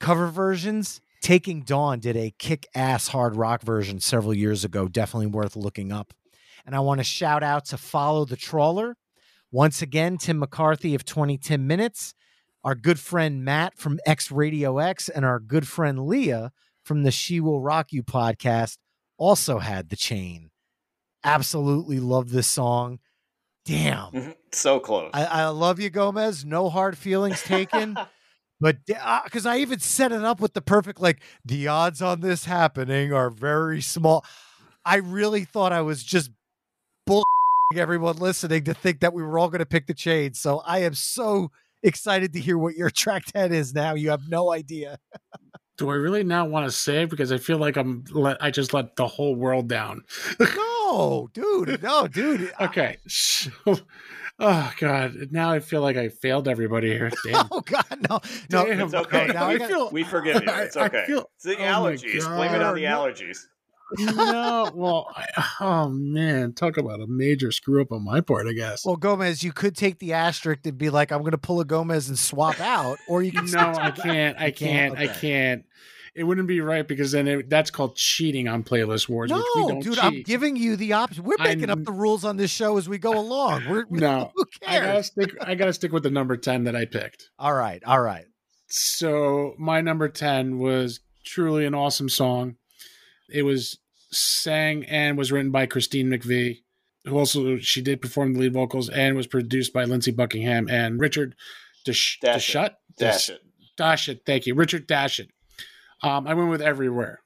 Cover 0.02 0.28
versions 0.28 1.00
Taking 1.22 1.64
Dawn 1.64 2.00
did 2.00 2.16
a 2.16 2.32
kick 2.38 2.68
ass 2.76 3.08
hard 3.10 3.36
rock 3.36 3.62
version 3.62 4.00
several 4.00 4.34
years 4.34 4.64
ago, 4.64 4.88
definitely 4.88 5.28
worth 5.28 5.56
looking 5.56 5.92
up. 5.92 6.14
And 6.68 6.76
I 6.76 6.82
want 6.82 7.00
to 7.00 7.04
shout 7.06 7.44
out 7.44 7.64
to 7.68 7.78
Follow 7.78 8.26
the 8.26 8.36
Trawler. 8.36 8.98
Once 9.52 9.82
again, 9.82 10.18
Tim 10.18 10.38
McCarthy 10.38 10.94
of 10.94 11.06
2010 11.06 11.66
Minutes, 11.66 12.14
our 12.62 12.76
good 12.76 13.00
friend 13.00 13.46
Matt 13.46 13.78
from 13.78 14.02
X 14.06 14.30
Radio 14.30 14.78
X, 14.78 15.08
and 15.08 15.24
our 15.24 15.40
good 15.40 15.66
friend 15.66 16.06
Leah 16.06 16.52
from 16.84 17.04
the 17.04 17.12
She 17.12 17.40
Will 17.40 17.62
Rock 17.62 17.94
You 17.94 18.04
podcast 18.04 18.78
also 19.18 19.60
had 19.60 19.88
the 19.88 19.96
chain. 19.96 20.52
Absolutely 21.24 22.02
love 22.02 22.32
this 22.32 22.48
song. 22.48 23.00
Damn. 23.66 24.12
Mm-hmm. 24.12 24.32
so 24.52 24.82
close. 24.82 25.12
I, 25.14 25.26
I 25.26 25.48
love 25.48 25.80
you, 25.80 25.90
Gomez. 25.90 26.44
No 26.44 26.70
hard 26.70 26.98
feelings 26.98 27.42
taken. 27.44 27.98
but 28.60 28.78
because 28.86 29.46
uh, 29.46 29.52
I 29.52 29.60
even 29.60 29.80
set 29.80 30.12
it 30.12 30.24
up 30.24 30.42
with 30.42 30.54
the 30.54 30.62
perfect, 30.62 31.00
like, 31.00 31.22
the 31.46 31.70
odds 31.70 32.02
on 32.02 32.20
this 32.20 32.44
happening 32.44 33.14
are 33.14 33.30
very 33.30 33.82
small. 33.82 34.26
I 34.86 34.98
really 34.98 35.44
thought 35.44 35.74
I 35.74 35.82
was 35.82 36.04
just 36.04 36.32
bull 37.08 37.24
everyone 37.76 38.18
listening 38.18 38.64
to 38.66 38.74
think 38.74 39.00
that 39.00 39.14
we 39.14 39.24
were 39.24 39.40
all 39.40 39.50
going 39.50 39.60
to 39.60 39.66
pick 39.66 39.88
the 39.88 39.94
chain. 39.94 40.34
So 40.34 40.60
I 40.60 40.80
am 40.80 40.94
so 40.94 41.52
excited 41.82 42.34
to 42.34 42.40
hear 42.40 42.58
what 42.58 42.76
your 42.76 42.90
track 42.96 43.26
10 43.26 43.54
is 43.54 43.74
now. 43.74 43.96
You 43.96 44.12
have 44.12 44.30
no 44.30 44.52
idea. 44.52 45.00
Do 45.78 45.90
I 45.90 45.94
really 45.96 46.24
now 46.24 46.46
want 46.48 46.66
to 46.66 46.72
say 46.72 47.06
because 47.06 47.32
I 47.32 47.38
feel 47.38 47.58
like 47.60 47.78
I'm 47.78 48.04
let 48.12 48.42
I 48.44 48.50
just 48.50 48.74
let 48.74 48.96
the 48.96 49.08
whole 49.08 49.36
world 49.36 49.68
down. 49.70 50.02
no, 50.40 51.30
dude. 51.34 51.84
No, 51.84 52.08
dude. 52.08 52.52
okay. 52.62 52.98
So, 53.08 53.52
oh 54.40 54.74
god. 54.80 55.28
Now 55.30 55.52
I 55.52 55.60
feel 55.60 55.82
like 55.82 55.96
I 55.96 56.10
failed 56.10 56.48
everybody 56.48 56.90
here. 56.90 57.12
Damn. 57.24 57.48
Oh 57.52 57.62
god, 57.62 57.86
no. 58.10 58.20
No, 58.50 58.66
Damn. 58.66 58.82
it's 58.82 58.94
okay. 58.96 59.28
now 59.28 59.50
we, 59.50 59.60
got- 59.60 59.70
feel, 59.70 59.90
we 59.92 60.04
forgive 60.04 60.42
you. 60.44 60.50
It's 60.52 60.76
I- 60.76 60.82
I 60.82 60.86
okay. 60.88 61.04
feel- 61.06 61.30
it's 61.36 61.44
the 61.44 61.56
oh 61.58 61.60
my 61.60 61.92
allergies. 61.92 62.26
Blame 62.26 62.56
it 62.56 62.62
on 62.64 62.74
the 62.74 62.82
God. 62.82 63.14
allergies. 63.16 63.46
No, 63.98 64.72
well, 64.74 65.08
I, 65.16 65.26
oh 65.62 65.90
man, 65.90 66.54
talk 66.54 66.78
about 66.78 67.00
a 67.02 67.08
major 67.08 67.52
screw 67.52 67.82
up 67.82 67.92
on 67.92 68.04
my 68.04 68.22
part, 68.22 68.48
I 68.48 68.54
guess. 68.54 68.86
Well, 68.86 68.96
Gomez, 68.98 69.44
you 69.44 69.52
could 69.52 69.76
take 69.76 70.00
the 70.00 70.14
asterisk 70.14 70.66
and 70.66 70.78
be 70.78 70.90
like, 70.90 71.12
I'm 71.12 71.20
going 71.22 71.32
to 71.32 71.38
pull 71.38 71.60
a 71.62 71.66
Gomez 71.66 72.10
and 72.10 72.18
swap 72.20 72.60
out, 72.60 72.98
or 73.08 73.24
you 73.24 73.32
can. 73.32 73.46
no, 73.52 73.60
I 73.60 73.92
can't. 73.92 74.38
I 74.38 74.52
can't? 74.52 74.96
can't. 74.96 74.98
I 74.98 75.08
can't. 75.08 75.66
It 76.16 76.24
wouldn't 76.24 76.48
be 76.48 76.62
right 76.62 76.88
because 76.88 77.12
then 77.12 77.28
it, 77.28 77.48
that's 77.50 77.70
called 77.70 77.96
cheating 77.96 78.48
on 78.48 78.64
playlist 78.64 79.08
wars. 79.08 79.32
which 79.32 79.40
we 79.56 79.62
No, 79.62 79.68
don't 79.70 79.80
dude, 79.84 79.94
cheat. 79.94 80.04
I'm 80.04 80.22
giving 80.24 80.56
you 80.56 80.76
the 80.76 80.94
option. 80.94 81.24
We're 81.24 81.36
making 81.40 81.66
up 81.70 81.78
I'm- 81.78 81.84
the 81.84 81.92
rules 81.92 82.26
on 82.26 82.38
this 82.38 82.50
show 82.50 82.78
as 82.78 82.90
we 82.90 82.98
go 82.98 83.20
along. 83.20 83.70
We're, 83.70 83.86
No, 83.92 84.32
who 84.36 84.44
I 84.68 84.80
gotta 84.80 84.86
cares? 84.94 85.06
stick. 85.08 85.30
I 85.42 85.54
gotta 85.54 85.74
stick 85.74 85.92
with 85.92 86.02
the 86.04 86.10
number 86.10 86.36
ten 86.36 86.64
that 86.64 86.76
I 86.76 86.86
picked. 86.86 87.30
All 87.38 87.54
right, 87.54 87.84
all 87.86 88.02
right. 88.02 88.26
So 88.68 89.54
my 89.60 89.82
number 89.82 90.10
ten 90.10 90.58
was 90.58 91.00
truly 91.24 91.66
an 91.66 91.76
awesome 91.76 92.10
song. 92.10 92.56
It 93.30 93.44
was 93.44 93.80
sang 94.12 94.86
and 94.86 95.18
was 95.18 95.32
written 95.32 95.52
by 95.52 95.66
Christine 95.66 96.10
McVie, 96.10 96.60
who 97.06 97.18
also 97.18 97.58
she 97.58 97.82
did 97.82 98.02
perform 98.02 98.34
the 98.34 98.42
lead 98.42 98.54
vocals 98.54 98.90
and 98.90 99.16
was 99.16 99.28
produced 99.28 99.74
by 99.74 99.84
Lindsey 99.84 100.12
Buckingham 100.12 100.70
and 100.70 101.00
Richard 101.00 101.36
Dash- 101.86 102.20
Dash 102.22 102.56
it. 102.56 102.58
Dashut. 102.58 102.72
Dash 102.98 103.30
it. 103.30 103.42
Dashit, 103.78 104.22
thank 104.26 104.48
you, 104.48 104.56
Richard 104.56 104.88
Dashit. 104.88 105.30
Um, 106.02 106.28
I 106.28 106.34
went 106.34 106.50
with 106.50 106.62
Everywhere. 106.62 107.22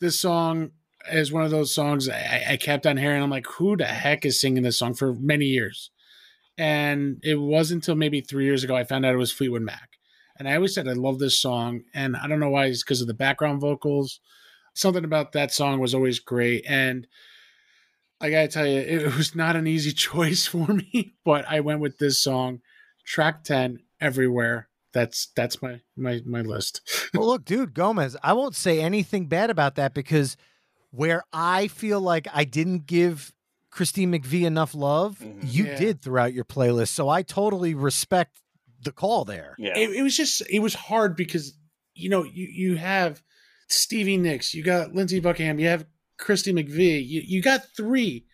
This 0.00 0.18
song 0.18 0.72
is 1.10 1.32
one 1.32 1.44
of 1.44 1.50
those 1.50 1.74
songs 1.74 2.08
I, 2.08 2.44
I 2.50 2.56
kept 2.56 2.86
on 2.86 2.96
hearing. 2.96 3.22
I'm 3.22 3.30
like, 3.30 3.46
who 3.46 3.76
the 3.76 3.84
heck 3.84 4.24
is 4.24 4.40
singing 4.40 4.62
this 4.62 4.78
song 4.78 4.94
for 4.94 5.14
many 5.14 5.44
years? 5.46 5.90
And 6.58 7.18
it 7.22 7.36
wasn't 7.36 7.82
until 7.82 7.94
maybe 7.94 8.20
three 8.20 8.44
years 8.44 8.64
ago 8.64 8.76
I 8.76 8.84
found 8.84 9.06
out 9.06 9.14
it 9.14 9.18
was 9.18 9.32
Fleetwood 9.32 9.62
Mac. 9.62 9.90
And 10.38 10.48
I 10.48 10.56
always 10.56 10.74
said 10.74 10.88
I 10.88 10.92
love 10.92 11.18
this 11.18 11.40
song, 11.40 11.82
and 11.94 12.16
I 12.16 12.26
don't 12.26 12.40
know 12.40 12.50
why. 12.50 12.66
It's 12.66 12.82
because 12.82 13.00
of 13.00 13.06
the 13.06 13.14
background 13.14 13.60
vocals. 13.60 14.20
Something 14.74 15.04
about 15.04 15.32
that 15.32 15.52
song 15.52 15.80
was 15.80 15.94
always 15.94 16.18
great, 16.18 16.64
and 16.68 17.06
I 18.20 18.30
gotta 18.30 18.48
tell 18.48 18.66
you, 18.66 18.78
it 18.78 19.14
was 19.16 19.34
not 19.34 19.56
an 19.56 19.66
easy 19.66 19.92
choice 20.08 20.46
for 20.46 20.66
me. 20.68 21.14
But 21.24 21.44
I 21.48 21.60
went 21.60 21.80
with 21.80 21.98
this 21.98 22.22
song, 22.22 22.60
track 23.04 23.44
ten, 23.44 23.80
everywhere. 24.00 24.68
That's 24.92 25.28
that's 25.36 25.60
my 25.62 25.80
my 25.96 26.20
my 26.24 26.40
list. 26.42 26.80
Well, 27.14 27.26
look, 27.26 27.44
dude, 27.44 27.74
Gomez, 27.74 28.16
I 28.22 28.32
won't 28.32 28.54
say 28.54 28.80
anything 28.80 29.26
bad 29.26 29.50
about 29.50 29.74
that 29.74 29.92
because 29.92 30.36
where 30.92 31.22
I 31.32 31.68
feel 31.68 32.00
like 32.00 32.26
I 32.32 32.44
didn't 32.44 32.86
give 32.86 33.32
Christine 33.70 34.12
McVie 34.12 34.44
enough 34.44 34.74
love, 34.74 35.18
Mhm. 35.18 35.40
you 35.52 35.66
Yeah. 35.66 35.76
did 35.78 36.00
throughout 36.02 36.32
your 36.32 36.44
playlist. 36.46 36.88
So 36.88 37.08
I 37.10 37.22
totally 37.22 37.74
respect 37.74 38.38
the 38.82 38.92
call 38.92 39.24
there. 39.26 39.54
Yeah. 39.58 39.76
it, 39.76 39.90
it 39.90 40.02
was 40.02 40.16
just 40.16 40.42
it 40.48 40.60
was 40.60 40.74
hard 40.74 41.16
because 41.16 41.52
you 41.94 42.08
know 42.08 42.24
you 42.24 42.46
you 42.50 42.76
have 42.76 43.22
Stevie 43.72 44.16
Nicks, 44.16 44.54
you 44.54 44.62
got 44.62 44.94
Lindsey 44.94 45.20
Buckingham, 45.20 45.58
you 45.58 45.68
have 45.68 45.86
Christy 46.18 46.52
McVie, 46.52 47.06
you 47.06 47.22
you 47.24 47.42
got 47.42 47.62
three 47.76 48.26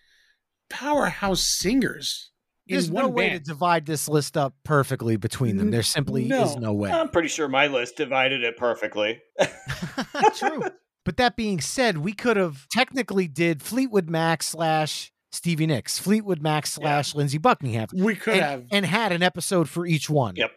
powerhouse 0.69 1.43
singers 1.43 2.31
There's 2.67 2.91
one 2.91 3.05
no 3.05 3.09
way 3.09 3.31
to 3.31 3.39
divide 3.39 3.87
this 3.87 4.09
list 4.09 4.37
up 4.37 4.55
perfectly 4.65 5.17
between 5.17 5.57
them. 5.57 5.71
There 5.71 5.83
simply 5.83 6.25
no. 6.25 6.45
is 6.45 6.57
no 6.57 6.73
way. 6.73 6.91
I'm 6.91 7.09
pretty 7.09 7.29
sure 7.29 7.49
my 7.49 7.67
list 7.67 7.97
divided 7.97 8.43
it 8.45 8.57
perfectly. 8.57 9.23
True. 10.37 10.63
But 11.05 11.17
that 11.17 11.37
being 11.37 11.61
said, 11.61 11.99
we 11.99 12.13
could 12.13 12.37
have 12.37 12.69
technically 12.69 13.29
did 13.29 13.63
Fleetwood 13.63 14.11
Mac 14.11 14.43
slash 14.43 15.11
Stevie 15.33 15.67
Nicks, 15.67 15.99
Fleetwood 15.99 16.43
Mac 16.43 16.67
slash 16.67 17.15
Lindsey 17.15 17.39
Buckingham, 17.39 17.89
we 17.95 18.15
could 18.15 18.35
and, 18.35 18.43
have 18.43 18.65
and 18.71 18.87
had 18.87 19.13
an 19.13 19.23
episode 19.23 19.69
for 19.69 19.87
each 19.87 20.11
one. 20.11 20.37
Yep. 20.37 20.53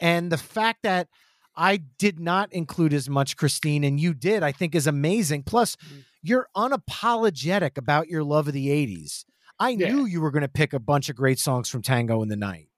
And 0.00 0.32
the 0.32 0.36
fact 0.36 0.82
that 0.82 1.08
I 1.56 1.76
did 1.98 2.18
not 2.18 2.52
include 2.52 2.92
as 2.92 3.08
much 3.08 3.36
Christine 3.36 3.84
and 3.84 3.98
you 4.00 4.12
did, 4.14 4.42
I 4.42 4.52
think 4.52 4.74
is 4.74 4.86
amazing. 4.86 5.44
Plus, 5.44 5.76
Mm. 5.76 6.04
you're 6.22 6.48
unapologetic 6.56 7.76
about 7.78 8.08
your 8.08 8.24
love 8.24 8.48
of 8.48 8.54
the 8.54 8.70
80s. 8.70 9.24
I 9.58 9.70
Yeah. 9.70 9.92
knew 9.92 10.04
you 10.04 10.20
were 10.20 10.30
going 10.30 10.42
to 10.42 10.48
pick 10.48 10.72
a 10.72 10.80
bunch 10.80 11.08
of 11.08 11.16
great 11.16 11.38
songs 11.38 11.68
from 11.68 11.82
Tango 11.82 12.22
in 12.22 12.28
the 12.28 12.36
Night, 12.36 12.68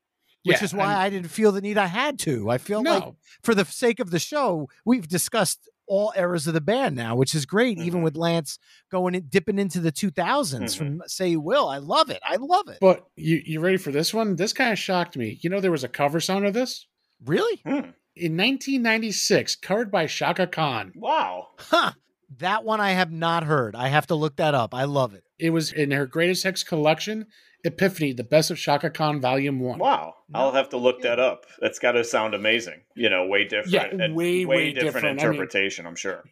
which 0.45 0.59
Yeah, 0.59 0.65
is 0.65 0.75
why 0.75 0.93
and- 0.93 1.01
I 1.03 1.11
didn't 1.11 1.31
feel 1.31 1.53
the 1.53 1.61
need 1.63 1.79
I 1.79 1.87
had 1.87 2.19
to. 2.21 2.51
I 2.51 2.59
feel 2.59 2.83
like 2.83 3.15
for 3.43 3.55
the 3.55 3.65
sake 3.65 3.99
of 4.01 4.11
the 4.11 4.19
show, 4.19 4.69
we've 4.85 5.09
discussed 5.09 5.69
all 5.89 6.13
eras 6.17 6.47
of 6.49 6.53
the 6.55 6.61
band 6.61 6.97
now, 6.97 7.15
which 7.15 7.33
is 7.35 7.47
great. 7.47 7.79
Even 7.79 8.01
Mhm. 8.01 8.05
with 8.05 8.17
Lance 8.17 8.59
going 8.91 9.15
in, 9.15 9.27
dipping 9.29 9.57
into 9.59 9.81
the 9.81 9.93
2000s 9.93 10.75
from 10.75 11.01
Say 11.07 11.29
You 11.29 11.41
Will, 11.41 11.69
I 11.69 11.79
love 11.79 12.11
it. 12.11 12.21
I 12.25 12.37
love 12.37 12.69
it. 12.69 12.79
but 12.81 13.07
you 13.17 13.41
you 13.47 13.61
ready 13.61 13.77
for 13.77 13.93
this 13.93 14.13
one? 14.13 14.35
This 14.37 14.53
kind 14.53 14.73
of 14.73 14.79
shocked 14.81 15.17
me. 15.17 15.39
You 15.43 15.49
know 15.49 15.61
there 15.61 15.71
was 15.71 15.85
a 15.85 15.89
cover 15.89 16.19
song 16.21 16.45
of 16.45 16.53
this 16.55 16.87
Really? 17.25 17.63
Hmm. 17.65 17.91
In 18.17 18.33
1996, 18.33 19.57
covered 19.57 19.91
by 19.91 20.07
Chaka 20.07 20.47
Khan. 20.47 20.93
Wow. 20.97 21.49
Huh. 21.59 21.93
That 22.39 22.65
one 22.65 22.81
I 22.81 22.93
have 22.93 23.13
not 23.13 23.45
heard. 23.45 23.77
I 23.77 23.89
have 23.89 24.07
to 24.07 24.15
look 24.15 24.37
that 24.37 24.55
up. 24.55 24.75
I 24.75 24.85
love 24.85 25.13
it. 25.15 25.25
It 25.39 25.51
was 25.51 25.71
in 25.71 25.91
her 25.91 26.07
greatest 26.07 26.43
hits 26.43 26.65
collection, 26.65 27.27
Epiphany, 27.63 28.15
the 28.15 28.25
best 28.25 28.51
of 28.51 28.57
Chaka 28.59 28.89
Khan, 28.91 29.21
Volume 29.21 29.61
One. 29.61 29.79
Wow. 29.79 30.15
I'll 30.35 30.53
have 30.53 30.71
to 30.71 30.79
look 30.79 31.03
that 31.03 31.21
up. 31.21 31.45
That's 31.61 31.79
got 31.79 31.93
to 31.93 32.05
sound 32.05 32.35
amazing. 32.35 32.81
You 32.95 33.11
know, 33.11 33.27
way 33.27 33.45
different. 33.45 33.69
Yeah, 33.69 33.85
and 33.85 34.17
way, 34.17 34.47
way 34.47 34.73
different, 34.73 34.95
different. 34.95 35.07
I 35.07 35.09
mean- 35.11 35.19
interpretation, 35.35 35.87
I'm 35.87 35.97
sure. 35.97 36.25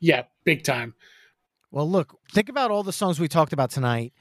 Yeah, 0.00 0.24
big 0.44 0.64
time. 0.64 0.94
Well, 1.70 1.88
look, 1.88 2.18
think 2.32 2.50
about 2.50 2.70
all 2.70 2.82
the 2.82 2.92
songs 2.92 3.18
we 3.18 3.28
talked 3.28 3.54
about 3.54 3.70
tonight. 3.70 4.12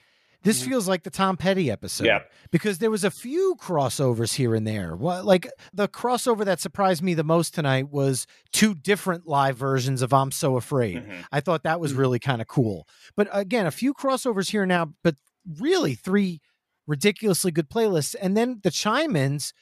This 0.44 0.62
Mhm. 0.64 0.68
feels 0.70 0.88
like 0.88 1.04
the 1.04 1.10
Tom 1.10 1.38
Petty 1.38 1.70
episode. 1.70 2.06
Yeah. 2.06 2.20
Because 2.52 2.80
there 2.80 2.90
was 2.92 3.04
a 3.04 3.12
few 3.12 3.56
crossovers 3.60 4.34
here 4.36 4.56
and 4.56 4.66
there. 4.66 4.96
What 4.96 5.24
like 5.26 5.48
the 5.74 5.88
crossover 5.88 6.44
that 6.46 6.60
surprised 6.60 7.04
me 7.04 7.14
the 7.14 7.24
most 7.24 7.54
tonight 7.54 7.90
was 7.92 8.26
two 8.52 8.74
different 8.74 9.28
live 9.28 9.56
versions 9.58 10.02
of 10.02 10.14
I'm 10.14 10.32
So 10.32 10.58
Afraid. 10.58 11.06
Mhm. 11.06 11.26
I 11.32 11.42
thought 11.42 11.64
that 11.64 11.80
was 11.80 11.94
Mhm. 11.94 11.98
really 11.98 12.20
kind 12.20 12.42
of 12.42 12.48
cool. 12.48 12.88
But 13.16 13.30
again, 13.32 13.66
a 13.68 13.72
few 13.72 13.94
crossovers 13.94 14.50
here 14.52 14.66
now, 14.66 14.94
but 15.04 15.16
really 15.60 15.94
three 15.96 16.42
ridiculously 16.88 17.52
good 17.52 17.70
playlists. 17.70 18.16
And 18.22 18.36
then 18.36 18.60
the 18.64 18.72
chime 18.72 19.16
ins 19.16 19.54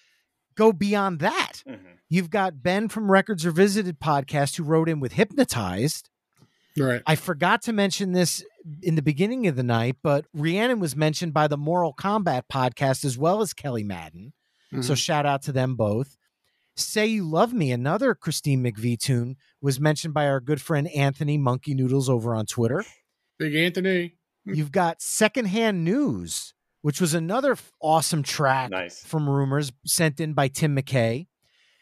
go 0.56 0.72
beyond 0.72 1.20
that. 1.20 1.62
Mhm. 1.68 1.80
You've 2.10 2.30
got 2.30 2.64
Ben 2.64 2.88
from 2.90 3.12
Records 3.12 3.46
Revisited 3.46 4.00
podcast 4.00 4.56
who 4.58 4.64
wrote 4.64 4.90
in 4.90 5.00
with 5.00 5.12
Hypnotized. 5.14 6.10
Right. 6.80 7.02
I 7.06 7.16
forgot 7.16 7.62
to 7.64 7.74
mention 7.74 8.14
this 8.14 8.44
in 8.82 8.96
the 8.96 9.02
beginning 9.02 9.48
of 9.48 9.56
the 9.56 9.64
night, 9.64 9.98
but 10.02 10.26
Rhiannon 10.34 10.80
was 10.80 10.96
mentioned 10.96 11.34
by 11.34 11.48
the 11.48 11.58
Moral 11.58 11.94
Combat 11.94 12.46
podcast 12.52 13.04
as 13.06 13.18
well 13.18 13.42
as 13.42 13.54
Kelly 13.54 13.84
Madden. 13.84 14.34
So 14.82 14.94
Mhm. 14.94 14.98
shout 14.98 15.26
out 15.26 15.42
to 15.44 15.52
them 15.52 15.76
both. 15.76 16.16
Say 16.76 17.08
You 17.08 17.28
Love 17.30 17.52
Me, 17.54 17.72
another 17.72 18.16
Christine 18.16 18.64
McVie 18.64 18.98
tune, 19.00 19.36
was 19.62 19.80
mentioned 19.80 20.14
by 20.14 20.28
our 20.28 20.40
good 20.40 20.62
friend 20.62 20.88
Anthony 20.90 21.38
Monkey 21.38 21.74
Noodles 21.74 22.08
over 22.10 22.34
on 22.36 22.46
Twitter. 22.46 22.86
Big 23.38 23.56
Anthony. 23.56 24.16
You've 24.46 24.72
got 24.72 25.02
Secondhand 25.02 25.84
News, 25.84 26.54
which 26.82 27.02
was 27.02 27.14
another 27.14 27.58
awesome 27.82 28.24
track 28.24 28.70
Nice. 28.72 29.04
from 29.04 29.28
Rumors 29.30 29.72
sent 29.86 30.20
in 30.20 30.34
by 30.34 30.48
Tim 30.48 30.76
McKay. 30.76 31.28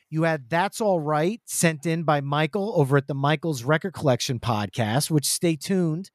You 0.09 0.23
had 0.23 0.49
That's 0.49 0.79
All 0.79 1.01
Right 1.01 1.41
sent 1.45 1.85
in 1.85 2.03
by 2.03 2.21
Michael 2.21 2.73
over 2.77 2.97
at 2.97 3.07
the 3.07 3.13
Michael's 3.13 3.63
Record 3.63 3.93
Collection 3.93 4.39
podcast, 4.39 5.11
which 5.11 5.25
stay 5.25 5.57
tuned 5.57 6.11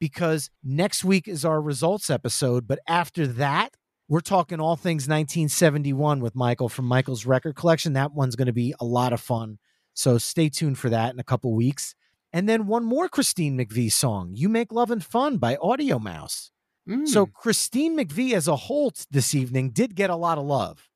because 0.00 0.50
next 0.64 1.04
week 1.04 1.28
is 1.28 1.44
our 1.44 1.60
results 1.60 2.10
episode. 2.10 2.66
But 2.66 2.80
after 2.88 3.26
that, 3.26 3.74
we're 4.08 4.20
talking 4.20 4.60
all 4.60 4.76
things 4.76 5.02
1971 5.02 6.20
with 6.20 6.34
Michael 6.34 6.68
from 6.68 6.86
Michael's 6.86 7.24
Record 7.24 7.54
Collection. 7.54 7.92
That 7.92 8.12
one's 8.12 8.36
going 8.36 8.46
to 8.46 8.52
be 8.52 8.74
a 8.80 8.84
lot 8.84 9.12
of 9.12 9.20
fun. 9.20 9.58
So 9.94 10.18
stay 10.18 10.48
tuned 10.48 10.78
for 10.78 10.90
that 10.90 11.14
in 11.14 11.20
a 11.20 11.24
couple 11.24 11.54
weeks. 11.54 11.94
And 12.32 12.48
then 12.48 12.66
one 12.66 12.84
more 12.84 13.08
Christine 13.08 13.56
McVie 13.56 13.92
song, 13.92 14.32
You 14.34 14.48
Make 14.48 14.72
Love 14.72 14.90
and 14.90 15.04
Fun 15.04 15.38
by 15.38 15.56
Audio 15.56 15.98
Mouse. 15.98 16.50
Mm. 16.88 17.08
So 17.08 17.26
Christine 17.26 17.96
McVie 17.96 18.34
as 18.34 18.46
a 18.48 18.56
whole 18.56 18.92
this 19.10 19.34
evening 19.34 19.70
did 19.70 19.94
get 19.94 20.10
a 20.10 20.16
lot 20.16 20.38
of 20.38 20.44
love. 20.44 20.88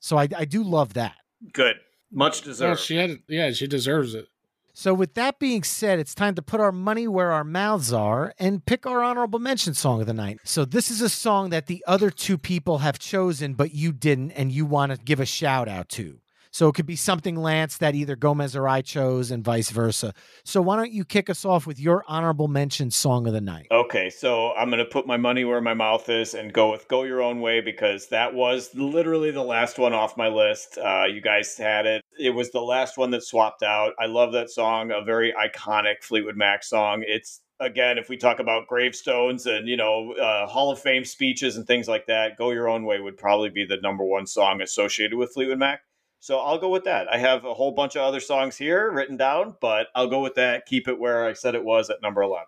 So 0.00 0.18
I, 0.18 0.28
I 0.36 0.44
do 0.44 0.62
love 0.62 0.94
that. 0.94 1.16
Good. 1.52 1.76
Much 2.10 2.40
Well, 2.42 2.52
deserved. 2.52 2.80
she 2.80 2.96
had, 2.96 3.18
yeah, 3.28 3.50
she 3.52 3.66
deserves 3.66 4.14
it. 4.14 4.28
So 4.72 4.92
with 4.92 5.14
that 5.14 5.38
being 5.38 5.62
said, 5.62 5.98
it's 5.98 6.14
time 6.14 6.34
to 6.34 6.42
put 6.42 6.60
our 6.60 6.70
money 6.70 7.08
where 7.08 7.32
our 7.32 7.44
mouths 7.44 7.94
are 7.94 8.34
and 8.38 8.64
pick 8.66 8.84
our 8.86 9.02
honorable 9.02 9.38
mention 9.38 9.72
song 9.72 10.02
of 10.02 10.06
the 10.06 10.12
night. 10.12 10.38
So 10.44 10.66
this 10.66 10.90
is 10.90 11.00
a 11.00 11.08
song 11.08 11.48
that 11.48 11.66
the 11.66 11.82
other 11.86 12.10
two 12.10 12.36
people 12.36 12.78
have 12.78 12.98
chosen, 12.98 13.54
but 13.54 13.72
you 13.74 13.90
didn't, 13.92 14.32
and 14.32 14.52
you 14.52 14.66
want 14.66 14.92
to 14.92 14.98
give 14.98 15.18
a 15.18 15.24
shout 15.24 15.66
out 15.66 15.88
to. 15.90 16.20
So 16.56 16.68
it 16.68 16.74
could 16.74 16.86
be 16.86 16.96
something 16.96 17.36
Lance 17.36 17.76
that 17.76 17.94
either 17.94 18.16
Gomez 18.16 18.56
or 18.56 18.66
I 18.66 18.80
chose, 18.80 19.30
and 19.30 19.44
vice 19.44 19.68
versa. 19.68 20.14
So 20.42 20.62
why 20.62 20.76
don't 20.76 20.90
you 20.90 21.04
kick 21.04 21.28
us 21.28 21.44
off 21.44 21.66
with 21.66 21.78
your 21.78 22.02
honorable 22.08 22.48
mention 22.48 22.90
song 22.90 23.26
of 23.26 23.34
the 23.34 23.42
night? 23.42 23.66
Okay, 23.70 24.08
so 24.08 24.54
I'm 24.54 24.70
going 24.70 24.78
to 24.78 24.90
put 24.90 25.06
my 25.06 25.18
money 25.18 25.44
where 25.44 25.60
my 25.60 25.74
mouth 25.74 26.08
is 26.08 26.32
and 26.32 26.54
go 26.54 26.70
with 26.70 26.88
Go 26.88 27.02
Your 27.02 27.20
Own 27.20 27.42
Way 27.42 27.60
because 27.60 28.08
that 28.08 28.32
was 28.32 28.74
literally 28.74 29.30
the 29.30 29.42
last 29.42 29.78
one 29.78 29.92
off 29.92 30.16
my 30.16 30.28
list. 30.28 30.78
Uh, 30.78 31.04
you 31.04 31.20
guys 31.20 31.58
had 31.58 31.84
it. 31.84 32.02
It 32.18 32.30
was 32.30 32.50
the 32.52 32.62
last 32.62 32.96
one 32.96 33.10
that 33.10 33.22
swapped 33.22 33.62
out. 33.62 33.92
I 34.00 34.06
love 34.06 34.32
that 34.32 34.48
song, 34.48 34.92
a 34.92 35.04
very 35.04 35.34
iconic 35.34 36.02
Fleetwood 36.02 36.38
Mac 36.38 36.64
song. 36.64 37.04
It's, 37.06 37.42
again, 37.60 37.98
if 37.98 38.08
we 38.08 38.16
talk 38.16 38.38
about 38.38 38.66
gravestones 38.66 39.44
and, 39.44 39.68
you 39.68 39.76
know, 39.76 40.14
uh, 40.14 40.46
Hall 40.46 40.70
of 40.70 40.78
Fame 40.78 41.04
speeches 41.04 41.58
and 41.58 41.66
things 41.66 41.86
like 41.86 42.06
that, 42.06 42.38
Go 42.38 42.50
Your 42.50 42.70
Own 42.70 42.86
Way 42.86 42.98
would 42.98 43.18
probably 43.18 43.50
be 43.50 43.66
the 43.66 43.76
number 43.82 44.04
one 44.04 44.26
song 44.26 44.62
associated 44.62 45.18
with 45.18 45.34
Fleetwood 45.34 45.58
Mac. 45.58 45.82
So 46.20 46.38
I'll 46.38 46.58
go 46.58 46.68
with 46.70 46.84
that. 46.84 47.06
I 47.12 47.18
have 47.18 47.44
a 47.44 47.54
whole 47.54 47.72
bunch 47.72 47.94
of 47.94 48.02
other 48.02 48.20
songs 48.20 48.56
here 48.56 48.90
written 48.90 49.16
down, 49.16 49.54
but 49.60 49.88
I'll 49.94 50.08
go 50.08 50.20
with 50.20 50.34
that. 50.34 50.66
Keep 50.66 50.88
it 50.88 50.98
where 50.98 51.24
I 51.26 51.34
said 51.34 51.54
it 51.54 51.64
was 51.64 51.88
at 51.90 52.02
number 52.02 52.22
11. 52.22 52.46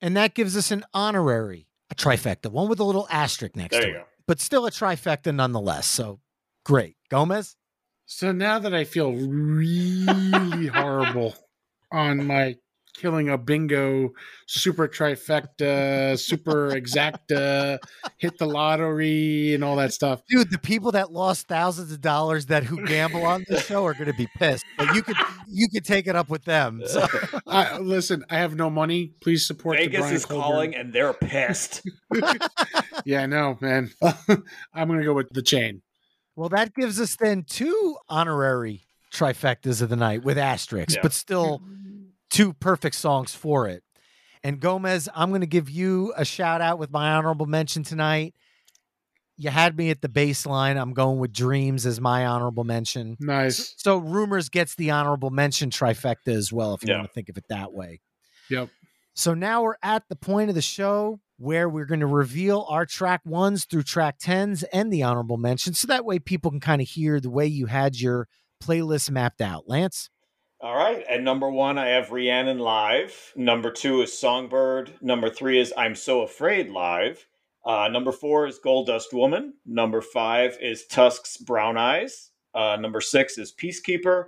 And 0.00 0.16
that 0.16 0.34
gives 0.34 0.56
us 0.56 0.70
an 0.70 0.84
honorary, 0.94 1.68
a 1.90 1.94
trifecta, 1.94 2.50
one 2.50 2.68
with 2.68 2.80
a 2.80 2.84
little 2.84 3.06
asterisk 3.10 3.54
next 3.56 3.72
There 3.72 3.82
to 3.82 3.88
you 3.88 3.94
it, 3.94 3.98
go. 3.98 4.04
but 4.26 4.40
still 4.40 4.66
a 4.66 4.70
trifecta 4.70 5.34
nonetheless. 5.34 5.86
So 5.86 6.20
great. 6.64 6.96
Gomez? 7.10 7.56
So 8.06 8.32
now 8.32 8.58
that 8.58 8.74
I 8.74 8.84
feel 8.84 9.12
really 9.12 10.66
horrible 10.74 11.34
on 11.92 12.26
my 12.26 12.56
killing 12.96 13.28
a 13.28 13.38
bingo, 13.38 14.10
super 14.46 14.86
trifecta, 14.88 16.18
super 16.18 16.70
exacta, 16.70 17.78
hit 18.18 18.38
the 18.38 18.46
lottery, 18.46 19.54
and 19.54 19.62
all 19.64 19.76
that 19.76 19.92
stuff. 19.92 20.22
Dude, 20.28 20.50
the 20.50 20.58
people 20.58 20.92
that 20.92 21.12
lost 21.12 21.48
thousands 21.48 21.92
of 21.92 22.00
dollars 22.00 22.46
that 22.46 22.64
who 22.64 22.84
gamble 22.86 23.24
on 23.24 23.44
this 23.48 23.64
show 23.66 23.84
are 23.86 23.94
going 23.94 24.06
to 24.10 24.14
be 24.14 24.28
pissed. 24.36 24.64
But 24.78 24.94
you 24.94 25.02
could 25.02 25.16
you 25.48 25.68
could 25.68 25.84
take 25.84 26.06
it 26.06 26.16
up 26.16 26.28
with 26.28 26.44
them. 26.44 26.82
So 26.86 27.06
I, 27.46 27.78
listen, 27.78 28.24
I 28.30 28.36
have 28.38 28.54
no 28.56 28.70
money. 28.70 29.12
Please 29.22 29.46
support 29.46 29.76
the 29.78 29.84
Vegas 29.84 30.00
Brian 30.00 30.14
is 30.14 30.26
Colburn. 30.26 30.42
calling 30.42 30.74
and 30.74 30.92
they're 30.92 31.12
pissed. 31.14 31.82
Yeah, 33.06 33.22
I 33.22 33.26
know, 33.26 33.56
man. 33.62 33.90
I'm 34.02 34.88
gonna 34.88 35.04
go 35.04 35.14
with 35.14 35.30
the 35.30 35.40
chain. 35.42 35.80
well, 36.36 36.50
that 36.50 36.74
gives 36.74 37.00
us 37.00 37.16
then 37.16 37.44
two 37.48 37.96
honorary 38.10 38.82
trifectas 39.12 39.80
of 39.80 39.88
the 39.88 39.96
night 39.96 40.22
with 40.22 40.36
asterisks, 40.36 40.96
Yeah. 40.96 41.00
but 41.02 41.12
still 41.14 41.62
two 42.30 42.52
perfect 42.54 42.96
songs 42.96 43.34
for 43.34 43.68
it. 43.68 43.82
And 44.42 44.58
Gomez, 44.60 45.08
I'm 45.14 45.28
going 45.30 45.42
to 45.42 45.46
give 45.46 45.68
you 45.68 46.14
a 46.16 46.24
shout 46.24 46.60
out 46.60 46.78
with 46.78 46.90
my 46.90 47.12
honorable 47.12 47.46
mention 47.46 47.82
tonight. 47.82 48.34
You 49.36 49.50
had 49.50 49.76
me 49.76 49.90
at 49.90 50.00
the 50.02 50.08
bass 50.08 50.46
line. 50.46 50.76
I'm 50.76 50.92
going 50.92 51.18
with 51.18 51.32
Dreams 51.32 51.86
as 51.86 52.00
my 52.00 52.26
honorable 52.26 52.64
mention. 52.64 53.16
Nice. 53.20 53.74
So 53.78 53.96
Rumors 53.98 54.48
gets 54.48 54.74
the 54.74 54.90
honorable 54.90 55.30
mention 55.30 55.70
trifecta 55.70 56.28
as 56.28 56.52
well, 56.52 56.74
if 56.74 56.82
you 56.82 56.88
Yeah. 56.90 56.98
want 56.98 57.08
to 57.08 57.12
think 57.14 57.28
of 57.30 57.36
it 57.38 57.44
that 57.48 57.72
way. 57.72 58.00
Yep. 58.50 58.68
So 59.14 59.34
now 59.34 59.62
we're 59.62 59.76
at 59.82 60.04
the 60.08 60.16
point 60.16 60.48
of 60.50 60.54
the 60.54 60.62
show 60.62 61.20
where 61.38 61.68
we're 61.68 61.86
going 61.86 62.00
to 62.00 62.06
reveal 62.06 62.66
our 62.68 62.84
track 62.84 63.22
ones 63.24 63.64
through 63.64 63.82
track 63.82 64.16
tens 64.20 64.62
and 64.64 64.92
the 64.92 65.02
honorable 65.02 65.38
mention. 65.38 65.72
So 65.74 65.86
that 65.86 66.04
way 66.04 66.18
people 66.18 66.50
can 66.50 66.60
kind 66.60 66.82
of 66.82 66.88
hear 66.88 67.18
the 67.18 67.30
way 67.30 67.46
you 67.46 67.66
had 67.66 67.98
your 67.98 68.28
playlist 68.62 69.10
mapped 69.10 69.40
out. 69.40 69.68
Lance? 69.68 70.10
All 70.62 70.76
right. 70.76 71.02
At 71.08 71.22
number 71.22 71.48
one, 71.50 71.78
I 71.78 71.88
have 71.88 72.10
Rhiannon 72.10 72.58
live. 72.58 73.32
Number 73.34 73.70
two 73.70 74.02
is 74.02 74.16
Songbird. 74.16 74.92
Number 75.00 75.30
three 75.30 75.58
is 75.58 75.72
I'm 75.76 75.94
So 75.94 76.20
Afraid 76.20 76.68
live. 76.68 77.26
Uh, 77.64 77.88
number 77.88 78.12
four 78.12 78.46
is 78.46 78.58
Gold 78.58 78.86
Dust 78.86 79.12
Woman. 79.14 79.54
Number 79.64 80.02
five 80.02 80.58
is 80.60 80.86
Tusk's 80.86 81.38
Brown 81.38 81.78
Eyes. 81.78 82.30
Uh, 82.54 82.76
number 82.78 83.00
six 83.00 83.38
is 83.38 83.52
Peacekeeper. 83.52 84.26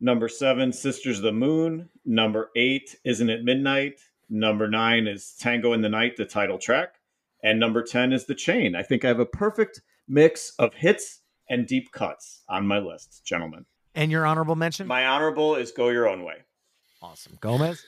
Number 0.00 0.28
seven, 0.28 0.72
Sisters 0.72 1.18
of 1.18 1.24
the 1.24 1.32
Moon. 1.32 1.90
Number 2.06 2.50
eight, 2.56 2.96
Isn't 3.04 3.28
It 3.30 3.44
Midnight? 3.44 4.00
Number 4.30 4.68
nine 4.68 5.06
is 5.06 5.34
Tango 5.38 5.74
in 5.74 5.82
the 5.82 5.88
Night, 5.88 6.16
the 6.16 6.24
title 6.24 6.58
track. 6.58 6.94
And 7.42 7.60
number 7.60 7.82
10 7.82 8.14
is 8.14 8.24
The 8.24 8.34
Chain. 8.34 8.74
I 8.74 8.82
think 8.82 9.04
I 9.04 9.08
have 9.08 9.20
a 9.20 9.26
perfect 9.26 9.82
mix 10.08 10.54
of 10.58 10.72
hits 10.72 11.20
and 11.50 11.66
deep 11.66 11.92
cuts 11.92 12.42
on 12.48 12.66
my 12.66 12.78
list, 12.78 13.22
gentlemen. 13.26 13.66
And 13.94 14.10
your 14.10 14.26
honorable 14.26 14.56
mention? 14.56 14.86
My 14.86 15.06
honorable 15.06 15.54
is 15.54 15.70
Go 15.72 15.88
Your 15.88 16.08
Own 16.08 16.24
Way. 16.24 16.38
awesome. 17.02 17.38
Gomez? 17.40 17.82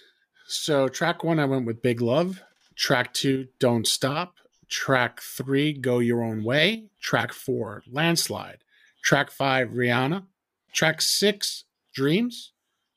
So 0.47 0.89
track 0.89 1.25
one, 1.25 1.41
I 1.41 1.45
went 1.47 1.67
with 1.67 1.83
Big 1.83 2.01
Love. 2.01 2.43
Track 2.77 3.13
two, 3.15 3.49
Don't 3.59 3.87
Stop. 3.87 4.35
Track 4.69 5.21
three, 5.21 5.73
Go 5.73 5.99
Your 5.99 6.23
Own 6.23 6.45
Way. 6.45 6.87
Track 7.01 7.33
four, 7.33 7.83
Landslide. 7.91 8.59
Track 9.03 9.31
five, 9.31 9.73
Rhiannon. 9.73 10.27
Track 10.73 11.01
six, 11.03 11.65
Dreams. 11.95 12.53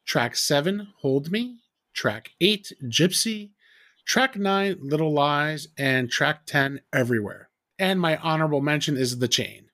Track 0.06 0.36
seven, 0.36 0.90
Hold 1.02 1.32
Me. 1.32 1.58
Track 1.94 2.32
eight, 2.42 2.74
Gypsy. 2.84 3.52
Track 4.06 4.36
nine, 4.36 4.78
Little 4.82 5.14
Lies. 5.14 5.68
And 5.78 6.10
track 6.12 6.46
10, 6.46 6.82
Everywhere. 6.92 7.50
And 7.78 8.00
my 8.00 8.18
honorable 8.18 8.62
mention 8.62 8.98
is 8.98 9.20
The 9.20 9.28
Chain. 9.28 9.69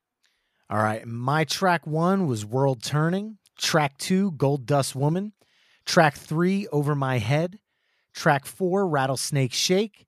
All 0.69 0.81
right. 0.81 1.05
My 1.05 1.43
track 1.43 1.85
one 1.85 2.25
was 2.27 2.45
World 2.45 2.83
Turning. 2.83 3.37
Track 3.57 3.97
two, 3.97 4.31
Gold 4.31 4.65
Dust 4.65 4.95
Woman. 4.95 5.33
Track 5.85 6.15
three, 6.15 6.67
Over 6.67 6.95
My 6.95 7.19
Head. 7.19 7.59
Track 8.13 8.45
four, 8.45 8.87
Rattlesnake 8.87 9.53
Shake. 9.53 10.07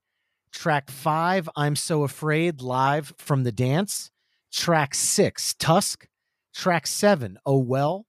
Track 0.52 0.90
five, 0.90 1.48
I'm 1.56 1.76
So 1.76 2.04
Afraid, 2.04 2.62
live 2.62 3.14
from 3.18 3.44
the 3.44 3.52
dance. 3.52 4.12
Track 4.52 4.96
six, 4.96 5.54
Tusk. 5.54 6.08
Track 6.56 6.88
seven, 6.88 7.38
Oh 7.46 7.60
Well. 7.60 8.06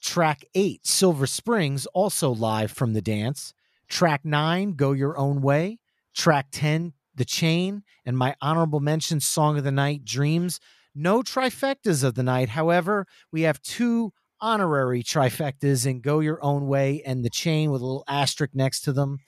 Track 0.00 0.44
eight, 0.54 0.86
Silver 0.86 1.26
Springs, 1.26 1.86
also 1.86 2.30
live 2.30 2.70
from 2.70 2.92
the 2.92 3.02
dance. 3.02 3.52
Track 3.88 4.24
nine, 4.24 4.74
Go 4.74 4.92
Your 4.92 5.18
Own 5.18 5.42
Way. 5.42 5.78
Track 6.14 6.46
10, 6.52 6.92
The 7.14 7.24
Chain. 7.24 7.82
And 8.06 8.16
my 8.16 8.36
honorable 8.40 8.80
mention 8.80 9.20
song 9.20 9.58
of 9.58 9.64
the 9.64 9.72
night, 9.72 10.04
Dreams. 10.04 10.60
No 10.94 11.22
trifectas 11.22 12.02
of 12.02 12.14
the 12.14 12.22
night. 12.22 12.50
However, 12.50 13.06
we 13.32 13.42
have 13.42 13.62
two 13.62 14.12
honorary 14.40 15.02
trifectas 15.02 15.86
in 15.86 16.00
Go 16.00 16.20
Your 16.20 16.42
Own 16.42 16.66
Way 16.66 17.02
and 17.04 17.24
The 17.24 17.30
Chain 17.30 17.70
with 17.70 17.82
a 17.82 17.84
little 17.84 18.04
asterisk 18.08 18.54
next 18.54 18.80
to 18.82 18.92
them. 18.92 19.18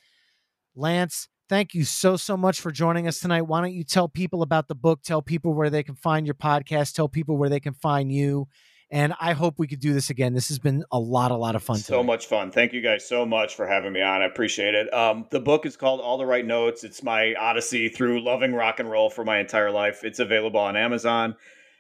Lance, 0.75 1.29
thank 1.49 1.75
you 1.75 1.85
so, 1.85 2.17
so 2.17 2.37
much 2.37 2.61
for 2.61 2.71
joining 2.71 3.07
us 3.07 3.21
tonight. 3.21 3.43
Why 3.43 3.61
don't 3.61 3.75
you 3.75 3.85
tell 3.85 4.09
people 4.09 4.43
about 4.43 4.69
the 4.69 4.75
book, 4.75 5.03
tell 5.03 5.23
people 5.23 5.53
where 5.53 5.71
they 5.71 5.83
can 5.83 5.95
find 5.95 6.27
your 6.27 6.35
podcast, 6.35 6.95
tell 6.95 7.09
people 7.09 7.37
where 7.37 7.51
they 7.51 7.61
can 7.61 7.75
find 7.75 8.11
you. 8.11 8.49
And 8.93 9.15
I 9.19 9.33
hope 9.33 9.59
we 9.59 9.67
could 9.67 9.81
do 9.81 9.95
this 9.95 10.11
again. 10.11 10.35
This 10.35 10.49
has 10.49 10.59
been 10.59 10.85
a 10.93 10.99
lot, 10.99 11.31
a 11.31 11.35
lot 11.35 11.57
of 11.57 11.63
fun. 11.63 11.79
So 11.79 11.95
tonight. 11.95 12.07
much 12.07 12.27
fun. 12.27 12.51
Thank 12.51 12.75
you 12.75 12.83
guys 12.83 13.09
so 13.09 13.25
much 13.25 13.55
for 13.55 13.67
having 13.67 13.95
me 13.95 14.03
on. 14.03 14.21
I 14.21 14.27
appreciate 14.27 14.75
it. 14.75 14.93
Um, 14.93 15.25
the 15.31 15.41
book 15.41 15.65
is 15.65 15.79
called 15.79 16.03
All 16.03 16.19
the 16.19 16.27
Right 16.27 16.45
Notes. 16.45 16.85
It's 16.85 17.03
my 17.03 17.35
odyssey 17.41 17.89
through 17.89 18.23
loving 18.23 18.53
rock 18.53 18.81
and 18.81 18.91
roll 18.91 19.09
for 19.09 19.25
my 19.25 19.39
entire 19.39 19.71
life. 19.71 20.05
It's 20.05 20.19
available 20.19 20.61
on 20.61 20.77
Amazon. 20.77 21.37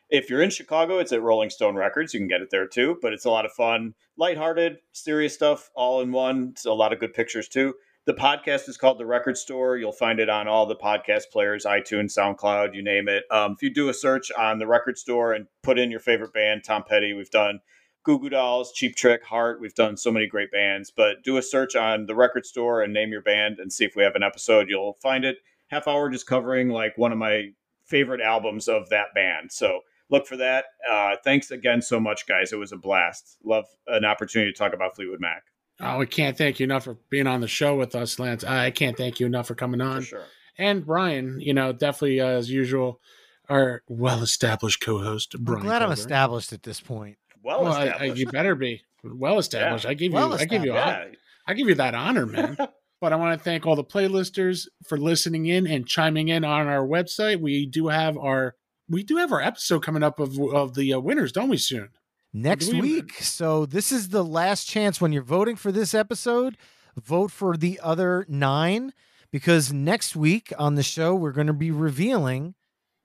If 0.08 0.30
you're 0.30 0.40
in 0.40 0.48
Chicago, 0.48 1.00
it's 1.00 1.12
at 1.12 1.20
Rolling 1.20 1.50
Stone 1.50 1.74
Records. 1.74 2.14
You 2.14 2.20
can 2.20 2.28
get 2.28 2.40
it 2.40 2.48
there 2.50 2.66
too. 2.66 2.96
But 3.02 3.12
it's 3.12 3.26
a 3.26 3.30
lot 3.30 3.44
of 3.44 3.52
fun, 3.52 3.92
lighthearted, 4.16 4.78
serious 4.92 5.34
stuff 5.34 5.70
all 5.74 6.00
in 6.00 6.12
one. 6.12 6.48
It's 6.52 6.64
a 6.64 6.72
lot 6.72 6.94
of 6.94 6.98
good 6.98 7.12
pictures 7.12 7.46
too. 7.46 7.74
The 8.04 8.14
podcast 8.14 8.68
is 8.68 8.76
called 8.76 8.98
The 8.98 9.06
Record 9.06 9.38
Store. 9.38 9.76
You'll 9.76 9.92
find 9.92 10.18
it 10.18 10.28
on 10.28 10.48
all 10.48 10.66
the 10.66 10.74
podcast 10.74 11.30
players, 11.30 11.64
iTunes, 11.64 12.18
SoundCloud, 12.18 12.74
you 12.74 12.82
name 12.82 13.08
it. 13.08 13.22
Um, 13.30 13.52
if 13.52 13.62
you 13.62 13.72
do 13.72 13.90
a 13.90 13.94
search 13.94 14.32
on 14.32 14.58
The 14.58 14.66
Record 14.66 14.98
Store 14.98 15.32
and 15.32 15.46
put 15.62 15.78
in 15.78 15.88
your 15.88 16.00
favorite 16.00 16.32
band, 16.32 16.64
Tom 16.64 16.82
Petty, 16.82 17.12
we've 17.12 17.30
done 17.30 17.60
Goo 18.02 18.18
Goo 18.18 18.28
Dolls, 18.28 18.72
Cheap 18.72 18.96
Trick, 18.96 19.22
Heart. 19.22 19.60
We've 19.60 19.74
done 19.76 19.96
so 19.96 20.10
many 20.10 20.26
great 20.26 20.50
bands. 20.50 20.90
But 20.90 21.22
do 21.22 21.36
a 21.36 21.42
search 21.42 21.76
on 21.76 22.06
The 22.06 22.16
Record 22.16 22.44
Store 22.44 22.82
and 22.82 22.92
name 22.92 23.12
your 23.12 23.22
band 23.22 23.60
and 23.60 23.72
see 23.72 23.84
if 23.84 23.94
we 23.94 24.02
have 24.02 24.16
an 24.16 24.24
episode. 24.24 24.68
You'll 24.68 24.98
find 25.00 25.24
it. 25.24 25.36
Half 25.68 25.86
hour 25.86 26.10
just 26.10 26.26
covering 26.26 26.70
like 26.70 26.98
one 26.98 27.12
of 27.12 27.18
my 27.18 27.50
favorite 27.84 28.20
albums 28.20 28.66
of 28.66 28.88
that 28.88 29.14
band. 29.14 29.52
So 29.52 29.82
look 30.10 30.26
for 30.26 30.36
that. 30.38 30.64
Uh, 30.90 31.14
thanks 31.22 31.52
again 31.52 31.80
so 31.80 32.00
much, 32.00 32.26
guys. 32.26 32.52
It 32.52 32.58
was 32.58 32.72
a 32.72 32.76
blast. 32.76 33.38
Love 33.44 33.66
an 33.86 34.04
opportunity 34.04 34.50
to 34.50 34.58
talk 34.58 34.74
about 34.74 34.96
Fleetwood 34.96 35.20
Mac. 35.20 35.51
Oh, 35.82 35.98
we 35.98 36.06
can't 36.06 36.38
thank 36.38 36.60
you 36.60 36.64
enough 36.64 36.84
for 36.84 36.96
being 37.10 37.26
on 37.26 37.40
the 37.40 37.48
show 37.48 37.76
with 37.76 37.94
us, 37.94 38.18
Lance. 38.18 38.44
I 38.44 38.70
can't 38.70 38.96
thank 38.96 39.18
you 39.20 39.26
enough 39.26 39.48
for 39.48 39.54
coming 39.54 39.80
For 39.80 39.86
on. 39.86 40.02
sure. 40.02 40.24
And 40.58 40.84
Brian, 40.86 41.40
you 41.40 41.54
know, 41.54 41.72
definitely 41.72 42.20
uh, 42.20 42.26
as 42.26 42.50
usual, 42.50 43.00
our 43.48 43.82
well-established 43.88 44.80
co-host, 44.80 45.32
Brian 45.32 45.40
I'm 45.40 45.44
Brian. 45.44 45.66
glad 45.66 45.82
I'm 45.82 45.92
established 45.92 46.52
at 46.52 46.62
this 46.62 46.80
point. 46.80 47.16
Well 47.42 47.64
Well, 47.64 47.72
I, 47.72 47.80
I, 47.80 47.86
established. 47.86 48.16
you 48.18 48.26
better 48.26 48.54
be 48.54 48.82
well 49.02 49.38
established. 49.38 49.84
Yeah. 49.84 49.90
I 49.90 49.94
give 49.94 50.12
you, 50.12 50.16
Well 50.16 50.34
I 50.34 50.44
give 50.44 50.64
you 50.64 50.74
yeah. 50.74 51.06
I 51.46 51.54
give 51.54 51.68
you 51.68 51.74
that 51.74 51.94
honor, 51.94 52.26
man. 52.26 52.56
but 53.00 53.12
I 53.12 53.16
want 53.16 53.36
to 53.36 53.42
thank 53.42 53.66
all 53.66 53.74
the 53.74 53.82
playlisters 53.82 54.68
for 54.86 54.96
listening 54.96 55.46
in 55.46 55.66
and 55.66 55.86
chiming 55.86 56.28
in 56.28 56.44
on 56.44 56.68
our 56.68 56.86
website. 56.86 57.40
We 57.40 57.66
do 57.66 57.88
have 57.88 58.16
our 58.16 58.54
we 58.88 59.02
do 59.02 59.16
have 59.16 59.32
our 59.32 59.40
episode 59.40 59.80
coming 59.82 60.04
up 60.04 60.20
of 60.20 60.38
of 60.38 60.74
the 60.74 60.94
uh, 60.94 61.00
winners, 61.00 61.32
don't 61.32 61.48
we? 61.48 61.56
Soon 61.56 61.88
next 62.32 62.72
week. 62.72 63.14
So 63.14 63.66
this 63.66 63.92
is 63.92 64.08
the 64.08 64.24
last 64.24 64.66
chance 64.66 65.00
when 65.00 65.12
you're 65.12 65.22
voting 65.22 65.56
for 65.56 65.72
this 65.72 65.94
episode. 65.94 66.56
Vote 66.96 67.30
for 67.30 67.56
the 67.56 67.80
other 67.82 68.26
nine 68.28 68.92
because 69.30 69.72
next 69.72 70.14
week 70.14 70.52
on 70.58 70.74
the 70.74 70.82
show 70.82 71.14
we're 71.14 71.32
going 71.32 71.46
to 71.46 71.52
be 71.52 71.70
revealing 71.70 72.54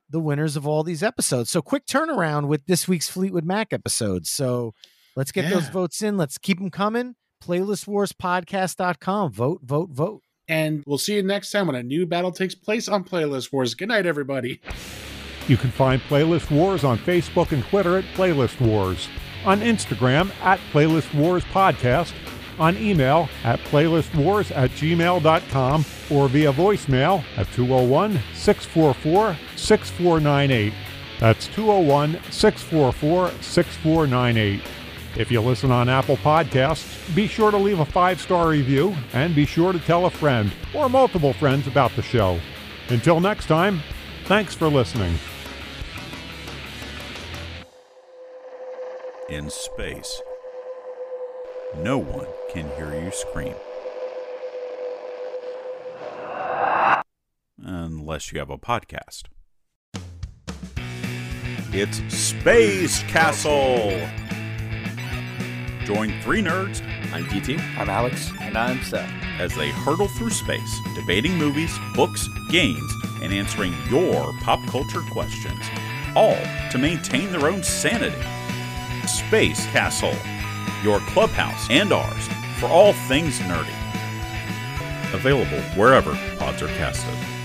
the 0.09 0.19
winners 0.19 0.55
of 0.55 0.65
all 0.65 0.83
these 0.83 1.03
episodes. 1.03 1.49
So 1.49 1.61
quick 1.61 1.85
turnaround 1.85 2.47
with 2.47 2.65
this 2.65 2.87
week's 2.87 3.09
Fleetwood 3.09 3.45
Mac 3.45 3.73
episode. 3.73 4.25
So 4.25 4.73
let's 5.15 5.31
get 5.31 5.49
those 5.49 5.69
votes 5.69 6.01
in. 6.01 6.17
Let's 6.17 6.37
keep 6.37 6.59
them 6.59 6.71
coming. 6.71 7.15
Playlistwarspodcast.com. 7.43 9.31
Vote, 9.31 9.61
vote, 9.63 9.89
vote. 9.89 10.21
And 10.47 10.83
we'll 10.87 10.97
see 10.97 11.15
you 11.15 11.23
next 11.23 11.51
time 11.51 11.67
when 11.67 11.75
a 11.75 11.83
new 11.83 12.05
battle 12.05 12.31
takes 12.31 12.55
place 12.55 12.87
on 12.87 13.03
Playlist 13.03 13.51
Wars. 13.51 13.75
Good 13.75 13.89
night, 13.89 14.05
everybody. 14.05 14.61
You 15.47 15.57
can 15.57 15.71
find 15.71 16.01
Playlist 16.03 16.51
Wars 16.51 16.83
on 16.83 16.97
Facebook 16.97 17.51
and 17.51 17.63
Twitter 17.63 17.97
at 17.97 18.05
Playlist 18.15 18.59
Wars, 18.59 19.07
on 19.45 19.61
Instagram 19.61 20.31
at 20.41 20.59
Playlist 20.71 21.13
Wars 21.13 21.43
Podcast, 21.45 22.13
on 22.59 22.75
email 22.77 23.29
at 23.43 23.59
playlistwars 23.59 24.55
at 24.55 24.71
gmail.com, 24.71 25.85
or 26.09 26.27
via 26.27 26.51
voicemail 26.51 27.23
at 27.37 27.51
201 27.53 28.19
644 28.33 29.37
6498. 29.55 30.73
That's 31.19 31.47
201 31.47 32.19
644 32.29 33.31
6498. 33.41 34.61
If 35.15 35.31
you 35.31 35.41
listen 35.41 35.71
on 35.71 35.89
Apple 35.89 36.17
Podcasts, 36.17 37.15
be 37.15 37.27
sure 37.27 37.49
to 37.49 37.57
leave 37.57 37.79
a 37.79 37.85
five 37.85 38.21
star 38.21 38.49
review 38.49 38.95
and 39.13 39.33
be 39.33 39.45
sure 39.45 39.73
to 39.73 39.79
tell 39.79 40.05
a 40.05 40.11
friend 40.11 40.51
or 40.75 40.89
multiple 40.89 41.33
friends 41.33 41.67
about 41.67 41.95
the 41.95 42.03
show. 42.03 42.39
Until 42.89 43.19
next 43.19 43.47
time, 43.47 43.81
thanks 44.25 44.53
for 44.53 44.67
listening. 44.67 45.17
In 49.29 49.49
space. 49.49 50.21
No 51.75 51.97
one 51.97 52.27
can 52.49 52.69
hear 52.75 52.93
you 52.93 53.11
scream. 53.11 53.55
Unless 57.59 58.31
you 58.31 58.39
have 58.39 58.49
a 58.49 58.57
podcast. 58.57 59.23
It's 61.73 62.01
Space 62.13 63.03
Castle! 63.03 63.91
Join 65.83 66.13
three 66.21 66.41
nerds 66.41 66.81
I'm 67.13 67.25
DT. 67.25 67.59
I'm 67.77 67.89
Alex. 67.89 68.31
And 68.41 68.57
I'm 68.57 68.81
Seth. 68.83 69.09
as 69.39 69.55
they 69.55 69.69
hurtle 69.69 70.07
through 70.07 70.29
space, 70.31 70.79
debating 70.95 71.37
movies, 71.37 71.77
books, 71.95 72.27
games, 72.49 72.91
and 73.21 73.33
answering 73.33 73.73
your 73.89 74.33
pop 74.41 74.65
culture 74.67 75.01
questions, 75.11 75.65
all 76.15 76.37
to 76.71 76.77
maintain 76.77 77.31
their 77.31 77.47
own 77.47 77.63
sanity. 77.63 78.15
Space 79.07 79.65
Castle, 79.67 80.15
your 80.83 80.99
clubhouse 80.99 81.69
and 81.69 81.91
ours 81.91 82.27
for 82.59 82.67
all 82.67 82.93
things 82.93 83.39
nerdy. 83.39 83.73
Available 85.13 85.61
wherever 85.75 86.13
pods 86.37 86.61
are 86.61 86.67
casted. 86.67 87.36